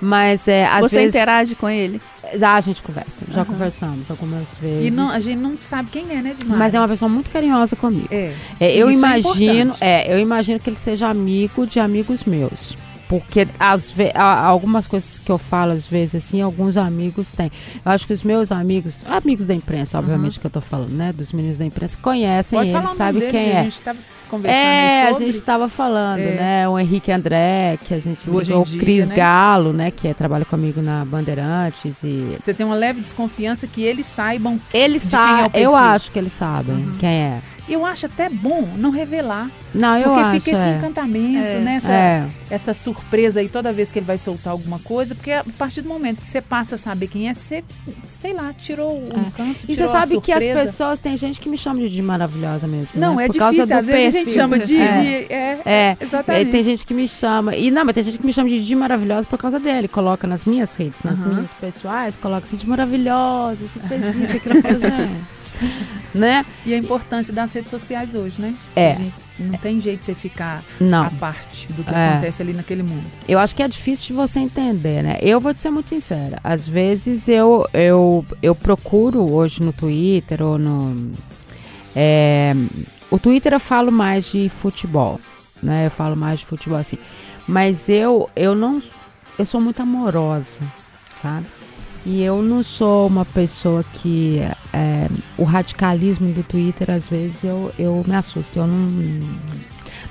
Mas 0.00 0.46
é, 0.46 0.66
às 0.66 0.82
Você 0.82 0.98
vezes. 0.98 1.14
Interage 1.14 1.54
com 1.54 1.68
ele? 1.68 2.00
Já 2.34 2.54
a 2.54 2.60
gente 2.60 2.82
conversa, 2.82 3.24
já 3.30 3.40
uhum. 3.40 3.44
conversamos 3.46 4.10
algumas 4.10 4.54
vezes. 4.60 4.88
E 4.88 4.90
não, 4.90 5.10
a 5.10 5.20
gente 5.20 5.38
não 5.38 5.56
sabe 5.60 5.90
quem 5.90 6.10
é, 6.10 6.20
né? 6.20 6.34
Mas 6.46 6.74
é 6.74 6.78
uma 6.78 6.88
pessoa 6.88 7.08
muito 7.08 7.30
carinhosa 7.30 7.76
comigo. 7.76 8.08
É. 8.10 8.32
é 8.60 8.76
eu 8.76 8.90
Isso 8.90 9.04
é 9.04 9.08
imagino, 9.08 9.74
é, 9.80 10.08
é, 10.08 10.14
eu 10.14 10.18
imagino 10.18 10.58
que 10.58 10.68
ele 10.68 10.76
seja 10.76 11.08
amigo 11.08 11.66
de 11.66 11.78
amigos 11.78 12.24
meus. 12.24 12.76
Porque 13.08 13.46
as, 13.58 13.94
algumas 14.14 14.86
coisas 14.86 15.18
que 15.18 15.30
eu 15.30 15.38
falo, 15.38 15.72
às 15.72 15.86
vezes, 15.86 16.16
assim, 16.16 16.40
alguns 16.40 16.76
amigos 16.76 17.30
têm. 17.30 17.50
Eu 17.84 17.92
acho 17.92 18.06
que 18.06 18.12
os 18.12 18.24
meus 18.24 18.50
amigos, 18.50 19.00
amigos 19.06 19.46
da 19.46 19.54
imprensa, 19.54 19.98
obviamente, 19.98 20.34
uhum. 20.34 20.40
que 20.40 20.46
eu 20.46 20.50
tô 20.50 20.60
falando, 20.60 20.90
né? 20.90 21.12
Dos 21.12 21.32
meninos 21.32 21.58
da 21.58 21.64
imprensa, 21.64 21.96
conhecem 22.02 22.58
Pode 22.58 22.70
ele, 22.70 22.96
sabe 22.96 23.20
quem 23.30 23.50
é. 23.50 23.60
A 23.60 23.62
gente 23.64 23.78
tá 23.78 23.94
conversando 24.28 24.60
é, 24.60 25.06
sobre. 25.12 25.22
a 25.22 25.26
gente 25.26 25.34
estava 25.34 25.68
falando, 25.68 26.20
é. 26.20 26.34
né? 26.34 26.68
O 26.68 26.78
Henrique 26.78 27.12
André, 27.12 27.78
que 27.80 27.94
a 27.94 28.00
gente 28.00 28.28
ligou, 28.28 28.62
o 28.62 28.78
Cris 28.78 29.06
né? 29.06 29.14
Galo, 29.14 29.72
né? 29.72 29.90
Que 29.92 30.08
é, 30.08 30.14
trabalha 30.14 30.44
comigo 30.44 30.82
na 30.82 31.04
Bandeirantes 31.04 32.02
e... 32.02 32.34
Você 32.40 32.52
tem 32.52 32.66
uma 32.66 32.74
leve 32.74 33.00
desconfiança 33.00 33.68
que 33.68 33.82
eles 33.82 34.06
saibam 34.06 34.60
Eles 34.74 35.02
sabem, 35.02 35.50
é 35.52 35.64
eu 35.64 35.76
acho 35.76 36.10
que 36.10 36.18
eles 36.18 36.32
sabem 36.32 36.74
uhum. 36.74 36.96
quem 36.98 37.08
é. 37.08 37.42
Eu 37.68 37.84
acho 37.84 38.06
até 38.06 38.28
bom 38.28 38.68
não 38.76 38.90
revelar. 38.90 39.50
Não, 39.74 39.96
eu 39.96 40.04
porque 40.04 40.20
acho. 40.20 40.30
Porque 40.30 40.40
fica 40.40 40.56
esse 40.56 40.68
é. 40.68 40.76
encantamento, 40.76 41.56
é. 41.56 41.60
né? 41.60 41.74
Essa, 41.76 41.92
é. 41.92 42.26
essa, 42.48 42.74
surpresa 42.74 43.40
aí 43.40 43.48
toda 43.48 43.72
vez 43.72 43.90
que 43.90 43.98
ele 43.98 44.06
vai 44.06 44.18
soltar 44.18 44.52
alguma 44.52 44.78
coisa. 44.78 45.14
Porque 45.14 45.32
a 45.32 45.44
partir 45.58 45.82
do 45.82 45.88
momento 45.88 46.20
que 46.20 46.26
você 46.26 46.40
passa 46.40 46.76
a 46.76 46.78
saber 46.78 47.08
quem 47.08 47.28
é, 47.28 47.34
você, 47.34 47.64
sei 48.10 48.32
lá, 48.32 48.52
tirou 48.52 48.98
o 48.98 49.02
é. 49.02 49.20
encanto. 49.20 49.58
E 49.68 49.74
você 49.74 49.88
sabe 49.88 50.20
que 50.20 50.32
as 50.32 50.44
pessoas, 50.44 51.00
tem 51.00 51.16
gente 51.16 51.40
que 51.40 51.48
me 51.48 51.58
chama 51.58 51.80
de, 51.80 51.90
de 51.90 52.02
maravilhosa 52.02 52.66
mesmo. 52.66 52.98
Não, 52.98 53.16
né? 53.16 53.24
é 53.24 53.26
Por 53.26 53.32
difícil. 53.32 53.56
Causa 53.56 53.66
do 53.66 53.78
Às 53.78 53.86
vezes 53.86 54.14
a 54.14 54.18
gente 54.18 54.32
chama 54.32 54.58
de. 54.58 54.76
É. 54.76 55.00
de 55.00 55.08
é, 55.32 55.60
é, 55.64 55.96
exatamente. 56.00 56.50
Tem 56.50 56.62
gente 56.62 56.86
que 56.86 56.94
me 56.94 57.08
chama. 57.08 57.56
E 57.56 57.70
não, 57.70 57.84
mas 57.84 57.94
tem 57.94 58.04
gente 58.04 58.18
que 58.18 58.26
me 58.26 58.32
chama 58.32 58.48
de, 58.48 58.64
de 58.64 58.74
maravilhosa 58.76 59.26
por 59.26 59.38
causa 59.38 59.58
dele. 59.58 59.88
Coloca 59.88 60.26
nas 60.26 60.44
minhas 60.44 60.76
redes, 60.76 61.02
nas 61.02 61.20
uhum. 61.20 61.34
minhas 61.34 61.52
pessoais, 61.54 62.16
coloca 62.16 62.46
assim 62.46 62.56
de 62.56 62.68
maravilhosa, 62.68 63.56
você 63.60 63.80
fez 63.80 64.16
isso, 64.16 64.36
aquilo. 64.36 64.78
gente. 64.78 65.76
né? 66.14 66.46
E 66.64 66.72
a 66.72 66.78
importância 66.78 67.32
das 67.32 67.55
redes 67.56 67.70
sociais 67.70 68.14
hoje, 68.14 68.40
né? 68.40 68.54
É. 68.74 68.96
Não 69.38 69.58
tem 69.58 69.80
jeito 69.80 70.00
de 70.00 70.06
você 70.06 70.14
ficar 70.14 70.62
não. 70.80 71.04
à 71.04 71.10
parte 71.10 71.66
do 71.72 71.82
que 71.82 71.92
é. 71.92 72.10
acontece 72.10 72.42
ali 72.42 72.52
naquele 72.52 72.82
mundo. 72.82 73.04
Eu 73.28 73.38
acho 73.38 73.54
que 73.56 73.62
é 73.62 73.68
difícil 73.68 74.08
de 74.08 74.12
você 74.12 74.38
entender, 74.38 75.02
né? 75.02 75.18
Eu 75.20 75.40
vou 75.40 75.52
te 75.52 75.62
ser 75.62 75.70
muito 75.70 75.88
sincera. 75.88 76.38
Às 76.44 76.66
vezes 76.68 77.28
eu, 77.28 77.66
eu, 77.72 78.24
eu 78.42 78.54
procuro 78.54 79.30
hoje 79.30 79.62
no 79.62 79.72
Twitter 79.72 80.42
ou 80.42 80.58
no. 80.58 81.12
É, 81.94 82.54
o 83.10 83.18
Twitter 83.18 83.52
eu 83.52 83.60
falo 83.60 83.90
mais 83.90 84.30
de 84.30 84.48
futebol, 84.48 85.20
né? 85.62 85.86
Eu 85.86 85.90
falo 85.90 86.16
mais 86.16 86.40
de 86.40 86.46
futebol 86.46 86.78
assim. 86.78 86.98
Mas 87.46 87.88
eu, 87.88 88.30
eu 88.36 88.54
não. 88.54 88.82
Eu 89.38 89.44
sou 89.44 89.60
muito 89.60 89.80
amorosa, 89.82 90.62
sabe? 91.22 91.46
E 92.06 92.22
eu 92.22 92.40
não 92.40 92.62
sou 92.62 93.08
uma 93.08 93.24
pessoa 93.24 93.84
que. 93.94 94.38
É, 94.72 95.08
o 95.36 95.42
radicalismo 95.42 96.32
do 96.32 96.44
Twitter, 96.44 96.90
às 96.90 97.08
vezes, 97.08 97.42
eu, 97.42 97.72
eu 97.76 98.04
me 98.06 98.14
assusto. 98.14 98.58
Eu 98.60 98.66
não. 98.66 99.36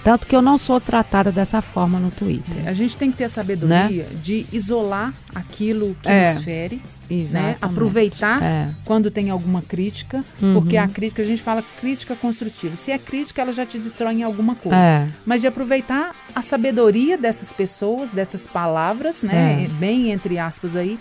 Tanto 0.04 0.28
que 0.28 0.36
eu 0.36 0.42
não 0.42 0.58
sou 0.58 0.80
tratada 0.82 1.32
dessa 1.32 1.62
forma 1.62 2.00
no 2.00 2.12
Twitter. 2.12 2.68
A 2.68 2.74
gente 2.74 2.98
tem 2.98 3.12
que 3.12 3.18
ter 3.18 3.24
a 3.24 3.30
sabedoria 3.30 4.04
né? 4.04 4.20
de 4.22 4.46
isolar 4.52 5.14
aquilo 5.34 5.96
que 6.02 6.10
é. 6.10 6.34
nos 6.34 6.44
fere. 6.44 6.82
Né? 7.10 7.56
Aproveitar 7.62 8.42
é. 8.42 8.70
quando 8.84 9.12
tem 9.12 9.30
alguma 9.30 9.62
crítica, 9.62 10.24
uhum. 10.42 10.56
porque 10.56 10.76
a 10.76 10.88
crítica, 10.88 11.22
a 11.22 11.26
gente 11.26 11.42
fala 11.42 11.64
crítica 11.80 12.16
construtiva. 12.16 12.76
Se 12.76 12.92
é 12.92 12.98
crítica, 12.98 13.42
ela 13.42 13.54
já 13.54 13.66
te 13.66 13.78
destrói 13.78 14.16
em 14.16 14.24
alguma 14.24 14.56
coisa. 14.56 14.76
É. 14.76 15.08
Mas 15.24 15.42
de 15.42 15.48
aproveitar 15.48 16.16
a 16.34 16.42
sabedoria 16.42 17.16
dessas 17.16 17.54
pessoas, 17.54 18.12
dessas 18.12 18.48
palavras, 18.48 19.22
né? 19.22 19.66
É. 19.66 19.68
Bem 19.80 20.12
entre 20.12 20.40
aspas 20.40 20.76
aí, 20.76 20.98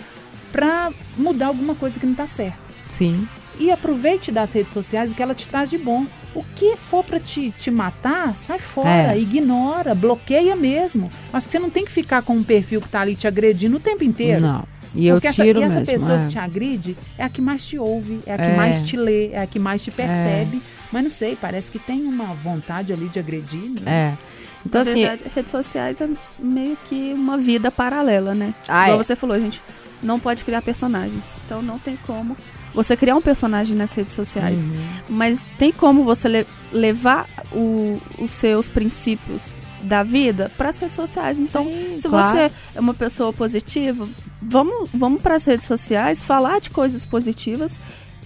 para 0.54 0.92
mudar 1.18 1.48
alguma 1.48 1.74
coisa 1.74 1.98
que 1.98 2.06
não 2.06 2.12
está 2.12 2.28
certo. 2.28 2.58
Sim. 2.86 3.26
E 3.58 3.72
aproveite 3.72 4.30
das 4.30 4.52
redes 4.52 4.72
sociais 4.72 5.10
o 5.10 5.14
que 5.14 5.22
ela 5.22 5.34
te 5.34 5.48
traz 5.48 5.68
de 5.68 5.76
bom. 5.76 6.06
O 6.32 6.44
que 6.54 6.76
for 6.76 7.02
para 7.02 7.18
te, 7.18 7.50
te 7.50 7.72
matar, 7.72 8.36
sai 8.36 8.60
fora, 8.60 9.16
é. 9.16 9.18
ignora, 9.18 9.96
bloqueia 9.96 10.54
mesmo. 10.54 11.10
Acho 11.32 11.48
que 11.48 11.52
você 11.52 11.58
não 11.58 11.70
tem 11.70 11.84
que 11.84 11.90
ficar 11.90 12.22
com 12.22 12.34
um 12.34 12.44
perfil 12.44 12.80
que 12.80 12.86
está 12.86 13.00
ali 13.00 13.16
te 13.16 13.26
agredindo 13.26 13.76
o 13.76 13.80
tempo 13.80 14.04
inteiro. 14.04 14.40
Não. 14.40 14.64
E 14.94 15.08
eu 15.08 15.16
Porque 15.16 15.32
tiro 15.32 15.60
essa, 15.60 15.76
mesmo. 15.76 15.78
E 15.78 15.82
essa 15.82 15.92
pessoa 15.92 16.20
é. 16.20 16.24
que 16.24 16.30
te 16.30 16.38
agride 16.38 16.96
é 17.18 17.24
a 17.24 17.28
que 17.28 17.40
mais 17.40 17.66
te 17.66 17.76
ouve, 17.76 18.20
é 18.24 18.34
a 18.34 18.38
que 18.38 18.44
é. 18.44 18.56
mais 18.56 18.80
te 18.82 18.96
lê, 18.96 19.30
é 19.30 19.40
a 19.40 19.46
que 19.46 19.58
mais 19.58 19.82
te 19.82 19.90
percebe. 19.90 20.58
É. 20.58 20.60
Mas 20.92 21.02
não 21.02 21.10
sei, 21.10 21.34
parece 21.34 21.68
que 21.68 21.80
tem 21.80 22.02
uma 22.02 22.26
vontade 22.26 22.92
ali 22.92 23.08
de 23.08 23.18
agredir. 23.18 23.64
Né? 23.80 23.82
É. 23.86 24.18
Então, 24.64 24.84
Na 24.84 24.90
assim. 24.90 25.00
Verdade, 25.00 25.24
redes 25.34 25.50
sociais 25.50 26.00
é 26.00 26.08
meio 26.38 26.76
que 26.84 27.12
uma 27.12 27.36
vida 27.36 27.72
paralela, 27.72 28.34
né? 28.34 28.54
Ah, 28.68 28.84
Igual 28.84 29.00
é. 29.00 29.02
você 29.02 29.16
falou, 29.16 29.36
a 29.36 29.40
gente 29.40 29.60
não 30.04 30.20
pode 30.20 30.44
criar 30.44 30.62
personagens. 30.62 31.36
Então 31.44 31.62
não 31.62 31.78
tem 31.78 31.98
como 32.06 32.36
você 32.72 32.96
criar 32.96 33.16
um 33.16 33.22
personagem 33.22 33.76
nas 33.76 33.92
redes 33.92 34.12
sociais. 34.12 34.64
Uhum. 34.64 34.72
Mas 35.08 35.48
tem 35.58 35.72
como 35.72 36.04
você 36.04 36.28
le 36.28 36.46
levar 36.72 37.28
o, 37.52 38.00
os 38.18 38.32
seus 38.32 38.68
princípios 38.68 39.62
da 39.80 40.02
vida 40.02 40.50
para 40.56 40.70
as 40.70 40.78
redes 40.78 40.96
sociais. 40.96 41.38
Então, 41.38 41.64
Sim, 41.64 41.98
se 42.00 42.08
claro. 42.08 42.26
você 42.26 42.50
é 42.74 42.80
uma 42.80 42.94
pessoa 42.94 43.32
positiva, 43.32 44.08
vamos, 44.42 44.90
vamos 44.92 45.22
para 45.22 45.36
as 45.36 45.44
redes 45.44 45.66
sociais 45.66 46.20
falar 46.20 46.60
de 46.60 46.70
coisas 46.70 47.04
positivas 47.04 47.78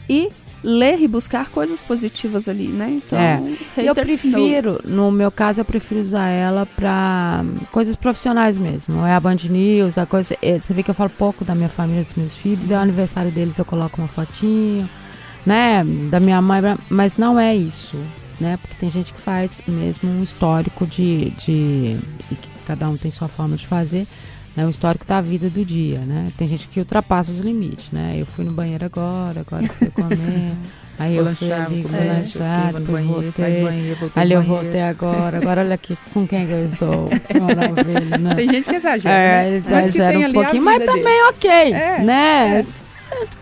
e 0.09 0.31
ler 0.63 1.01
e 1.01 1.07
buscar 1.07 1.49
coisas 1.51 1.81
positivas 1.81 2.49
ali, 2.49 2.69
né? 2.69 3.01
Então, 3.05 3.19
é. 3.19 3.41
eu 3.77 3.95
prefiro, 3.95 4.81
no 4.85 5.11
meu 5.11 5.31
caso, 5.31 5.61
eu 5.61 5.65
prefiro 5.65 6.01
usar 6.01 6.29
ela 6.29 6.67
para 6.67 7.45
coisas 7.71 7.95
profissionais 7.97 8.59
mesmo. 8.59 9.05
É 9.05 9.15
a 9.15 9.21
Band 9.21 9.37
News, 9.49 9.99
a 9.99 10.07
coisa. 10.07 10.37
É, 10.43 10.59
você 10.59 10.75
vê 10.75 10.83
que 10.83 10.91
eu 10.91 10.95
falo 10.95 11.11
pouco 11.11 11.45
da 11.45 11.55
minha 11.55 11.69
família, 11.69 12.05
dos 12.05 12.15
meus 12.15 12.35
filhos. 12.35 12.71
É 12.71 12.77
o 12.77 12.81
aniversário 12.81 13.31
deles, 13.31 13.59
eu 13.59 13.65
coloco 13.65 14.01
uma 14.01 14.09
fotinho, 14.09 14.89
né? 15.47 15.85
Da 16.11 16.19
minha 16.19 16.41
mãe, 16.43 16.61
mas 16.89 17.17
não 17.17 17.39
é 17.39 17.55
isso, 17.55 17.97
né? 18.41 18.57
Porque 18.61 18.77
tem 18.77 18.91
gente 18.91 19.13
que 19.13 19.21
faz 19.21 19.61
mesmo 19.67 20.11
um 20.11 20.23
histórico 20.23 20.87
de, 20.87 21.31
de 21.31 21.99
e 22.31 22.35
que 22.35 22.49
cada 22.67 22.89
um 22.89 22.97
tem 22.97 23.11
sua 23.11 23.29
forma 23.29 23.57
de 23.57 23.67
fazer 23.67 24.07
né, 24.59 24.67
um 24.67 24.71
histórico 24.71 25.07
da 25.07 25.21
vida 25.21 25.49
do 25.49 25.65
dia, 25.65 26.01
né? 26.01 26.33
Tem 26.37 26.49
gente 26.49 26.67
que 26.67 26.81
ultrapassa 26.81 27.31
os 27.31 27.39
limites, 27.39 27.93
né? 27.93 28.17
Eu 28.17 28.27
fui 28.27 28.45
no 28.45 28.51
banheiro 28.51 28.85
agora, 28.85 29.43
agora 29.43 29.63
fui 29.69 29.89
comer. 29.89 30.53
Aí 30.99 31.15
eu 31.15 31.25
fui 31.33 31.53
ali, 31.53 31.83
vou 31.83 32.01
é, 32.01 32.05
lanchar, 32.07 32.73
depois 32.73 33.07
voltei. 33.07 33.63
Banheiro, 33.63 34.11
ali 34.17 34.33
eu 34.33 34.43
voltei 34.43 34.83
agora. 34.83 35.37
Agora 35.37 35.61
olha 35.61 35.77
aqui 35.77 35.97
com 36.13 36.27
quem 36.27 36.45
que 36.45 36.53
eu 36.53 36.65
estou. 36.65 37.09
Maravilha, 37.41 38.19
né? 38.19 38.35
Tem 38.35 38.51
gente 38.51 38.69
que 38.69 38.75
exagera. 38.75 39.15
É, 39.15 39.51
né? 39.51 39.57
exagera 39.59 40.19
um 40.19 40.33
pouquinho, 40.33 40.65
mas 40.65 40.81
dele. 40.81 40.91
também 40.91 41.23
ok, 41.29 41.51
é, 41.51 42.03
né? 42.03 42.59
É. 42.59 42.67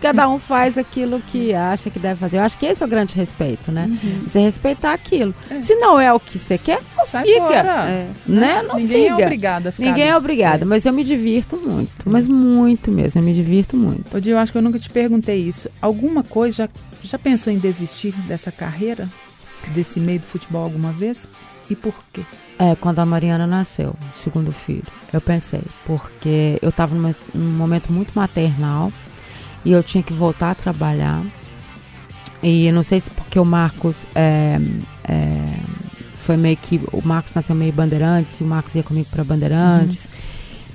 Cada 0.01 0.29
um 0.29 0.37
faz 0.37 0.77
aquilo 0.77 1.19
que 1.21 1.53
acha 1.53 1.89
que 1.89 1.99
deve 1.99 2.19
fazer. 2.19 2.37
Eu 2.37 2.41
acho 2.41 2.57
que 2.57 2.65
esse 2.65 2.83
é 2.83 2.85
o 2.85 2.89
grande 2.89 3.15
respeito, 3.15 3.71
né? 3.71 3.85
Uhum. 3.85 4.23
Você 4.27 4.39
respeitar 4.39 4.93
aquilo. 4.93 5.33
É. 5.49 5.61
Se 5.61 5.75
não 5.75 5.99
é 5.99 6.13
o 6.13 6.19
que 6.19 6.37
você 6.37 6.57
quer, 6.57 6.81
não 6.95 7.05
Sai 7.05 7.23
siga. 7.23 7.55
É. 7.55 8.09
Né? 8.25 8.61
Não 8.61 8.75
Ninguém 8.75 9.03
siga. 9.03 9.21
é 9.21 9.25
obrigada 9.25 9.69
a 9.69 9.71
ficar 9.71 9.85
Ninguém 9.85 10.07
é 10.07 10.17
obrigada, 10.17 10.63
é. 10.63 10.65
mas 10.65 10.85
eu 10.85 10.93
me 10.93 11.03
divirto 11.03 11.57
muito. 11.57 12.09
Mas 12.09 12.27
muito 12.27 12.91
mesmo, 12.91 13.19
eu 13.19 13.25
me 13.25 13.33
divirto 13.33 13.75
muito. 13.75 14.15
Ô, 14.15 14.19
eu 14.23 14.37
acho 14.37 14.51
que 14.51 14.57
eu 14.57 14.61
nunca 14.61 14.79
te 14.79 14.89
perguntei 14.89 15.39
isso. 15.39 15.69
Alguma 15.81 16.23
coisa, 16.23 16.57
já, 16.57 16.69
já 17.03 17.19
pensou 17.19 17.51
em 17.51 17.57
desistir 17.57 18.13
dessa 18.27 18.51
carreira? 18.51 19.09
Desse 19.69 19.99
meio 19.99 20.19
do 20.19 20.25
futebol 20.25 20.63
alguma 20.63 20.93
vez? 20.93 21.27
E 21.69 21.75
por 21.75 21.95
quê? 22.13 22.21
É, 22.59 22.75
quando 22.75 22.99
a 22.99 23.05
Mariana 23.05 23.45
nasceu, 23.45 23.95
segundo 24.13 24.51
filho, 24.51 24.87
eu 25.11 25.19
pensei, 25.19 25.61
porque 25.85 26.57
eu 26.61 26.69
estava 26.69 26.95
num 26.95 27.51
momento 27.51 27.91
muito 27.91 28.13
maternal 28.15 28.91
e 29.67 29.73
eu 29.73 29.83
tinha 29.83 30.01
que 30.01 30.13
voltar 30.13 30.51
a 30.51 30.55
trabalhar. 30.55 31.21
E 32.41 32.71
não 32.71 32.83
sei 32.83 33.01
se 33.01 33.11
porque 33.11 33.37
o 33.37 33.43
Marcos 33.43 34.07
é, 34.15 34.57
é, 35.03 35.59
foi 36.15 36.37
meio 36.37 36.55
que 36.55 36.79
o 36.93 37.05
Marcos 37.05 37.33
nasceu 37.33 37.53
meio 37.53 37.73
Bandeirantes 37.73 38.39
e 38.39 38.45
o 38.45 38.47
Marcos 38.47 38.75
ia 38.75 38.83
comigo 38.83 39.09
para 39.11 39.25
Bandeirantes. 39.25 40.05
Uhum. 40.05 40.11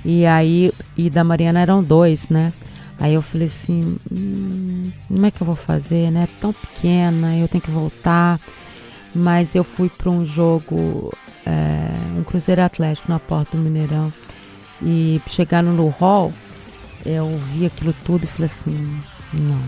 E 0.05 0.25
aí, 0.27 0.71
e 0.95 1.09
da 1.09 1.23
Mariana 1.23 1.59
eram 1.59 1.81
dois, 1.81 2.29
né? 2.29 2.53
Aí 2.99 3.15
eu 3.15 3.23
falei 3.23 3.47
assim, 3.47 3.97
hum, 4.11 4.91
como 5.07 5.25
é 5.25 5.31
que 5.31 5.41
eu 5.41 5.47
vou 5.47 5.55
fazer, 5.55 6.11
né? 6.11 6.27
Tão 6.39 6.53
pequena, 6.53 7.35
eu 7.35 7.47
tenho 7.47 7.63
que 7.63 7.71
voltar. 7.71 8.39
Mas 9.15 9.55
eu 9.55 9.63
fui 9.63 9.89
para 9.89 10.11
um 10.11 10.23
jogo, 10.23 11.11
é, 11.47 12.19
um 12.19 12.23
Cruzeiro 12.23 12.61
Atlético 12.61 13.11
na 13.11 13.19
porta 13.19 13.57
do 13.57 13.63
Mineirão. 13.63 14.13
E 14.83 15.19
chegando 15.25 15.71
no 15.71 15.87
hall, 15.87 16.31
eu 17.05 17.39
vi 17.53 17.65
aquilo 17.65 17.93
tudo 18.05 18.23
e 18.23 18.27
falei 18.27 18.45
assim, 18.45 18.99
não. 19.33 19.61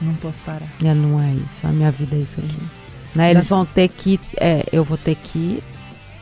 Não 0.00 0.14
posso 0.16 0.42
parar. 0.42 0.68
É, 0.82 0.92
não 0.94 1.20
é 1.20 1.32
isso. 1.34 1.66
A 1.66 1.70
minha 1.70 1.90
vida 1.90 2.16
é 2.16 2.20
isso 2.20 2.40
aqui. 2.40 2.56
Uhum. 2.60 2.68
Né? 3.14 3.30
Eles 3.30 3.48
vão 3.48 3.64
ter 3.64 3.88
que. 3.88 4.20
É, 4.36 4.64
eu 4.72 4.84
vou 4.84 4.98
ter 4.98 5.14
que. 5.14 5.62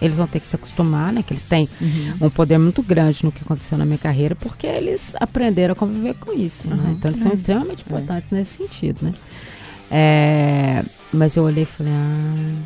Eles 0.00 0.16
vão 0.16 0.26
ter 0.26 0.40
que 0.40 0.46
se 0.46 0.56
acostumar, 0.56 1.12
né? 1.12 1.22
Que 1.22 1.32
eles 1.32 1.44
têm 1.44 1.68
uhum. 1.80 2.26
um 2.26 2.30
poder 2.30 2.58
muito 2.58 2.82
grande 2.82 3.24
no 3.24 3.32
que 3.32 3.42
aconteceu 3.42 3.78
na 3.78 3.84
minha 3.84 3.98
carreira, 3.98 4.34
porque 4.34 4.66
eles 4.66 5.14
aprenderam 5.20 5.72
a 5.72 5.76
conviver 5.76 6.14
com 6.14 6.32
isso, 6.32 6.68
né? 6.68 6.76
uhum. 6.76 6.82
né? 6.82 6.94
Então 6.98 7.10
eles 7.10 7.22
são 7.22 7.30
é. 7.30 7.34
extremamente 7.34 7.82
importantes 7.82 8.32
é. 8.32 8.34
nesse 8.34 8.56
sentido, 8.56 8.98
né? 9.02 9.12
É, 9.90 10.84
mas 11.12 11.36
eu 11.36 11.44
olhei 11.44 11.62
e 11.62 11.66
falei, 11.66 11.92
ah, 11.92 12.62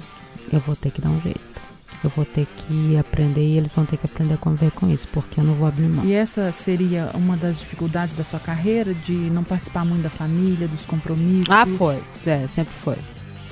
eu 0.53 0.61
vou 0.61 0.75
ter 0.75 0.91
que 0.91 1.01
dar 1.01 1.11
um 1.11 1.21
jeito. 1.21 1.66
Eu 2.07 2.13
vou 2.15 2.25
ter 2.25 2.47
que 2.57 2.97
aprender 2.97 3.45
e 3.45 3.57
eles 3.57 3.75
vão 3.75 3.85
ter 3.85 3.97
que 3.97 4.07
aprender 4.07 4.35
a 4.35 4.37
conviver 4.37 4.71
com 4.71 4.89
isso, 4.89 5.09
porque 5.09 5.41
eu 5.41 5.45
não 5.45 5.55
vou 5.55 5.67
abrir 5.67 5.89
mão. 5.89 6.05
E 6.05 6.15
essa 6.15 6.53
seria 6.53 7.11
uma 7.15 7.37
das 7.37 7.59
dificuldades 7.59 8.15
da 8.15 8.23
sua 8.23 8.39
carreira, 8.39 8.95
de 8.95 9.13
não 9.13 9.43
participar 9.43 9.85
muito 9.85 10.03
da 10.03 10.11
família, 10.11 10.69
dos 10.69 10.87
compromissos? 10.87 11.51
Ah, 11.51 11.67
foi. 11.67 12.01
É, 12.25 12.47
sempre 12.47 12.73
foi. 12.73 12.97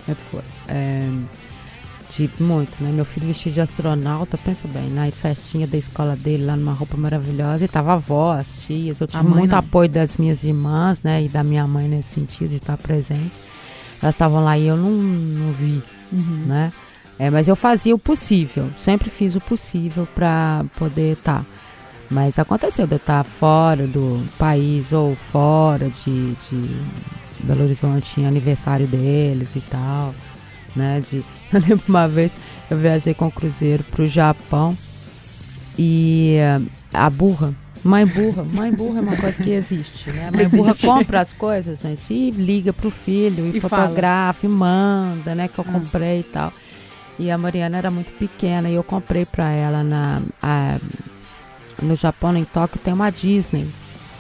Sempre 0.06 0.22
foi. 0.30 0.42
É, 0.68 1.10
de 2.10 2.30
muito, 2.38 2.80
né? 2.80 2.92
Meu 2.92 3.04
filho 3.04 3.26
vestido 3.26 3.54
de 3.54 3.60
astronauta, 3.60 4.38
pensa 4.38 4.68
bem, 4.68 4.88
na 4.88 5.10
festinha 5.10 5.66
da 5.66 5.76
escola 5.76 6.14
dele, 6.14 6.44
lá 6.44 6.54
numa 6.54 6.72
roupa 6.72 6.96
maravilhosa, 6.96 7.64
e 7.64 7.68
tava 7.68 7.90
a 7.90 7.94
avó, 7.94 8.34
as 8.34 8.58
tias, 8.64 9.00
eu 9.00 9.08
tive 9.08 9.24
muito 9.24 9.50
não. 9.50 9.58
apoio 9.58 9.88
das 9.88 10.16
minhas 10.16 10.44
irmãs, 10.44 11.02
né? 11.02 11.24
E 11.24 11.28
da 11.28 11.42
minha 11.42 11.66
mãe 11.66 11.88
nesse 11.88 12.10
sentido, 12.10 12.50
de 12.50 12.56
estar 12.56 12.76
presente. 12.76 13.32
Elas 14.00 14.14
estavam 14.14 14.44
lá 14.44 14.56
e 14.56 14.68
eu 14.68 14.76
não, 14.76 14.90
não 14.92 15.52
vi, 15.52 15.82
uhum. 16.12 16.44
né? 16.46 16.72
É, 17.18 17.30
mas 17.30 17.46
eu 17.48 17.54
fazia 17.54 17.94
o 17.94 17.98
possível, 17.98 18.70
sempre 18.76 19.08
fiz 19.08 19.34
o 19.34 19.40
possível 19.40 20.06
para 20.14 20.64
poder 20.76 21.12
estar. 21.12 21.40
Tá. 21.40 21.46
Mas 22.10 22.38
aconteceu 22.38 22.86
de 22.86 22.94
eu 22.94 22.96
estar 22.96 23.24
fora 23.24 23.86
do 23.86 24.22
país 24.38 24.92
ou 24.92 25.16
fora 25.16 25.88
de, 25.88 26.32
de 26.32 26.82
Belo 27.40 27.64
Horizonte 27.64 28.20
em 28.20 28.26
aniversário 28.26 28.86
deles 28.86 29.56
e 29.56 29.60
tal, 29.60 30.14
né? 30.76 31.00
De, 31.00 31.24
eu 31.52 31.60
lembro 31.60 31.84
uma 31.88 32.08
vez 32.08 32.36
eu 32.70 32.76
viajei 32.76 33.14
com 33.14 33.26
o 33.26 33.32
cruzeiro 33.32 33.84
para 33.84 34.02
o 34.02 34.06
Japão 34.06 34.76
e 35.78 36.36
uh, 36.60 36.66
a 36.92 37.08
burra, 37.10 37.54
mãe 37.82 38.06
burra, 38.06 38.44
mãe 38.44 38.72
burra 38.72 38.98
é 38.98 39.02
uma 39.02 39.16
coisa 39.16 39.42
que 39.42 39.50
existe, 39.50 40.10
né? 40.10 40.30
Mãe 40.30 40.42
existe. 40.42 40.56
burra 40.56 40.74
compra 40.74 41.20
as 41.20 41.32
coisas, 41.32 41.80
gente, 41.80 42.12
e 42.12 42.30
liga 42.30 42.72
pro 42.72 42.90
filho 42.90 43.46
e, 43.46 43.56
e 43.56 43.60
fotografa 43.60 44.40
fala. 44.40 44.54
e 44.54 44.56
manda, 44.56 45.34
né? 45.34 45.48
Que 45.48 45.58
eu 45.58 45.64
ah. 45.66 45.72
comprei 45.72 46.20
e 46.20 46.24
tal. 46.24 46.52
E 47.18 47.30
a 47.30 47.38
Mariana 47.38 47.78
era 47.78 47.90
muito 47.90 48.12
pequena 48.12 48.68
e 48.68 48.74
eu 48.74 48.82
comprei 48.82 49.24
para 49.24 49.50
ela 49.50 49.82
na 49.84 50.22
a, 50.42 50.78
no 51.80 51.94
Japão, 51.94 52.36
em 52.36 52.44
Tóquio, 52.44 52.80
tem 52.82 52.92
uma 52.92 53.10
Disney. 53.10 53.68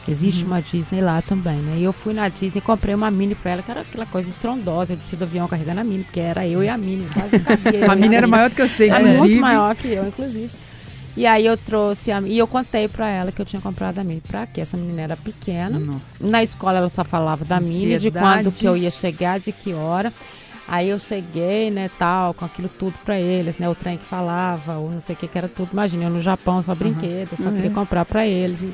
Existe 0.06 0.42
uhum. 0.42 0.48
uma 0.48 0.60
Disney 0.60 1.00
lá 1.00 1.22
também, 1.22 1.56
né? 1.56 1.76
E 1.78 1.84
eu 1.84 1.92
fui 1.92 2.12
na 2.12 2.28
Disney 2.28 2.58
e 2.58 2.60
comprei 2.60 2.94
uma 2.94 3.10
Mini 3.10 3.34
pra 3.34 3.52
ela, 3.52 3.62
que 3.62 3.70
era 3.70 3.80
aquela 3.80 4.04
coisa 4.04 4.28
estrondosa. 4.28 4.92
Eu 4.92 4.96
desci 4.98 5.16
do 5.16 5.24
avião 5.24 5.48
carregando 5.48 5.80
a 5.80 5.84
Mini, 5.84 6.04
porque 6.04 6.20
era 6.20 6.46
eu 6.46 6.62
e 6.62 6.68
a 6.68 6.76
Mini. 6.76 7.08
Quase 7.12 7.38
cabia. 7.40 7.86
a 7.90 7.96
Mini 7.96 8.14
era 8.14 8.26
maior 8.26 8.50
do 8.50 8.56
que 8.56 8.62
eu 8.62 8.68
sei, 8.68 8.90
Era 8.90 9.00
muito 9.00 9.40
maior 9.40 9.74
que 9.74 9.88
eu, 9.88 10.06
inclusive. 10.06 10.50
E 11.16 11.26
aí 11.26 11.46
eu 11.46 11.56
trouxe 11.56 12.10
a, 12.10 12.20
e 12.20 12.36
eu 12.36 12.46
contei 12.46 12.88
pra 12.88 13.08
ela 13.08 13.30
que 13.30 13.40
eu 13.40 13.46
tinha 13.46 13.62
comprado 13.62 13.98
a 13.98 14.04
Mini. 14.04 14.20
Pra 14.20 14.46
quê? 14.46 14.60
Essa 14.60 14.76
menina 14.76 15.00
era 15.00 15.16
pequena. 15.16 15.78
Nossa. 15.78 16.00
Na 16.20 16.42
escola 16.42 16.78
ela 16.78 16.90
só 16.90 17.02
falava 17.02 17.44
da. 17.44 17.58
Mini, 17.58 17.98
de 17.98 18.10
quando 18.10 18.52
que 18.52 18.66
eu 18.66 18.76
ia 18.76 18.90
chegar, 18.90 19.40
de 19.40 19.52
que 19.52 19.72
hora. 19.72 20.12
Aí 20.66 20.88
eu 20.88 20.98
cheguei, 20.98 21.70
né, 21.70 21.90
tal, 21.98 22.32
com 22.32 22.44
aquilo 22.44 22.68
tudo 22.68 22.94
para 23.04 23.18
eles, 23.20 23.58
né, 23.58 23.68
o 23.68 23.74
trem 23.74 23.98
que 23.98 24.04
falava, 24.04 24.76
ou 24.76 24.90
não 24.90 25.00
sei 25.00 25.14
o 25.14 25.18
que, 25.18 25.28
que 25.28 25.36
era 25.36 25.48
tudo. 25.48 25.70
Imagina, 25.72 26.04
eu 26.04 26.10
no 26.10 26.22
Japão, 26.22 26.62
só 26.62 26.74
brinquedo, 26.74 27.32
uhum. 27.32 27.44
só 27.44 27.50
queria 27.50 27.68
uhum. 27.68 27.74
comprar 27.74 28.04
para 28.04 28.26
eles. 28.26 28.62
E, 28.62 28.72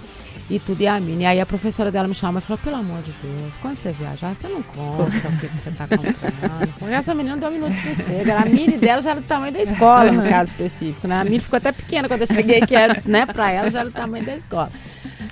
e 0.51 0.59
tudo, 0.59 0.81
e 0.81 0.87
a 0.87 0.99
Mini. 1.01 1.27
Aí 1.27 1.41
a 1.41 1.47
professora 1.47 1.91
dela 1.91 2.09
me 2.09 2.15
chama 2.15 2.39
e 2.39 2.43
falou, 2.43 2.59
pelo 2.63 2.77
amor 2.77 3.01
de 3.03 3.13
Deus, 3.23 3.57
quando 3.57 3.79
você 3.79 3.91
viajar, 3.93 4.35
você 4.35 4.49
não 4.49 4.63
conta 4.63 5.29
o 5.29 5.39
que, 5.39 5.49
que 5.49 5.59
você 5.59 5.71
tá 5.71 5.87
comprando. 5.87 6.75
Porque 6.79 6.95
essa 6.95 7.15
menina 7.15 7.37
não 7.37 7.41
deu 7.41 7.51
um 7.51 7.53
minuto 7.53 7.73
de 7.73 7.95
sossego. 7.95 8.33
A 8.33 8.45
Mini 8.45 8.77
dela 8.77 9.03
já 9.03 9.11
era 9.11 9.21
do 9.21 9.27
tamanho 9.27 9.53
da 9.53 9.63
escola, 9.63 10.11
no 10.13 10.29
caso 10.29 10.53
específico, 10.53 11.07
né? 11.07 11.21
A 11.21 11.25
Mini 11.25 11.41
ficou 11.41 11.57
até 11.57 11.73
pequena 11.73 12.09
quando 12.09 12.23
eu 12.23 12.27
cheguei, 12.27 12.61
que 12.63 12.75
era, 12.75 13.01
né, 13.05 13.27
pra 13.27 13.51
ela 13.53 13.71
já 13.71 13.81
era 13.81 13.91
do 13.91 13.95
tamanho 13.95 14.25
da 14.25 14.35
escola. 14.35 14.71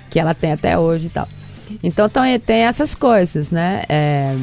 Que 0.09 0.19
ela 0.19 0.33
tem 0.33 0.53
até 0.53 0.77
hoje 0.77 1.07
e 1.07 1.09
tal. 1.09 1.27
Então 1.83 2.09
tem 2.45 2.61
essas 2.61 2.95
coisas, 2.95 3.51
né? 3.51 3.83
É, 3.87 4.35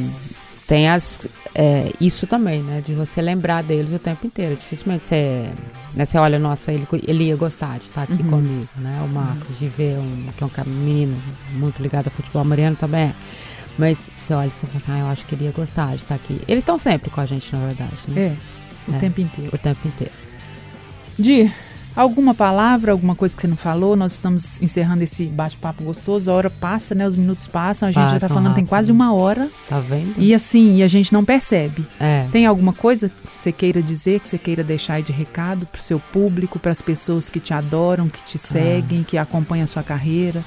tem 0.67 0.89
as, 0.89 1.27
é, 1.59 1.91
isso 1.99 2.27
também, 2.27 2.63
né? 2.63 2.83
De 2.85 2.93
você 2.93 3.23
lembrar 3.23 3.63
deles 3.63 3.91
o 3.95 3.99
tempo 3.99 4.27
inteiro. 4.27 4.55
Dificilmente 4.55 5.07
você, 5.07 5.51
né, 5.95 6.05
você 6.05 6.19
olha, 6.19 6.39
nossa, 6.39 6.71
ele, 6.71 6.87
ele 7.07 7.25
ia 7.25 7.37
gostar 7.37 7.79
de 7.79 7.87
estar 7.87 8.03
aqui 8.03 8.23
uhum. 8.23 8.29
comigo, 8.29 8.69
né? 8.77 9.03
O 9.09 9.15
Marcos, 9.15 9.49
uhum. 9.49 9.57
de 9.59 9.69
ver 9.69 9.99
um, 9.99 10.27
que 10.37 10.45
é 10.61 10.63
um 10.63 10.71
menino 10.71 11.17
muito 11.53 11.83
ligado 11.83 12.09
ao 12.09 12.13
futebol 12.13 12.45
mariano 12.45 12.77
também. 12.77 13.15
Mas 13.79 14.11
você 14.15 14.35
olha 14.35 14.49
e 14.49 14.51
você 14.51 14.67
fala 14.67 14.77
assim, 14.77 14.93
ah, 14.93 14.99
eu 14.99 15.07
acho 15.07 15.25
que 15.25 15.35
ele 15.35 15.45
ia 15.45 15.53
gostar 15.53 15.89
de 15.89 16.03
estar 16.03 16.15
aqui. 16.15 16.39
Eles 16.47 16.61
estão 16.61 16.79
sempre 16.79 17.09
com 17.09 17.23
a 17.23 17.27
gente, 17.27 17.51
na 17.51 17.67
verdade, 17.67 17.95
né? 18.09 18.21
É, 18.21 18.91
o 18.91 18.95
é, 18.95 18.99
tempo 18.99 19.21
inteiro. 19.23 19.51
O 19.55 19.59
tempo 19.59 19.89
inteiro. 19.89 20.13
Di, 21.19 21.51
Alguma 21.97 22.35
palavra, 22.35 22.93
alguma 22.93 23.15
coisa 23.15 23.35
que 23.35 23.41
você 23.41 23.49
não 23.49 23.57
falou? 23.57 23.97
Nós 23.97 24.13
estamos 24.13 24.61
encerrando 24.61 25.03
esse 25.03 25.25
bate-papo 25.25 25.83
gostoso. 25.83 26.31
A 26.31 26.35
hora 26.35 26.51
passa, 26.51 26.95
né? 26.95 27.07
Os 27.07 27.17
minutos 27.17 27.47
passam. 27.47 27.89
A 27.89 27.91
gente 27.91 28.03
Passam 28.03 28.15
já 28.17 28.21
tá 28.21 28.29
falando, 28.29 28.45
rápido. 28.49 28.57
tem 28.57 28.67
quase 28.67 28.93
uma 28.93 29.15
hora. 29.15 29.49
Tá 29.67 29.81
vendo? 29.81 30.13
E 30.19 30.35
assim, 30.35 30.77
e 30.77 30.83
a 30.83 30.89
gente 30.89 31.11
não 31.11 31.25
percebe. 31.25 31.87
É. 31.99 32.27
Tem 32.31 32.45
alguma 32.45 32.75
coisa 32.75 33.09
que 33.09 33.15
você 33.39 33.51
queira 33.51 33.83
dizer, 33.83 34.21
que 34.21 34.29
você 34.29 34.37
queira 34.37 34.63
deixar 34.63 34.95
aí 34.95 35.03
de 35.03 35.11
recado 35.13 35.65
pro 35.65 35.81
seu 35.81 35.99
público, 35.99 36.59
para 36.59 36.71
as 36.71 36.83
pessoas 36.83 37.31
que 37.31 37.41
te 37.41 37.55
adoram, 37.55 38.11
que 38.11 38.23
te 38.25 38.37
seguem, 38.37 39.03
que 39.03 39.17
acompanham 39.17 39.65
a 39.65 39.67
sua 39.67 39.83
carreira? 39.83 40.45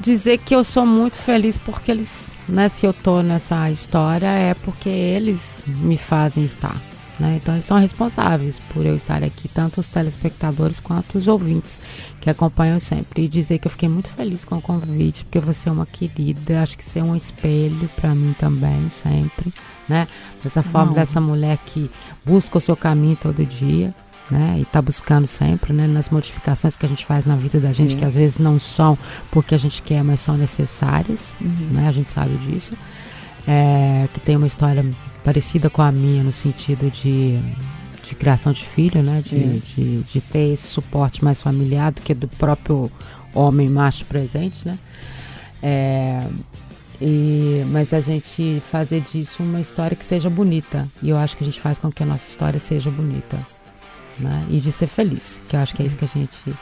Dizer 0.00 0.38
que 0.38 0.54
eu 0.54 0.62
sou 0.62 0.86
muito 0.86 1.16
feliz 1.18 1.58
porque 1.58 1.90
eles, 1.90 2.32
né, 2.48 2.68
se 2.68 2.86
eu 2.86 2.92
tô 2.94 3.20
nessa 3.20 3.68
história, 3.70 4.28
é 4.28 4.54
porque 4.54 4.88
eles 4.88 5.64
me 5.66 5.98
fazem 5.98 6.44
estar. 6.44 6.80
Né? 7.18 7.36
Então 7.36 7.54
eles 7.54 7.64
são 7.64 7.78
responsáveis 7.78 8.58
por 8.58 8.86
eu 8.86 8.94
estar 8.94 9.24
aqui, 9.24 9.48
tanto 9.48 9.80
os 9.80 9.88
telespectadores 9.88 10.78
quanto 10.78 11.18
os 11.18 11.26
ouvintes 11.26 11.80
que 12.20 12.30
acompanham 12.30 12.78
sempre. 12.78 13.24
E 13.24 13.28
dizer 13.28 13.58
que 13.58 13.66
eu 13.66 13.70
fiquei 13.70 13.88
muito 13.88 14.10
feliz 14.10 14.44
com 14.44 14.56
o 14.56 14.62
convite, 14.62 15.24
porque 15.24 15.40
você 15.40 15.68
é 15.68 15.72
uma 15.72 15.86
querida, 15.86 16.62
acho 16.62 16.76
que 16.76 16.84
você 16.84 17.00
é 17.00 17.02
um 17.02 17.16
espelho 17.16 17.88
para 17.96 18.14
mim 18.14 18.34
também, 18.38 18.88
sempre. 18.88 19.52
Né? 19.88 20.06
Dessa 20.42 20.62
forma, 20.62 20.88
Não. 20.88 20.94
dessa 20.94 21.20
mulher 21.20 21.58
que 21.58 21.90
busca 22.24 22.58
o 22.58 22.60
seu 22.60 22.76
caminho 22.76 23.16
todo 23.16 23.44
dia. 23.44 23.92
Né? 24.30 24.56
E 24.58 24.62
está 24.62 24.82
buscando 24.82 25.26
sempre, 25.26 25.72
né? 25.72 25.86
Nas 25.86 26.10
modificações 26.10 26.76
que 26.76 26.84
a 26.84 26.88
gente 26.88 27.06
faz 27.06 27.24
na 27.24 27.34
vida 27.34 27.58
da 27.58 27.72
gente, 27.72 27.96
que 27.96 28.04
às 28.04 28.14
vezes 28.14 28.36
não 28.36 28.58
são 28.58 28.96
porque 29.30 29.54
a 29.54 29.58
gente 29.58 29.80
quer, 29.80 30.04
mas 30.04 30.20
são 30.20 30.36
necessárias, 30.36 31.34
uhum. 31.40 31.68
né? 31.72 31.88
A 31.88 31.92
gente 31.92 32.12
sabe 32.12 32.36
disso. 32.36 32.72
É, 33.46 34.06
que 34.12 34.20
tem 34.20 34.36
uma 34.36 34.46
história 34.46 34.84
parecida 35.28 35.68
com 35.68 35.82
a 35.82 35.92
minha 35.92 36.24
no 36.24 36.32
sentido 36.32 36.90
de, 36.90 37.38
de 38.02 38.14
criação 38.14 38.50
de 38.50 38.64
filho, 38.64 39.02
né? 39.02 39.22
De, 39.22 39.36
é. 39.36 39.60
de, 39.74 40.02
de, 40.04 40.20
ter 40.22 40.54
esse 40.54 40.66
suporte 40.66 41.22
mais 41.22 41.42
familiar 41.42 41.92
do 41.92 42.00
que 42.00 42.14
do 42.14 42.26
próprio 42.26 42.90
homem 43.34 43.68
macho 43.68 44.06
presente, 44.06 44.66
né? 44.66 44.78
É, 45.62 46.26
e, 46.98 47.62
mas 47.68 47.92
a 47.92 48.00
gente 48.00 48.62
fazer 48.70 49.02
disso 49.02 49.42
uma 49.42 49.60
história 49.60 49.94
que 49.94 50.04
seja 50.04 50.30
bonita. 50.30 50.88
E 51.02 51.10
eu 51.10 51.18
acho 51.18 51.36
que 51.36 51.44
a 51.44 51.46
gente 51.46 51.60
faz 51.60 51.78
com 51.78 51.92
que 51.92 52.02
a 52.02 52.06
nossa 52.06 52.26
história 52.26 52.58
seja 52.58 52.90
bonita. 52.90 53.38
Né? 54.18 54.46
E 54.48 54.58
de 54.58 54.72
ser 54.72 54.86
feliz, 54.86 55.42
que 55.46 55.54
eu 55.54 55.60
acho 55.60 55.74
que 55.74 55.82
é 55.82 55.86
isso 55.86 55.96
que 55.96 56.06
a 56.06 56.08
gente 56.08 56.54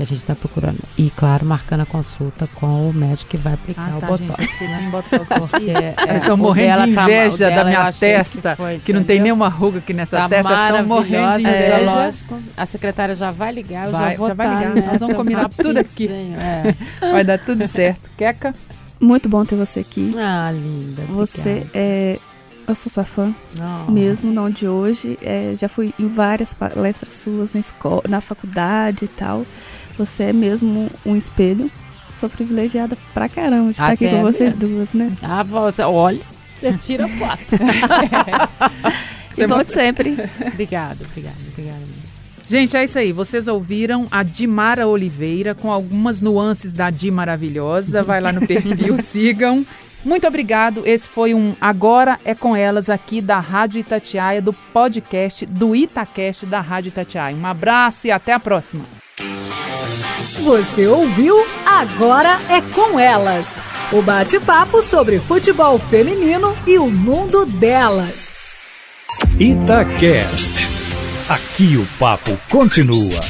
que 0.00 0.04
a 0.04 0.06
gente 0.06 0.18
está 0.18 0.34
procurando. 0.34 0.78
E, 0.96 1.10
claro, 1.10 1.44
marcando 1.44 1.82
a 1.82 1.86
consulta 1.86 2.48
com 2.54 2.88
o 2.88 2.92
médico 2.92 3.30
que 3.30 3.36
vai 3.36 3.54
aplicar 3.54 3.96
ah, 3.96 4.00
tá, 4.00 4.06
o 4.06 4.10
botox. 4.10 4.44
Gente, 4.44 4.64
né? 4.64 4.88
botox 4.90 5.26
porque, 5.50 5.70
é, 5.70 5.94
Elas 5.96 6.22
estão 6.22 6.36
morrendo 6.36 6.86
de 6.86 6.94
tá 6.94 7.02
inveja 7.02 7.50
tá, 7.50 7.56
da 7.56 7.64
minha 7.64 7.92
testa, 7.92 8.50
que, 8.50 8.56
foi, 8.56 8.78
que 8.78 8.92
não 8.92 9.04
tem 9.04 9.20
nenhuma 9.20 9.48
ruga 9.48 9.78
aqui 9.78 9.92
nessa 9.92 10.16
tá 10.16 10.28
testa, 10.28 10.52
elas 10.52 10.62
estão 10.62 10.86
morrendo 10.86 11.38
de 11.38 11.42
inveja. 11.42 11.72
É, 11.72 11.78
lógico. 11.84 12.38
A 12.56 12.66
secretária 12.66 13.14
já 13.14 13.30
vai 13.30 13.52
ligar, 13.52 13.86
eu 13.86 13.92
vai, 13.92 14.12
já 14.12 14.16
vou 14.16 14.28
já 14.28 14.34
vai 14.34 14.48
ligar. 14.48 14.86
Nós 14.86 15.00
vamos 15.00 15.16
combinar 15.16 15.48
tudo 15.50 15.78
aqui. 15.78 16.08
É. 16.10 16.74
Vai 17.12 17.24
dar 17.24 17.38
tudo 17.38 17.66
certo. 17.66 18.10
Queca? 18.16 18.54
Muito 18.98 19.28
bom 19.28 19.44
ter 19.44 19.56
você 19.56 19.80
aqui. 19.80 20.14
Ah, 20.16 20.50
linda. 20.52 21.02
Você 21.08 21.66
é 21.72 22.18
eu 22.70 22.74
sou 22.74 22.90
sua 22.92 23.04
fã, 23.04 23.34
oh. 23.58 23.90
mesmo, 23.90 24.32
não 24.32 24.48
de 24.48 24.68
hoje. 24.68 25.18
É, 25.20 25.50
já 25.54 25.68
fui 25.68 25.92
em 25.98 26.06
várias 26.06 26.54
palestras 26.54 27.14
suas 27.14 27.52
na 27.52 27.58
escola, 27.58 28.02
na 28.08 28.20
faculdade 28.20 29.06
e 29.06 29.08
tal. 29.08 29.44
Você 30.00 30.24
é 30.24 30.32
mesmo 30.32 30.90
um 31.04 31.14
espelho. 31.14 31.70
Sou 32.18 32.28
privilegiada 32.28 32.96
pra 33.12 33.28
caramba 33.28 33.66
de 33.66 33.72
estar 33.72 33.86
ah, 33.86 33.92
aqui 33.92 34.08
com 34.08 34.22
vocês 34.22 34.54
duas, 34.54 34.94
né? 34.94 35.12
Ah, 35.22 35.42
você, 35.42 35.82
olha, 35.82 36.20
você 36.56 36.72
tira 36.72 37.06
foto. 37.06 37.56
Você 39.34 39.46
volte 39.46 39.72
sempre. 39.72 40.16
obrigada, 40.46 40.98
obrigada, 41.06 41.36
obrigada. 41.52 41.80
Gente, 42.48 42.76
é 42.76 42.84
isso 42.84 42.98
aí. 42.98 43.12
Vocês 43.12 43.46
ouviram 43.46 44.06
a 44.10 44.22
Dimara 44.22 44.86
Oliveira 44.86 45.54
com 45.54 45.70
algumas 45.70 46.20
nuances 46.20 46.72
da 46.72 46.90
Di 46.90 47.10
maravilhosa. 47.10 48.02
Vai 48.02 48.20
lá 48.20 48.32
no 48.32 48.46
perfil, 48.46 48.98
sigam. 49.00 49.64
Muito 50.04 50.26
obrigado. 50.26 50.82
Esse 50.84 51.08
foi 51.08 51.32
um 51.32 51.54
Agora 51.60 52.18
é 52.24 52.34
com 52.34 52.56
elas 52.56 52.90
aqui 52.90 53.20
da 53.20 53.38
Rádio 53.38 53.80
Itatiaia, 53.80 54.42
do 54.42 54.52
podcast 54.52 55.46
do 55.46 55.76
Itacast 55.76 56.44
da 56.44 56.60
Rádio 56.60 56.88
Itatiaia. 56.88 57.36
Um 57.36 57.46
abraço 57.46 58.08
e 58.08 58.10
até 58.10 58.32
a 58.32 58.40
próxima. 58.40 58.84
Você 60.42 60.86
ouviu 60.86 61.36
Agora 61.80 62.38
é 62.50 62.60
com 62.60 62.98
elas. 62.98 63.48
O 63.90 64.02
bate-papo 64.02 64.82
sobre 64.82 65.18
futebol 65.18 65.78
feminino 65.78 66.54
e 66.66 66.78
o 66.78 66.90
mundo 66.90 67.46
delas. 67.46 68.30
Itacast. 69.38 70.68
Aqui 71.28 71.76
o 71.76 71.86
papo 71.98 72.38
continua. 72.50 73.20